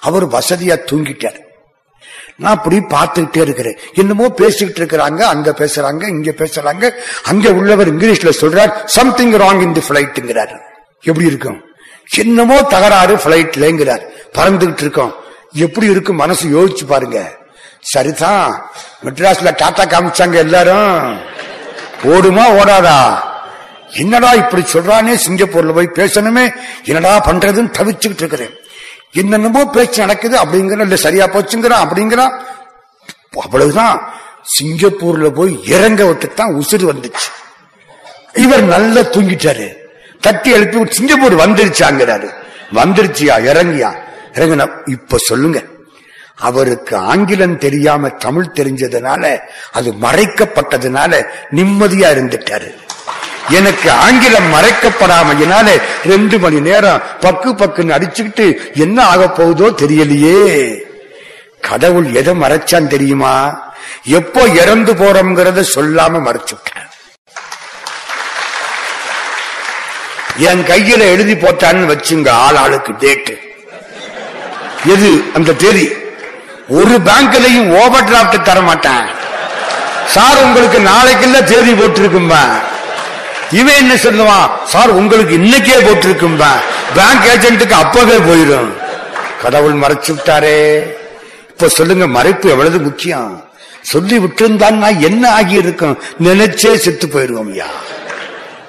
அவர் 0.00 0.28
வசதியா 0.28 0.78
தூங்கிட்டார். 0.90 1.50
நான் 2.36 2.54
அப்படி 2.54 2.76
பார்த்துக்கிட்டே 2.78 3.40
இருக்கிறேன். 3.40 3.78
என்னமோ 3.94 4.28
பேசிக்கிட்டு 4.28 4.96
இருக்கிறாங்க 4.96 5.20
அங்க 5.20 5.50
பேசுறாங்க 5.50 6.08
இங்க 6.08 6.30
பேசுறாங்க. 6.30 6.90
அங்க 7.22 7.52
உள்ளவர் 7.52 7.96
இங்கிலீஷ்ல 7.96 8.32
சொல்றார் 8.40 8.84
சம்திங் 8.84 9.32
ராங் 9.32 9.60
இன் 9.60 9.72
தி 9.72 9.82
பிளைட்ங்கிறார் 9.88 10.60
எப்படி 11.02 11.26
இருக்கும்? 11.26 11.64
என்னமோ 12.16 12.62
தகராறு 12.62 13.16
பிளைட்லங்கிறார் 13.16 14.02
பறந்துகிட்டு 14.32 14.80
இருக்கோம். 14.80 15.14
எப்படி 15.52 15.86
இருக்கும்? 15.86 16.16
மனசு 16.16 16.48
யோசிச்சு 16.48 16.86
பாருங்க. 16.86 17.40
சரிதான். 17.80 18.70
மெட்ராஸ்ல 19.04 19.52
டாட்டா 19.62 19.84
காமிச்சாங்க 19.86 20.32
எல்லாரும். 20.32 21.18
ஓடுமா 22.02 22.44
ஓடாதா? 22.58 23.20
என்னடா 23.92 24.32
இப்படி 24.32 24.62
சொல்றானே? 24.72 25.18
சிங்கப்பூர்ல 25.28 25.74
போய் 25.74 25.90
பேசணுமே. 25.94 26.54
என்னடா 26.84 27.24
பண்றதுன்னு 27.24 27.74
தவிச்சுக்கிட்டு 27.78 28.22
இருக்கிறேன். 28.24 28.56
என்னென்னமோ 29.12 29.66
பேச்சு 29.66 30.00
நடக்குது 30.00 30.38
அப்படிங்கிற 30.38 30.80
இல்ல 30.80 30.96
சரியா 30.96 31.26
போச்சுங்கிறான் 31.26 31.88
அப்படிங்கிறான். 31.88 32.40
அவ்வளவுதான். 33.42 34.14
சிங்கப்பூர்ல 34.60 35.30
போய் 35.30 35.64
இறங்க 35.64 36.04
விட்டுத்தான் 36.04 36.54
உசுறு 36.54 36.92
வந்துச்சு. 36.92 37.30
இவர் 38.32 38.62
நல்லா 38.62 39.00
தூங்கிட்டாரு. 39.00 39.74
தட்டி 40.20 40.50
எழுப்பி 40.50 40.92
சிங்கப்பூர் 40.92 41.34
வந்துருச்சாங்கிறாரு 41.34 42.30
வந்துருச்சியா 42.72 43.34
இறங்கியா? 43.50 43.94
இறங்கின 44.32 44.68
இப்ப 44.84 45.16
சொல்லுங்க. 45.18 45.62
அவருக்கு 46.36 46.96
ஆங்கிலம் 46.96 47.58
தெரியாம 47.58 48.08
தமிழ் 48.08 48.52
தெரிஞ்சதுனால 48.54 49.38
அது 49.72 49.92
மறைக்கப்பட்டதுனால 49.92 51.26
நிம்மதியா 51.50 52.08
இருந்துட்டாரு. 52.16 52.74
எனக்கு 53.48 53.90
ஆங்கிலம் 53.90 54.48
மறைக்கப்படாமையினால 54.54 55.80
ரெண்டு 56.06 56.38
மணி 56.38 56.60
நேரம் 56.60 57.02
பக்கு 57.20 57.50
பக்குன்னு 57.50 57.96
அடிச்சுக்கிட்டு 57.96 58.46
என்ன 58.74 59.04
ஆக 59.04 59.28
போகுதோ 59.28 59.68
தெரியலையே. 59.82 60.38
கடவுள் 61.60 62.14
எதை 62.14 62.34
மறைச்சான் 62.40 62.86
தெரியுமா? 62.86 63.34
எப்போ 64.04 64.42
இறந்து 64.46 64.94
போறோம்ங்கிறத 64.94 65.64
சொல்லாம 65.74 66.20
மறைச்சுட்டான். 66.28 66.88
என் 70.36 70.64
கையில 70.70 71.02
எழுதி 71.14 71.34
போட்டான்னு 71.34 71.90
வச்சுங்க 71.92 72.30
ஆள் 72.30 72.56
ஆளுக்கு 72.56 72.92
டேட்டு 72.92 73.34
எது? 74.94 75.24
அந்த 75.34 75.52
தேதி. 75.52 75.86
ஒரு 76.68 76.94
பேங்க்லயும் 77.08 77.70
ஓவர் 77.80 78.08
டிராப்ட் 78.10 78.42
தர 78.42 78.60
மாட்டேன் 78.60 79.06
சார் 80.14 80.42
உங்களுக்கு 80.44 80.78
நாளைக்குள்ள 80.78 81.44
தேதி 81.44 81.72
போட்டிருக்கும்பா. 81.72 82.44
இவன் 83.52 83.74
என்ன 83.74 83.94
சொல்லுவான்? 83.94 84.50
சார் 84.64 84.90
உங்களுக்கு 84.90 85.36
இன்னைக்கே 85.36 85.82
போட்டிருக்கும்பா 85.82 86.50
பேங்க் 86.94 87.24
ஏஜென்ட்டுக்கு 87.34 87.70
அப்பவே 87.70 88.16
போயிடும் 88.16 88.72
கடவுள் 89.42 89.74
மறைச்சு 89.74 90.10
விட்டாரே. 90.10 90.82
இப்ப 91.48 91.68
சொல்லுங்க 91.68 92.06
மறைப்பு 92.06 92.44
எவ்வளவு 92.44 92.78
முக்கியம்? 92.78 93.50
சொல்லி 93.82 94.18
விட்டுருந்தான் 94.18 94.98
என்ன 94.98 95.30
ஆகி 95.30 95.54
இருக்கும் 95.54 96.02
நினைச்சே 96.22 96.74
செத்து 96.74 97.06
போயிருவோம் 97.06 97.50
ஐயா. 97.50 97.66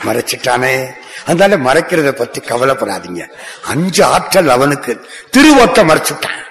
மறைச்சிட்டானே. 0.05 0.87
அதனால 1.25 1.73
மறைக்கிறத 1.73 2.11
பத்தி 2.11 2.39
கவலைப்படாதீங்க. 2.39 3.29
அஞ்சு 3.67 4.05
ஆற்றல் 4.05 4.49
அவனுக்கு. 4.49 5.05
திருவோட்டை 5.37 5.83
மறைச்சுட்டான். 5.83 6.41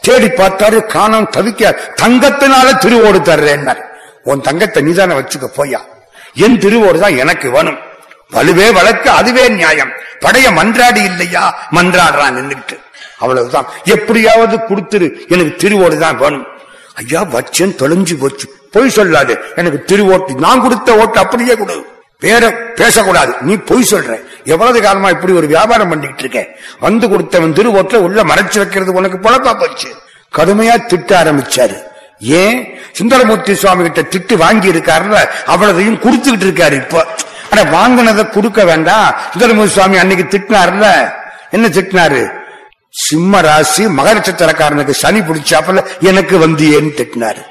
தேடி 0.00 0.26
பார்த்தாரு 0.26 0.86
காணோம் 0.86 1.30
தவிக்க. 1.36 1.78
தங்கத்தினால 2.02 2.72
திருவோடு 2.72 3.20
தர்றேன்னாரு. 3.20 3.80
உன் 4.22 4.40
தங்கத்தை 4.40 4.82
நீதான 4.82 5.14
வச்சுக்க 5.14 5.48
போயா 5.56 5.89
என் 6.34 6.58
திருவோடு 6.58 6.98
தான் 6.98 7.16
எனக்கு 7.16 7.50
வேணும். 7.50 7.78
வலுவே 8.32 8.72
வழக்கு 8.72 9.10
அதுவே 9.10 9.48
நியாயம். 9.48 9.90
படைய 10.20 10.50
மன்றாடி 10.50 11.04
இல்லையா? 11.04 11.68
மன்றாடுறான் 11.72 12.34
நின்றுட்டு 12.34 12.80
அவ்வளவுதான். 13.18 13.66
எப்படியாவது 13.84 14.56
கொடுத்துரு. 14.56 15.28
எனக்கு 15.28 15.68
திருவோடு 15.68 15.98
தான் 15.98 16.16
வேணும். 16.16 16.46
ஐயா 16.94 17.22
வச்சன் 17.22 17.74
தொலைஞ்சு 17.76 18.18
போச்சு. 18.18 18.54
பொய் 18.70 18.88
சொல்லாது. 18.88 19.38
எனக்கு 19.54 19.96
திருவோட்டு 19.96 20.34
நான் 20.34 20.60
கொடுத்த 20.60 20.96
ஓட்டு 20.96 21.18
அப்படியே 21.18 21.56
கொடு. 21.56 21.86
பேர 22.20 22.72
பேசக்கூடாது. 22.74 23.34
நீ 23.40 23.54
பொய் 23.54 23.86
சொல்ற. 23.90 24.24
எவ்வளவு 24.44 24.82
காலமா 24.82 25.08
இப்படி 25.08 25.32
ஒரு 25.32 25.46
வியாபாரம் 25.46 25.88
பண்ணிட்டு 25.88 26.18
இருக்க? 26.18 26.46
வந்து 26.80 27.08
கொடுத்தவன் 27.08 27.52
திருவோட்டில் 27.52 27.96
உள்ள 27.96 28.22
மறைச்சு 28.22 28.56
வைக்கிறது 28.56 28.92
உனக்கு 28.92 29.30
பொழப்பா 29.30 29.58
போச்சு. 29.58 29.94
கடுமையா 30.36 30.86
திட்ட 30.86 31.24
ஆரம்பிச்சாரு. 31.24 31.88
ஏன்? 32.20 32.78
சுந்தரமூர்த்தி 32.92 33.54
சுவாமி 33.54 33.90
கிட்ட 33.90 34.18
திட்டு 34.18 34.36
வாங்கி 34.36 34.70
இருக்காருல 34.70 35.28
அவ்வளவையும் 35.46 36.00
கொடுத்துக்கிட்டு 36.00 36.44
இருக்காரு 36.46 36.72
இப்போ. 36.72 37.06
ஆனா 37.50 37.62
வாங்கினதை 37.62 38.28
கொடுக்க 38.28 38.64
வேண்டாம். 38.64 39.14
சுந்தரமூர்த்தி 39.30 39.74
சுவாமி 39.74 39.98
அன்னைக்கு 39.98 40.38
திட்டினாருல 40.38 41.12
என்ன 41.50 41.68
திட்டினாரு? 41.68 42.38
சிம்ம 42.90 43.40
ராசி 43.40 43.86
மகரட்சத்திரக்காரனுக்கு 43.86 44.90
சனி 44.90 45.20
பிடிச்சாப்பல 45.20 45.86
எனக்கு 46.00 46.48
வந்தியேன்னு 46.48 46.94
திட்டினாரு. 46.96 47.42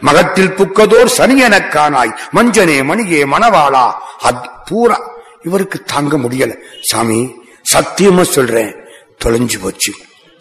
மகத்தில் 0.00 0.52
புக்கதோர் 0.52 1.06
சனி 1.06 1.42
எனக்கானாய் 1.42 2.16
மஞ்சனே 2.34 2.84
மணியே 2.84 3.24
மணவாளா. 3.24 3.92
அது 4.20 4.38
பூரா 4.64 5.00
இவருக்கு 5.42 5.82
தாங்க 5.82 6.18
முடியல. 6.18 6.54
சாமி 6.80 7.34
சத்தியமா 7.74 8.22
சொல்றேன். 8.22 8.74
தொலைஞ்சு 9.24 9.60
போச்சு. 9.60 9.92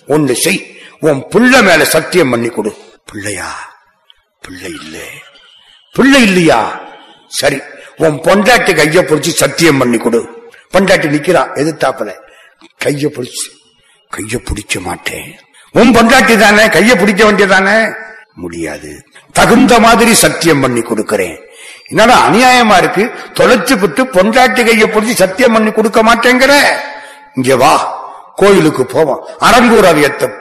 ஒண்ணு 0.07 0.31
செய். 0.31 0.79
உன் 0.99 1.23
புள்ள 1.29 1.63
மேல 1.63 1.85
சத்தியம் 1.85 2.29
பண்ணி 2.29 2.47
கொடு. 2.47 2.75
பிள்ளையா? 3.11 3.75
பிள்ளை 4.41 4.71
இல்லை. 4.81 5.07
பிள்ளை 5.93 6.21
இல்லையா? 6.21 6.81
சரி 7.27 7.61
உன் 7.97 8.21
பொண்டாட்டி 8.21 8.73
கைய 8.73 9.01
பிடிச்சி 9.01 9.29
சத்தியம் 9.29 9.77
பண்ணி 9.77 9.97
கொடு. 9.97 10.49
பொண்டாட்டி 10.73 11.09
நிக்கிறான் 11.09 11.51
எதிர்த்தாப்புல. 11.55 12.13
கைய 12.85 13.07
பிடிச்சு. 13.07 13.49
கைய 14.17 14.37
பிடிக்க 14.37 14.79
மாட்டேன். 14.79 15.39
உன் 15.71 15.91
பொண்டாட்டி 15.91 16.37
தானே 16.37 16.67
கைய 16.67 16.99
பிடிக்க 16.99 17.31
வேண்டியதானே? 17.31 17.95
முடியாது. 18.33 19.03
தகுந்த 19.33 19.79
மாதிரி 19.79 20.13
சத்தியம் 20.13 20.61
பண்ணி 20.61 20.81
கொடுக்கிறேன். 20.81 21.39
என்னடா 21.87 22.29
அநியாயமா 22.29 22.77
இருக்கு? 22.77 23.11
தொலைச்சு 23.33 23.79
விட்டு 23.79 24.03
பொண்டாட்டி 24.03 24.65
கைய 24.65 24.87
பிடிச்சி 24.87 25.13
சத்தியம் 25.13 25.53
பண்ணி 25.53 25.71
கொடுக்க 25.71 26.03
மாட்டேங்கிற? 26.03 26.79
இங்க 27.35 27.55
வா 27.55 27.95
கோயிலுக்கு 28.35 28.85
போவோம். 28.85 29.27
அரங்கூர் 29.39 29.85
அவியத்தை 29.85 30.33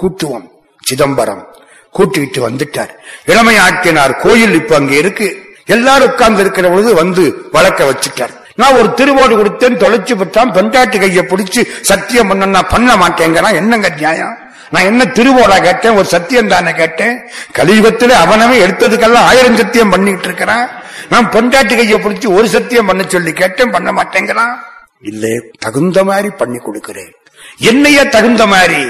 கூட்டுவோம். 0.00 0.48
சிதம்பரம். 0.80 1.56
கூட்டிக்கிட்டு 1.96 2.40
வந்துட்டார். 2.50 2.92
இளமை 3.26 3.56
ஆக்கினார் 3.56 4.16
கோயில் 4.16 4.54
இப்ப 4.54 4.74
அங்க 4.76 4.94
இருக்கு. 4.94 5.28
எல்லாரும் 5.66 6.10
உட்கார்ந்து 6.10 6.40
இருக்கிற 6.40 6.68
பொழுது 6.68 6.94
வந்து 6.94 7.48
வழக்க 7.52 7.80
வச்சுட்டார். 7.84 8.34
நான் 8.54 8.74
ஒரு 8.74 8.88
திருவோடு 8.96 9.34
கொடுத்தேன். 9.38 9.80
தொலைச்சு 9.82 10.14
விட்டான். 10.14 10.52
பெண்டாட்டு 10.52 10.98
கையை 10.98 11.24
பிடிச்சு 11.24 11.62
சத்தியம் 11.80 12.28
பண்ண 12.28 12.46
நான் 12.46 12.70
பண்ண 12.70 12.94
மாட்டேங்கிறான். 12.94 13.54
என்னங்க 13.54 13.88
நியாயம்? 13.88 14.34
நான் 14.70 14.84
என்ன 14.84 15.02
திருவோடா 15.04 15.62
கேட்டேன்? 15.62 15.96
ஒரு 15.96 16.04
சத்தியம் 16.04 16.48
தானே 16.48 16.72
கேட்டேன்? 16.72 17.16
கலியுகத்துல 17.54 18.10
அவனவே 18.24 18.56
எடுத்ததுக்கெல்லாம் 18.66 19.26
ஆயிரம் 19.30 19.56
சத்தியம் 19.56 19.90
பண்ணிட்டு 19.90 20.24
இருக்கிறான். 20.24 20.70
நான் 21.10 21.30
பொண்டாட்டு 21.30 21.76
கையை 21.76 21.98
பிடிச்சி 21.98 22.26
ஒரு 22.34 22.48
சத்தியம் 22.48 22.86
பண்ண 22.86 23.04
சொல்லி 23.08 23.32
கேட்டேன். 23.32 23.70
பண்ண 23.70 23.90
மாட்டேங்கிறான். 23.92 24.54
இல்லை 25.00 25.34
தகுந்த 25.58 26.04
மாதிரி 26.04 26.28
பண்ணி 26.30 26.58
கொடுக்கிறேன். 26.58 27.12
என்னைய 27.58 28.04
தகுந்த 28.04 28.46
மாதிரி 28.46 28.80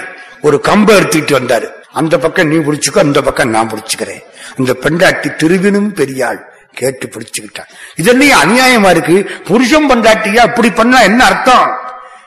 ஒரு 0.43 0.61
கம்பை 0.61 0.97
எடுத்துட்டு 0.97 1.35
வந்தாரு. 1.41 1.69
அந்த 1.97 2.18
பக்கம் 2.18 2.48
நீ 2.48 2.56
பிடிச்சுக்கோ 2.56 2.98
அந்த 2.98 3.20
பக்கம் 3.23 3.48
நான் 3.48 3.70
பிடிச்சுக்கிறேன். 3.70 4.23
அந்த 4.59 4.73
பெண்டாட்டி 4.74 5.28
திருவினும் 5.35 5.94
பெரியாள் 5.94 6.40
கேட்டு 6.73 7.06
பிடிச்சுக்கிட்டான் 7.06 7.70
இதெல்லாம் 7.97 8.40
அநியாயமா 8.43 8.90
இருக்கு? 8.90 9.16
புருஷன் 9.44 9.90
பண்டாட்டியா? 9.90 10.36
அப்படி 10.36 10.70
பண்ணா 10.70 11.01
என்ன 11.01 11.24
அர்த்தம்? 11.24 11.68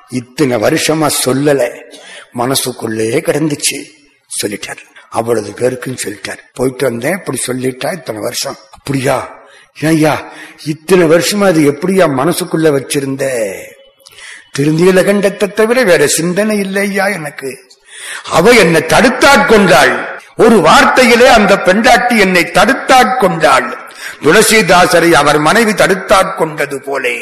இத்தனை 0.10 0.56
வருஷமா 0.58 1.08
சொல்லல. 1.26 1.62
மனசுக்குள்ளே 2.38 3.10
கிடந்துச்சு. 3.28 3.80
சொல்லிட்டார். 4.42 4.82
அவ்வளவு 5.10 5.50
பேருக்குன்னு 5.50 5.98
சொல்லிட்டார். 6.04 6.42
போயிட்டு 6.54 6.86
வந்தேன். 6.86 7.14
இப்படி 7.14 7.38
சொல்லிட்டா 7.48 7.94
இத்தனை 7.94 8.22
வருஷம். 8.22 8.58
அப்படியா? 8.72 9.18
ஏய்யா 9.82 10.14
இத்தனை 10.66 11.06
வருஷமா 11.08 11.46
அது 11.46 11.62
எப்படியா 11.72 12.06
மனசுக்குள்ள 12.22 12.70
வச்சிருந்த? 12.78 13.26
திருந்தியில 14.58 15.02
கண்டத்தை 15.08 15.54
தவிர 15.54 15.84
வேற 15.84 16.08
சிந்தனை 16.08 16.60
இல்லையா 16.60 17.06
எனக்கு? 17.08 17.52
அவ 18.30 18.54
என்னை 18.54 18.82
தடுத்தாட்கொண்டாள் 18.82 19.94
ஒரு 20.38 20.58
வார்த்தையிலே 20.60 21.26
அந்த 21.26 21.58
பெண்டாட்டி 21.58 22.18
என்னை 22.20 22.52
தடுத்தாட்கொண்டாள் 22.54 23.68
துளசிதாசரை 24.24 25.12
அவர் 25.12 25.40
மனைவி 25.40 25.72
தடுத்தாட்கொண்டது 25.72 26.78
போலே. 26.80 27.18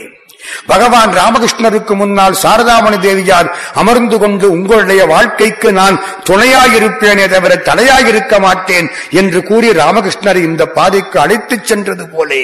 பகவான் 0.67 1.11
ராமகிருஷ்ணருக்கு 1.13 1.95
முன்னால் 1.95 2.33
சாரதாமணி 2.33 2.99
தேவியார் 2.99 3.49
அமர்ந்து 3.73 4.17
கொண்டு 4.17 4.51
உங்களுடைய 4.51 5.05
வாழ்க்கைக்கு 5.05 5.71
நான் 5.71 6.01
துணையாயிருப்பேனே 6.29 7.27
தவிர 7.27 7.55
தலையாயிருக்க 7.55 8.39
மாட்டேன் 8.39 8.87
என்று 9.11 9.43
கூறி 9.43 9.71
ராமகிருஷ்ணரை 9.71 10.43
இந்த 10.43 10.65
பாதைக்கு 10.65 11.19
அழைத்துச் 11.19 11.65
சென்றது 11.65 12.09
போலே. 12.09 12.43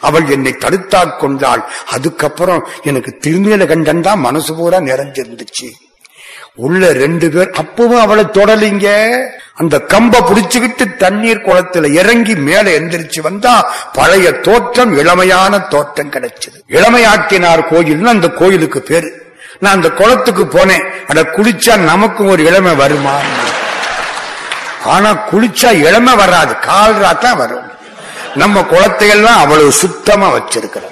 அவள் 0.00 0.26
என்னை 0.26 0.54
தடுத்தாட்கொண்டாள் 0.60 1.62
அதுக்கப்புறம் 1.90 2.66
எனக்கு 2.82 3.18
திருநீல 3.26 3.66
கண்டன் 3.66 4.00
தான் 4.00 4.20
மனசு 4.20 4.54
பூரா 4.54 4.78
நிறைஞ்சிருந்துச்சு. 4.80 5.68
உள்ள 6.54 6.92
ரெண்டு 6.92 7.30
பேர் 7.30 7.50
அப்பவும் 7.50 8.00
அவளை 8.00 8.24
தொடலிங்க. 8.24 9.18
அந்த 9.54 9.82
கம்ப 9.88 10.12
புடிச்சுக்கிட்டு 10.12 10.96
தண்ணீர் 10.96 11.38
குளத்துல 11.38 11.92
இறங்கி 11.92 12.34
மேல 12.34 12.70
எந்திரிச்சு 12.70 13.20
வந்தா 13.20 13.74
பழைய 13.92 14.32
தோற்றம் 14.32 14.98
இளமையான 14.98 15.68
தோற்றம் 15.68 16.10
கிடைச்சது. 16.10 16.62
இளமையாக்கினார் 16.68 17.64
கோயில்னு 17.70 18.04
அந்த 18.04 18.28
கோயிலுக்கு 18.28 18.82
பேரு. 18.82 19.22
நான் 19.58 19.74
அந்த 19.74 19.90
குளத்துக்கு 19.90 20.44
போனேன். 20.44 20.90
அட 21.08 21.22
குளிச்சா 21.22 21.76
நமக்கும் 21.76 22.28
ஒரு 22.28 22.44
இளமை 22.44 22.74
வருமா? 22.74 23.18
ஆனா 24.84 25.28
குளிச்சா 25.32 25.72
இளமை 25.72 26.14
வராது. 26.14 26.52
கால்ரா 26.52 27.18
தான் 27.18 27.36
வரும். 27.36 27.70
நம்ம 28.34 28.60
குளத்தையெல்லாம் 28.60 29.38
அவ்வளவு 29.38 29.72
சுத்தமா 29.72 30.36
வச்சிருக்கிறோம். 30.36 30.90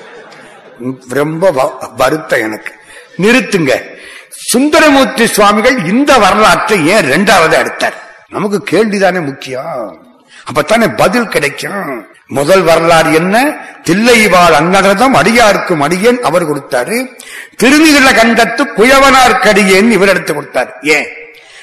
ரொம்ப 1.08 1.50
வ- 1.50 1.90
வருத்தம் 1.96 2.40
எனக்கு. 2.40 2.72
நிறுத்துங்க. 3.18 3.98
சுந்தரமூர்த்தி 4.46 5.26
சுவாமிகள் 5.26 5.84
இந்த 5.84 6.18
வரலாற்றை 6.18 6.86
ஏன் 6.86 7.04
இரண்டாவது 7.04 7.56
எடுத்தார்? 7.56 8.24
நமக்கு 8.28 8.62
கேள்விதானே 8.70 9.24
முக்கியம். 9.24 10.06
அப்பத்தானே 10.50 10.96
பதில் 10.96 11.28
கிடைக்கும். 11.28 12.06
முதல் 12.26 12.62
வரலாறு 12.62 13.12
என்ன? 13.12 13.56
தில்லைவாழ் 13.82 14.54
அன்னகதம் 14.54 15.14
அடியாருக்கும் 15.14 15.78
அடியேன் 15.78 16.22
அவர் 16.22 16.50
கொடுத்தாரு. 16.50 17.16
திருநில 17.62 18.12
கண்டத்து 18.12 18.64
குயவனார் 18.76 19.40
கடியேன் 19.40 19.90
இவர் 19.90 20.08
எடுத்து 20.08 20.34
கொடுத்தார். 20.34 20.78
ஏன்? 20.82 21.06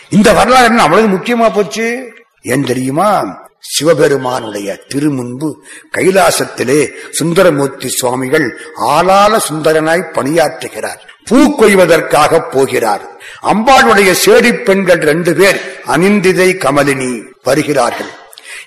இந்த 0.10 0.34
வரலாறு 0.34 0.66
என்ன 0.66 0.82
அவ்வளவு 0.82 1.16
முக்கியமா 1.16 1.54
போச்சு? 1.54 2.14
ஏன் 2.42 2.64
தெரியுமா? 2.64 3.46
சிவபெருமானுடைய 3.60 4.80
திருமுன்பு 4.88 5.54
கைலாசத்திலே 5.98 6.88
சுந்தரமூர்த்தி 7.10 7.90
சுவாமிகள் 7.90 8.60
ஆளால 8.88 9.40
சுந்தரனாய் 9.50 10.12
பணியாற்றுகிறார். 10.14 11.16
பூ 11.28 11.56
கொய்வதற்காக 11.56 12.40
போகிறார். 12.40 13.02
அம்பாளுடைய 13.42 14.16
சேடி 14.26 14.64
பெண்கள் 14.64 14.98
ரெண்டு 14.98 15.36
பேர் 15.36 15.82
அனிந்திதை 15.88 16.58
கமலினி 16.58 17.22
வருகிறார்கள். 17.44 18.10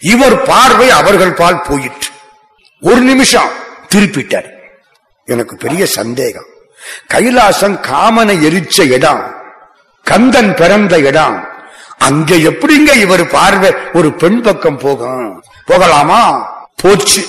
இவர் 0.01 0.43
பார்வை 0.43 0.91
அவர்கள் 0.91 1.33
பால் 1.33 1.63
போயிற்று. 1.63 2.09
ஒரு 2.81 3.01
நிமிஷம் 3.01 3.49
திருப்பிட்டார். 3.95 4.51
எனக்கு 5.25 5.57
பெரிய 5.57 5.87
சந்தேகம். 5.87 6.49
கைலாசம் 7.15 7.81
காமனை 7.81 8.43
எரிச்ச 8.43 8.91
இடம் 8.91 9.35
கந்தன் 10.03 10.55
பிறந்த 10.55 10.99
இடம் 10.99 11.49
அங்க 11.99 12.35
எப்படிங்க 12.35 12.97
இவர் 12.97 13.27
பார்வை 13.27 13.75
ஒரு 13.93 14.13
பெண் 14.13 14.41
பக்கம் 14.41 14.79
போகும்? 14.79 15.45
போகலாமா? 15.67 16.23
போச்சு. 16.77 17.25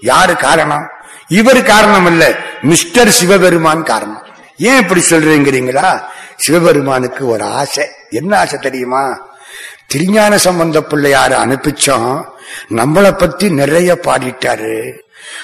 யாரு 0.00 0.36
காரணம்? 0.36 0.88
இவர் 1.28 1.62
காரணம் 1.62 2.06
இல்ல 2.06 2.34
மிஸ்டர் 2.62 3.08
சிவபெருமான் 3.08 3.82
காரணம். 3.82 4.25
ஏன் 4.58 4.78
இப்படி 4.78 5.04
சொல்றீங்கிறீங்களா? 5.10 6.02
சிவபெருமானுக்கு 6.36 7.28
ஒரு 7.28 7.44
ஆசை. 7.44 7.86
என்ன 8.10 8.38
ஆசை 8.38 8.58
தெரியுமா? 8.58 9.28
திருஞான 9.86 10.38
சம்பந்த 10.38 10.80
பிள்ளையார 10.80 11.36
அனுப்பிச்சோம். 11.36 12.24
நம்மளை 12.70 13.12
பத்தி 13.12 13.50
நிறைய 13.50 13.98
பாடிட்டாரு. 14.02 14.98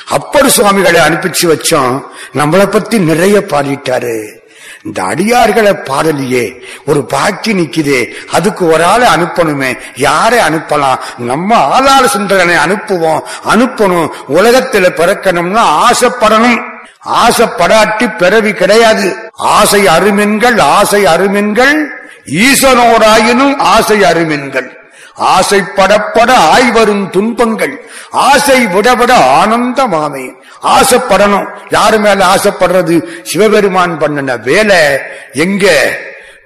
அப்பர் 0.08 0.50
சுவாமிகளை 0.50 1.00
அனுப்பிச்சு 1.00 1.42
வச்சோம். 1.42 2.02
நம்மளை 2.34 2.66
பத்தி 2.66 2.98
நிறைய 2.98 3.38
பாடிட்டாரு. 3.38 4.40
இந்த 4.84 5.02
அடியார்களை 5.02 5.74
பாடலையே 5.74 6.60
ஒரு 6.86 7.04
பாக்கி 7.04 7.54
நிக்குதே 7.54 8.10
அதுக்கு 8.32 8.66
ஒரு 8.66 8.84
ஆளை 8.84 9.08
அனுப்பணுமே 9.08 9.78
யாரை 9.96 10.38
அனுப்பலாம்? 10.38 10.98
நம்ம 11.18 11.80
ஆளாள 11.80 12.04
சுந்தரனை 12.04 12.56
அனுப்புவோம் 12.56 13.20
அனுப்பணும். 13.44 14.08
உலகத்துல 14.28 14.90
பிறக்கணும்னா 14.90 15.84
ஆசைப்படணும். 15.90 16.71
ஆசைப்படாட்டி 17.08 18.16
பிறவி 18.16 18.52
கிடையாது. 18.52 19.30
ஆசை 19.32 19.86
அருமென்கள் 19.86 20.60
ஆசை 20.60 21.04
அருமென்கள். 21.04 21.86
ஈசனோராயினும் 22.26 23.56
ஆசை 23.56 24.00
அருமென்கள். 24.00 24.76
ஆசைப்படப்பட 25.20 26.30
ஆய்வரும் 26.30 27.10
துன்பங்கள். 27.10 27.90
ஆசை 28.10 28.66
விடவிட 28.66 29.16
ஆனந்தமாமே. 29.44 30.32
ஆசைப்படணும். 30.62 31.46
யாரு 31.70 31.98
மேல 31.98 32.26
ஆசைப்படுறது? 32.26 33.22
சிவபெருமான் 33.22 33.98
பண்ணின 33.98 34.36
வேலை. 34.36 34.78
எங்க? 35.32 35.96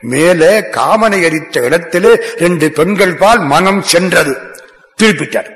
மேலே 0.01 0.61
காமனை 0.61 1.23
எரித்த 1.23 1.61
இடத்திலே 1.61 2.25
ரெண்டு 2.37 2.71
பெண்கள் 2.71 3.15
பால் 3.15 3.39
மனம் 3.39 3.83
சென்றது. 3.83 4.37
திருப்பிட்டார். 5.03 5.55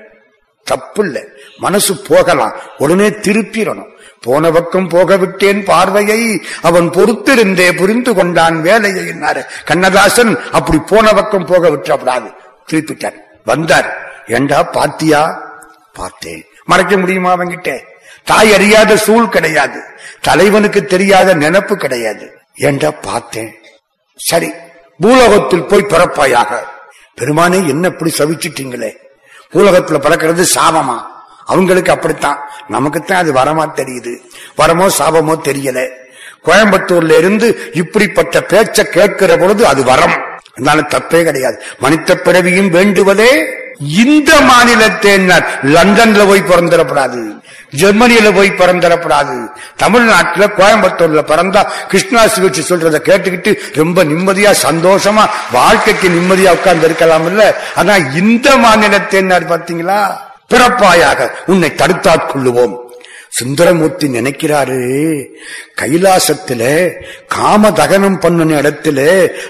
தப்பு 0.64 1.05
இல்லை 1.05 1.28
மனசு 1.59 1.97
போகலாம். 2.09 2.52
உடனே 2.78 3.09
திருப்பிடணும். 3.09 3.98
போன 4.20 4.51
பக்கம் 4.51 4.88
போக 4.88 5.16
விட்டேன் 5.16 5.64
பார்வையை. 5.64 6.42
அவன் 6.62 6.90
பொறுத்திருந்தே 6.90 7.76
புரிந்து 7.76 8.14
கொண்டான் 8.14 8.60
வேலையை 8.60 9.05
என்னாரு. 9.06 9.44
கண்ணதாசன் 9.64 10.38
அப்படி 10.52 10.78
போன 10.78 11.12
பக்கம் 11.12 11.47
போக 11.47 11.68
விட்டுறப்படாது 11.68 12.34
திருப்பிட்டார். 12.72 13.18
வந்தார். 13.44 13.88
ஏண்டா 14.26 14.62
பாத்தியா 14.62 15.22
பார்த்தேன். 15.92 16.44
மறைக்க 16.64 16.97
முடியுமா 16.97 17.36
அவங்கிட்ட 17.36 17.80
தாய் 18.24 18.55
அறியாத 18.55 18.97
சூழ் 18.97 19.28
கிடையாது. 19.28 19.82
தலைவனுக்கு 20.20 20.84
தெரியாத 20.84 21.34
நினப்பு 21.34 21.74
கிடையாது. 21.74 22.32
ஏண்டா 22.55 22.90
பார்த்தேன்? 22.90 23.55
சரி 24.16 24.52
பூலோகத்தில் 25.01 25.64
போய் 25.64 25.86
பிறப்பாயாக. 25.88 26.56
பெருமானே 27.20 27.68
என்ன 27.68 27.86
இப்படி 27.86 28.12
சவிச்சிட்டீங்களே? 28.18 28.97
பூலோகத்துல 29.52 29.98
பிறக்கிறது 30.06 30.44
சாபமா? 30.55 30.98
அவங்களுக்கு 31.51 31.93
அப்படித்தான். 31.93 32.39
நமக்குத்தான் 32.68 33.22
அது 33.22 33.32
வரமா 33.32 33.64
தெரியுது. 33.81 34.12
வரமோ 34.60 34.86
சாபமோ 34.98 35.36
தெரியல. 35.48 35.81
கோயம்புத்தூர்ல 36.47 37.16
இருந்து 37.18 37.48
இப்படிப்பட்ட 37.72 38.36
பேச்ச 38.51 38.85
கேட்கிற 38.97 39.36
பொழுது 39.36 39.62
அது 39.66 39.82
வரம். 39.85 40.16
அதனால 40.56 40.81
தப்பே 40.94 41.20
கிடையாது. 41.24 41.56
மனித 41.78 42.14
பிறவியும் 42.27 42.70
வேண்டுவதே 42.77 43.32
இந்த 44.02 44.31
மாநிலத்தை 44.40 45.12
லண்டன்ல 45.74 46.22
போய் 46.31 46.48
பிறந்திடப்படாது. 46.51 47.20
ஜெர்மனியில 47.81 48.28
போய் 48.35 48.59
பிறந்தரப்படாது 48.60 49.36
தமிழ்நாட்டுல 49.77 50.47
கோயம்புத்தூர்ல 50.59 51.20
பிறந்தா 51.31 51.62
கிருஷ்ணா 51.90 52.22
சிகிச்சை 52.27 52.62
சொல்றத 52.70 52.98
கேட்டுக்கிட்டு 53.09 53.52
ரொம்ப 53.81 54.05
நிம்மதியா 54.05 54.52
சந்தோஷமா 54.66 55.24
வாழ்க்கைக்கு 55.52 56.09
நிம்மதியா 56.09 56.52
உட்கார்ந்து 56.59 56.89
இருக்கலாம் 56.90 57.28
இல்ல 57.31 57.44
ஆனா 57.74 57.97
இந்த 58.22 58.56
மாநிலத்தை 58.56 59.22
பாத்தீங்களா 59.52 60.01
பிறப்பாயாக 60.51 61.31
உன்னை 61.47 61.70
தடுத்தாட்கொள்ளுவோம் 61.77 62.77
சுந்தரமூர்த்தி 63.39 64.06
நினைக்கிறாரு 64.09 64.78
கைலாசத்தில 65.81 66.62
காம 67.27 67.72
தகனம் 67.72 68.18
பண்ணின 68.18 68.60
இடத்துல 68.60 68.98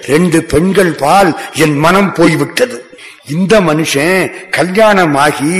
ரெண்டு 0.06 0.38
பெண்கள் 0.44 0.92
பால் 0.92 1.30
என் 1.54 1.76
மனம் 1.78 2.12
போய்விட்டது. 2.12 2.76
இந்த 3.28 3.60
மனுஷன் 3.60 4.30
கல்யாணமாகி 4.50 5.56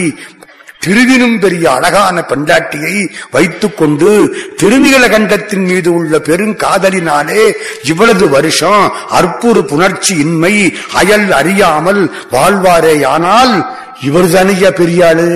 திருவினும் 0.81 1.39
பெரிய 1.39 1.71
அழகான 1.71 2.23
பெண்டாட்டியை 2.23 3.11
வைத்துக் 3.31 3.77
கொண்டு 3.77 4.37
திருநில 4.63 5.11
கண்டத்தின் 5.11 5.65
மீது 5.65 5.93
உள்ள 5.93 6.19
பெருங்காதலினாலே 6.19 7.53
இவ்வளவு 7.83 8.29
வருஷம் 8.29 8.93
அற்புறு 9.09 9.61
புணர்ச்சி 9.61 10.19
இன்மை 10.19 10.77
அயல் 10.95 11.33
அறியாமல் 11.33 12.11
வாழ்வாரேயானால் 12.31 13.55
இவர் 14.03 14.31
தனிய 14.31 14.69
பெரியாளு. 14.71 15.29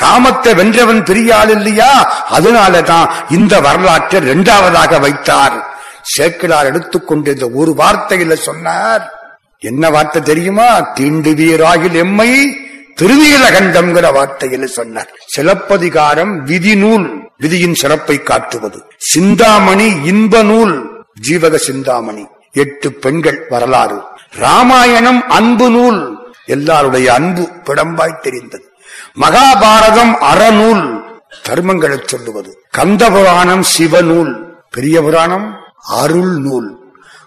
காமத்தை 0.00 0.54
வென்றவன் 0.54 1.02
பெரியாள் 1.02 1.48
இல்லையா? 1.48 2.24
அதனாலதான் 2.30 3.10
இந்த 3.30 3.60
வரலாற்றை 3.60 4.20
இரண்டாவதாக 4.22 4.98
வைத்தார். 4.98 5.56
சேக்கிலார் 6.16 6.64
எடுத்துக்கொண்டு 6.64 7.32
இந்த 7.32 7.50
ஒரு 7.54 7.74
வார்த்தையில 7.78 8.32
சொன்னார். 8.32 9.04
என்ன 9.58 9.90
வார்த்தை 9.90 10.22
தெரியுமா? 10.22 10.94
தீண்டு 10.94 11.32
வீராகில் 11.40 11.92
எம்மை 11.92 12.30
திருநீலகண்டம்ங்கிற 13.00 14.12
வார்த்தையில 14.12 14.64
சொன்னார். 14.64 15.10
சிலப்பதிகாரம் 15.26 16.42
விதி 16.42 16.76
நூல் 16.76 17.30
விதியின் 17.38 17.74
சிறப்பை 17.74 18.22
காட்டுவது. 18.22 18.84
சிந்தாமணி 18.96 19.96
இன்ப 20.04 20.42
நூல் 20.42 21.04
ஜீவக 21.28 21.56
சிந்தாமணி. 21.56 22.26
எட்டு 22.52 22.92
பெண்கள் 22.92 23.46
வரலாறு. 23.48 24.02
ராமாயணம் 24.30 25.28
அன்பு 25.28 25.70
நூல் 25.70 26.18
எல்லாருடைய 26.46 27.12
அன்பு 27.12 27.48
பிடம்பாய் 27.64 28.20
தெரிந்தது. 28.20 28.70
மகாபாரதம் 29.20 30.14
அறநூல் 30.20 31.00
தர்மங்களை 31.48 32.00
சொல்லுவது. 32.04 32.58
கந்தபுராணம் 32.78 33.64
சிவநூல் 33.78 34.44
பெரிய 34.70 35.02
புராணம் 35.02 35.54
அருள் 35.88 36.38
நூல். 36.38 36.78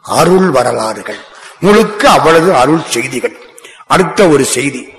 அருள் 0.02 0.50
வரலாறுகள். 0.50 1.18
முழுக்க 1.60 2.10
அவ்வளவு 2.10 2.56
அருள் 2.56 2.82
செய்திகள். 2.90 3.38
அடுத்த 3.88 4.28
ஒரு 4.28 4.46
செய்தி. 4.46 4.90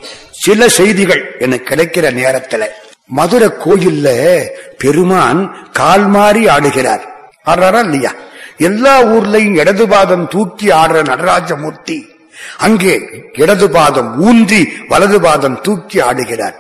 சில 0.47 0.69
செய்திகள் 0.69 1.23
எனக்கு 1.39 1.75
கிடைக்கிற 1.75 2.07
நேரத்துல. 2.21 2.65
மதுரை 3.07 3.49
கோயில்ல 3.49 4.09
பெருமான் 4.79 5.41
கால் 5.73 6.07
மாறி 6.07 6.47
ஆடுகிறார். 6.47 7.05
ஆடுறாரா 7.47 7.79
இல்லையா? 7.79 8.13
எல்லா 8.57 9.03
ஊர்லயும் 9.03 9.59
இடது 9.59 9.89
பாதம் 9.89 10.29
தூக்கி 10.29 10.69
ஆடுற 10.69 10.99
நடராஜமூர்த்தி. 11.05 11.99
அங்கே 12.59 12.95
இடது 13.33 13.71
பாதம் 13.71 14.21
ஊன்றி 14.21 14.73
வலது 14.89 15.21
பாதம் 15.21 15.61
தூக்கி 15.61 16.01
ஆடுகிறார். 16.01 16.55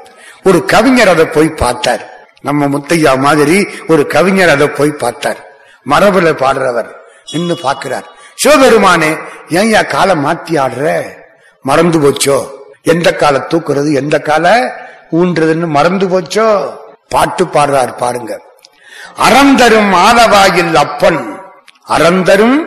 ஒரு 0.44 0.64
கவிஞர் 0.64 1.08
அதை 1.08 1.24
போய் 1.24 1.48
பார்த்தார். 1.48 2.28
நம்ம 2.42 2.66
முத்தையா 2.66 3.18
மாதிரி 3.18 3.66
ஒரு 3.88 4.06
கவிஞர் 4.06 4.48
அதை 4.48 4.68
போய் 4.68 4.90
பார்த்தார். 4.90 5.40
மரபுல 5.90 6.32
பாடுறவர் 6.42 6.90
நின்னு 7.32 7.56
பார்க்கிறார். 7.62 8.06
சிவபெருமானே 8.34 9.16
ஏன் 9.48 9.74
யா 9.74 9.86
காலை 9.86 10.14
மாத்தி 10.16 10.52
ஆடுற? 10.64 11.02
மறந்து 11.62 12.00
போச்சோ? 12.00 12.38
எந்த 12.92 13.08
கால 13.22 13.36
தூக்குறது 13.50 13.90
எந்த 14.00 14.16
கால 14.28 14.46
ஊன்றதுன்னு 15.20 15.66
மறந்து 15.76 16.06
போச்சோ? 16.12 16.48
பாட்டு 17.08 17.44
பாடுறார் 17.54 17.94
பாருங்க. 18.02 18.32
அறந்தரும் 19.26 19.92
ஆலவாயில் 20.06 20.74
அப்பன் 20.84 21.20
அறந்தரும் 21.96 22.58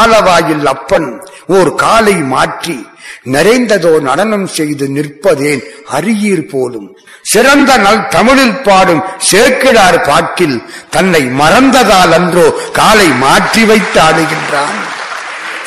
ஆலவாயில் 0.00 0.66
அப்பன் 0.72 1.08
ஓர் 1.56 1.70
காலை 1.74 2.14
மாற்றி 2.34 2.76
நிறைந்ததோ 3.34 3.92
நடனம் 4.08 4.46
செய்து 4.56 4.86
நிற்பதேன் 4.96 5.62
அரியீர் 5.96 6.46
போலும். 6.52 6.88
சிறந்த 7.32 7.70
நல் 7.84 8.02
தமிழில் 8.08 8.62
பாடும் 8.66 9.02
சேக்கிடார் 9.30 10.00
பாட்டில் 10.08 10.56
தன்னை 10.90 11.22
மறந்ததால் 11.40 12.14
அன்றோ 12.18 12.46
காலை 12.80 13.08
மாற்றி 13.24 13.64
வைத்து 13.70 14.00
ஆடுகின்றான். 14.06 14.76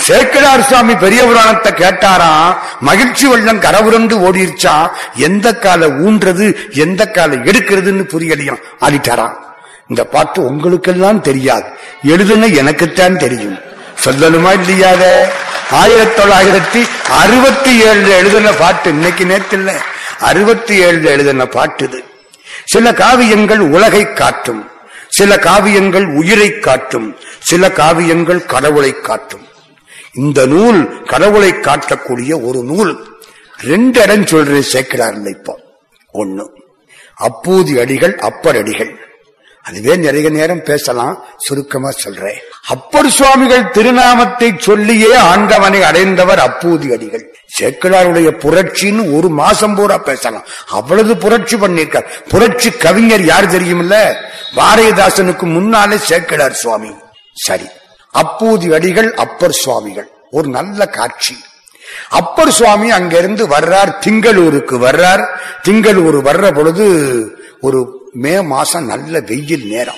சேக்கிடார் 0.06 0.61
சுவாமி 0.61 0.95
பெரிய 0.95 1.26
புராணத்தை 1.26 1.72
கேட்டாராம் 1.72 2.57
மகிழ்ச்சி 2.80 3.28
வெள்ளம் 3.28 3.60
கரவுரண்டு 3.60 4.15
ஓடிருச்சா? 4.28 4.90
எந்த 5.15 5.56
காலை 5.56 5.88
ஊன்றது 5.88 6.56
எந்த 6.69 7.07
காலை 7.07 7.38
எடுக்கிறதுன்னு 7.38 8.03
புரியலையும். 8.14 8.61
ஆடிட்டாராம் 8.80 9.34
இந்த 9.88 10.03
பாட்டு 10.03 10.45
உங்களுக்கெல்லாம் 10.45 11.22
தெரியாது. 11.22 11.65
எழுதுன 12.07 12.56
எனக்குத்தான் 12.56 13.18
தெரியும். 13.18 13.57
சொல்லணுமா 14.06 14.52
இல்லையாத 14.52 15.34
ஆயிரத்தி 15.72 16.22
தொள்ளாயிரத்தி 16.22 16.88
அறுபத்தி 17.10 17.82
ஏழுல 17.82 18.07
எழுதின 18.07 18.52
பாட்டு 18.52 18.90
இன்னைக்கு 18.90 19.26
நேற்று 19.26 19.72
அறுபத்தி 20.19 20.84
ஏழுல 20.84 21.03
எழுதின 21.03 21.45
பாட்டு 21.45 21.86
இது. 21.86 22.03
சில 22.65 22.91
காவியங்கள் 22.91 23.57
உலகை 23.57 24.14
காட்டும். 24.14 24.69
சில 25.10 25.36
காவியங்கள் 25.36 26.15
உயிரை 26.15 26.60
காட்டும். 26.60 27.15
சில 27.40 27.69
காவியங்கள் 27.69 28.45
கடவுளை 28.45 28.91
காட்டும். 28.91 29.45
இந்த 30.14 30.46
நூல் 30.46 31.04
கடவுளை 31.04 31.50
காட்டக்கூடிய 31.50 32.44
ஒரு 32.44 32.64
நூல். 32.64 33.20
ரெண்டு 33.58 34.02
இடம் 34.02 34.28
சொல்றேன் 34.28 34.62
சேர்க்கிறார்கள் 34.62 35.30
இப்போ. 35.30 35.60
ஒண்ணு 36.14 36.48
அப்பூதி 37.20 37.80
அடிகள் 37.80 38.18
அப்பர் 38.18 38.56
அடிகள். 38.56 39.06
அதுவே 39.64 39.96
நிறைய 39.96 40.30
நேரம் 40.30 40.64
பேசலாம் 40.64 41.26
சுருக்கமா 41.38 41.92
சொல்றேன். 41.92 42.40
அப்பர் 42.68 43.10
சுவாமிகள் 43.10 43.70
திருநாமத்தை 43.70 44.54
சொல்லியே 44.58 45.16
ஆண்டவனை 45.16 45.82
அடைந்தவர் 45.82 46.40
அப்பூதி 46.40 46.92
அடிகள். 46.94 47.36
சேக்கிழாருடைய 47.60 48.32
புரட்சின்னு 48.32 49.16
ஒரு 49.16 49.30
மாசம் 49.30 49.76
பூரா 49.76 49.98
பேசலாம். 49.98 50.46
அவ்வளவு 50.70 51.18
புரட்சி 51.18 51.56
பண்ணிருக்கார் 51.56 52.06
புரட்சி 52.30 52.70
கவிஞர் 52.70 53.26
யார் 53.26 53.46
தெரியுமில்ல? 53.46 54.14
பாரதிதாசனுக்கு 54.56 55.44
முன்னாலே 55.44 55.98
சேக்கிழார் 55.98 56.54
சுவாமி. 56.54 56.96
சரி. 57.34 57.68
அப்பூதி 58.14 58.68
வடிகள் 58.68 59.14
அப்பர் 59.14 59.52
சுவாமிகள். 59.52 60.10
ஒரு 60.32 60.48
நல்ல 60.48 60.86
காட்சி. 60.86 61.38
அப்பர் 62.10 62.52
சுவாமி 62.52 62.92
அங்கிருந்து 62.92 63.48
வர்றார் 63.48 63.96
திங்களூருக்கு 64.06 64.78
வர்றார். 64.78 65.28
திங்களூர் 65.64 66.22
வர்ற 66.22 66.54
பொழுது 66.54 66.86
ஒரு 67.62 68.10
மே 68.12 68.42
மாசம் 68.42 68.86
நல்ல 68.86 69.20
வெயில் 69.20 69.68
நேரம். 69.68 69.98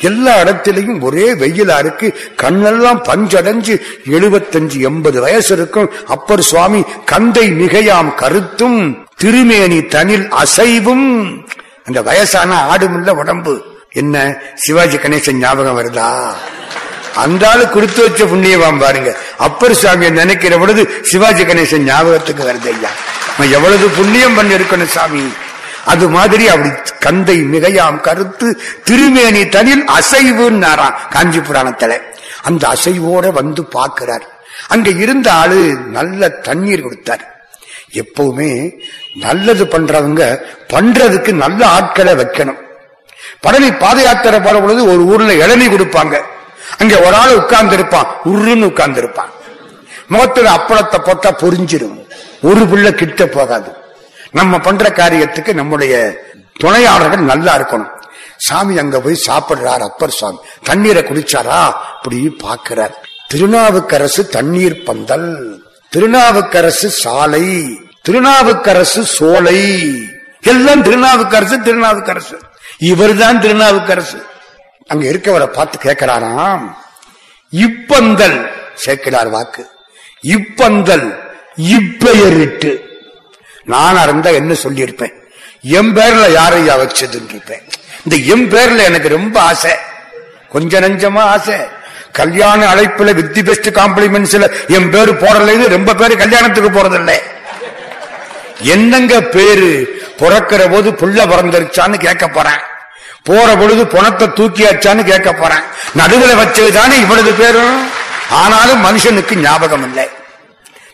எல்லா 0.00 0.36
இடத்திலையும் 0.36 1.00
ஒரே 1.00 1.32
வெயிலா 1.32 1.78
இருக்கு. 1.78 2.20
கண்ணெல்லாம் 2.36 3.02
பஞ்சடைஞ்சு 3.02 3.80
எழுபத்தஞ்சு 4.10 4.80
எண்பது 4.80 5.20
வயசு 5.20 5.56
இருக்கும். 5.56 5.90
அப்பர் 6.06 6.42
சுவாமி 6.42 6.84
கந்தை 7.04 7.48
மிகையாம் 7.48 8.14
கருத்தும் 8.14 9.06
திருமேனி 9.16 9.86
தனில் 9.86 10.28
அசைவும். 10.28 11.46
அந்த 11.84 12.02
வயசான 12.02 12.74
ஆடுமில்ல 12.74 13.10
உடம்பு. 13.10 13.78
என்ன? 13.90 14.42
சிவாஜி 14.54 14.96
கணேசன் 14.96 15.32
ஞாபகம் 15.32 15.78
வருதா? 15.78 16.32
அந்த 17.14 17.48
ஆளு 17.48 17.68
கொடுத்து 17.68 18.02
வச்ச 18.02 18.24
புண்ணியவான் 18.24 18.78
பாருங்க. 18.78 19.16
அப்பர் 19.36 19.72
சாமியை 19.72 20.10
நினைக்கிற 20.10 20.58
பொழுது 20.58 21.00
சிவாஜி 21.02 21.44
கணேசன் 21.44 21.84
ஞாபகத்துக்கு 21.84 22.42
வருது 22.44 22.74
ஐயா. 22.74 22.88
எவ்வளவு 23.56 23.88
புண்ணியம் 23.88 24.38
பண்ணிருக்கணும் 24.38 24.86
சாமி. 24.86 25.32
அது 25.84 26.08
மாதிரி 26.08 26.48
அப்படி 26.48 26.70
கந்தை 26.98 27.42
மிகையாம் 27.42 28.00
கருத்து 28.00 28.60
திருமேனி 28.84 29.48
தனில் 29.48 29.84
அசைவுன்னாராம் 29.84 30.94
காஞ்சி 31.10 31.38
புராணத்துல. 31.38 32.00
அந்த 32.42 32.68
அசைவோட 32.68 33.32
வந்து 33.32 33.64
பார்க்கிறார். 33.64 34.22
அங்க 34.68 34.90
இருந்த 34.90 35.32
ஆளு 35.32 35.78
நல்ல 35.90 36.28
தண்ணீர் 36.28 36.82
கொடுத்தார். 36.82 37.48
எப்பவுமே 37.92 38.72
நல்லது 39.14 39.64
பண்றவங்க 39.64 40.38
பண்றதுக்கு 40.68 41.32
நல்ல 41.32 41.66
ஆட்களை 41.66 42.12
வைக்கணும். 42.12 42.60
பழனி 43.40 43.72
பாத 43.72 44.02
யாத்திரை 44.02 44.40
போற 44.40 44.60
பொழுது 44.60 44.84
ஒரு 44.84 45.04
ஊர்ல 45.04 45.46
இளநீ 45.46 45.68
கொடுப்பாங்க. 45.68 46.20
அங்க 46.78 47.00
ஒரு 47.00 47.14
ஆள் 47.14 47.34
உட்கார்ந்து 47.34 47.74
இருப்பான் 47.74 48.06
உருன்னு 48.24 48.64
உட்கார்ந்து 48.64 48.98
இருப்பான் 48.98 49.28
முகத்துல 50.08 50.50
அப்பளத்தை 50.50 50.98
போட்டா 50.98 51.30
பொறிஞ்சிரும் 51.30 52.08
ஒரு 52.42 52.66
பிள்ளை 52.66 52.94
கிட்ட 52.94 53.26
போகாது. 53.26 53.72
நம்ம 54.30 54.58
பண்ற 54.58 54.88
காரியத்துக்கு 54.88 55.52
நம்முடைய 55.52 56.16
துணையாளர்கள் 56.60 57.16
நல்லா 57.16 57.56
இருக்கணும். 57.56 57.90
சாமி 58.36 58.78
அங்க 58.78 59.00
போய் 59.00 59.22
சாப்பிடுறார் 59.26 59.78
அப்பர் 59.78 60.10
சாமி. 60.10 60.38
தண்ணீரை 60.62 61.02
குடிச்சாரா? 61.02 61.72
அப்படி 61.72 62.36
பார்க்கிறார். 62.38 63.08
திருநாவுக்கரசு 63.34 64.28
தண்ணீர் 64.28 64.82
பந்தல். 64.82 65.62
திருநாவுக்கரசு 65.96 66.90
சாலை. 66.90 67.80
திருநாவுக்கரசு 68.02 69.02
சோலை. 69.02 69.92
எல்லாம் 70.42 70.82
திருநாவுக்கரசு 70.82 71.60
திருநாவுக்கரசு. 71.60 72.40
இவர்தான் 72.78 73.40
திருநாவுக்கரசு. 73.40 74.22
அங்க 74.90 75.10
இருக்கவரை 75.10 75.46
பார்த்து 75.46 75.78
கேட்கிறாராம். 75.82 76.74
இப்பந்தல் 77.50 78.46
சேர்க்கிறார் 78.86 79.30
வாக்கு. 79.30 79.70
இப்பந்தல் 80.22 81.18
இப்பெயரிட்டு. 81.56 82.80
நான் 83.64 84.02
இருந்தா 84.02 84.30
என்ன 84.30 84.52
சொல்லியிருப்பேன்? 84.52 85.12
என் 85.62 85.94
பேர்ல 85.96 86.32
யாரையா 86.32 86.76
வச்சதுன்னு 86.76 87.28
இருப்பேன் 87.28 87.62
இந்த 88.04 88.34
என் 88.34 88.50
பேர்ல 88.50 88.82
எனக்கு 88.82 89.08
ரொம்ப 89.08 89.40
ஆசை. 89.40 89.70
கொஞ்ச 90.48 90.80
நஞ்சமா 90.80 91.18
ஆசை. 91.18 91.56
கல்யாண 92.12 92.74
அழைப்புல 92.74 93.14
வித் 93.14 93.44
பெஸ்ட் 93.44 93.68
காம்ப்ளிமெண்ட்ஸ்ல 93.68 94.54
என் 94.68 94.90
பேரு 94.90 95.12
போடலைன்னு 95.12 95.68
ரொம்ப 95.68 95.94
பேரு 95.94 96.16
கல்யாணத்துக்கு 96.16 96.70
போறதில்லை. 96.70 97.16
என்னங்க 98.58 99.20
பேரு? 99.20 99.98
பிறக்கிற 100.18 100.70
போது 100.70 100.90
புள்ள 100.90 101.26
பிறந்திருச்சான்னு 101.26 101.98
கேட்க 101.98 102.28
போறேன். 102.28 102.68
போற 103.22 103.56
பொழுது 103.56 103.86
பணத்தை 103.86 104.28
தூக்கியாச்சான்னு 104.28 105.04
கேட்க 105.04 105.32
போறேன். 105.32 105.62
நடுவில் 105.94 106.36
வச்சதுதானே 106.36 106.98
இவ்வளவு 106.98 107.32
பேரும்? 107.32 107.88
ஆனாலும் 108.30 108.84
மனுஷனுக்கு 108.84 109.34
ஞாபகம் 109.34 109.84
இல்லை. 109.84 110.08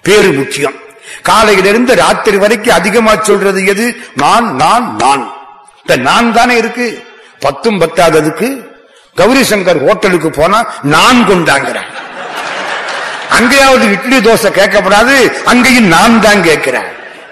பேரு 0.02 0.32
முக்கியம். 0.32 0.74
காலையிலிருந்து 1.22 1.94
ராத்திரி 1.94 2.36
வரைக்கும் 2.36 2.74
அதிகமா 2.74 3.16
சொல்றது 3.16 3.66
எது? 3.66 3.96
நான் 4.14 4.54
நான் 4.54 4.96
நான். 4.96 5.32
இந்த 5.80 5.96
நான் 5.96 6.32
தானே 6.32 6.56
இருக்கு. 6.56 7.04
பத்தும் 7.40 7.80
பத்தாததுக்கு 7.80 8.74
கௌரி 9.14 9.42
சங்கர் 9.42 9.88
ஹோட்டலுக்கு 9.88 10.30
போனா 10.30 10.66
நான் 10.82 11.28
கொண்டாங்கிறேன் 11.28 11.90
அங்கேயாவது 13.30 13.90
இட்லி 13.92 14.16
தோசை 14.16 14.50
கேட்கப்படாது 14.50 15.32
அங்கேயும் 15.44 15.86
நான் 15.86 16.20
தான் 16.20 16.42
கேட்கிறேன் 16.42 16.84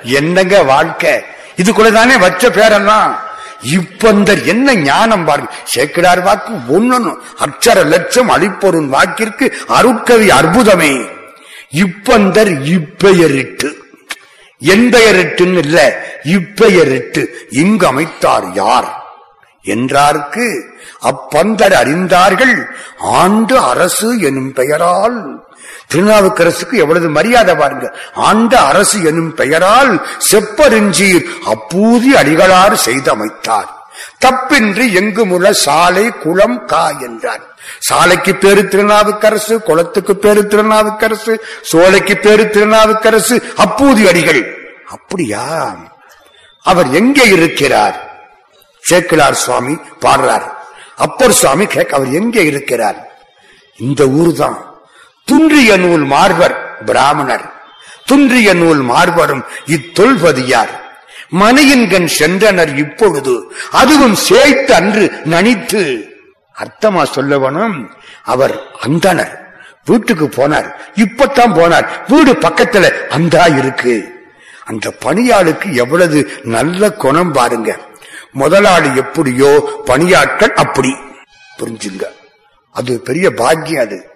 என்னங்க 0.03 0.63
வாழ்க்கை? 0.63 1.25
இதுக்குள்ளதானே 1.57 2.19
வச்ச 2.19 2.49
பேரெல்லாம். 2.49 3.24
இப்பந்தர் 3.65 4.45
என்ன 4.45 4.75
ஞானம் 4.75 5.25
பாருங்க. 5.25 5.53
சேக்கிடார் 5.75 6.23
வாக்கு 6.23 6.53
ஒன்னு 6.69 7.21
அக்ஷர 7.39 7.87
லட்சம் 7.87 8.29
அழிப்பொருள் 8.29 8.89
வாக்கிற்கு 8.89 9.53
அருட்கவி 9.69 10.29
அற்புதமே. 10.29 11.09
இப்பந்தர் 11.73 12.79
இப்பெயரிட்டு. 12.79 13.83
என்பெயரிட்டுன்னு 14.63 15.59
இல்ல 15.59 16.07
இப்பெயரிட்டு 16.25 17.27
இங்கு 17.49 17.87
அமைத்தார் 17.87 18.53
யார்? 18.53 19.03
என்றார்க்கு 19.65 20.61
அப்பந்தர் 20.99 21.73
அறிந்தார்கள் 21.73 22.67
ஆண்டு 22.99 23.59
அரசு 23.59 24.21
எனும் 24.21 24.53
பெயரால் 24.53 25.47
திருநாவுக்கரசுக்கு 25.93 26.73
எவ்வளவு 26.73 27.09
மரியாதை 27.09 27.55
பாருங்க 27.55 27.99
ஆண்ட 28.15 28.61
அரசு 28.61 29.03
எனும் 29.03 29.35
பெயரால் 29.35 30.07
செப்பருஞ்சீர் 30.31 31.25
அப்பூதி 31.47 32.11
அடிகளார் 32.11 32.77
செய்தமைத்தார். 32.85 33.71
தப்பின்றி 34.25 34.87
எங்குமுள்ள 35.01 35.51
சாலை 35.51 36.11
குளம் 36.19 36.65
கா 36.67 36.89
என்றார். 36.89 37.57
சாலைக்கு 37.79 38.35
பேரு 38.35 38.69
திருநாவுக்கரசு 38.69 39.63
குளத்துக்கு 39.63 40.17
பேரு 40.17 40.47
திருநாவுக்கரசு 40.47 41.41
சோலைக்கு 41.63 42.17
பேரு 42.17 42.51
திருநாவுக்கரசு 42.51 43.43
அப்பூதி 43.57 44.09
அடிகள். 44.09 44.43
அப்படியா? 44.91 45.77
அவர் 46.63 46.91
எங்கே 46.91 47.25
இருக்கிறார்? 47.25 47.97
சேக்கிலார் 48.91 49.33
சுவாமி 49.33 49.75
பாடுறார். 50.01 50.47
அப்பர் 50.97 51.33
சுவாமி 51.33 51.67
கேட்க 51.67 51.97
அவர் 51.97 52.13
எங்கே 52.13 52.45
இருக்கிறார்? 52.45 52.99
இந்த 53.77 54.09
ஊர் 54.09 54.33
தான் 54.33 54.74
துன்றிய 55.25 55.77
நூல் 55.77 56.05
மார்பர் 56.05 56.85
பிராமணர். 56.85 57.53
துன்றிய 58.07 58.55
நூல் 58.55 58.83
மார்பரும் 58.83 59.45
இத்தொல்பதியார் 59.67 60.69
மனையின்கண் 61.33 62.09
சென்றனர் 62.19 62.77
இப்பொழுது. 62.77 63.53
அதுவும் 63.71 64.15
சேர்த்து 64.15 64.75
அன்று 64.75 65.13
நனித்து 65.25 66.09
அர்த்தமா 66.59 67.07
சொல்லவனும் 67.15 67.91
அவர் 68.25 68.63
அந்தனர். 68.87 69.39
வீட்டுக்கு 69.85 70.27
போனார். 70.27 70.75
இப்பத்தான் 70.95 71.53
போனார். 71.53 71.89
வீடு 72.09 72.33
பக்கத்துல 72.33 73.07
அந்தா 73.07 73.45
இருக்கு. 73.45 74.25
அந்த 74.65 74.95
பணியாளுக்கு 75.05 75.75
எவ்வளவு 75.75 76.41
நல்ல 76.43 76.91
குணம் 76.91 77.33
பாருங்க. 77.33 77.79
முதலாளி 78.33 78.97
எப்படியோ 78.97 79.81
பணியாட்கள் 79.87 80.53
அப்படி. 80.53 80.97
புரிஞ்சுங்க. 81.59 82.03
அது 82.73 83.01
பெரிய 83.01 83.31
பாக்கியம் 83.31 83.83
அது. 83.83 84.14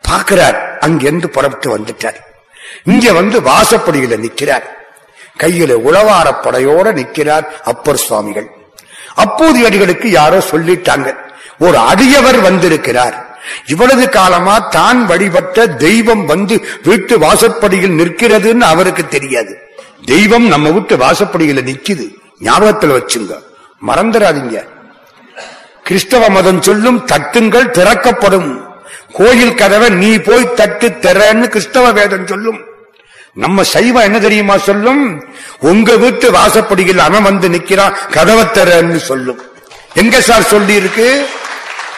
பார்க்கிறார். 0.00 0.78
அங்கிருந்து 0.78 1.30
புறப்பட்டு 1.30 1.78
வந்துட்டார். 1.78 2.16
இங்க 2.84 3.12
வந்து 3.12 3.40
வாசப்படியில 3.40 4.18
நிற்கிறார். 4.18 4.76
கையில 5.38 5.72
உளவார 5.72 6.34
படையோட 6.42 7.52
அப்பர் 7.64 7.96
சுவாமிகள். 7.96 8.50
அப்போது 9.14 9.68
அடிகளுக்கு 9.68 10.06
யாரோ 10.06 10.38
சொல்லிட்டாங்க. 10.38 11.14
ஒரு 11.58 11.78
அடியவர் 11.78 12.40
வந்திருக்கிறார். 12.40 13.26
இவ்வளவு 13.66 14.08
காலமா 14.08 14.58
தான் 14.58 15.06
வழிபட்ட 15.06 15.66
தெய்வம் 15.66 16.24
வந்து 16.24 16.66
வீட்டு 16.82 17.18
வாசப்படியில் 17.18 17.98
நிற்கிறதுன்னு 17.98 18.60
அவருக்கு 18.60 19.08
தெரியாது. 19.08 19.58
தெய்வம் 20.04 20.46
நம்ம 20.46 20.70
வீட்டு 20.70 20.96
வாசப்படியில 20.96 21.62
நிக்குது. 21.62 22.08
ஞாபகத்தில் 22.40 22.90
வச்சுங்க. 22.90 23.42
மறந்துடாதீங்க. 23.86 24.68
கிறிஸ்தவ 25.82 26.28
மதம் 26.28 26.62
சொல்லும் 26.62 27.06
தட்டுங்கள் 27.06 27.70
திறக்கப்படும். 27.70 28.67
கோயில் 29.12 29.54
கதவை 29.54 29.88
நீ 29.88 30.16
போய் 30.16 30.54
தட்டு 30.54 30.88
தரன்னு 30.88 31.48
கிறிஸ்தவ 31.48 31.92
வேதம் 31.92 32.26
சொல்லும். 32.26 32.60
நம்ம 33.32 33.62
சைவம் 33.62 34.02
என்ன 34.02 34.18
தெரியுமா 34.18 34.58
சொல்லும்? 34.58 35.24
உங்க 35.58 35.96
வீட்டு 35.96 36.30
வாசப்படியில் 36.30 36.98
அவன் 36.98 37.22
வந்து 37.22 37.48
நிக்கிறான் 37.48 37.96
கதவை 38.10 38.44
தரன்னு 38.44 38.96
சொல்லும். 38.96 39.40
எங்க 39.94 40.20
சார் 40.20 40.42
சொல்லி 40.42 40.74
இருக்கு 40.74 41.26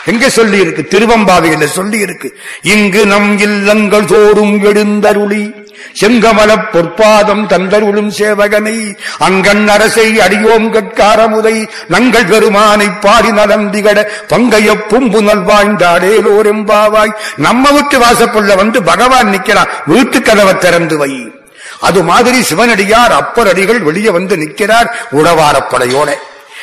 எங்க 0.06 0.28
சொல்லி 0.28 0.58
இருக்கு 0.58 0.98
திருவம்பாவையில 0.98 1.64
சொல்லி 1.64 1.98
இருக்கு 1.98 2.38
இங்கு 2.62 3.06
நம் 3.06 3.38
இல்லங்கள் 3.38 4.04
தோறும் 4.04 4.64
எழுந்தருளி. 4.64 5.59
செங்கமல 5.92 6.56
பொற்பாதம் 6.72 7.46
தந்தருளும் 7.46 8.10
சேவகனை 8.18 8.98
அங்கன் 9.18 9.68
அரசை 9.68 10.20
அடியோம் 10.20 10.72
கட்காரமுதை 10.72 11.68
நங்கள் 11.88 12.26
பெருமானை 12.26 12.90
பாடி 12.90 13.30
நலந்திகட 13.30 14.08
பங்கைய 14.28 14.72
பும்பு 14.88 15.20
நல்வாய்ந்தாடேலோர் 15.22 16.48
எம்பாவாய். 16.54 17.14
நம்ம 17.36 17.70
வீட்டு 17.70 17.98
வாசப்புள்ள 17.98 18.56
வந்து 18.56 18.82
பகவான் 18.82 19.28
நிக்கிறான் 19.28 19.68
வீட்டு 19.86 20.22
கதவை 20.22 20.58
திறந்து 20.58 20.96
வை. 20.96 21.32
அது 21.80 22.02
மாதிரி 22.02 22.42
சிவனடியார் 22.42 23.12
அப்பரடிகள் 23.12 23.82
வெளியே 23.82 24.10
வந்து 24.10 24.36
நிற்கிறார் 24.36 25.08
உடவாரப்படையோட 25.12 26.14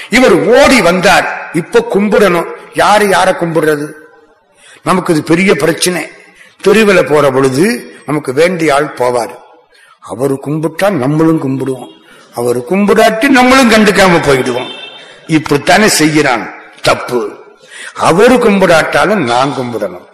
இவர் 0.09 0.45
ஓடி 0.45 0.81
வந்தார் 0.81 1.49
இப்ப 1.53 1.85
கும்பிடணும். 1.93 2.47
யாரு 2.73 3.05
யார 3.07 3.35
கும்பிடுறது? 3.41 3.91
நமக்கு 4.83 5.13
இது 5.13 5.23
பெரிய 5.23 5.55
பிரச்சனை. 5.55 6.11
தெருவில் 6.61 7.05
போற 7.05 7.31
பொழுது 7.31 7.95
நமக்கு 8.05 8.33
வேண்டிய 8.33 8.73
ஆள் 8.73 8.93
போவார். 8.95 9.35
அவர் 9.99 10.33
கும்பிட்டா 10.33 10.91
நம்மளும் 10.91 11.43
கும்பிடுவோம். 11.43 11.87
அவர் 12.35 12.59
கும்பிடாட்டி 12.59 13.27
நம்மளும் 13.27 13.71
கண்டுக்காம 13.71 14.21
போயிடுவோம். 14.21 14.71
இப்படித்தானே 15.27 15.85
செய்கிறான். 15.85 16.53
தப்பு. 16.81 17.35
அவரு 17.93 18.35
கும்பிடாட்டாலும் 18.35 19.23
நான் 19.23 19.49
கும்பிடணும். 19.49 20.05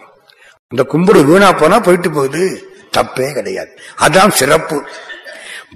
அந்த 0.68 0.82
கும்பிடு 0.86 1.24
வீணா 1.24 1.52
போனா 1.52 1.78
போயிட்டு 1.78 2.10
போகுது. 2.10 2.68
தப்பே 2.96 3.32
கிடையாது. 3.32 3.78
அதான் 4.00 4.28
சிறப்பு. 4.28 4.84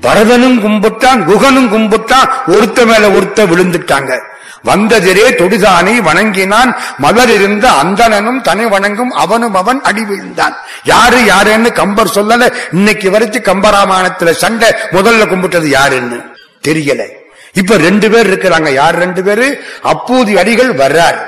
பரதனும் 0.03 0.61
கும்பிட்டான் 0.61 1.25
குகனும் 1.25 1.73
கும்பிட்டான் 1.73 2.31
ஒருத்த 2.47 2.87
மேல 2.87 3.09
ஒருத்த 3.09 3.47
விழுந்துட்டாங்க. 3.47 4.21
வந்ததிரே 4.65 5.31
தொடுதானை 5.31 6.01
வணங்கினான். 6.01 6.77
மலர் 6.99 7.31
இருந்த 7.31 7.71
அந்தணனும் 7.71 8.41
தனி 8.41 8.65
வணங்கும் 8.65 9.11
அவனும் 9.11 9.55
அவன் 9.55 9.83
அடி 9.83 10.03
வீழ்ந்தான். 10.03 10.55
யாரு 10.85 11.25
யாருன்னு 11.25 11.73
கம்பர் 11.73 12.13
சொல்லல. 12.15 12.55
இன்னைக்கு 12.73 13.11
வரைச்சு 13.11 13.39
கம்பராமாயணத்துல 13.43 14.31
சண்டை 14.31 14.69
முதல்ல 14.69 15.29
கும்பிட்டது 15.29 15.69
யாருன்னு 15.69 16.23
தெரியல. 16.69 17.09
இப்ப 17.53 17.77
ரெண்டு 17.77 18.11
பேர் 18.11 18.39
இருக்கிறாங்க. 18.39 18.73
யார் 18.73 18.95
ரெண்டு 18.95 19.23
பேரு? 19.23 19.65
அப்பூதி 19.83 20.37
அடிகள் 20.37 20.75
வர்றார். 20.75 21.19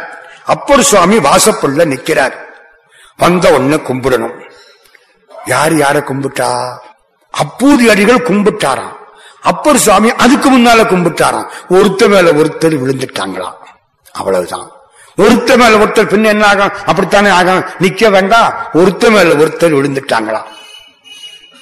அப்பர் 0.45 0.83
சுவாமி 0.83 1.17
வாசப்புள்ள 1.17 1.85
நிக்கிறார். 1.85 2.33
வந்த 3.17 3.49
உடனே 3.49 3.75
கும்பிடணும். 3.75 4.51
யார் 5.47 5.73
யார 5.73 6.05
கும்பிட்டா? 6.05 6.79
அப்பூதி 7.31 7.91
அடிகள் 7.91 8.27
கும்பிட்டாராம். 8.29 8.99
அப்பர் 9.43 9.79
சுவாமி 9.79 10.15
அதுக்கு 10.15 10.59
முன்னால 10.59 10.81
கும்பிட்டாராம். 10.83 11.49
ஒருத்த 11.71 12.09
மேல 12.09 12.33
ஒருத்தர் 12.33 12.79
விழுந்துட்டாங்களாம் 12.83 13.55
அவ்வளவுதான். 14.13 14.71
ஒருத்த 15.17 15.57
மேல 15.57 15.85
ஒருத்தர் 15.85 16.09
பின்ன 16.09 16.25
என்ன 16.25 16.47
ஆகும்? 16.47 16.73
அப்படித்தானே 16.87 17.29
ஆகும். 17.29 17.65
நிக்க 17.81 18.11
வேண்டாம். 18.11 18.55
ஒருத்த 18.73 19.11
மேல 19.11 19.35
ஒருத்தர் 19.35 19.75
விழுந்துட்டாங்களாம் 19.75 20.45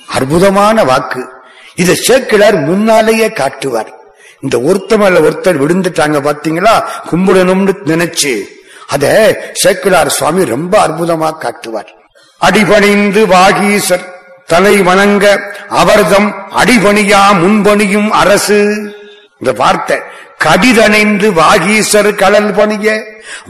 அற்புதமான 0.09 0.85
வாக்கு. 0.85 1.29
இத 1.75 1.95
சேக்கிழார் 1.95 2.57
முன்னாலேயே 2.57 3.33
காட்டுவார். 3.33 3.93
இந்த 4.41 4.59
ஒருத்த 4.59 4.99
மேல 4.99 5.19
ஒருத்தர் 5.19 5.61
விழுந்துட்டாங்க 5.63 6.21
பாத்தீங்களா 6.21 6.85
கும்பிடணும்னு 7.11 7.75
நினைச்சு. 7.85 8.43
அத 8.87 9.37
சேக்கிழார் 9.53 10.11
சுவாமி 10.11 10.45
ரொம்ப 10.45 10.89
அற்புதமா 10.89 11.37
காட்டுவார். 11.37 11.93
அடிபணிந்து 12.39 13.27
வாகீசர் 13.27 14.17
தலை 14.49 14.83
வணங்க 14.83 15.55
அவர்தம் 15.69 16.35
அடிபணியா 16.57 17.21
முன்பணியும் 17.33 18.09
அரசு. 18.09 18.59
இந்த 19.39 19.53
வார்த்தை 19.57 19.99
கடிதணைந்து 20.39 21.33
வாகீசர் 21.33 22.15
கடல் 22.15 22.55
பணிய. 22.55 23.03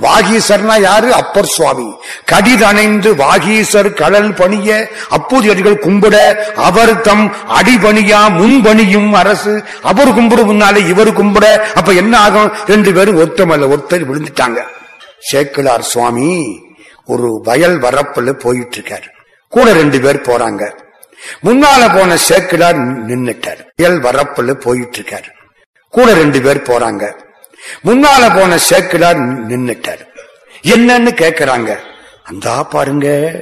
வாகீசர்னா 0.02 0.80
யாரு? 0.80 1.12
அப்பர் 1.12 1.46
சுவாமி. 1.46 1.96
கடிதணைந்து 2.24 3.14
வாகீசர் 3.14 3.94
கடல் 3.94 4.34
பணிய. 4.34 4.88
அப்போதியர்கள் 5.10 5.82
கும்பிட 5.82 6.34
அவர் 6.54 7.00
தம் 7.00 7.34
அடிபணியா 7.60 8.20
முன்பணியும் 8.40 9.10
அரசு. 9.10 9.64
அவர் 9.82 10.14
கும்பிடு 10.14 10.44
முன்னாலே 10.44 10.86
இவர் 10.86 11.12
கும்பிட. 11.12 11.58
அப்ப 11.58 11.92
என்ன 11.92 12.18
ஆகும்? 12.18 12.52
ரெண்டு 12.66 12.92
பேரும் 12.92 13.18
ஒருத்தமல்ல 13.18 13.76
ஒருத்தர் 13.76 14.08
விழுந்துட்டாங்க. 14.10 14.62
சேக்கிலார் 15.32 15.80
சுவாமி 15.80 16.60
ஒரு 17.06 17.40
வயல் 17.44 17.80
வரப்பில் 17.80 18.32
போயிட்டு 18.32 18.78
இருக்காரு. 18.78 19.16
கூட 19.48 19.72
ரெண்டு 19.72 20.00
பேர் 20.00 20.20
போறாங்க. 20.20 20.86
முன்னால 21.44 21.98
போன 21.98 22.14
சேக்கிலார் 22.28 22.78
நின்னுட்டார். 23.08 23.66
வயல் 23.76 24.00
வரப்புல 24.02 24.52
போயிட்டு 24.52 24.98
இருக்காரு 24.98 25.30
கூட 25.88 26.14
ரெண்டு 26.14 26.40
பேர் 26.40 26.62
போறாங்க. 26.62 27.14
முன்னால 27.84 28.40
போன 28.40 28.56
சேக்கிலார் 28.70 29.20
நின்னுட்டார். 29.48 30.06
என்னன்னு 30.62 31.12
கேக்குறாங்க. 31.14 31.78
அந்தா 32.24 32.62
பாருங்க. 32.62 33.32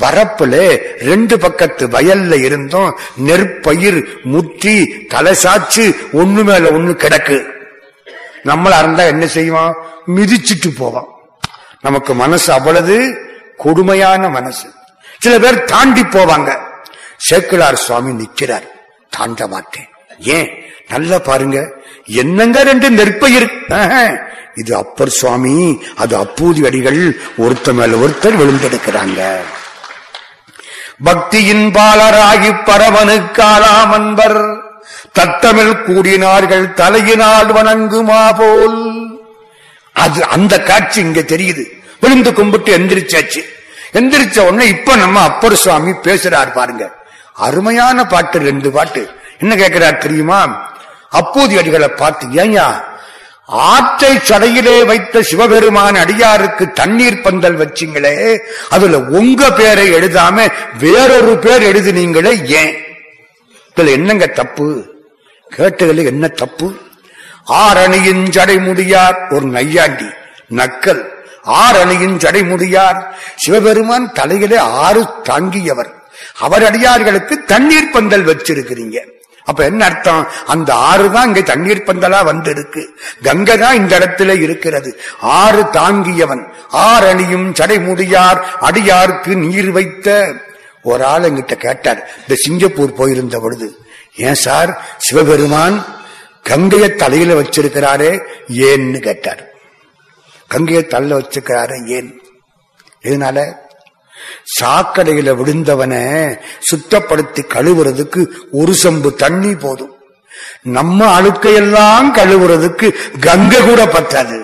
வரப்புல 0.00 0.80
ரெண்டு 0.98 1.38
பக்கத்து 1.38 1.88
வயல்ல 1.88 2.44
இருந்தும் 2.44 2.98
நெற்பயிர் 3.16 4.20
முற்றி 4.22 5.06
தலை 5.08 5.36
சாச்சு 5.42 5.96
ஒண்ணு 6.12 6.44
மேல 6.44 6.70
ஒண்ணு 6.70 6.94
கிடக்கு. 6.94 7.44
நம்மளா 8.44 8.78
இருந்தா 8.78 9.02
என்ன 9.02 9.26
செய்வோம்? 9.26 9.76
மிதிச்சுட்டு 10.06 10.76
போவோம். 10.76 11.08
நமக்கு 11.80 12.14
மனசு 12.14 12.52
அவ்வளவு 12.52 13.18
கொடுமையான 13.56 14.28
மனசு. 14.28 14.72
சில 15.18 15.38
பேர் 15.38 15.64
தாண்டி 15.64 16.00
போவாங்க. 16.00 16.63
சேக்கிலார் 17.30 17.72
சுவாமி 17.72 18.12
நிற்கிறார். 18.12 18.64
தாண்ட 19.10 19.46
மாட்டேன். 19.46 19.88
ஏன்? 20.18 20.50
நல்லா 20.88 21.18
பாருங்க. 21.18 21.72
என்னங்க 22.06 22.62
ரெண்டு 22.62 22.90
நெற்பயிர்? 22.90 23.50
இது 24.54 24.76
அப்பர் 24.76 25.08
சுவாமி 25.08 25.82
அது 25.96 26.18
அப்பூதி 26.18 26.66
அடிகள் 26.66 27.16
ஒருத்த 27.38 27.72
மேல 27.72 27.96
ஒருத்தர் 27.96 28.36
விழுந்தெடுக்கிறாங்க. 28.36 29.36
பக்தியின் 31.04 31.70
பாலராகி 31.70 32.50
பரவனுக்காலாம் 32.66 33.90
அன்பர் 33.90 34.62
தத்தமிழ் 35.18 35.82
கூடினார்கள் 35.86 36.66
தலையினால் 36.74 37.52
வணங்குமா 37.52 38.38
போல். 38.38 39.20
அது 39.92 40.24
அந்த 40.24 40.62
காட்சி 40.62 41.00
இங்க 41.00 41.20
தெரியுது. 41.20 41.64
விழுந்து 42.00 42.32
கும்பிட்டு 42.34 42.78
எந்திரிச்சாச்சு. 42.78 43.44
எந்திரிச்ச 43.92 44.40
உடனே 44.40 44.68
இப்ப 44.68 44.96
நம்ம 44.96 45.20
அப்பர் 45.20 45.56
சுவாமி 45.56 45.90
பேசுறார் 45.90 46.52
பாருங்க. 46.52 47.02
அருமையான 47.34 48.04
பாட்டு 48.04 48.38
ரெண்டு 48.38 48.70
பாட்டு. 48.70 49.10
என்ன 49.38 49.56
கேட்கிறார் 49.56 49.98
தெரியுமா? 49.98 50.70
அப்போது 51.10 51.62
அடிகளை 51.62 51.88
பார்த்து 51.96 52.26
ஏயா 52.26 52.82
ஆற்றை 53.46 54.16
சடையிலே 54.16 54.84
வைத்த 54.86 55.22
சிவபெருமான் 55.22 55.94
அடியாருக்கு 55.94 56.72
தண்ணீர் 56.72 57.20
பந்தல் 57.20 57.56
வச்சிங்களே 57.56 58.40
அதுல 58.70 58.98
உங்க 58.98 59.52
பேரை 59.52 59.92
எழுதாம 59.92 60.52
வேறொரு 60.78 61.38
பேர் 61.38 61.62
எழுதினீங்களே 61.62 62.46
ஏன்? 62.46 62.76
இதுல 63.76 63.90
என்னங்க 63.90 64.26
தப்பு? 64.26 64.96
கேட்டதுல 65.56 66.04
என்ன 66.04 66.28
தப்பு? 66.28 66.78
ஆரணியின் 67.46 68.24
ஜடைமுடியார் 68.30 69.34
ஒரு 69.34 69.46
நையாண்டி 69.46 70.08
நக்கல். 70.50 71.02
ஆரணியின் 71.46 72.16
ஜடைமுடியார் 72.16 73.04
சிவபெருமான் 73.36 74.12
தலையிலே 74.12 74.56
ஆறு 74.56 75.06
தாங்கியவர். 75.22 76.03
அவர் 76.34 76.64
அடியார்களுக்கு 76.64 77.44
தண்ணீர் 77.44 77.90
பந்தல் 77.90 78.24
வச்சிருக்கிறீங்க. 78.24 79.12
அப்ப 79.44 79.64
என்ன 79.64 79.84
அர்த்தம்? 79.84 80.28
அந்த 80.46 80.74
ஆறு 80.74 81.10
தான் 81.10 81.26
இங்க 81.26 81.40
தண்ணீர் 81.40 81.86
பந்தலா 81.86 82.24
வந்திருக்கு. 82.24 82.96
கங்கை 83.22 83.58
தான் 83.58 83.76
இந்த 83.76 83.98
இடத்துல 83.98 84.40
இருக்கிறது. 84.40 85.00
ஆறு 85.20 85.62
தாங்கியவன். 85.62 86.42
ஆரணியும் 86.72 87.54
சடைமுடியார் 87.58 88.44
அடியாருக்கு 88.60 89.34
நீர் 89.34 89.70
வைத்த. 89.70 90.34
ஒரு 90.82 91.04
ஆள் 91.04 91.22
எங்கிட்ட 91.22 91.54
கேட்டார் 91.54 92.10
இந்த 92.20 92.34
சிங்கப்பூர் 92.34 92.92
போயிருந்த 92.92 93.38
பொழுது 93.38 93.78
ஏன் 94.16 94.34
சார் 94.34 94.84
சிவபெருமான் 94.96 95.84
கங்கைய 96.42 96.94
தலையில 96.94 97.40
வச்சிருக்கிறாரே 97.40 98.22
ஏன்னு 98.48 98.98
கேட்டார். 98.98 99.52
கங்கைய 100.50 100.86
தலையில 100.86 101.18
வச்சிருக்கிறாரே 101.18 101.86
ஏன்? 101.86 102.20
இதனால 103.02 103.56
சாக்கடையில 104.60 105.34
விழுந்தவனை 105.40 106.02
சுத்தப்படுத்தி 106.68 107.42
கழுவுறதுக்கு 107.54 108.22
ஒரு 108.52 108.74
சம்பு 108.74 109.14
தண்ணி 109.14 109.54
போதும். 109.54 109.92
நம்ம 110.62 111.20
அழுக்கையெல்லாம் 111.20 112.08
கழுவுறதுக்கு 112.18 112.88
கங்கை 113.20 113.60
கூட 113.60 113.86
பத்தாது 113.86 114.36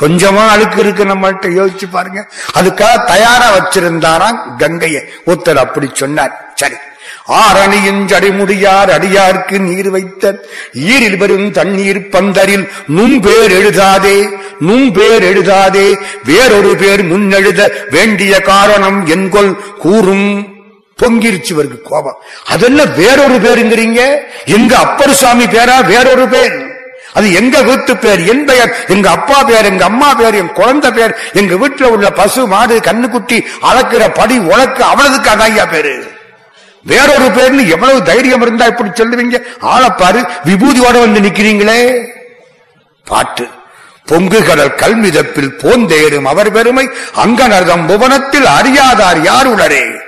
கொஞ்சமா 0.00 0.42
அழுக்கு 0.48 0.78
இருக்கு 0.80 1.04
நம்மள்ட்ட 1.04 1.48
யோசிச்சு 1.58 1.86
பாருங்க. 1.90 2.20
அதுக்காக 2.58 3.04
தயாரா 3.06 3.48
வச்சிருந்தாராம் 3.56 4.40
கங்கையை. 4.56 5.02
ஒருத்தர் 5.26 5.64
அப்படி 5.64 5.90
சொன்னார். 5.92 6.34
சரி 6.54 6.74
ஆரணியின் 7.28 8.04
ஜடைமுடியார் 8.04 8.90
அடியார்க்கு 8.90 9.58
நீர் 9.58 9.90
வைத்த 9.90 10.42
ஈரில் 10.74 11.16
வரும் 11.16 11.50
தண்ணீர் 11.50 12.08
பந்தரில் 12.08 12.68
நும்பேர் 12.86 13.50
எழுதாதே 13.50 14.28
நும்பேர் 14.60 15.22
எழுதாதே 15.22 15.98
வேறொரு 16.24 16.76
பேர் 16.76 17.04
முன்னெழுத 17.04 17.72
வேண்டிய 17.90 18.40
காரணம் 18.40 19.06
என்கொள் 19.06 19.76
கூறும் 19.78 20.52
பொங்கிருச்சு 21.02 21.50
இவருக்கு 21.50 21.80
கோபம். 21.82 22.22
அதெல்லாம் 22.46 22.94
வேறொரு 22.94 23.34
பேருங்கிறீங்க? 23.34 24.16
எங்க 24.44 24.76
அப்பர் 24.76 25.14
சுவாமி 25.14 25.44
பேரா 25.44 25.86
வேறொரு 25.86 26.28
பேர்? 26.28 26.72
அது 27.12 27.32
எங்க 27.32 27.62
வீட்டு 27.62 27.96
பேர்? 27.96 28.26
என் 28.26 28.44
பெயர். 28.44 28.76
எங்க 28.88 29.10
அப்பா 29.10 29.42
பேர் 29.42 29.64
எங்க 29.64 29.84
அம்மா 29.84 30.14
பேர் 30.14 30.34
என் 30.34 30.52
குழந்தை 30.52 30.90
பேர். 30.90 31.16
எங்க 31.32 31.54
வீட்டுல 31.54 31.82
உள்ள 31.82 32.10
பசு 32.10 32.46
மாடு 32.46 32.78
கண்ணுக்குட்டி 32.78 33.44
அளக்கிற 33.62 34.14
படி 34.14 34.38
உழக்கு 34.38 34.84
அவளதுக்கு 34.84 35.30
அதையா 35.34 35.70
பேரு. 35.70 36.13
வேறொரு 36.84 37.24
பேர்னு 37.24 37.68
எவ்வளவு 37.68 38.02
தைரியம் 38.02 38.40
இருந்தா 38.40 38.66
இப்படி 38.66 38.90
சொல்லுவீங்க? 38.90 39.42
ஆளப்பாரு 39.62 40.28
விபூதியோட 40.44 40.98
வந்து 40.98 41.20
நிக்கிறீங்களே. 41.20 42.04
பாட்டு. 43.04 43.48
பொங்கு 44.06 44.44
கடல் 44.44 44.74
கல்மிதப்பில் 44.74 45.58
போந்தேறும் 45.58 46.22
அவர் 46.22 46.52
பெருமை 46.52 46.88
அங்கனர்தம் 47.14 47.86
புவனத்தில் 47.86 48.44
அறியாதார் 48.44 49.22
யார் 49.22 49.46
உணரே 49.46 50.02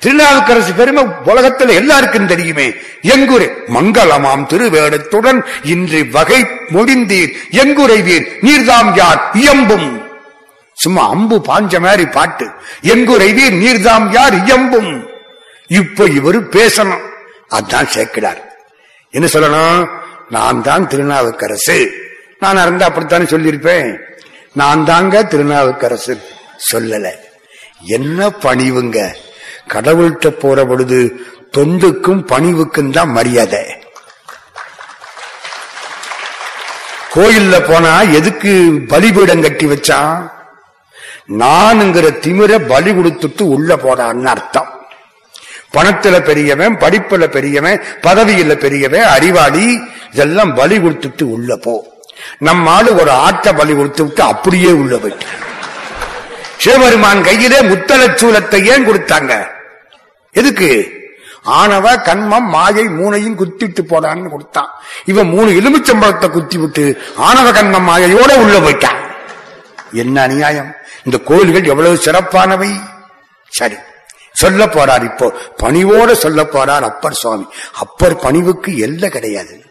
திருநாவுக்கரசு 0.00 0.72
பெருமை 0.72 1.06
உலகத்தில் 1.24 1.68
எல்லாருக்கும் 1.68 2.26
தெரியுமே. 2.26 2.72
எங்குரை 3.02 3.50
மங்களமாம் 3.68 4.46
திருவேடத்துடன் 4.46 5.44
இன்று 5.62 6.08
வகை 6.10 6.46
முடிந்தீர் 6.72 7.32
எங்குரைவீர் 7.50 8.26
நீர்தாம் 8.42 8.96
யார் 8.96 9.30
இயம்பும்? 9.34 10.02
சும்மா 10.72 11.08
அம்பு 11.08 11.42
பாஞ்ச 11.48 11.80
மாதிரி 11.80 12.06
பாட்டு. 12.06 12.50
எங்குரைவீர் 12.82 13.56
நீர்தாம் 13.64 14.10
யார் 14.10 14.44
இயம்பும்? 14.44 15.03
இப்ப 15.74 16.04
இவரு 16.08 16.40
பேசணும். 16.56 17.04
அதான் 17.48 17.88
சேர்க்கிறார் 17.94 18.40
என்ன 19.10 19.28
சொல்லணும்? 19.32 19.88
நான் 20.30 20.62
தான் 20.62 20.88
திருநாவுக்கரசு. 20.88 21.90
நான் 22.38 22.62
இருந்தா 22.62 22.86
அப்படித்தானே 22.86 23.24
சொல்லியிருப்பேன். 23.24 23.98
நான் 24.52 24.84
தாங்க 24.84 25.22
திருநாவுக்கரசு. 25.22 26.20
சொல்லல. 26.72 27.10
என்ன 27.84 28.28
பணிவுங்க? 28.28 29.14
கடவுள்கிட்ட 29.68 30.28
போற 30.28 30.64
பொழுது 30.64 31.12
தொண்டுக்கும் 31.56 32.26
பணிவுக்கும் 32.26 32.90
தான் 32.90 33.10
மரியாதை. 33.10 33.64
கோயில்ல 37.14 37.68
போனா 37.68 38.00
எதுக்கு 38.00 38.80
பலிபீடம் 38.88 39.42
கட்டி 39.42 39.66
வச்சான்? 39.66 40.32
நானுங்கிற 41.28 42.06
திமிர 42.24 42.68
பலி 42.68 42.90
கொடுத்துட்டு 42.90 43.42
உள்ள 43.42 43.76
போறான்னு 43.76 44.24
அர்த்தம். 44.24 44.63
பணத்துல 45.74 46.20
பெரியவன் 46.20 46.76
படிப்புல 46.76 47.26
பெரியவன் 47.26 47.82
பதவியில 48.02 48.54
பெரியவன் 48.54 49.02
அறிவாளி 49.02 49.80
இதெல்லாம் 50.12 50.54
பலி 50.54 50.78
கொடுத்துட்டு 50.78 51.22
உள்ள 51.22 51.56
போ. 51.56 51.92
நம்ம 52.38 52.70
ஆளு 52.70 52.94
ஒரு 53.00 53.10
ஆட்டை 53.10 53.52
பலி 53.52 53.74
கொடுத்து 53.74 54.04
விட்டு 54.04 54.22
அப்படியே 54.22 54.70
உள்ள 54.72 54.96
போயிட்டு. 54.96 55.26
சிவபெருமான் 56.56 57.22
கையிலே 57.22 57.60
முத்தலச்சூலத்தை 57.60 58.64
ஏன் 58.64 58.88
கொடுத்தாங்க? 58.88 59.46
எதுக்கு? 60.32 61.02
ஆணவ 61.42 61.96
கண்மம் 61.96 62.48
மாயை 62.48 62.84
மூனையும் 62.84 63.38
குத்திட்டு 63.40 63.80
போடான்னு 63.88 64.28
கொடுத்தான். 64.28 64.70
இவன் 65.04 65.28
மூணு 65.28 65.50
எலுமிச்சம்பழத்தை 65.50 66.30
குத்தி 66.30 66.58
விட்டு 66.58 67.02
ஆணவ 67.16 67.50
கண்மம் 67.50 67.88
மாயையோட 67.88 68.38
உள்ள 68.38 68.58
போயிட்டான். 68.58 69.00
என்ன 69.92 70.22
அநியாயம்? 70.22 70.74
இந்த 71.04 71.18
கோயில்கள் 71.18 71.64
எவ்வளவு 71.64 71.96
சிறப்பானவை? 71.96 72.70
சரி. 73.48 73.74
சொல்ல 74.34 74.64
போறார் 74.66 75.04
இப்போ. 75.04 75.32
பணிவோட 75.62 76.12
சொல்ல 76.12 76.42
போறார் 76.42 76.80
அப்பர் 76.80 77.12
சுவாமி. 77.12 77.46
அப்பர் 77.72 78.16
பணிவுக்கு 78.16 78.76
எல்லை 78.78 79.10
கிடையாது. 79.10 79.64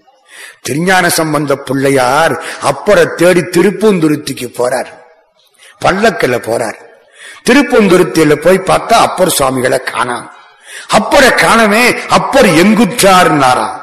திருஞான 0.61 1.09
சம்பந்த 1.09 1.55
பிள்ளையார் 1.55 2.43
அப்பரை 2.63 3.13
தேடி 3.13 3.41
திருப்பூந்துருத்திக்கு 3.41 4.47
போறார். 4.57 4.91
பல்லக்கில் 5.79 6.45
போறார். 6.49 6.79
திருப்பூந்துருத்தியில 7.49 8.35
போய் 8.35 8.59
பார்த்தா 8.59 8.93
அப்பர் 8.93 9.29
சுவாமிகளை 9.29 9.81
காணாம். 9.85 10.31
அப்பரை 10.97 11.35
காணமே 11.35 11.99
அப்பர் 12.07 12.45
எங்குற்றார்னாராம் 12.45 13.81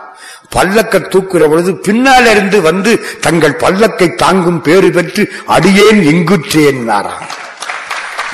பல்லக்க 0.56 0.94
தூக்குற 1.08 1.48
பொழுது 1.48 1.76
பின்னால் 1.76 2.26
இருந்து 2.26 2.60
வந்து 2.60 3.18
தங்கள் 3.20 3.52
பல்லக்கை 3.52 4.14
தாங்கும் 4.14 4.62
பேறு 4.62 4.90
பெற்று 4.90 5.32
அடியேன் 5.46 6.00
எங்குற்றேன்னாராம் 6.02 7.28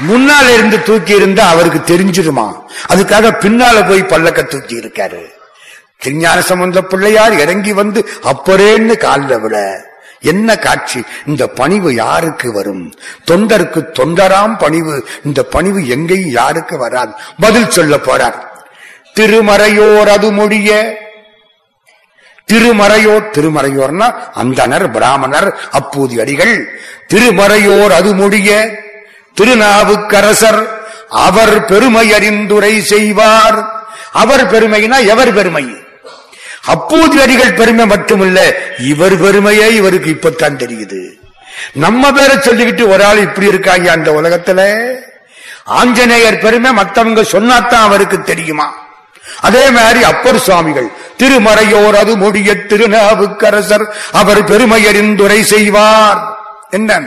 முன்னால 0.02 0.54
இருந்து 0.54 0.82
தூக்கி 0.82 1.14
இருந்தா 1.14 1.48
அவருக்கு 1.48 1.96
தெரிஞ்சிருமா? 1.96 2.62
அதுக்காக 2.88 3.32
பின்னால 3.40 3.88
போய் 3.88 4.02
பல்லக்க 4.02 4.44
தூக்கி 4.44 4.80
இருக்காரு 4.80 5.26
திருஞான 5.98 6.42
சம்பந்த 6.42 6.82
பிள்ளையார் 6.82 7.38
இறங்கி 7.38 7.72
வந்து 7.72 8.08
அப்பரேன்னு 8.22 8.96
காலில் 8.96 9.40
விட 9.40 9.84
என்ன 10.20 10.56
காட்சி? 10.56 11.02
இந்த 11.26 11.46
பணிவு 11.46 11.94
யாருக்கு 11.94 12.52
வரும்? 12.52 12.94
தொண்டருக்கு 13.30 13.84
தொண்டராம் 13.92 14.58
பணிவு. 14.58 15.08
இந்த 15.24 15.42
பணிவு 15.42 15.88
எங்கேயும் 15.88 16.30
யாருக்கு 16.30 16.78
வராது. 16.78 17.12
பதில் 17.40 17.70
சொல்ல 17.70 17.96
போறார். 17.96 18.34
திருமறையோர் 19.14 20.08
அது 20.08 20.32
மொழிய. 20.32 20.94
திருமறையோர் 22.52 23.30
திருமறையோர்னா 23.32 24.14
அந்தனர் 24.34 24.92
பிராமணர் 24.92 25.58
அப்பூதி 25.72 26.20
அடிகள் 26.20 26.80
திருமறையோர் 27.14 27.90
அது 27.90 28.14
மொழிய. 28.14 28.84
திருநாவுக்கரசர் 29.36 30.60
அவர் 31.08 31.64
பெருமை 31.64 32.14
அறிந்துரை 32.14 32.82
செய்வார். 32.82 33.58
அவர் 34.12 34.44
பெருமைனா 34.52 34.98
எவர் 35.06 35.32
பெருமை? 35.34 35.66
அப்போது 36.66 37.20
அடிகள் 37.22 37.52
பெருமை 37.52 37.84
மட்டுமில்ல 37.84 38.38
இவர் 38.78 39.16
பெருமையே 39.20 39.74
இவருக்கு 39.74 40.10
இப்பத்தான் 40.10 40.56
தெரியுது. 40.56 41.00
நம்ம 41.72 42.12
பேரை 42.12 42.36
சொல்லிக்கிட்டு 42.36 42.88
ஒரு 42.88 43.04
ஆள் 43.04 43.18
இப்படி 43.18 43.46
இருக்காங்க 43.46 43.90
அந்த 43.90 44.10
உலகத்துல. 44.10 44.60
ஆஞ்சநேயர் 45.64 46.38
பெருமை 46.38 46.72
மத்தவங்க 46.72 47.22
சொன்னாத்தான் 47.22 47.86
அவருக்கு 47.88 48.22
தெரியுமா? 48.22 48.74
அதே 49.40 49.70
மாதிரி 49.70 50.02
அப்பர் 50.02 50.38
சுவாமிகள் 50.38 50.88
திருமறையோர் 51.18 51.96
அது 51.96 52.16
முடிய 52.16 52.54
திருநாவுக்கரசர் 52.66 53.94
அவர் 54.12 54.44
பெருமை 54.44 54.86
அறிந்துரை 54.86 55.42
செய்வார். 55.42 56.20
என்ன 56.70 57.00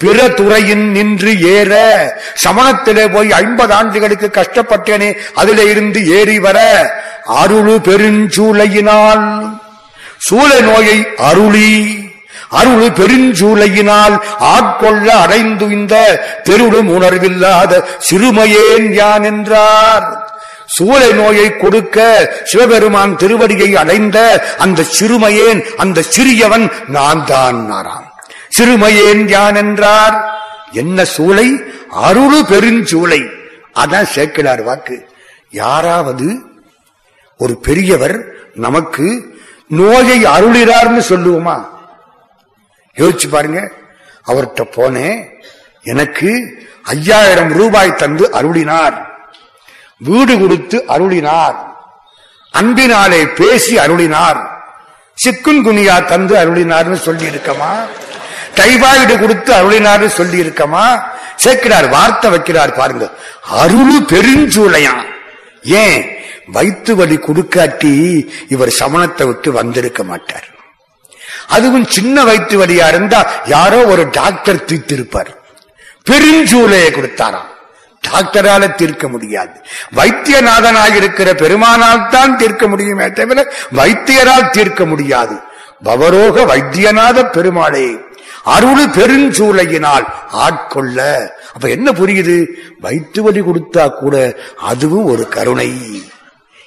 பிற 0.00 0.28
துறையின் 0.28 0.90
நின்று 0.90 1.32
ஏற 1.40 1.72
சமணத்திலே 2.44 3.12
போய் 3.12 3.32
ஐம்பது 3.32 3.72
ஆண்டுகளுக்கு 3.72 4.30
கஷ்டப்பட்டேனே 4.32 5.16
அதிலே 5.34 5.64
இருந்து 5.70 6.00
ஏறி 6.18 6.38
வர 6.38 6.58
அருளு 7.42 7.74
பெருஞ்சூளையினால். 7.88 9.26
சூளை 10.18 10.60
நோயை 10.60 11.06
அருளி 11.16 11.72
அருள் 12.50 12.90
பெருஞ்சூளையினால் 12.90 14.16
ஆட்கொள்ள 14.38 15.06
அடைந்து 15.12 15.70
இந்த 15.70 15.94
பெருளும் 16.44 16.88
உணர்வில்லாத 16.88 17.72
சிறுமையேன் 18.10 18.92
யான் 18.92 19.24
என்றார். 19.24 20.06
சூளை 20.76 21.12
நோயை 21.12 21.56
கொடுக்க 21.56 21.98
சிவபெருமான் 22.44 23.16
திருவடியை 23.16 23.70
அடைந்த 23.74 24.18
அந்த 24.58 24.84
சிறுமையேன் 24.98 25.60
அந்த 25.76 26.04
சிறியவன் 26.16 26.66
நான் 26.86 27.24
தான் 27.24 27.66
நாராம் 27.66 28.09
சிறுமையேன் 28.58 29.28
யான் 29.28 29.54
என்றார் 29.54 30.40
என்ன 30.72 31.04
சூளை? 31.04 31.62
அருள் 31.90 32.42
பெருஞ்சூளை. 32.42 33.30
அதான் 33.74 34.06
சேர்க்கிறார் 34.14 34.62
வாக்கு. 34.62 35.08
யாராவது 35.50 36.40
ஒரு 37.38 37.58
பெரியவர் 37.58 38.24
நமக்கு 38.54 39.36
நோயை 39.68 40.24
அருளிறார்னு 40.24 41.02
சொல்லுவோமா? 41.08 41.68
யோசிச்சு 42.96 43.28
பாருங்க. 43.30 43.70
அவர்கிட்ட 44.26 44.64
போனேன் 44.76 45.44
எனக்கு 45.82 46.58
ஐயாயிரம் 46.82 47.52
ரூபாய் 47.52 47.94
தந்து 47.94 48.30
அருளினார். 48.32 49.06
வீடு 49.98 50.38
கொடுத்து 50.38 50.84
அருளினார். 50.88 51.56
அன்பினாலே 52.50 53.26
பேசி 53.26 53.76
அருளினார். 53.76 54.48
சிக்குன் 55.26 55.62
குனியா 55.64 56.04
தந்து 56.04 56.34
அருளினார்னு 56.36 56.94
சொல்லி 56.94 57.26
இருக்கமா 57.26 57.86
டைபாய்டு 58.60 59.18
கொடுத்து 59.18 59.52
அருளினார் 59.52 60.06
சொல்லி 60.06 60.40
இருக்கமா 60.42 60.84
சேர்க்கிறார் 61.44 61.88
வார்த்தை 61.88 62.30
வைக்கிறார் 62.30 62.72
பாருங்க. 62.74 63.06
அருள் 63.62 63.98
பெருஞ்சூளையான் 64.12 65.06
ஏன்? 65.62 66.00
வயிற்று 66.52 66.96
வலி 66.96 67.16
கொடுக்காட்டி 67.16 67.92
இவர் 68.48 68.72
சமணத்தை 68.78 69.26
விட்டு 69.26 69.52
வந்திருக்க 69.52 70.02
மாட்டார். 70.04 70.48
அதுவும் 71.48 71.86
சின்ன 71.88 72.24
வயிற்று 72.24 72.66
வலியா 72.66 72.88
இருந்தா 72.88 73.20
யாரோ 73.46 73.84
ஒரு 73.84 74.08
டாக்டர் 74.10 74.64
தீர்த்திருப்பார். 74.64 75.30
பெருஞ்சூலையை 76.10 76.90
கொடுத்தாராம். 76.92 77.48
டாக்டரால 78.08 78.74
தீர்க்க 78.74 79.08
முடியாது. 79.08 79.56
வைத்தியநாதனாக 79.96 80.94
இருக்கிற 80.96 81.34
பெருமானால் 81.34 82.08
தான் 82.08 82.36
தீர்க்க 82.36 82.68
முடியுமே 82.68 83.10
தவிர 83.10 83.52
வைத்தியரால் 83.76 84.50
தீர்க்க 84.50 84.84
முடியாது. 84.86 85.36
பவரோக 85.84 86.44
வைத்தியநாத 86.52 87.24
பெருமாளே. 87.30 87.88
அருள் 88.44 88.86
பெருஞ்சூலையினால் 88.86 90.04
ஆட்கொள்ள. 90.32 91.28
அப்ப 91.52 91.68
என்ன 91.68 91.90
புரியுது? 91.90 92.46
வயிற்று 92.80 93.22
வலி 93.22 93.40
கொடுத்தா 93.40 93.88
கூட 93.88 94.36
அதுவும் 94.60 95.04
ஒரு 95.04 95.28
கருணை. 95.28 96.02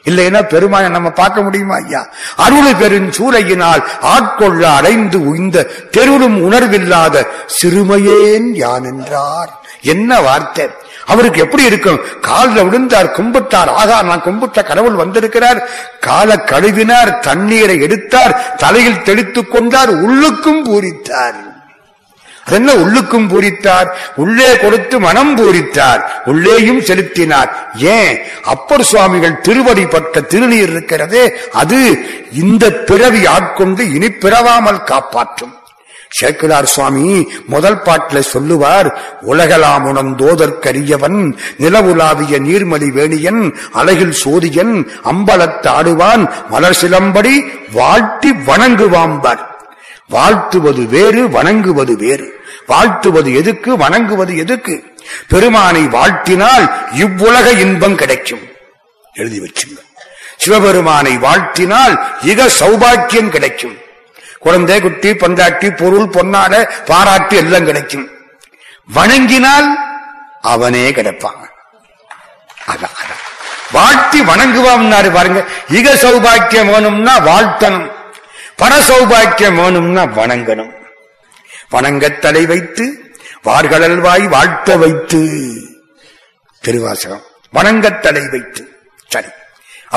இல்லைன்னா 0.09 0.47
பெருமானை 0.47 0.89
நம்ம 0.89 1.09
பார்க்க 1.09 1.41
முடியுமா 1.41 1.75
ஐயா? 1.75 2.07
அருள் 2.35 2.71
பெருஞ்சூலையினால் 2.73 3.83
ஆட்கொள்ள 4.01 4.61
அடைந்து 4.75 5.25
உய்ந்த 5.25 5.67
தெருளும் 5.91 6.41
உணர்வில்லாத 6.41 7.27
சிறுமையேன் 7.61 8.51
யான் 8.53 8.83
என்றார். 8.83 9.61
என்ன 9.81 10.21
வார்த்தை? 10.21 10.69
அவருக்கு 11.05 11.41
எப்படி 11.41 11.63
இருக்கும்? 11.63 11.99
காலில் 12.21 12.63
விழுந்தார் 12.63 13.11
கும்பிட்டார். 13.11 13.69
ஆகா 13.69 14.01
நான் 14.01 14.23
கும்பிட்ட 14.23 14.63
கடவுள் 14.63 14.93
வந்திருக்கிறார். 14.93 15.69
கால 15.99 16.35
கழுவினார் 16.35 17.19
தண்ணீரை 17.19 17.79
எடுத்தார் 17.81 18.55
தலையில் 18.55 19.03
தெளித்துக் 19.03 19.51
கொண்டார் 19.51 19.89
உள்ளுக்கும் 19.89 20.63
பூரித்தார். 20.63 21.52
அதென்ன 22.45 22.73
உள்ளுக்கும் 22.73 23.27
பூரித்தார்? 23.29 23.87
உள்ளே 24.15 24.57
கொடுத்து 24.57 24.99
மனம் 24.99 25.37
பூரித்தார். 25.37 26.01
உள்ளேயும் 26.25 26.81
செலுத்தினார். 26.81 27.67
ஏன்? 27.73 28.19
அப்பர் 28.43 28.83
சுவாமிகள் 28.83 29.41
திருவடி 29.41 29.85
பட்ட 29.85 30.21
திருநீர் 30.21 30.71
இருக்கிறது 30.75 31.39
அது 31.51 32.05
இந்த 32.31 32.71
பிறவி 32.71 33.25
ஆட்கொண்டு 33.25 33.93
இனி 33.93 34.09
பிறவாமல் 34.09 34.83
காப்பாற்றும். 34.83 35.57
சேக்கிலார் 36.21 36.63
சுவாமி 36.63 37.27
முதல் 37.47 37.81
பாட்டில் 37.81 38.21
சொல்லுவார் 38.21 38.99
உலகலாம் 39.27 39.85
உணர்ந்தோதற்கரியவன் 39.91 41.33
நிலவுலாவிய 41.59 42.39
நீர்மலி 42.39 42.89
வேணியன் 42.97 43.55
அழகில் 43.71 44.15
சோதியன் 44.25 44.87
அம்பலத்தாடுவான் 45.03 46.29
மலர் 46.49 46.77
சிலம்படி 46.81 47.33
வாழ்த்தி 47.71 48.31
வணங்குவாம்பார். 48.31 49.43
வாழ்த்துவது 50.13 50.85
வேறு 50.85 51.29
வணங்குவது 51.29 51.97
வேறு. 51.97 52.27
வாழ்த்துவது 52.67 53.35
எதுக்கு 53.35 53.77
வணங்குவது 53.77 54.37
எதுக்கு? 54.37 54.83
பெருமானை 55.27 55.85
வாழ்த்தினால் 55.85 56.71
இவ்வுலக 56.91 57.51
இன்பம் 57.51 57.95
கிடைக்கும். 57.95 58.39
எழுதி 59.13 59.39
வச்சுங்க. 59.39 59.79
சிவபெருமானை 60.37 61.17
வாழ்த்தினால் 61.17 61.95
இக 62.25 62.49
சௌபாக்கியம் 62.59 63.29
கிடைக்கும். 63.29 63.77
குழந்தை 64.39 64.81
குட்டி 64.81 65.09
பொண்டாட்டி 65.09 65.75
பொருள் 65.75 66.07
பொன்னாட 66.07 66.69
பாராட்டு 66.85 67.37
எல்லாம் 67.37 67.65
கிடைக்கும். 67.65 68.07
வணங்கினால் 68.95 69.77
அவனே 70.41 70.91
கிடைப்பான். 70.91 71.41
அதான். 72.67 72.97
வாழ்த்தி 73.71 74.21
வணங்குவான் 74.21 75.11
பாருங்க. 75.13 75.45
இக 75.71 75.95
சௌபாக்கியம் 75.95 76.71
வேணும்னா 76.71 77.19
வாழ்த்தனும் 77.19 77.92
பண 78.55 78.79
சௌபாக்கியம் 78.79 79.55
வேணும்னா 79.55 80.03
வணங்கணும். 80.03 80.73
வணங்கத்தலை 81.71 82.19
தலை 82.19 82.45
வைத்து 82.45 83.15
வார்களல்வாய் 83.45 84.27
வாழ்த்த 84.27 84.77
வைத்து. 84.77 85.51
திருவாசகம். 86.61 87.23
வணங்கத்தலை 87.53 88.29
வைத்து. 88.29 88.69
சரி. 89.07 89.27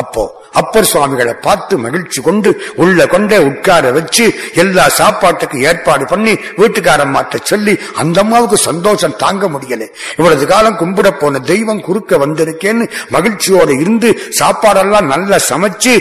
அப்போ 0.02 0.22
அப்பர் 0.60 0.88
சுவாமிகளை 0.90 1.32
பார்த்து 1.46 1.74
மகிழ்ச்சி 1.78 2.20
கொண்டு 2.22 2.50
உள்ள 2.76 3.06
கொண்டே 3.06 3.38
உட்கார 3.48 3.90
வச்சு 3.96 4.24
எல்லா 4.54 4.84
சாப்பாட்டுக்கு 4.98 5.56
ஏற்பாடு 5.70 6.04
பண்ணி 6.06 6.32
வீட்டுக்காரம்மாட்ட 6.60 7.40
சொல்லி 7.42 7.74
அந்த 7.94 8.20
அம்மாவுக்கு 8.20 8.58
சந்தோஷம் 8.68 9.16
தாங்க 9.16 9.46
முடியல. 9.48 9.84
இவ்வளவு 10.16 10.46
காலம் 10.46 10.78
கும்பிட 10.78 11.10
போன 11.20 11.40
தெய்வம் 11.52 11.84
குறுக்க 11.88 12.18
வந்திருக்கேன்னு 12.24 12.86
மகிழ்ச்சியோட 13.12 13.68
இருந்து 13.80 14.10
சாப்பாடெல்லாம் 14.38 15.10
நல்லா 15.14 15.38
சமைச்சு 15.50 15.94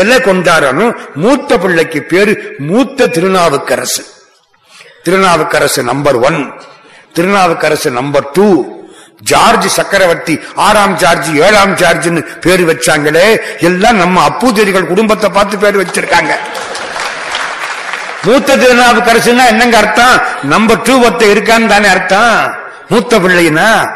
எலை 0.00 0.18
கொண்டாடணும் 0.28 0.94
மூத்த 1.14 1.58
பிள்ளைக்கு 1.58 2.02
பேரு 2.12 2.34
மூத்த 2.70 3.08
Thirunavukkarasu. 3.16 4.04
Thirunavukkarasu 5.04 5.82
number 5.82 6.18
one 6.28 6.40
Thirunavukkarasu 7.16 7.90
number 7.90 8.30
two 8.30 8.46
George 9.22 9.66
சக்கரவர்த்தி 9.66 10.40
ஆறாம் 10.54 10.96
ஜார்ஜ் 10.96 11.30
ஏழாம் 11.36 11.74
ஜார்ஜ்னு 11.74 12.26
பேர் 12.40 12.66
வச்சாங்களே 12.66 13.40
எல்லாம் 13.58 13.96
நம்ம 13.96 14.28
அப்பூதிரிகள் 14.28 14.86
குடும்பத்தை 14.86 15.30
பார்த்து 15.30 15.58
பேர் 15.58 15.80
வச்சிருக்காங்க. 15.82 16.32
மூத்த 18.24 18.56
திருநாவுக்கரசுன்னா 18.56 19.46
என்னங்க 19.46 19.76
அர்த்தம்? 19.76 20.22
நம்பர் 20.42 20.82
டூ 20.82 21.04
ஒத்த 21.04 21.26
இருக்கான்னு 21.26 21.66
தானே 21.66 21.88
அர்த்தம். 21.88 22.54
மூத்த 22.88 23.18
பிள்ளைனா 23.18 23.90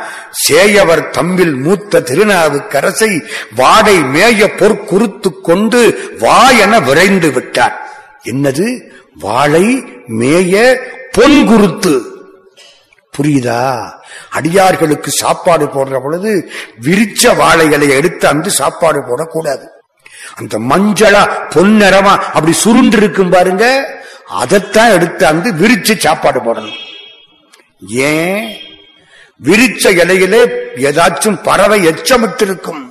சேயவர் 0.48 1.10
தம்பில் 1.10 1.60
மூத்த 1.60 2.00
திருநாவுக்கரசை 2.00 3.26
வாடை 3.56 3.96
மேய 4.02 4.46
பொற்குறுத்து 4.58 5.40
கொண்டு 5.42 6.14
வா 6.18 6.50
என 6.50 6.80
விரைந்து 6.80 7.32
விட்டார். 7.32 7.90
என்னது? 8.24 8.90
வாழை 9.14 9.84
மேய 10.08 10.78
பொன்குருத்து 11.10 12.16
புரியுதா? 13.18 13.92
அடியார்களுக்கு 14.30 15.10
சாப்பாடு 15.10 15.66
போடுற 15.66 16.02
பொழுது 16.02 16.50
விரிச்ச 16.82 17.36
வாழைகளை 17.36 17.88
எடுத்து 17.88 18.28
அந்த 18.28 18.48
சாப்பாடு 18.48 18.98
போடக்கூடாது. 19.00 19.66
அந்த 20.36 20.58
மஞ்சளா 20.58 21.48
பொன்னிறமா 21.54 22.18
அப்படி 22.18 22.52
சுருண்டு 22.52 22.96
இருக்கும் 22.96 23.30
பாருங்க 23.30 23.94
அதைத்தான் 24.26 24.90
எடுத்து 24.90 25.26
அந்த 25.26 25.50
விரிச்சு 25.50 25.98
சாப்பாடு 25.98 26.40
போடணும். 26.40 26.78
ஏன்? 27.88 28.56
விரிச்ச 29.42 29.90
இலையிலே 29.90 30.44
ஏதாச்சும் 30.74 31.42
பறவை 31.42 31.86
எச்சமிட்டு 31.86 32.42
இருக்கும் 32.42 32.87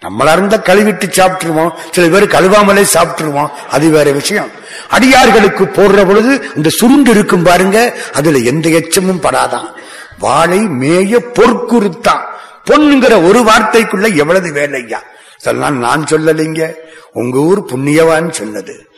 நம்மளா 0.00 0.32
இருந்தா 0.32 0.56
கழுவிட்டு 0.56 1.10
சாப்பிட்டுருவோம். 1.10 1.70
சில 1.90 2.08
பேர் 2.08 2.26
கழுவாமலே 2.26 2.84
சாப்பிட்டுருவோம். 2.94 3.48
அது 3.70 3.90
வேற 3.90 4.10
விஷயம். 4.10 4.50
அடியார்களுக்கு 4.88 5.64
போடுற 5.64 6.06
பொழுது 6.06 6.44
இந்த 6.56 6.68
சுருண்டு 6.68 7.10
இருக்கும் 7.10 7.42
பாருங்க 7.42 7.96
அதுல 8.12 8.38
எந்த 8.38 8.68
எச்சமும் 8.68 9.22
படாதான். 9.22 9.72
வாழை 10.18 10.58
மேய 10.58 11.18
பொற்குறுத்தான். 11.34 12.24
பொண்ணுங்கிற 12.70 13.28
ஒரு 13.28 13.40
வார்த்தைக்குள்ள 13.40 14.16
எவ்வளவு 14.16 14.46
வேலையா? 14.46 14.98
இதெல்லாம் 15.40 15.78
நான் 15.78 16.04
சொல்லலைங்க. 16.10 16.74
உங்க 17.12 17.38
ஊர் 17.38 17.64
புண்ணியவான் 17.64 18.30
சொன்னது. 18.30 18.88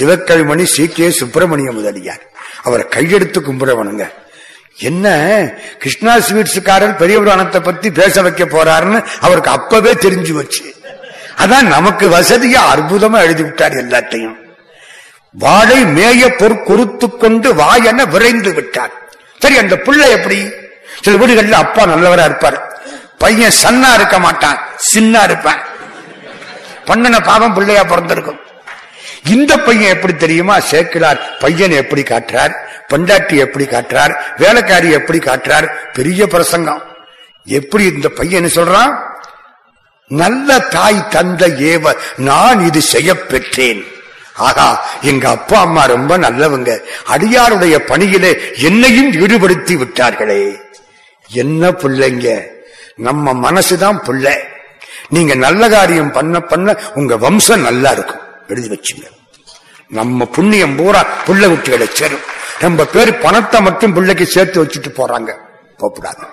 Sivakavimani 0.00 0.62
C 0.62 0.88
K 0.88 1.10
Subramania 1.10 1.72
Mudaliar. 1.72 2.22
அவரை 2.62 2.86
கையெடுத்து 2.90 3.40
கும்பிடவனுங்க. 3.40 4.10
என்ன? 4.78 5.06
கிருஷ்ணா 5.78 6.18
ஸ்வீட்ஸுக்காரர் 6.18 6.96
பெரிய 6.96 7.18
புராணத்தை 7.18 7.60
பத்தி 7.60 7.90
பேச 7.90 8.22
வைக்க 8.22 8.44
போறாருன்னு 8.44 9.04
அவருக்கு 9.20 9.50
அப்பவே 9.50 9.92
தெரிஞ்சு 9.92 10.32
வச்சு 10.32 10.76
அதான் 11.38 11.66
நமக்கு 11.66 12.08
வசதியா 12.08 12.62
அற்புதமா 12.74 13.18
எழுதி 13.18 13.42
விட்டார் 13.42 13.72
எல்லாத்தையும். 13.72 14.36
வாழை 15.32 15.84
மேய 15.84 16.28
பொற்குறுத்து 16.28 17.16
கொண்டு 17.16 17.54
வாயென 17.54 18.04
விரைந்து 18.04 18.54
விட்டார். 18.54 18.90
சரி 19.38 19.58
அந்த 19.58 19.76
பிள்ளை 19.76 20.10
எப்படி? 20.10 20.50
சில 21.02 21.26
வீடுகள்ல 21.26 21.50
அப்பா 21.50 21.86
நல்லவரா 21.86 22.24
இருப்பார். 22.24 22.72
பையன் 23.18 23.52
சன்னா 23.62 23.94
இருக்க 23.94 24.18
மாட்டான் 24.18 24.58
சின்னா 24.94 25.22
இருப்பான். 25.22 25.58
பண்ணன 26.86 27.20
பாவம் 27.24 27.54
பிள்ளையா 27.54 27.84
பிறந்திருக்கும். 27.84 28.40
இந்த 29.24 29.58
பையன் 29.58 29.94
எப்படி 29.94 30.14
தெரியுமா? 30.14 30.58
சேக்கிலார் 30.58 31.18
பையன் 31.40 31.70
எப்படி 31.70 32.02
காட்டுறார்? 32.02 32.54
பண்டாட்டி 32.88 33.36
எப்படி 33.36 33.64
காட்டுறார்? 33.64 34.14
வேலைக்காரி 34.38 34.90
எப்படி 34.90 35.18
காட்டுறார்? 35.18 35.68
பெரிய 35.92 36.26
பிரசங்கம். 36.26 36.82
எப்படி 37.44 37.84
இந்த 37.84 38.08
பையன் 38.08 38.44
சொல்றான்? 38.44 38.98
நல்ல 40.08 40.58
தாய் 40.58 41.08
தந்த 41.08 41.48
ஏவ 41.48 41.96
நான் 42.16 42.66
இது 42.66 42.80
செய்ய 42.82 43.18
பெற்றேன். 43.18 43.84
ஆகா 44.34 44.86
எங்க 45.00 45.28
அப்பா 45.28 45.60
அம்மா 45.60 45.84
ரொம்ப 45.84 46.18
நல்லவங்க. 46.18 46.80
அடியாருடைய 47.06 47.78
பணியிலே 47.78 48.40
என்னையும் 48.56 49.12
ஈடுபடுத்தி 49.12 49.76
விட்டார்களே. 49.76 50.60
என்ன 51.28 51.70
பிள்ளைங்க? 51.70 52.46
நம்ம 52.96 53.50
மனசுதான் 53.50 53.98
பிள்ளை. 53.98 54.38
நீங்க 55.08 55.34
நல்ல 55.34 55.68
காரியம் 55.68 56.12
பண்ண 56.12 56.40
பண்ண 56.40 56.76
உங்க 56.94 57.16
வம்சம் 57.16 57.60
நல்லா 57.60 57.90
இருக்கும். 57.90 58.26
எழுதி 58.48 58.68
வச்சுங்க. 58.74 59.06
நம்ம 59.88 60.24
புண்ணியம் 60.24 60.76
பூரா 60.76 61.06
புள்ள 61.26 61.42
குட்டிகளை 61.46 61.86
சேரும். 61.92 62.24
நம்ம 62.60 62.84
பேர் 62.84 63.18
பணத்தை 63.18 63.60
மட்டும் 63.60 63.94
பிள்ளைக்கு 63.94 64.26
சேர்த்து 64.26 64.64
வச்சுட்டு 64.64 64.90
போறாங்க. 65.00 65.30
போகக்கூடாது 65.76 66.24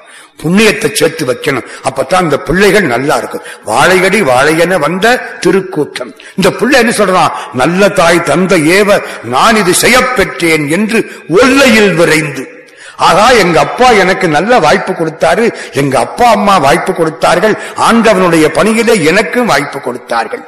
புண்ணியத்தை 0.43 0.93
சேர்த்து 0.93 1.25
வைக்கணும். 1.25 1.65
அப்பதான் 1.89 2.23
அந்த 2.23 2.37
பிள்ளைகள் 2.37 2.83
நல்லா 2.83 3.17
இருக்கும். 3.17 3.41
வாழையடி 3.65 4.21
வாழையென 4.21 4.79
வந்த 4.79 5.37
திருக்கூட்டம் 5.45 6.11
இந்த 6.35 6.51
பிள்ளை 6.51 6.79
என்ன 6.79 6.93
சொல்றான்? 6.97 7.31
நல்ல 7.53 7.89
தாய் 7.89 8.23
தந்த 8.23 8.57
ஏவ 8.57 9.03
நான் 9.23 9.55
இது 9.55 9.73
செய்யப்பெற்றேன் 9.81 10.69
என்று 10.69 11.11
ஒல்லையில் 11.29 11.93
விரைந்து. 11.93 12.73
ஆகா 12.97 13.29
எங்க 13.29 13.59
அப்பா 13.59 13.91
எனக்கு 13.91 14.27
நல்ல 14.27 14.59
வாய்ப்பு 14.59 14.91
கொடுத்தாரு. 14.93 15.53
எங்க 15.71 15.99
அப்பா 15.99 16.29
அம்மா 16.29 16.57
வாய்ப்பு 16.57 16.93
கொடுத்தார்கள். 16.93 17.55
ஆண்டவனுடைய 17.75 18.47
பணியிலே 18.47 19.03
எனக்கும் 19.03 19.45
வாய்ப்பு 19.45 19.81
கொடுத்தார்கள். 19.81 20.45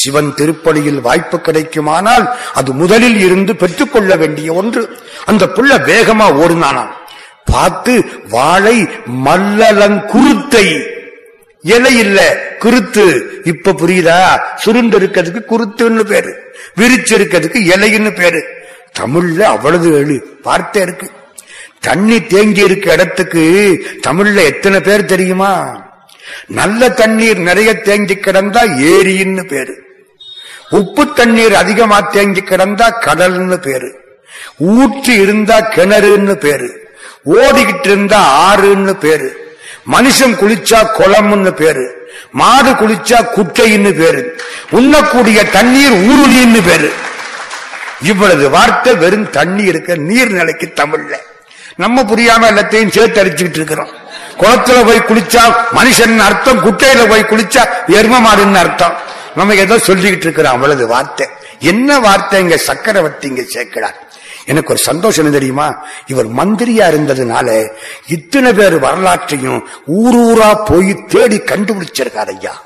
சிவன் 0.00 0.34
திருப்பலியில் 0.34 1.00
வாய்ப்பு 1.00 1.36
கிடைக்குமானால் 1.36 2.26
அது 2.54 2.72
முதலில் 2.72 3.20
இருந்து 3.20 3.56
பெற்றுக்கொள்ள 3.56 4.16
வேண்டிய 4.16 4.52
ஒன்று. 4.52 4.82
அந்த 5.24 5.46
புள்ள 5.46 5.78
வேகமா 5.88 6.26
ஓடுனானாம். 6.42 6.92
பார்த்து 7.44 8.04
வாழை 8.28 8.88
மல்லலங்குருத்தை 9.24 10.64
இலை 11.62 11.98
இல்ல 11.98 12.20
குருத்து. 12.58 13.06
இப்ப 13.44 13.72
புரியுதா? 13.72 14.20
சுருண்டு 14.56 15.00
இருக்கிறதுக்கு 15.00 15.42
குருத்துன்னு 15.50 16.04
பேரு. 16.04 16.32
விரிச்சு 16.76 17.14
இருக்கிறதுக்கு 17.18 17.58
இலைன்னு 17.72 18.16
பேரு. 18.16 18.40
தமிழ்ல 18.98 19.40
அவ்வளவு 19.40 19.92
எழு 19.92 20.16
வார்த்தை 20.42 20.82
இருக்கு. 20.82 21.10
தண்ணி 21.80 22.26
தேங்கி 22.26 22.64
இருக்க 22.64 22.92
இடத்துக்கு 22.92 23.42
தமிழ்ல 24.06 24.44
எத்தனை 24.44 24.80
பேர் 24.80 25.04
தெரியுமா? 25.04 25.52
நல்ல 26.46 26.90
தண்ணீர் 26.90 27.38
நிறைய 27.38 27.70
தேங்கி 27.74 28.14
கிடந்தா 28.14 28.62
ஏரின்னு 28.88 29.44
பேரு. 29.48 29.74
உப்பு 30.70 31.12
தண்ணீர் 31.12 31.54
அதிகமா 31.54 32.00
தேங்கி 32.00 32.40
கிடந்தா 32.40 32.86
கடல்னு 33.06 33.56
பேரு. 33.56 33.94
ஊற்றி 34.58 35.12
இருந்தா 35.12 35.60
கிணறுன்னு 35.60 36.34
பேரு. 36.34 36.94
ஓடிக்கிட்டு 37.26 37.88
இருந்தா 37.90 38.20
ஆறுன்னு 38.50 38.92
பேரு. 38.92 39.56
மனுஷன் 39.92 40.34
குளிச்சா 40.34 40.88
குளம்னு 40.98 41.50
பேரு. 41.50 42.08
மாடு 42.32 42.70
குளிச்சா 42.70 43.18
குட்டைன்னு 43.36 43.94
பேரு. 43.98 44.40
உண்ணக்கூடிய 44.70 45.50
தண்ணீர் 45.50 45.92
ஊருளின்னு 45.92 46.66
பேரு. 46.66 46.92
இவ்வளவு 48.02 48.50
வார்த்தை 48.50 48.94
வெறும் 48.94 49.30
தண்ணி 49.30 49.62
இருக்க 49.62 49.94
நீர்நிலைக்கு 49.94 50.66
தமிழ்ல. 50.76 51.16
நம்ம 51.76 52.02
புரியாம 52.02 52.42
எல்லாத்தையும் 52.52 52.90
சேர்த்து 52.90 53.24
அடிச்சுக்கிட்டு 53.24 53.60
இருக்கிறோம். 53.60 53.88
குளத்துல 54.38 54.86
போய் 54.86 55.06
குளிச்சா 55.08 55.54
மனுஷன் 55.74 56.18
அர்த்தம் 56.18 56.64
குட்டையில 56.64 57.08
போய் 57.08 57.30
குளிச்சா 57.30 57.62
எரும 57.86 58.18
மாடுன்னு 58.26 58.54
அர்த்தம். 58.54 59.18
நம்ம 59.34 59.54
ஏதோ 59.54 59.78
சொல்லிக்கிட்டு 59.78 60.20
இருக்கிறோம் 60.20 60.52
அவ்வளவு 60.52 60.86
வார்த்தை. 60.86 61.26
என்ன 61.58 61.98
வார்த்தை 61.98 62.40
இங்க 62.40 62.56
சக்கரவர்த்தி 62.56 63.28
இங்க 63.28 63.42
சேர்க்கிறார்? 63.42 63.94
எனக்கு 64.44 64.68
ஒரு 64.68 64.78
சந்தோஷம் 64.78 65.30
தெரியுமா? 65.30 65.84
இவர் 66.06 66.28
மந்திரியா 66.28 66.86
இருந்ததுனால 66.92 67.70
இத்தனை 68.06 68.52
பேர் 68.52 68.78
வரலாற்றையும் 68.78 69.66
ஊரூரா 69.86 70.64
போய் 70.64 71.04
தேடி 71.08 71.36
கண்டுபிடிச்சிருக்கார் 71.36 72.36
ஐயா. 72.36 72.62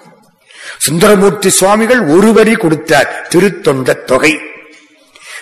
சுந்தரமூர்த்தி 0.78 1.48
சுவாமிகள் 1.48 2.00
ஒரு 2.00 2.32
வரி 2.32 2.54
கொடுத்தார் 2.54 3.26
திருத்தொண்ட 3.28 3.92
தொகை. 3.92 4.38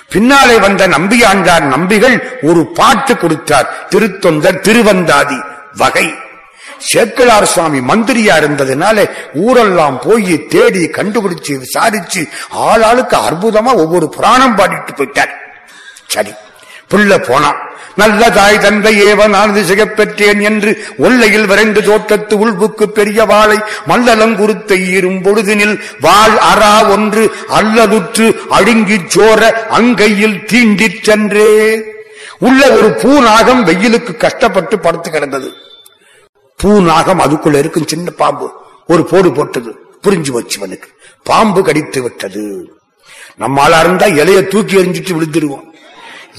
பின்னாலே 0.09 0.59
வந்த 0.59 0.89
நம்பியாண்டார் 0.89 1.63
நம்பிகள் 1.63 2.39
ஒரு 2.43 2.67
பாட்டு 2.67 3.17
கொடுத்தார் 3.17 3.87
திருத்தொண்டர் 3.91 4.61
திருவந்தாதி 4.61 5.39
வகை. 5.77 6.15
சேக்கிழார் 6.91 7.51
சுவாமி 7.55 7.81
மந்திரியா 7.81 8.35
இருந்ததுனால 8.43 9.09
ஊரெல்லாம் 9.47 9.99
போய் 10.05 10.47
தேடி 10.47 10.85
கண்டுபிடிச்சு 10.99 11.55
விசாரிச்சு 11.65 12.23
ஆளாளுக்கு 12.69 13.19
அற்புதமா 13.29 13.73
ஒவ்வொரு 13.85 14.09
புராணம் 14.09 14.57
பாடிட்டு 14.59 14.95
போயிட்டார். 14.97 15.35
சரி 16.07 16.33
புள்ள 16.91 17.17
போனான் 17.27 17.61
நல்ல 17.97 18.31
தாய் 18.31 18.59
தந்தை 18.59 18.93
ஏவ 19.07 19.27
நான் 19.29 19.55
என்று 20.51 20.71
ஒல்லையில் 20.99 21.47
விரைந்து 21.47 21.83
தோட்டத்து 21.83 22.39
உள்புக்கு 22.39 22.85
பெரிய 22.99 23.25
வாளை 23.25 23.59
மல்லலங்குருத்தை 23.89 24.79
ஈரும் 24.95 25.21
பொழுதினில் 25.25 25.75
வாள் 26.01 26.37
அரா 26.51 26.75
ஒன்று 26.95 27.25
அல்லலுற்று 27.59 28.27
அழுங்கிச் 28.59 29.11
சோர 29.15 29.41
அங்கையில் 29.69 30.39
தீண்டிச் 30.53 31.03
சென்றே. 31.03 31.51
உள்ள 32.39 32.61
ஒரு 32.77 32.89
பூநாகம் 33.03 33.63
வெயிலுக்கு 33.63 34.17
கஷ்டப்பட்டு 34.17 34.79
படுத்து 34.79 35.11
கிடந்தது. 35.11 35.51
பூ 36.63 36.81
நாகம் 36.81 37.21
அதுக்குள்ள 37.21 37.59
இருக்கும் 37.59 37.87
சின்ன 37.87 38.11
பாம்பு. 38.11 38.53
ஒரு 38.87 39.05
போடு 39.05 39.33
போட்டது. 39.33 39.77
புரிஞ்சு 40.03 40.31
வச்சு 40.31 40.59
அவனுக்கு 40.59 40.89
பாம்பு 41.23 41.65
கடித்து 41.65 42.03
விட்டது. 42.03 42.73
நம்மளா 43.39 43.81
இருந்தா 43.81 44.07
இலைய 44.07 44.49
தூக்கி 44.49 44.77
எறிஞ்சிட்டு 44.77 45.21
விழுந்துருவோம். 45.21 45.65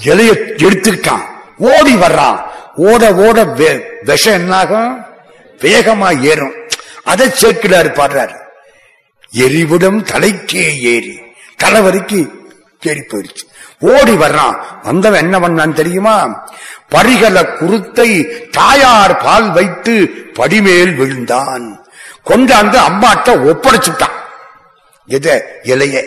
இலைய 0.03 0.31
எடுத்துக்கிட்டான். 0.57 1.21
ஓடி 1.57 1.95
வர்றான். 1.95 2.41
ஓட 2.75 3.13
ஓட 3.13 3.43
விஷம் 4.01 4.33
என்னாகும்? 4.33 5.05
வேகமா 5.57 6.21
ஏறும். 6.21 6.53
அதை 7.03 7.27
சேர்க்கிறாரு 7.27 7.91
பாடுறாரு. 7.91 8.35
எரிவிடம் 9.33 10.03
தலைக்கே 10.03 10.79
ஏறி. 10.79 11.19
தலை 11.57 11.81
வரைக்கும் 11.81 12.51
ஏறி 12.81 12.99
போயிடுச்சு. 12.99 13.51
ஓடி 13.79 14.11
வர்றான். 14.11 14.63
வந்தவன் 14.83 15.33
என்ன 15.33 15.39
பண்ணான்னு 15.39 15.73
தெரியுமா? 15.73 16.47
பரிகல 16.91 17.57
குருத்தை 17.57 18.23
தாயார் 18.51 19.17
பால் 19.17 19.51
வைத்து 19.51 20.09
படிமேல் 20.33 20.93
விழுந்தான். 20.93 21.85
கொண்டாந்து 22.27 22.77
அம்மாட்ட 22.89 23.53
ஒப்படைச்சுட்டான். 23.53 24.21
எத? 25.05 25.45
இலைய. 25.63 26.03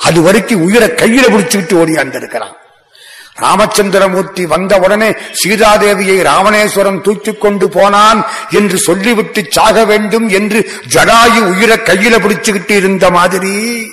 அது 0.00 0.22
வரைக்கும் 0.22 0.62
உயிரை 0.62 0.88
கையில 0.88 1.28
பிடிச்சுக்கிட்டு 1.28 1.86
ஓடியாந்து 1.86 2.16
இருக்கிறான் 2.16 2.54
ராமச்சந்திரமூர்த்தி 3.40 4.46
வந்த 4.46 4.78
உடனே 4.78 5.10
சீதாதேவியை 5.10 6.22
ராமணேஸ்வரம் 6.22 7.02
தூக்கிக் 7.02 7.40
கொண்டு 7.40 7.68
போனான் 7.68 8.26
என்று 8.50 8.78
சொல்லிவிட்டு 8.78 9.44
சாக 9.50 9.84
வேண்டும் 9.84 10.28
என்று 10.28 10.70
ஜடாயு 10.92 11.40
உயிரை 11.40 11.76
கையில 11.76 12.18
பிடிச்சுக்கிட்டு 12.18 12.70
இருந்த 12.70 13.10
மாதிரி. 13.10 13.86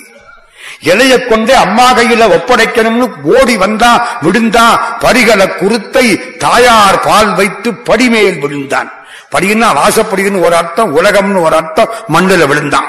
இலைய 0.82 1.26
கொண்டே 1.26 1.54
அம்மா 1.54 1.96
கையில 1.96 2.28
ஒப்படைக்கணும்னு 2.28 3.06
ஓடி 3.22 3.56
வந்தா 3.56 4.18
விழுந்தான் 4.22 4.80
பரிகல 5.00 5.56
குருத்தை 5.56 6.36
தாயார் 6.38 7.00
பால் 7.00 7.34
வைத்து 7.34 7.74
படிமேல் 7.74 8.38
விழுந்தான். 8.38 8.90
படின்னா 9.34 9.68
வாசப்படின்னு 9.74 10.44
ஒரு 10.44 10.56
அர்த்தம் 10.56 10.96
உலகம்னு 10.96 11.40
ஒரு 11.40 11.56
அர்த்தம் 11.56 11.88
மண்ணுல 12.12 12.46
விழுந்தான். 12.46 12.86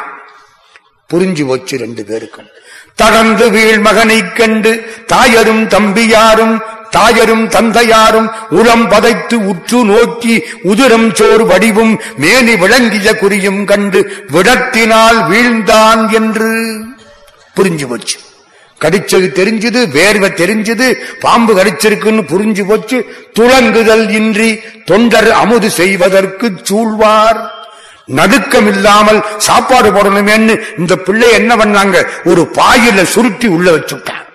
புரிஞ்சு 1.13 1.47
போச்சு 1.47 1.77
ரெண்டு 1.77 2.05
பேருக்கும். 2.05 2.47
தடந்து 3.01 3.49
வீழ் 3.49 3.79
மகனைக் 3.79 4.35
கண்டு 4.35 4.91
தாயரும் 5.13 5.67
தம்பியாரும் 5.67 6.61
தாயரும் 6.95 7.47
தந்தையாரும் 7.47 8.31
உளம் 8.49 8.89
பதைத்து 8.89 9.33
உற்று 9.33 9.85
நோக்கி 9.85 10.43
உதிரம் 10.63 11.13
சோர் 11.13 11.45
வடிவும் 11.45 11.99
மேனி 12.17 12.55
விளங்கிய 12.55 13.11
குறியும் 13.11 13.65
கண்டு 13.65 14.25
விடத்தினால் 14.31 15.19
வீழ்ந்தான் 15.29 16.11
என்று. 16.11 16.79
புரிஞ்சு 17.59 17.89
போச்சு. 17.89 18.19
கடிச்சது 18.81 19.27
தெரிஞ்சது 19.39 19.79
வேர்வை 19.95 20.29
தெரிஞ்சது 20.41 20.87
பாம்பு 21.19 21.53
கடிச்சிருக்குன்னு 21.55 22.21
புரிஞ்சு 22.33 22.67
போச்சு. 22.67 22.97
துளங்குதல் 23.39 24.09
இன்றி 24.09 24.59
தொண்டர் 24.85 25.31
அமுது 25.31 25.69
செய்வதற்கு 25.69 26.51
சூழ்வார். 26.63 27.53
நடுக்கம் 28.05 28.67
இல்லாமல் 28.67 29.25
சாப்பாடு 29.37 29.91
போடணுமேன்னு 29.91 30.63
இந்த 30.77 30.95
பிள்ளை 30.95 31.31
என்ன 31.31 31.55
பண்ணாங்க? 31.55 32.07
ஒரு 32.25 32.41
பாயில 32.41 33.03
சுருட்டி 33.03 33.47
உள்ள 33.47 33.71
வச்சுட்டான். 33.71 34.25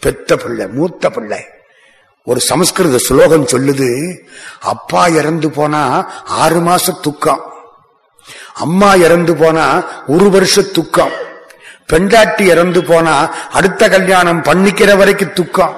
பெத்த 0.00 0.36
பிள்ளை 0.36 0.66
மூத்த 0.66 1.10
பிள்ளை. 1.10 1.44
ஒரு 2.24 2.40
சமஸ்கிருத 2.40 2.98
ஸ்லோகம் 2.98 3.46
சொல்லுது 3.46 4.18
அப்பா 4.60 5.06
இறந்து 5.06 5.50
போனா 5.50 5.82
ஆறு 6.24 6.60
மாச 6.60 7.00
துக்கம். 7.00 7.44
அம்மா 8.54 8.94
இறந்து 8.94 9.36
போனா 9.36 9.66
ஒரு 10.06 10.30
வருஷ 10.30 10.62
துக்கம். 10.62 11.24
பெண்டாட்டி 11.86 12.44
இறந்து 12.44 12.84
போனா 12.84 13.34
அடுத்த 13.52 13.88
கல்யாணம் 13.88 14.42
பண்ணிக்கிற 14.42 14.96
வரைக்கும் 14.96 15.32
துக்கம். 15.32 15.74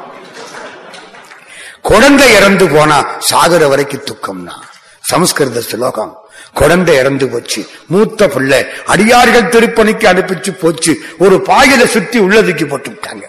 குழந்தை 1.82 2.32
இறந்து 2.34 2.68
போனா 2.68 2.98
சாகுற 3.30 3.68
வரைக்கும் 3.68 4.06
துக்கம்னா. 4.10 4.52
சமஸ்கிருத 5.00 5.60
ஸ்லோகம். 5.60 6.16
குழந்தை 6.54 6.94
இறந்து 6.96 7.28
போச்சு. 7.28 7.66
மூத்த 7.86 8.28
பிள்ளை 8.28 8.66
அடியார்கள் 8.86 9.50
திருப்பணிக்கு 9.52 10.06
அனுப்பிச்சு 10.12 10.50
போச்சு. 10.50 10.98
ஒரு 11.18 11.36
பாயில 11.48 11.84
சுத்தி 11.84 12.18
உள்ளதுக்கு 12.20 12.68
போட்டு 12.68 12.90
விட்டாங்க. 12.90 13.22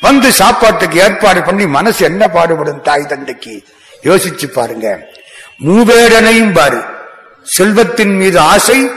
வந்து 0.00 0.32
சாப்பாட்டுக்கு 0.32 0.98
ஏற்பாடு 0.98 1.42
பண்ணி 1.42 1.66
மனசு 1.66 2.04
என்ன 2.04 2.28
பாடுபடும் 2.28 2.82
தாய் 2.82 3.06
தண்டைக்கு 3.08 3.64
யோசிச்சு 4.02 4.46
பாருங்க. 4.46 4.98
மூவேடனையும் 5.60 6.52
பாரு. 6.52 6.80
செல்வத்தின் 7.42 8.16
மீது 8.16 8.40
ஆசை 8.40 8.90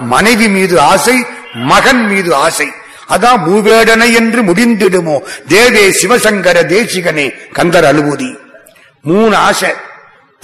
மனைவி 0.00 0.48
மீது 0.48 0.80
ஆசை 0.80 1.26
மகன் 1.54 2.06
மீது 2.06 2.34
ஆசை. 2.34 2.72
அதான் 3.08 3.42
மூவேடனை 3.46 4.14
என்று 4.14 4.42
முடிந்திடுமோ? 4.42 5.28
தேவே 5.48 5.94
சிவசங்கர 6.02 6.62
தேசிகனே 6.62 7.32
கந்தர் 7.52 7.84
அனுபூதி 7.84 8.38
மூணு 9.02 9.36
ஆசை. 9.36 9.72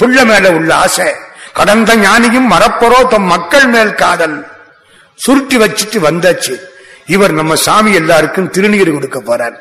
புள்ள 0.03 0.25
மேல 0.25 0.51
உள்ள 0.51 0.75
ஆசை. 0.75 1.13
கடந்த 1.53 1.97
ஞானியும் 1.97 2.51
மறப்பரோ 2.51 3.07
தம் 3.09 3.23
மக்கள் 3.23 3.67
மேல் 3.67 3.95
காதல். 3.95 4.47
சுருட்டி 5.15 5.57
வச்சுட்டு 5.57 5.99
வந்தாச்சு. 5.99 6.61
இவர் 7.07 7.33
நம்ம 7.33 7.55
சாமி 7.55 7.93
எல்லாருக்கும் 7.93 8.51
திருநீர் 8.53 8.93
கொடுக்க 8.93 9.23
போறார். 9.23 9.61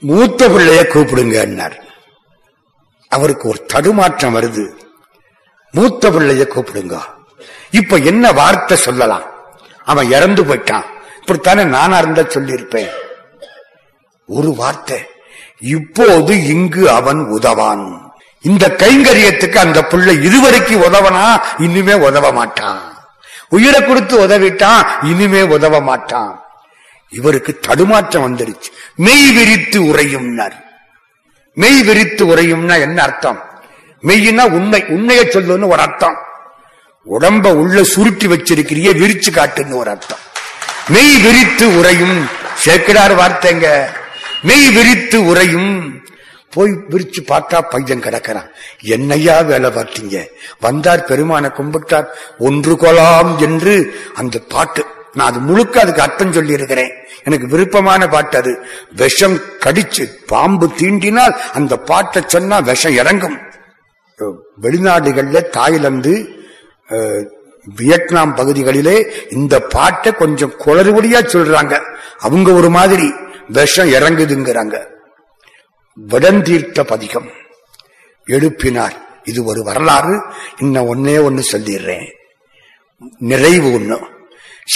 மூத்த 0.00 0.48
பிள்ளைய 0.48 0.86
கூப்பிடுங்க 0.86 1.70
அவருக்கு 3.08 3.48
ஒரு 3.48 3.64
தடுமாற்றம் 3.66 4.36
வருது. 4.36 4.70
மூத்த 5.70 6.10
பிள்ளைய 6.10 6.48
கூப்பிடுங்க. 6.48 7.00
இப்ப 7.70 7.96
என்ன 7.96 8.32
வார்த்தை 8.32 8.76
சொல்லலாம்? 8.76 9.34
அவன் 9.86 10.10
இறந்து 10.10 10.44
போயிட்டான். 10.44 10.84
இப்படித்தானே 11.20 11.64
நானா 11.64 11.98
இருந்தா 11.98 12.22
சொல்லியிருப்பேன். 12.22 12.90
ஒரு 14.26 14.54
வார்த்தை. 14.54 15.06
இப்போது 15.60 16.46
இங்கு 16.46 16.90
அவன் 16.90 17.18
உதவான். 17.18 18.14
இந்த 18.40 18.68
கைங்கரியத்துக்கு 18.68 19.56
அந்த 19.56 19.84
பிள்ளை 19.84 20.22
இதுவரைக்கும் 20.22 20.82
உதவனா? 20.82 21.40
இனிமே 21.58 21.92
உதவ 21.92 22.32
மாட்டான். 22.32 22.98
உயிரை 23.48 23.84
கொடுத்து 23.84 24.26
உதவிட்டான் 24.26 24.86
இனிமே 25.02 25.42
உதவ 25.42 25.80
மாட்டான். 25.80 26.44
இவருக்கு 27.08 27.58
தடுமாற்றம் 27.58 28.36
வந்துருச்சு. 28.36 28.72
மெய் 28.96 29.32
விரித்து 29.32 29.82
உரையும்னார். 29.82 30.64
மெய் 31.54 31.82
விரித்து 31.82 32.26
உரையும்னா 32.26 32.80
என்ன 32.80 33.02
அர்த்தம்? 33.02 33.44
மெய்னா 34.02 34.50
உண்மை 34.50 34.84
உண்மையை 34.88 35.24
சொல்லுன்னு 35.24 35.68
ஒரு 35.68 35.80
அர்த்தம். 35.80 36.24
உடம்ப 37.10 37.54
உள்ள 37.54 37.84
சுருட்டி 37.84 38.26
வச்சிருக்கிறிய 38.26 38.88
விரிச்சு 39.00 39.30
காட்டுன்னு 39.30 39.74
ஒரு 39.74 39.90
அர்த்தம். 39.90 40.18
மெய் 40.88 41.22
விரித்து 41.22 41.68
உரையும் 41.78 42.26
சேர்க்கிறார் 42.64 43.14
வார்த்தைங்க. 43.14 43.84
மெய் 44.42 44.70
விரித்து 44.70 45.24
உரையும் 45.24 46.02
போய் 46.50 46.70
விரிச்சு 46.70 47.20
பார்த்தா 47.20 47.60
பையன் 47.60 48.00
கிடக்கிறான். 48.00 48.48
என்னையா 48.80 49.40
வேலை 49.40 49.70
பார்த்தீங்க? 49.70 50.26
வந்தார் 50.60 51.04
பெருமானை 51.04 51.50
கும்பிட்டார். 51.50 52.06
ஒன்று 52.38 52.76
கொலாம் 52.76 53.38
என்று 53.38 54.00
அந்த 54.14 54.38
பாட்டு. 54.38 54.86
நான் 55.14 55.28
அது 55.28 55.38
முழுக்க 55.38 55.80
அதுக்கு 55.80 56.02
அர்த்தம் 56.02 56.32
சொல்லி 56.32 56.52
இருக்கிறேன் 56.52 56.92
எனக்கு 57.24 57.46
விருப்பமான 57.46 58.06
பாட்டு 58.06 58.38
அது. 58.38 58.66
விஷம் 58.90 59.36
கடிச்சு 59.36 60.04
பாம்பு 60.26 60.66
தீண்டினால் 60.66 61.36
அந்த 61.52 61.76
பாட்டை 61.76 62.22
சொன்னா 62.26 62.58
விஷம் 62.58 62.94
இறங்கும். 62.94 63.38
வெளிநாடுகள்ல 64.62 65.48
தாய்லாந்து 65.50 66.35
வியட்நாம் 67.76 68.36
பகுதிகளிலே 68.36 69.12
இந்த 69.32 69.60
பாட்டை 69.60 70.12
கொஞ்சம் 70.12 70.52
குளறுபடியா 70.58 71.16
சொல்றாங்க. 71.16 71.96
அவங்க 72.18 72.52
ஒரு 72.52 72.70
மாதிரி 72.70 73.12
விஷம் 73.48 73.92
இறங்குதுங்கிறாங்க. 73.92 74.86
வடந்தீர்த்த 75.94 76.84
பதிகம். 76.84 77.30
எழுப்பினார். 78.26 78.92
இது 79.24 79.44
ஒரு 79.44 79.62
வரலாறு. 79.62 80.22
இன்னும் 80.58 80.86
ஒன்னே 80.86 81.22
ஒன்னு 81.22 81.44
சொல்லிடுறேன். 81.52 82.12
நிறைவு 83.18 83.78
ஒண்ணு. 83.78 84.06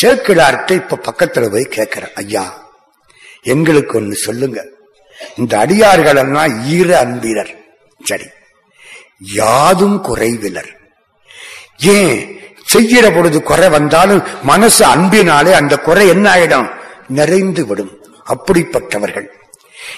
சேக்கிடார்கிட்ட 0.00 0.70
இப்ப 0.70 0.98
பக்கத்துல 1.10 1.50
போய் 1.50 1.64
கேட்கிறேன் 1.64 2.12
ஐயா 2.14 2.70
எங்களுக்கு 3.42 4.00
ஒண்ணு 4.00 4.12
சொல்லுங்க. 4.12 4.66
இந்த 5.36 5.58
அடியார்கள் 5.58 6.16
எல்லாம் 6.16 6.64
ஈர 6.64 7.04
அன்பீரர் 7.04 7.56
சரி. 8.04 8.26
யாதும் 9.18 10.00
குறைவிலர். 10.00 10.79
ஏன் 11.82 12.40
செய்கிற 12.64 13.10
பொழுது 13.10 13.42
குறை 13.42 13.68
வந்தாலும் 13.68 14.22
மனசு 14.42 14.84
அன்பினாலே 14.84 15.52
அந்த 15.52 15.78
குறை 15.78 16.08
என்ன 16.08 16.34
ஆயிடும்? 16.34 16.70
நிறைந்து 17.08 17.66
விடும். 17.66 18.04
அப்படிப்பட்டவர்கள். 18.28 19.26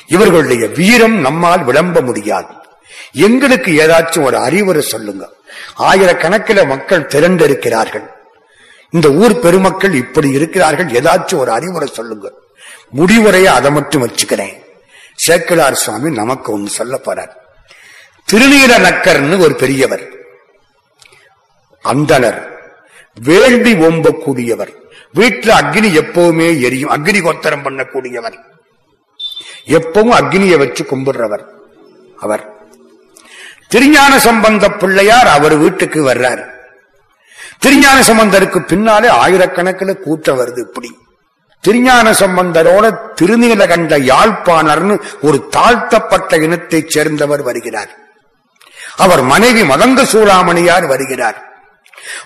இவர்களுடைய 0.06 0.66
வீரம் 0.66 1.20
நம்மால் 1.20 1.64
விளம்ப 1.64 2.00
முடியாது. 2.00 2.54
எங்களுக்கு 3.12 3.72
ஏதாச்சும் 3.72 4.22
ஒரு 4.22 4.36
அறிவுரை 4.36 4.82
சொல்லுங்க. 4.82 5.30
ஆயிரக்கணக்கில் 5.78 6.66
மக்கள் 6.66 7.06
திரண்டிருக்கிறார்கள். 7.06 8.04
இந்த 8.90 9.08
ஊர் 9.08 9.40
பெருமக்கள் 9.40 9.92
இப்படி 9.92 10.30
இருக்கிறார்கள். 10.30 10.86
ஏதாச்சும் 10.86 11.36
ஒரு 11.36 11.50
அறிவுரை 11.50 11.88
சொல்லுங்க. 11.92 12.32
முடிவுரைய 12.96 13.44
அதை 13.44 13.70
மட்டும் 13.70 14.08
வச்சுக்கிறேன். 14.08 14.62
சேக்கலார் 15.28 15.72
சுவாமி 15.72 16.10
நமக்கு 16.10 16.52
ஒன்று 16.52 16.70
சொல்ல 16.70 17.00
போறார். 17.04 17.30
திருநீர 18.32 18.78
நக்கர்னு 18.78 19.38
ஒரு 19.38 19.54
பெரியவர். 19.54 20.21
அந்தனர். 21.84 22.50
வேள்வி 23.20 23.74
ஓம்பக்கூடியவர். 23.74 24.74
வீட்டில் 25.12 25.52
அக்னி 25.52 26.04
எப்பவுமே 26.04 26.60
எரியும். 26.60 26.90
அக்னி 26.90 27.22
கோத்தரம் 27.22 27.64
பண்ணக்கூடியவர். 27.64 28.34
எப்பவும் 29.66 30.12
அக்னியை 30.12 30.58
வச்சு 30.58 30.84
கும்பிடுறவர். 30.84 31.44
அவர். 32.16 32.56
திருஞான 33.68 34.18
சம்பந்த 34.18 34.68
பிள்ளையார் 34.68 35.26
அவர் 35.26 35.56
வீட்டுக்கு 35.56 36.04
வர்றார். 36.04 36.50
திருஞான 37.58 38.00
சம்பந்தருக்கு 38.00 38.58
பின்னாலே 38.58 39.08
ஆயிரக்கணக்கில் 39.08 39.98
கூட்டம் 39.98 40.38
வருது 40.38 40.58
இப்படி. 40.58 40.96
திருஞான 41.60 42.10
சம்பந்தரோட 42.10 42.96
திருநீல 43.20 43.68
கண்ட 43.68 43.98
யாழ்ப்பாணர்னு 43.98 45.00
ஒரு 45.22 45.48
தாழ்த்தப்பட்ட 45.48 46.36
இனத்தைச் 46.36 46.90
சேர்ந்தவர் 46.90 47.42
வருகிறார். 47.42 47.96
அவர் 48.96 49.22
மனைவி 49.22 49.62
மதங்க 49.62 50.02
சூடாமணியார் 50.02 50.86
வருகிறார். 50.86 51.51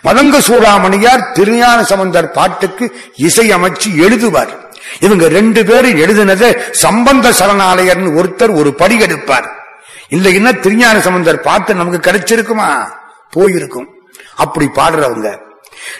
மதங்க 0.04 0.38
சூடாமணியார் 0.38 1.32
திருஞான 1.32 1.84
சம்பந்தர் 1.84 2.30
பாட்டுக்கு 2.30 3.00
இசையமைச்சு 3.18 3.88
எழுதுவார். 3.88 4.64
இவங்க 5.00 5.28
ரெண்டு 5.28 5.64
பேரும் 5.64 5.96
எழுதினதை 5.96 6.70
சம்பந்த 6.70 7.30
சரணாலயர்னு 7.30 8.22
ஒருத்தர் 8.22 8.54
ஒரு 8.54 8.74
படி 8.74 9.00
எடுப்பார். 9.00 9.64
இல்லைன்னா 10.10 10.58
திருஞான 10.58 11.00
சம்பந்தர் 11.00 11.40
பாட்டு 11.40 11.74
நமக்கு 11.74 12.10
கிடைச்சிருக்குமா? 12.10 12.88
போயிருக்கும். 13.30 13.88
அப்படி 14.36 14.70
பாடுறவங்க. 14.74 15.38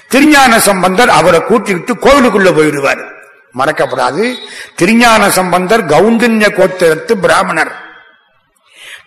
திருஞான 0.08 0.60
சம்பந்தர் 0.60 1.08
அவரை 1.08 1.42
கூட்டிக்கிட்டு 1.42 2.08
கோவிலுக்குள்ள 2.08 2.44
போயிடுவார். 2.44 3.14
மறக்கப்படாது. 3.58 4.36
திருஞான 4.76 5.30
சம்பந்தர் 5.30 5.86
கவுண்டன்ய 5.86 6.48
கோத்திரத்து 6.48 7.12
பிராமணர். 7.12 7.84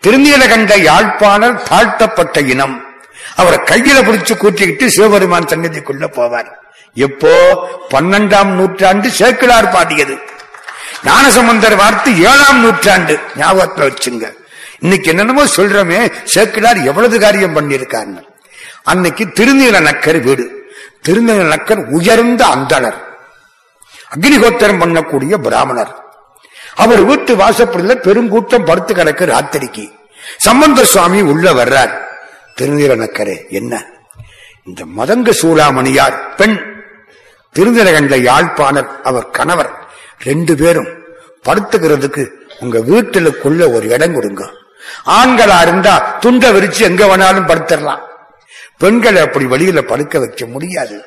திருநீலகண்ட 0.08 0.80
யாழ்ப்பாணர் 0.80 1.62
தாழ்த்தப்பட்ட 1.62 2.42
இனம். 2.42 2.89
அவரை 3.36 3.60
கையில 3.60 3.96
பிடிச்சு 3.96 4.38
கூட்டிக்கிட்டு 4.38 4.90
சிவபெருமான் 4.90 5.46
சன்னதிக்குள்ள 5.46 6.08
போவார். 6.08 6.50
எப்போ? 6.94 7.34
பன்னெண்டாம் 7.90 8.46
நூற்றாண்டு 8.46 9.12
சேக்கிழார் 9.12 9.70
பாடியது. 9.70 10.18
ஞானசம்பந்தர் 11.04 11.76
வார்த்தை 11.76 12.20
ஏழாம் 12.20 12.60
நூற்றாண்டு. 12.60 13.20
ஞாபகத்தில் 13.38 13.86
வச்சுங்க. 13.86 14.34
இன்னைக்கு 14.80 15.10
என்னென்னமோ 15.10 15.46
சொல்றோமே 15.46 16.14
சேக்கிழார் 16.24 16.84
எவ்வளவு 16.84 17.20
காரியம் 17.20 17.56
பண்ணியிருக்காங்க 17.56 18.28
அன்னைக்கு 18.84 19.26
திருநீல 19.26 19.80
நக்கர் 19.80 20.22
வீடு. 20.22 20.72
திருநீல 21.08 21.56
நக்கர் 21.56 21.86
உயர்ந்த 21.86 22.46
அந்தனர். 22.46 23.08
அக்னிகோத்திரம் 24.16 24.82
பண்ணக்கூடிய 24.82 25.38
பிராமணர். 25.38 26.04
அவர் 26.76 27.02
வீட்டு 27.02 27.36
வாசப்படியில் 27.36 28.02
பெருங்கூட்டம் 28.02 28.66
படுத்து 28.66 28.94
கிடக்கு 28.94 29.34
ராத்திரிக்கு. 29.34 29.92
சம்பந்த 30.38 30.84
சுவாமி 30.84 31.22
உள்ள 31.22 31.54
வர்றார். 31.54 32.09
திருநீல 32.62 33.48
என்ன? 33.50 33.86
இந்த 34.66 34.86
மதங்க 34.98 35.30
சூளாமணியார் 35.42 36.36
பெண் 36.36 36.84
திருநிலகண்ட 37.60 38.18
யாழ்ப்பாணர் 38.18 39.02
அவர் 39.04 39.30
கணவர் 39.30 39.70
ரெண்டு 40.20 40.56
பேரும் 40.56 40.88
படுத்துக்கிறதுக்கு 41.50 42.30
உங்க 42.60 42.80
வீட்டிலுக்குள்ள 42.80 43.74
ஒரு 43.74 43.88
இடம் 43.90 44.14
கொடுங்க. 44.14 44.52
ஆண்களா 45.06 45.62
இருந்தா 45.62 46.18
துண்டை 46.20 46.52
விரிச்சு 46.52 46.82
எங்க 46.82 47.06
வேணாலும் 47.06 47.48
படுத்துடலாம். 47.48 48.00
பெண்களை 48.78 49.22
அப்படி 49.22 49.46
வெளியில 49.46 49.82
படுக்க 49.82 50.20
வைக்க 50.20 50.46
முடியாது. 50.46 51.04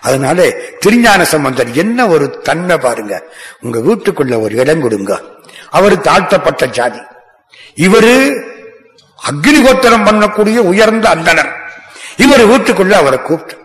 அதனால 0.00 0.50
திருஞான 0.78 1.24
சம்பந்தர் 1.24 1.72
என்ன 1.72 2.06
ஒரு 2.06 2.40
தன்மை 2.40 2.78
பாருங்க. 2.78 3.22
உங்க 3.60 3.78
வீட்டுக்குள்ள 3.78 4.40
ஒரு 4.40 4.54
இடம் 4.54 4.80
கொடுங்க. 4.80 5.22
அவரு 5.70 6.00
தாழ்த்தப்பட்ட 6.00 6.66
ஜாதி. 6.66 7.00
இவரு 7.74 8.44
அக்னிகோத்திரம் 9.28 10.06
பண்ணக்கூடிய 10.06 10.58
உயர்ந்த 10.58 11.14
அந்தனர் 11.14 11.50
இவர் 12.16 12.48
வீட்டுக்குள்ள 12.48 12.90
அவரை 12.90 13.18
கூப்பிட்டு 13.22 13.62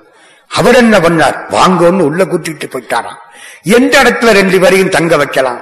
அவர் 0.48 0.76
என்ன 0.76 1.00
பண்ணார்? 1.00 1.38
வாங்கன்னு 1.50 2.00
உள்ள 2.00 2.24
கூட்டிட்டு 2.24 2.68
போயிட்டாராம். 2.74 3.20
எந்த 3.64 4.04
இடத்துல 4.04 4.32
ரெண்டு 4.32 4.60
பேரையும் 4.60 4.90
தங்க 4.90 5.18
வைக்கலாம்? 5.18 5.62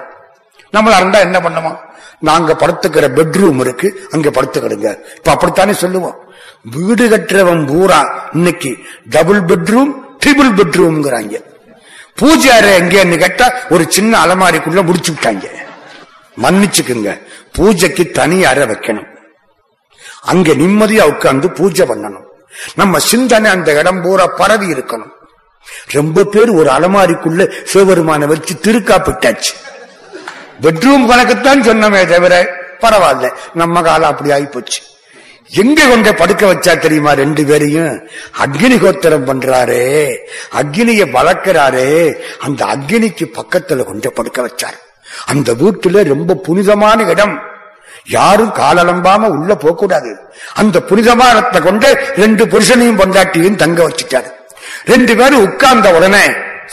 நம்மளா 0.73 0.95
இருந்தா 0.95 1.19
என்ன 1.19 1.39
பண்ணுமா 1.39 1.71
நாங்க 2.19 2.53
படுத்துக்கிற 2.53 3.05
பெட்ரூம் 3.17 3.59
இருக்கு 3.59 4.07
அங்க 4.11 4.29
படுத்துக்கிடுங்க. 4.29 4.89
இப்ப 5.15 5.31
அப்படித்தானே 5.31 5.73
சொல்லுவோம். 5.73 6.15
வீடு 6.63 7.09
கட்டுறவன் 7.09 7.67
பூரா 7.67 8.29
இன்னைக்கு 8.33 8.77
டபுள் 9.09 9.41
பெட்ரூம் 9.41 9.91
ட்ரிபிள் 10.25 10.55
பெட்ரூம்ங்கிறாங்க 10.59 11.35
பூஜை 12.15 12.51
அறை 12.51 12.71
எங்கன்னு 12.81 13.17
கேட்டா 13.17 13.53
ஒரு 13.69 13.85
சின்ன 13.89 14.25
அலமாரிக்குள்ள 14.25 14.83
முடிச்சு 14.85 15.13
விட்டாங்க. 15.13 15.47
மன்னிச்சுக்குங்க. 16.43 17.21
பூஜைக்கு 17.51 18.11
தனி 18.11 18.45
அறை 18.45 18.63
வைக்கணும். 18.63 19.09
அங்க 20.27 20.51
நிம்மதியா 20.51 21.01
உட்கார்ந்து 21.01 21.51
பூஜை 21.51 21.87
பண்ணணும். 21.87 22.25
நம்ம 22.75 22.99
சிந்தனை 22.99 23.51
அந்த 23.51 23.79
இடம் 23.79 24.01
பூரா 24.01 24.27
பரவி 24.27 24.73
இருக்கணும். 24.73 25.11
ரொம்ப 25.87 26.23
பேர் 26.23 26.49
ஒரு 26.49 26.69
அலமாரிக்குள்ள 26.69 27.51
சிவபெருமான 27.73 28.25
வச்சு 28.25 28.53
திருக்காப்பிட்டாச்சு. 28.53 29.53
பெட்ரூம் 30.61 31.09
கணக்குத்தான் 31.09 31.61
சொன்னமே 31.61 32.07
தவிர 32.07 32.49
பரவாயில்ல. 32.81 33.31
நம்ம 33.53 33.81
காலம் 33.81 34.09
அப்படி 34.09 34.29
ஆயிப்போச்சு. 34.29 34.79
எங்க 35.49 35.87
கொண்ட 35.87 36.13
படுக்க 36.13 36.53
வச்சா 36.53 36.77
தெரியுமா 36.77 37.11
ரெண்டு 37.13 37.45
பேரையும்? 37.45 38.07
அக்னி 38.43 38.79
கோத்திரம் 38.79 39.27
பண்றாரே. 39.27 40.17
அக்னிய 40.61 41.05
வளர்க்கிறாரு. 41.05 42.13
அந்த 42.39 42.65
அக்னிக்கு 42.65 43.33
பக்கத்துல 43.33 43.83
கொண்ட 43.83 44.09
படுக்க 44.09 44.41
வச்சார். 44.47 44.77
அந்த 45.25 45.53
வீட்டுல 45.53 46.03
ரொம்ப 46.03 46.33
புனிதமான 46.33 47.03
இடம். 47.03 47.55
யாரும் 48.05 48.53
காலலம்பாம 48.53 49.23
உள்ள 49.27 49.55
போகக்கூடாது. 49.55 50.17
அந்த 50.53 50.79
புனிதமானத்தை 50.81 51.61
கொண்டு 51.61 52.11
ரெண்டு 52.15 52.45
புருஷனையும் 52.45 52.99
பொண்டாட்டியும் 52.99 53.55
தங்க 53.55 53.89
வச்சுட்டாரு. 53.89 54.29
ரெண்டு 54.85 55.15
பேரும் 55.15 55.43
உட்கார்ந்த 55.43 55.93
உடனே 55.93 56.25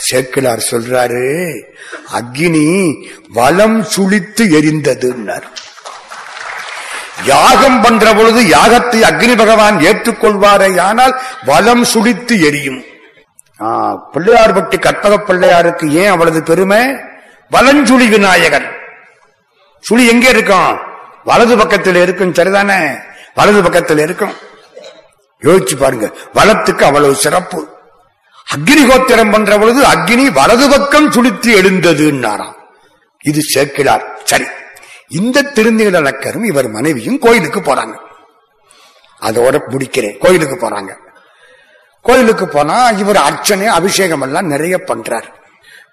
சேக்கிலார் 0.09 0.69
சொல்றாரு 0.71 1.25
அக்னி 2.13 2.67
வலம் 3.29 3.83
சுழித்து 3.83 4.45
எரிந்ததுன்னார். 4.45 5.43
யாகம் 7.23 7.81
பண்ற 7.81 8.13
பொழுது 8.13 8.41
யாகத்தை 8.41 9.01
அக்னி 9.01 9.35
பகவான் 9.35 9.79
ஏற்றுக்கொள்வாரே 9.79 10.79
ஆனால் 10.79 11.21
வலம் 11.45 11.85
சுழித்து 11.85 12.39
எரியும். 12.39 12.83
ஆ, 13.59 13.67
பிள்ளையார்பட்டி 14.13 14.79
கற்பக 14.79 15.17
பிள்ளையாருக்கு 15.17 15.91
ஏன் 15.91 16.11
அவளது 16.11 16.43
பெருமை? 16.43 16.81
வலஞ்சுழி 17.51 18.09
விநாயகர் 18.09 18.67
சுழி 19.83 20.07
எங்கே 20.07 20.29
இருக்கும் 20.29 20.77
வலது 21.25 21.57
பக்கத்தில் 21.57 21.95
இருக்கும் 21.95 22.33
சரிதானே? 22.33 23.01
வலது 23.35 23.63
பக்கத்தில் 23.63 23.97
இருக்கும். 23.97 24.33
யோசிச்சு 25.41 25.77
பாருங்க 25.77 26.11
வளத்துக்கு 26.33 26.83
அவ்வளவு 26.83 27.15
சிறப்பு. 27.15 27.67
அக்னி 28.55 28.87
கோத்திரம் 28.87 29.31
பண்ற 29.31 29.57
பொழுது 29.57 29.83
அக்னி 29.83 30.31
வலது 30.31 30.69
பக்கம் 30.69 31.11
சுழித்து 31.11 31.61
எழுந்ததுன்னாராம். 31.61 32.53
இது 33.23 33.41
சேர்க்கிறார். 33.41 34.01
சரி. 34.23 34.45
இந்த 35.07 35.41
திருநீல 35.41 36.01
நக்கரும் 36.01 36.45
இவர் 36.45 36.67
மனைவியும் 36.67 37.19
கோயிலுக்கு 37.19 37.59
போறாங்க. 37.59 37.97
அதோட 39.21 39.59
முடிக்கிறேன். 39.69 40.17
கோயிலுக்கு 40.17 40.69
போறாங்க. 40.69 40.95
கோயிலுக்கு 42.01 42.47
போனா 42.47 42.89
இவர் 42.89 43.15
அர்ச்சனை 43.15 43.67
அபிஷேகம் 43.67 44.21
எல்லாம் 44.21 44.47
நிறைய 44.47 44.77
பண்றார். 44.77 45.23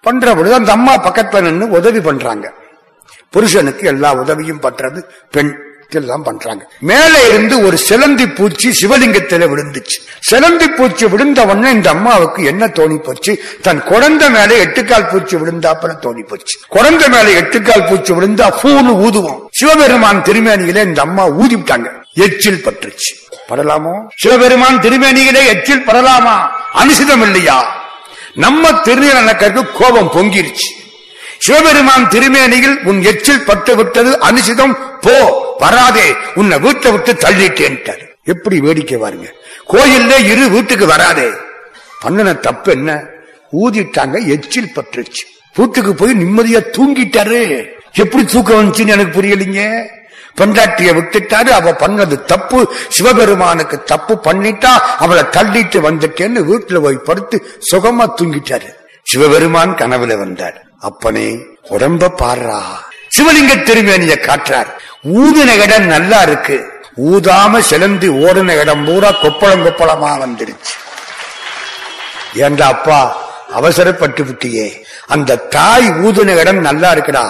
பண்ற 0.01 0.35
பொழுது 0.35 0.55
அந்த 0.55 0.73
அம்மா 0.73 0.95
பக்கத்துல 0.95 1.41
நின்று 1.41 1.71
உதவி 1.71 2.01
பண்றாங்க. 2.01 2.53
புருஷனுக்கு 3.33 3.87
எல்லா 3.87 4.13
உதவியும் 4.13 4.63
பண்றது 4.63 5.03
பெண் 5.31 5.71
எல்லாம் 5.95 6.23
பண்றாங்க. 6.23 6.69
மேலே 6.79 7.29
இருந்து 7.29 7.65
ஒரு 7.65 7.77
சிலந்தி 7.77 8.27
பூச்சி 8.27 8.69
சிவலிங்கத்தில 8.81 9.47
விழுந்துச்சு. 9.49 9.97
சிலந்தி 10.21 10.69
பூச்சி 10.69 11.07
விழுந்த 11.07 11.43
உடனே 11.43 11.71
இந்த 11.71 11.91
அம்மாவுக்கு 11.91 12.45
என்ன 12.45 12.67
தோணி 12.67 12.97
போச்சு? 12.97 13.43
தன் 13.63 13.83
குழந்தை 13.83 14.31
மேலே 14.31 14.65
எட்டுக்கால் 14.65 15.09
பூச்சி 15.09 15.37
விழுந்தாப்புல 15.37 15.95
தோணி 16.03 16.23
போச்சு. 16.29 16.59
குழந்தை 16.69 17.09
மேலே 17.09 17.41
எட்டுக்கால் 17.41 17.89
பூச்சி 17.89 18.13
விழுந்தா 18.13 18.59
பூன்னு 18.63 18.93
ஊதுவோம். 19.07 19.41
சிவபெருமான் 19.51 20.23
திருமேனியில 20.23 20.85
இந்த 20.85 21.03
அம்மா 21.03 21.27
ஊதி 21.27 21.57
விட்டாங்க 21.57 21.93
எச்சில் 22.15 22.63
பட்டுருச்சு. 22.65 23.13
படலாமோ? 23.49 24.09
சிவபெருமான் 24.17 24.81
திருமேனியிலே 24.81 25.47
எச்சில் 25.47 25.87
படலாமா? 25.87 26.49
அனுசிதம் 26.75 27.23
இல்லையா? 27.23 27.81
நம்ம 28.35 28.71
திருநீரக்கருக்கு 28.71 29.73
கோபம் 29.73 30.11
பொங்கிருச்சு. 30.15 30.81
சிவபெருமான் 31.45 32.09
திருமேனியில் 32.09 32.83
உன் 32.85 33.03
எச்சில் 33.03 33.45
பட்டு 33.45 33.77
விட்டது 33.77 34.19
அனுசிதம். 34.29 34.75
போ 35.01 35.15
வராதே 35.59 36.15
உன்னை 36.35 36.59
வீட்டை 36.59 36.91
விட்டு 36.93 37.13
தள்ளிட்டேன்ட்டார். 37.13 38.03
எப்படி 38.25 38.61
வேடிக்கை 38.61 38.99
வாருங்க 39.01 39.29
கோயில்ல 39.69 40.25
இரு 40.33 40.51
வீட்டுக்கு 40.51 40.87
வராதே. 40.87 41.29
பண்ணின 42.01 42.35
தப்பு 42.35 42.73
என்ன? 42.73 43.03
ஊதிட்டாங்க 43.53 44.27
எச்சில் 44.27 44.73
பட்டுருச்சு. 44.75 45.25
வீட்டுக்கு 45.55 45.95
போய் 45.95 46.15
நிம்மதியா 46.15 46.61
தூங்கிட்டாரு. 46.77 47.67
எப்படி 47.93 48.25
தூக்கம் 48.25 48.59
வந்துச்சுன்னு 48.61 48.89
எனக்கு 48.89 49.23
புரியலைங்க. 49.23 49.91
பொண்டாட்டிய 50.39 50.91
விட்டுட்டாரு 50.99 51.51
அவ 51.59 51.71
பண்ணது 51.71 52.25
தப்பு. 52.25 52.75
சிவபெருமானுக்கு 52.89 53.83
தப்பு 53.83 54.21
பண்ணிட்டா 54.25 54.73
அவளை 54.99 55.23
தள்ளிட்டு 55.23 55.81
வந்துட்டேன்னு 55.89 56.51
வீட்டுல 56.53 56.81
போய் 56.81 56.97
படுத்து 56.97 57.47
சுகமா 57.73 58.07
தூங்கிட்டாரு. 58.17 58.71
சிவபெருமான் 59.03 59.75
கனவுல 59.75 60.19
வந்தார். 60.19 60.71
அப்பனே 60.89 61.29
உடம்ப 61.71 62.13
பாடுறா 62.21 62.61
சிவலிங்க 63.15 63.63
திருமேனிய 63.63 64.21
காற்றார். 64.21 64.71
ஊதின 65.05 65.51
இடம் 65.65 65.85
நல்லா 65.85 66.23
இருக்கு. 66.23 66.57
ஊதாம 66.97 67.61
செலந்தி 67.71 68.09
ஓடின 68.25 68.61
இடம் 68.61 68.85
பூரா 68.85 69.11
கொப்பளம் 69.11 69.65
கொப்பளமா 69.67 70.11
வந்துருச்சு 70.23 70.75
ஏண்டா 72.35 72.67
அப்பா 72.67 73.17
அவசரப்பட்டு 73.53 74.25
விட்டியே. 74.25 74.85
அந்த 75.07 75.37
தாய் 75.37 75.89
ஊதுன 75.89 76.37
இடம் 76.37 76.61
நல்லா 76.61 76.95
இருக்குடா. 76.95 77.27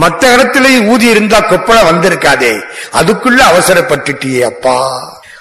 மத்த 0.00 0.22
இடத்துலயும் 0.34 0.88
ஊதி 0.88 1.06
இருந்தா 1.06 1.40
கொப்பளம் 1.40 1.88
வந்திருக்காதே. 1.90 2.60
அதுக்குள்ள 2.92 3.40
அவசரப்பட்டுட்டியே 3.52 4.42
அப்பா. 4.42 4.76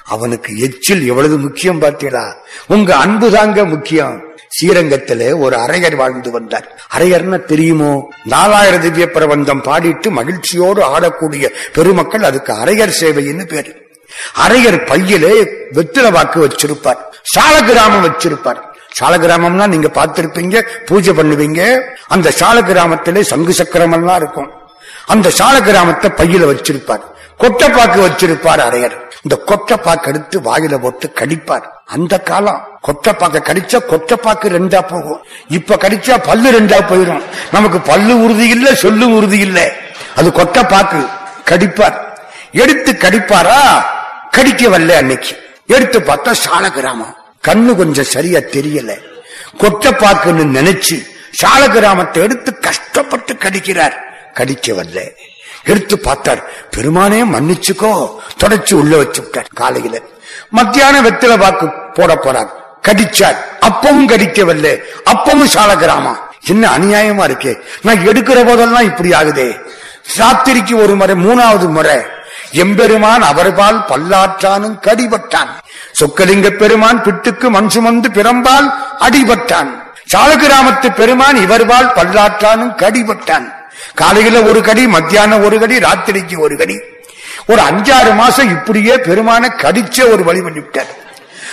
அவனுக்கு 0.06 0.58
எச்சில் 0.58 1.08
எவ்வளவு 1.08 1.38
முக்கியம் 1.38 1.82
பார்த்தீங்களா 1.82 2.34
உங்க 2.68 2.96
அன்பு 2.96 3.32
தாங்க 3.32 3.66
முக்கியம். 3.66 4.29
ஸ்ரீரங்கத்திலே 4.50 5.40
ஒரு 5.40 5.56
அரையர் 5.58 5.96
வாழ்ந்து 5.96 6.32
வந்தார். 6.32 6.82
அரையர்னா 6.98 7.46
தெரியுமோ? 7.46 8.10
நாலாயிர 8.30 8.80
திவ்ய 8.80 9.12
பிரபந்தம் 9.12 9.64
பாடிட்டு 9.64 10.10
மகிழ்ச்சியோடு 10.10 10.82
ஆடக்கூடிய 10.84 11.48
பெருமக்கள் 11.74 12.24
அதுக்கு 12.24 12.54
அரையர் 12.54 12.98
சேவைன்னு 13.00 13.46
பேரு. 13.46 13.72
அரையர் 14.48 14.86
பையிலே 14.86 15.44
வெத்தில 15.74 16.12
வாக்கு 16.12 16.48
வச்சிருப்பார். 16.48 16.98
சாலகிராமம் 17.36 18.06
வச்சிருப்பார். 18.08 18.62
சாலகிராமம்னா 19.00 19.68
நீங்க 19.68 19.88
பார்த்திருப்பீங்க 19.88 20.68
பூஜை 20.86 21.14
பண்ணுவீங்க 21.14 21.82
அந்த 22.08 22.32
சால 22.32 22.62
கிராமத்திலே 22.62 23.22
சங்கு 23.22 23.54
சக்கரம் 23.54 23.92
எல்லாம் 23.92 24.16
இருக்கும். 24.16 24.50
அந்த 25.06 25.30
சால 25.30 25.62
கிராமத்தை 25.62 26.12
பையில 26.18 26.46
வச்சிருப்பார். 26.54 27.06
கொட்டப்பாக்கு 27.40 28.00
வச்சிருப்பார் 28.06 28.62
அரையர். 28.68 28.96
இந்த 29.24 29.44
கொட்டப்பாக்கு 29.46 30.08
எடுத்து 30.08 30.42
வாயில 30.42 30.78
போட்டு 30.78 31.12
கடிப்பார். 31.16 31.66
அந்த 31.86 32.20
காலம் 32.20 32.80
கொட்டப்பாக்க 32.88 33.38
கடிச்சா 33.40 33.80
கொட்டப்பாக்கு 33.90 34.48
ரெண்டா 34.58 34.82
போகும். 34.88 35.22
இப்ப 35.48 35.76
கடிச்சா 35.76 36.24
பல்லு 36.24 36.52
ரெண்டா 36.52 36.80
போயிடும் 36.90 37.22
நமக்கு 37.52 37.80
பல்லு 37.80 38.22
உறுதி 38.24 38.48
இல்ல 38.48 38.76
சொல்லு 38.76 39.16
உறுதி 39.16 39.40
இல்ல. 39.40 39.72
அது 40.16 40.30
கொட்டப்பாக்கு 40.30 41.10
கடிப்பார். 41.46 41.98
எடுத்து 42.52 42.92
கடிப்பாரா? 42.92 43.84
கடிக்க 44.32 44.68
வரல 44.70 44.90
அன்னைக்கு. 44.90 45.36
எடுத்து 45.68 46.00
பார்த்தா 46.00 46.32
சால 46.32 46.72
கிராமம் 46.72 47.16
கண்ணு 47.48 47.76
கொஞ்சம் 47.76 48.06
சரியா 48.06 48.40
தெரியல. 48.40 48.92
கொட்டப்பாக்குன்னு 49.58 50.46
நினைச்சு 50.58 51.08
சால 51.32 51.68
கிராமத்தை 51.68 52.24
எடுத்து 52.24 52.60
கஷ்டப்பட்டு 52.60 53.34
கடிக்கிறார். 53.34 53.94
கடிக்க 54.34 54.74
வரல 54.74 55.00
எடுத்து 55.64 56.00
பார்த்தார். 56.00 56.44
பெருமானே 56.78 57.24
மன்னிச்சுக்கோ. 57.24 58.16
தொடச்சு 58.44 58.74
உள்ள 58.74 58.96
வச்சுட்டார் 58.96 59.46
காலையில. 59.56 60.02
மத்தியான 60.50 61.02
வெத்தில 61.02 61.38
வாக்கு 61.38 61.70
போட 61.94 62.16
போறார். 62.16 62.50
கடிச்சார். 62.88 63.36
அப்பவும் 63.62 64.08
கடிக்கவில்லை. 64.08 64.82
அப்பவும் 65.06 65.44
சால 65.44 65.76
கிராமம் 65.76 66.20
என்ன 66.46 66.78
அநியாயமா 66.78 67.24
இருக்கு. 67.24 67.64
நான் 67.82 68.08
எடுக்கிற 68.08 68.46
போதெல்லாம் 68.46 68.84
இப்படி 68.84 69.10
ஆகுதே. 69.10 69.62
சாத்திரிக்கு 70.18 70.82
ஒரு 70.82 70.96
முறை 70.96 71.16
மூணாவது 71.16 71.70
முறை. 71.70 71.98
எம்பெருமான் 72.52 73.24
அவர்பால் 73.24 73.86
பல்லாற்றானும் 73.88 74.80
கடிபட்டான். 74.82 75.50
சொக்கலிங்க 76.00 76.50
பெருமான் 76.50 77.04
பிட்டுக்கு 77.04 77.50
மண் 77.50 77.68
சுமந்து 77.68 78.10
பிறம்பால் 78.10 78.74
அடிபட்டான். 79.00 79.70
சாலகிராமத்து 80.16 80.96
பெருமான் 80.96 81.36
இவர்பால் 81.36 81.92
பல்லாற்றானும் 81.96 82.76
கடிபட்டான். 82.76 83.58
காலையில 83.96 84.42
ஒரு 84.42 84.62
கடி 84.62 84.88
மத்தியானம் 84.88 85.44
ஒரு 85.44 85.60
கடி 85.60 85.78
ராத்திரிக்கு 85.78 86.40
ஒரு 86.40 86.58
கடி. 86.58 86.80
ஒரு 87.48 87.62
அஞ்சாறு 87.62 88.16
மாசம் 88.16 88.50
இப்படியே 88.50 88.96
பெருமான 88.96 89.50
கடிச்ச 89.58 90.12
ஒரு 90.12 90.24
வழி 90.24 90.40
பண்ணிவிட்டார் 90.40 90.98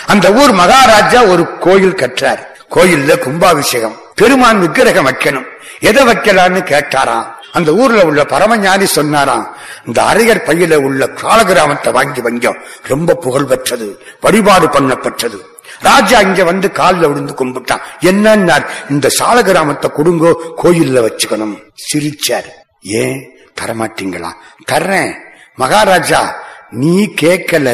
அந்த 0.06 0.32
ஊர் 0.32 0.52
மகாராஜா 0.52 1.24
ஒரு 1.24 1.58
கோயில் 1.58 1.94
கற்றார். 1.94 2.56
கோயில்ல 2.74 3.18
கும்பாபிஷேகம். 3.18 4.00
பெருமான் 4.14 4.58
விக்கிரகம் 4.58 5.08
வைக்கணும். 5.08 5.44
எதை 5.80 6.06
வைக்கலான்னு 6.06 6.62
கேட்டாராம்? 6.62 7.26
அந்த 7.56 7.72
ஊர்ல 7.72 8.04
உள்ள 8.04 8.24
பரமஞானி 8.24 8.86
சொன்னாராம் 8.86 9.56
இந்த 9.86 10.02
அரையர் 10.02 10.46
பையில 10.48 10.74
உள்ள 10.74 11.06
காலகிராமத்தை 11.06 11.92
வாங்கி 11.92 12.20
வஞ்சம் 12.20 12.56
ரொம்ப 12.82 13.14
புகழ் 13.14 13.44
பெற்றது 13.44 13.88
வழிபாடு 14.20 14.66
பண்ணப்பட்டது 14.66 15.38
ராஜா 15.80 16.20
இங்க 16.20 16.44
வந்து 16.44 16.72
காலில் 16.72 17.08
விழுந்து 17.08 17.32
கும்பிட்டான். 17.32 17.80
என்னன்னார்? 18.00 18.66
இந்த 18.90 19.10
சாலகிராமத்தை 19.18 19.88
கொடுங்கோ 19.96 20.32
கோயில்ல 20.62 21.02
வச்சுக்கணும். 21.06 21.56
சிரிச்சார். 21.86 22.48
ஏன்? 22.80 23.20
தரமாட்டீங்களா? 23.60 24.30
தர்றேன். 24.72 25.12
மகாராஜா 25.54 26.36
நீ 26.70 27.04
கேட்கல. 27.20 27.68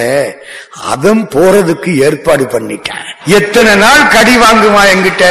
அவன் 0.83 1.29
போறதுக்கு 1.29 1.97
ஏற்பாடு 1.97 2.45
பண்ணிட்டான். 2.45 3.05
எத்தனை 3.25 3.75
நாள் 3.75 4.09
கடி 4.09 4.37
வாங்குமா 4.37 4.83
என்கிட்ட? 4.95 5.25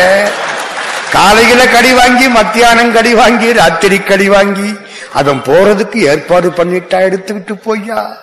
காலையில 1.11 1.67
கடி 1.67 1.93
வாங்கி 1.93 2.27
மத்தியானம் 2.27 2.93
கடி 2.93 3.13
வாங்கி 3.13 3.53
ராத்திரி 3.53 3.99
கடி 3.99 4.29
வாங்கி 4.29 4.77
அவன் 5.13 5.41
போறதுக்கு 5.41 5.95
ஏற்பாடு 5.95 6.49
பண்ணிட்டா 6.49 6.99
எடுத்துக்கிட்டு 7.07 7.53
போய்யா. 7.65 8.15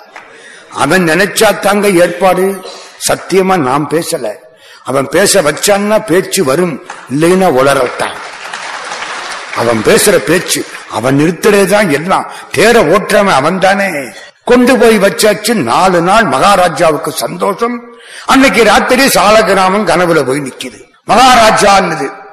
அவன் 0.72 1.04
நினைச்சா 1.08 1.58
தாங்க 1.58 1.88
ஏற்பாடு. 1.88 2.64
சத்தியமா 3.08 3.56
நாம் 3.56 3.90
பேசல. 3.90 4.34
அவன் 4.84 5.08
பேச 5.08 5.42
வச்சான்னா 5.42 6.06
பேச்சு 6.06 6.44
வரும். 6.44 6.86
இல்லைன்னா 7.14 7.48
உளரட்டான் 7.60 8.16
அவன் 9.56 9.82
பேசுற 9.84 10.16
பேச்சு 10.16 10.64
அவன் 10.90 11.18
நிறுத்துறதுதான் 11.18 11.90
எல்லாம். 11.90 12.32
தேர 12.56 12.94
ஓட்டுறவன் 12.94 13.34
அவன் 13.34 13.58
தானே 13.58 13.90
கொண்டு 14.44 14.78
போய் 14.78 14.98
வச்சாச்சு 14.98 15.54
நாலு 15.54 16.00
நாள் 16.00 16.24
மகாராஜாவுக்கு 16.24 17.12
சந்தோஷம். 17.12 17.82
அன்னைக்கு 18.26 18.64
ராத்திரி 18.64 19.06
சாலகிராமம் 19.06 19.86
கனவுல 19.86 20.26
போய் 20.26 20.40
நிக்குது. 20.40 20.80
மகாராஜா 21.04 21.80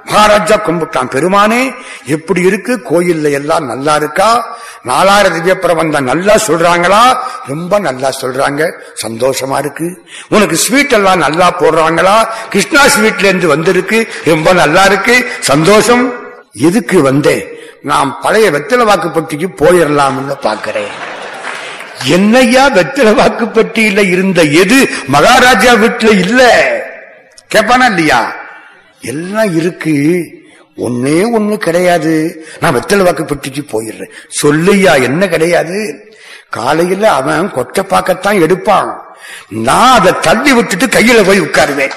மகாராஜா 0.06 0.56
கும்பிட்டான். 0.56 1.10
பெருமானே 1.10 1.74
எப்படி 2.06 2.42
இருக்கு? 2.42 2.82
கோயில்ல 2.90 3.32
எல்லாம் 3.32 3.66
நல்லா 3.66 3.96
இருக்கா? 3.96 4.58
நாலாயிரம் 4.84 5.34
திவ்ய 5.34 5.60
பிரபந்தம் 5.60 6.04
நல்லா 6.04 6.36
சொல்றாங்களா? 6.36 7.18
ரொம்ப 7.48 7.80
நல்லா 7.80 8.12
சொல்றாங்க. 8.22 8.72
சந்தோஷமா 9.08 9.58
இருக்கு. 9.58 10.06
உனக்கு 10.30 10.56
ஸ்வீட் 10.56 10.92
எல்லாம் 10.92 11.18
நல்லா 11.18 11.58
போடுறாங்களா? 11.60 12.28
கிருஷ்ணா 12.50 12.82
ஸ்வீட்ல 12.86 13.24
இருந்து 13.24 13.48
வந்திருக்கு. 13.48 14.08
ரொம்ப 14.26 14.54
நல்லா 14.54 14.84
இருக்கு. 14.84 15.32
சந்தோஷம்? 15.40 16.14
எதுக்கு 16.54 17.02
வந்தேன்? 17.02 17.48
நான் 17.82 18.18
பழைய 18.22 18.52
வெத்தலை 18.52 18.84
வாக்குப்பட்டிக்கு 18.84 19.48
போயிடலாம்னு 19.58 20.36
பாக்கிறேன். 20.42 20.94
என்னையா 22.04 22.70
வெத்தலை 22.70 23.16
வாக்குப்பட்டியில 23.16 24.10
இருந்த 24.10 24.42
எது? 24.44 24.90
மகாராஜா 25.08 25.74
வீட்டுல 25.74 26.20
இல்ல. 26.20 26.42
கேப்பானா 27.56 27.86
இல்லையா? 27.86 28.36
எல்லாம் 29.06 29.56
இருக்கு. 29.56 30.26
ஒன்னே 30.78 31.24
ஒண்ணு 31.38 31.58
கிடையாது. 31.58 32.46
நான் 32.60 32.76
வெத்தலை 32.76 33.04
வாக்குப்பட்டிக்கு 33.04 33.66
போயிடுறேன். 33.72 34.12
சொல்லையா 34.44 35.04
என்ன 35.04 35.28
கிடையாது? 35.28 36.10
காலையில 36.50 37.12
அவன் 37.12 37.52
கொட்டை 37.52 37.84
பாக்கத்தான் 37.84 38.42
எடுப்பான். 38.42 39.18
நான் 39.50 40.00
அதை 40.00 40.14
தள்ளி 40.22 40.54
விட்டுட்டு 40.54 40.86
கையில 40.86 41.26
போய் 41.26 41.42
உட்காருவேன். 41.42 41.92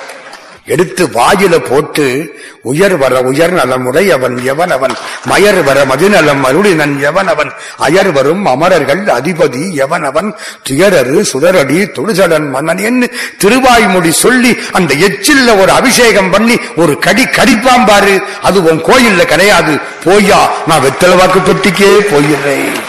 எடுத்து 0.69 1.07
வாயில 1.07 1.59
போட்டு 1.59 2.35
உயர் 2.63 2.97
வர 2.97 3.21
உயர் 3.21 3.53
நலமுறை 3.53 4.11
அவன் 4.11 4.45
எவன் 4.45 4.71
அவன்? 4.71 4.95
மயர் 5.31 5.65
வர 5.65 5.85
மதுநலம் 5.85 6.45
அருளினன் 6.45 7.01
எவன் 7.01 7.27
அவன்? 7.27 7.53
அயர் 7.79 8.13
வரும் 8.13 8.47
அமரர்கள் 8.47 9.03
அதிபதி 9.05 9.73
எவன் 9.73 10.05
அவன்? 10.05 10.35
துயரரு 10.69 11.25
சுடரடி 11.33 11.79
தொழுசடன் 11.91 12.51
மன்னன் 12.51 12.79
என்று 12.79 13.11
திருவாய்மொழி 13.45 14.11
சொல்லி 14.11 14.59
அந்த 14.73 14.95
எச்சில்ல 14.95 15.61
ஒரு 15.61 15.73
அபிஷேகம் 15.73 16.31
பண்ணி 16.31 16.59
ஒரு 16.77 16.99
கடி 16.99 17.25
கடிப்பாம் 17.25 17.87
பாரு. 17.87 18.23
அது 18.43 18.63
உன் 18.63 18.85
கோயில்ல 18.85 19.25
கிடையாது. 19.25 19.79
போய்யா 20.05 20.51
நான் 20.67 20.83
வெத்தலை 20.83 21.17
வாக்கு 21.17 21.41
பெட்டிக்கே 21.41 21.91
போயிடுறேன். 22.11 22.81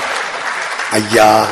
ஐயா 0.91 1.45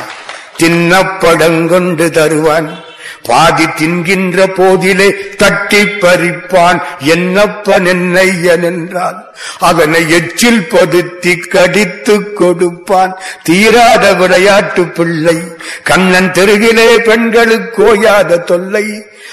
தின்னப்படங்கொண்டு 0.62 2.10
தருவான். 2.10 2.84
பாதி 3.22 3.66
தின்கின்ற 3.66 4.46
போதிலே 4.46 5.36
தட்டி 5.36 5.82
பறிப்பான் 5.82 6.82
என்னப்பன் 6.98 7.86
என்னையன் 7.86 8.62
என்றால் 8.62 9.34
அவனை 9.58 10.10
எச்சில் 10.10 10.68
பதுத்தி 10.70 11.48
கடித்து 11.48 12.32
கொடுப்பான். 12.32 13.18
தீராத 13.42 14.14
விளையாட்டு 14.14 14.84
பிள்ளை. 14.84 15.36
கண்ணன் 15.84 16.32
தெருகிலே 16.32 16.98
பெண்களுக்கு 16.98 17.94
ஓயாத 17.94 18.38
தொல்லை. 18.38 18.84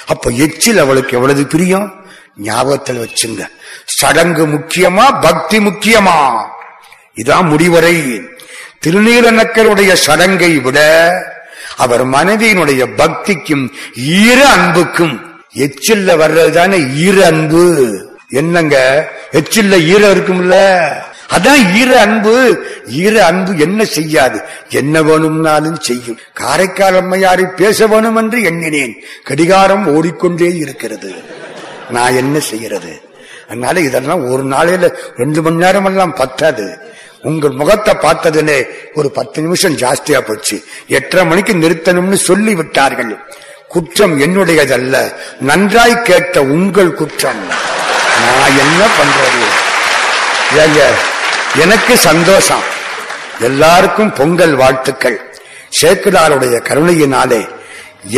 அப்ப 0.07 0.29
எச்சில் 0.29 0.77
அவளுக்கு 0.77 1.15
எவ்வளவு 1.15 1.45
பிரியம்? 1.45 2.05
ஞாபகத்தில் 2.37 2.99
வச்சுங்க. 2.99 3.47
சடங்கு 3.85 4.47
முக்கியமா 4.47 5.21
பக்தி 5.21 5.57
முக்கியமா? 5.57 6.43
இதான் 7.15 7.43
முடிவரை. 7.43 8.21
திருநீலநக்கருடைய 8.85 9.93
சடங்கை 9.93 10.59
விட 10.59 10.79
அவர் 11.77 12.07
மனைவியினுடைய 12.07 12.87
பக்திக்கும் 12.97 13.71
ஈர 13.95 14.47
அன்புக்கும் 14.47 15.19
எச்சில்ல 15.55 16.15
வர்றதுதானே 16.15 16.93
ஈர 16.95 17.25
அன்பு? 17.25 17.93
என்னங்க? 18.29 19.07
எச்சில்ல 19.31 19.85
ஈரம் 19.85 20.11
இருக்கும்ல? 20.11 20.85
அதான் 21.37 21.75
ஈர 21.75 21.99
அன்பு. 21.99 22.65
ஈர 22.87 23.25
அன்பு 23.25 23.57
என்ன 23.57 23.85
செய்யாது? 23.85 24.41
என்ன 24.69 25.01
வேணும்னாலும் 25.01 25.79
செய்யும். 25.79 26.17
காரைக்கால் 26.33 27.03
அம்மையாரை 27.03 27.43
பேச 27.43 27.87
வேணும் 27.87 28.15
என்று 28.15 28.43
எண்ணினேன். 28.43 28.95
கடிகாரம் 29.23 29.87
ஓடிக்கொண்டே 29.87 30.55
இருக்கிறது. 30.55 31.13
நான் 31.89 32.15
என்ன 32.15 32.39
செய்யறது? 32.39 33.01
அதனால 33.45 33.79
இதெல்லாம் 33.79 34.29
ஒரு 34.29 34.45
நாளையில 34.45 34.93
ரெண்டு 35.17 35.41
மணி 35.41 35.55
நேரம் 35.55 35.85
எல்லாம் 35.85 36.13
பத்தாது. 36.13 36.93
உங்கள் 37.25 37.51
முகத்தை 37.51 37.93
பார்த்ததுலே 37.93 38.57
ஒரு 38.93 39.11
பத்து 39.11 39.41
நிமிஷம் 39.41 39.77
ஜாஸ்தியா 39.77 40.19
போச்சு. 40.19 40.63
எட்டரை 40.87 41.25
மணிக்கு 41.25 41.53
நிறுத்தணும்னு 41.53 42.13
சொல்லி 42.13 42.55
விட்டார்கள் 42.55 43.11
குற்றம் 43.67 44.15
என்னுடையதல்ல. 44.21 44.95
நன்றாய் 45.39 46.01
கேட்ட 46.01 46.41
உங்கள் 46.41 46.93
குற்றம். 46.93 47.41
நான் 48.27 48.57
என்ன 48.57 48.81
பண்றது? 48.97 49.47
எனக்கு 51.61 51.97
சந்தோஷம். 51.97 52.65
எல்லாருக்கும் 53.39 54.13
பொங்கல் 54.13 54.55
வாழ்த்துக்கள். 54.55 55.17
சேக்கிடாருடைய 55.81 56.55
கருணையினாலே 56.61 57.41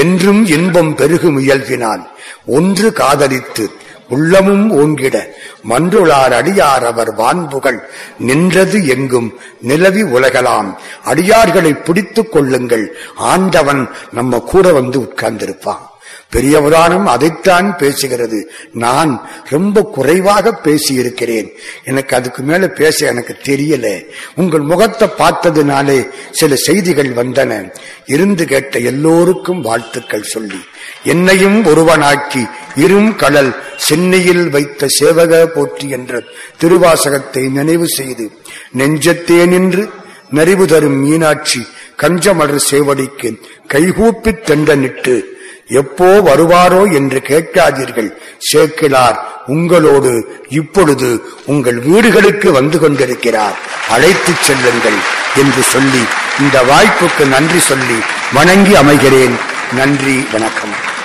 என்றும் 0.01 0.45
இன்பம் 0.45 0.95
பெருகும் 0.95 1.37
இயல்பினால் 1.39 2.03
ஒன்று 2.45 2.93
காதலித்து 2.93 3.65
உள்ளமும் 4.09 4.71
ஓங்கிட. 4.71 5.23
மன்றுளார் 5.69 6.33
அடியார் 6.33 6.85
அவர் 6.85 7.15
வான்புகள் 7.15 7.79
நின்றது 8.19 8.87
எங்கும் 8.87 9.33
நிலவி 9.61 10.03
உலகலாம். 10.03 10.75
அடியார்களை 11.05 11.83
பிடித்துக் 11.83 12.31
கொள்ளுங்கள். 12.31 12.97
ஆண்டவன் 13.15 13.89
நம்ம 14.11 14.39
கூட 14.39 14.73
வந்து 14.73 14.99
உட்கார்ந்திருப்பான். 14.99 15.95
பெரிய 16.29 16.61
புராணம் 16.61 17.05
அதைத்தான் 17.05 17.75
பேசுகிறது. 17.79 18.43
நான் 18.73 19.29
ரொம்ப 19.49 19.81
குறைவாக 19.81 20.59
பேசியிருக்கிறேன். 20.63 21.49
எனக்கு 21.83 22.15
அதுக்கு 22.15 22.43
மேல 22.43 22.67
பேச 22.67 23.07
எனக்கு 23.07 23.35
தெரியல. 23.43 24.05
உங்கள் 24.35 24.59
முகத்தை 24.59 25.09
பார்த்ததுனாலே 25.17 26.09
சில 26.31 26.55
செய்திகள் 26.55 27.13
வந்தன. 27.13 27.73
இருந்து 28.05 28.45
கேட்ட 28.45 28.79
எல்லோருக்கும் 28.79 29.61
வாழ்த்துக்கள் 29.61 30.21
சொல்லி. 30.21 30.59
என்னையும் 31.03 31.65
ஒருவனாக்கி 31.65 32.49
இரும் 32.75 33.15
கடல் 33.15 33.55
சென்னையில் 33.77 34.49
வைத்த 34.49 34.87
சேவக 34.99 35.45
போற்றி 35.45 35.89
என்ற 35.89 36.23
திருவாசகத்தை 36.61 37.51
நினைவு 37.51 37.87
செய்து 37.87 38.31
நெஞ்சத்தே 38.77 39.45
நின்று 39.47 39.89
நெறிவு 40.29 40.67
தரும் 40.67 40.97
மீனாட்சி 40.97 41.67
கஞ்சமலர் 42.01 42.61
சேவடிக்கு 42.71 43.41
கைகூப்பித் 43.67 44.41
தெண்டனிட்டு 44.41 45.36
எப்போ 45.67 46.19
வருவாரோ 46.19 46.93
என்று 46.93 47.21
கேட்காதீர்கள். 47.27 48.09
சேக்கிலார் 48.53 49.17
உங்களோடு 49.45 50.41
இப்பொழுது 50.49 51.21
உங்கள் 51.45 51.79
வீடுகளுக்கு 51.79 52.51
வந்து 52.51 52.79
கொண்டிருக்கிறார். 52.79 53.57
அழைத்துச் 53.89 54.43
செல்லுங்கள் 54.43 54.99
என்று 55.35 55.61
சொல்லி 55.61 56.03
இந்த 56.39 56.63
வாய்ப்புக்கு 56.63 57.27
நன்றி 57.27 57.59
சொல்லி 57.59 57.99
வணங்கி 58.33 58.73
அமைகிறேன். 58.73 59.35
நன்றி 59.73 60.25
வணக்கம். 60.31 60.96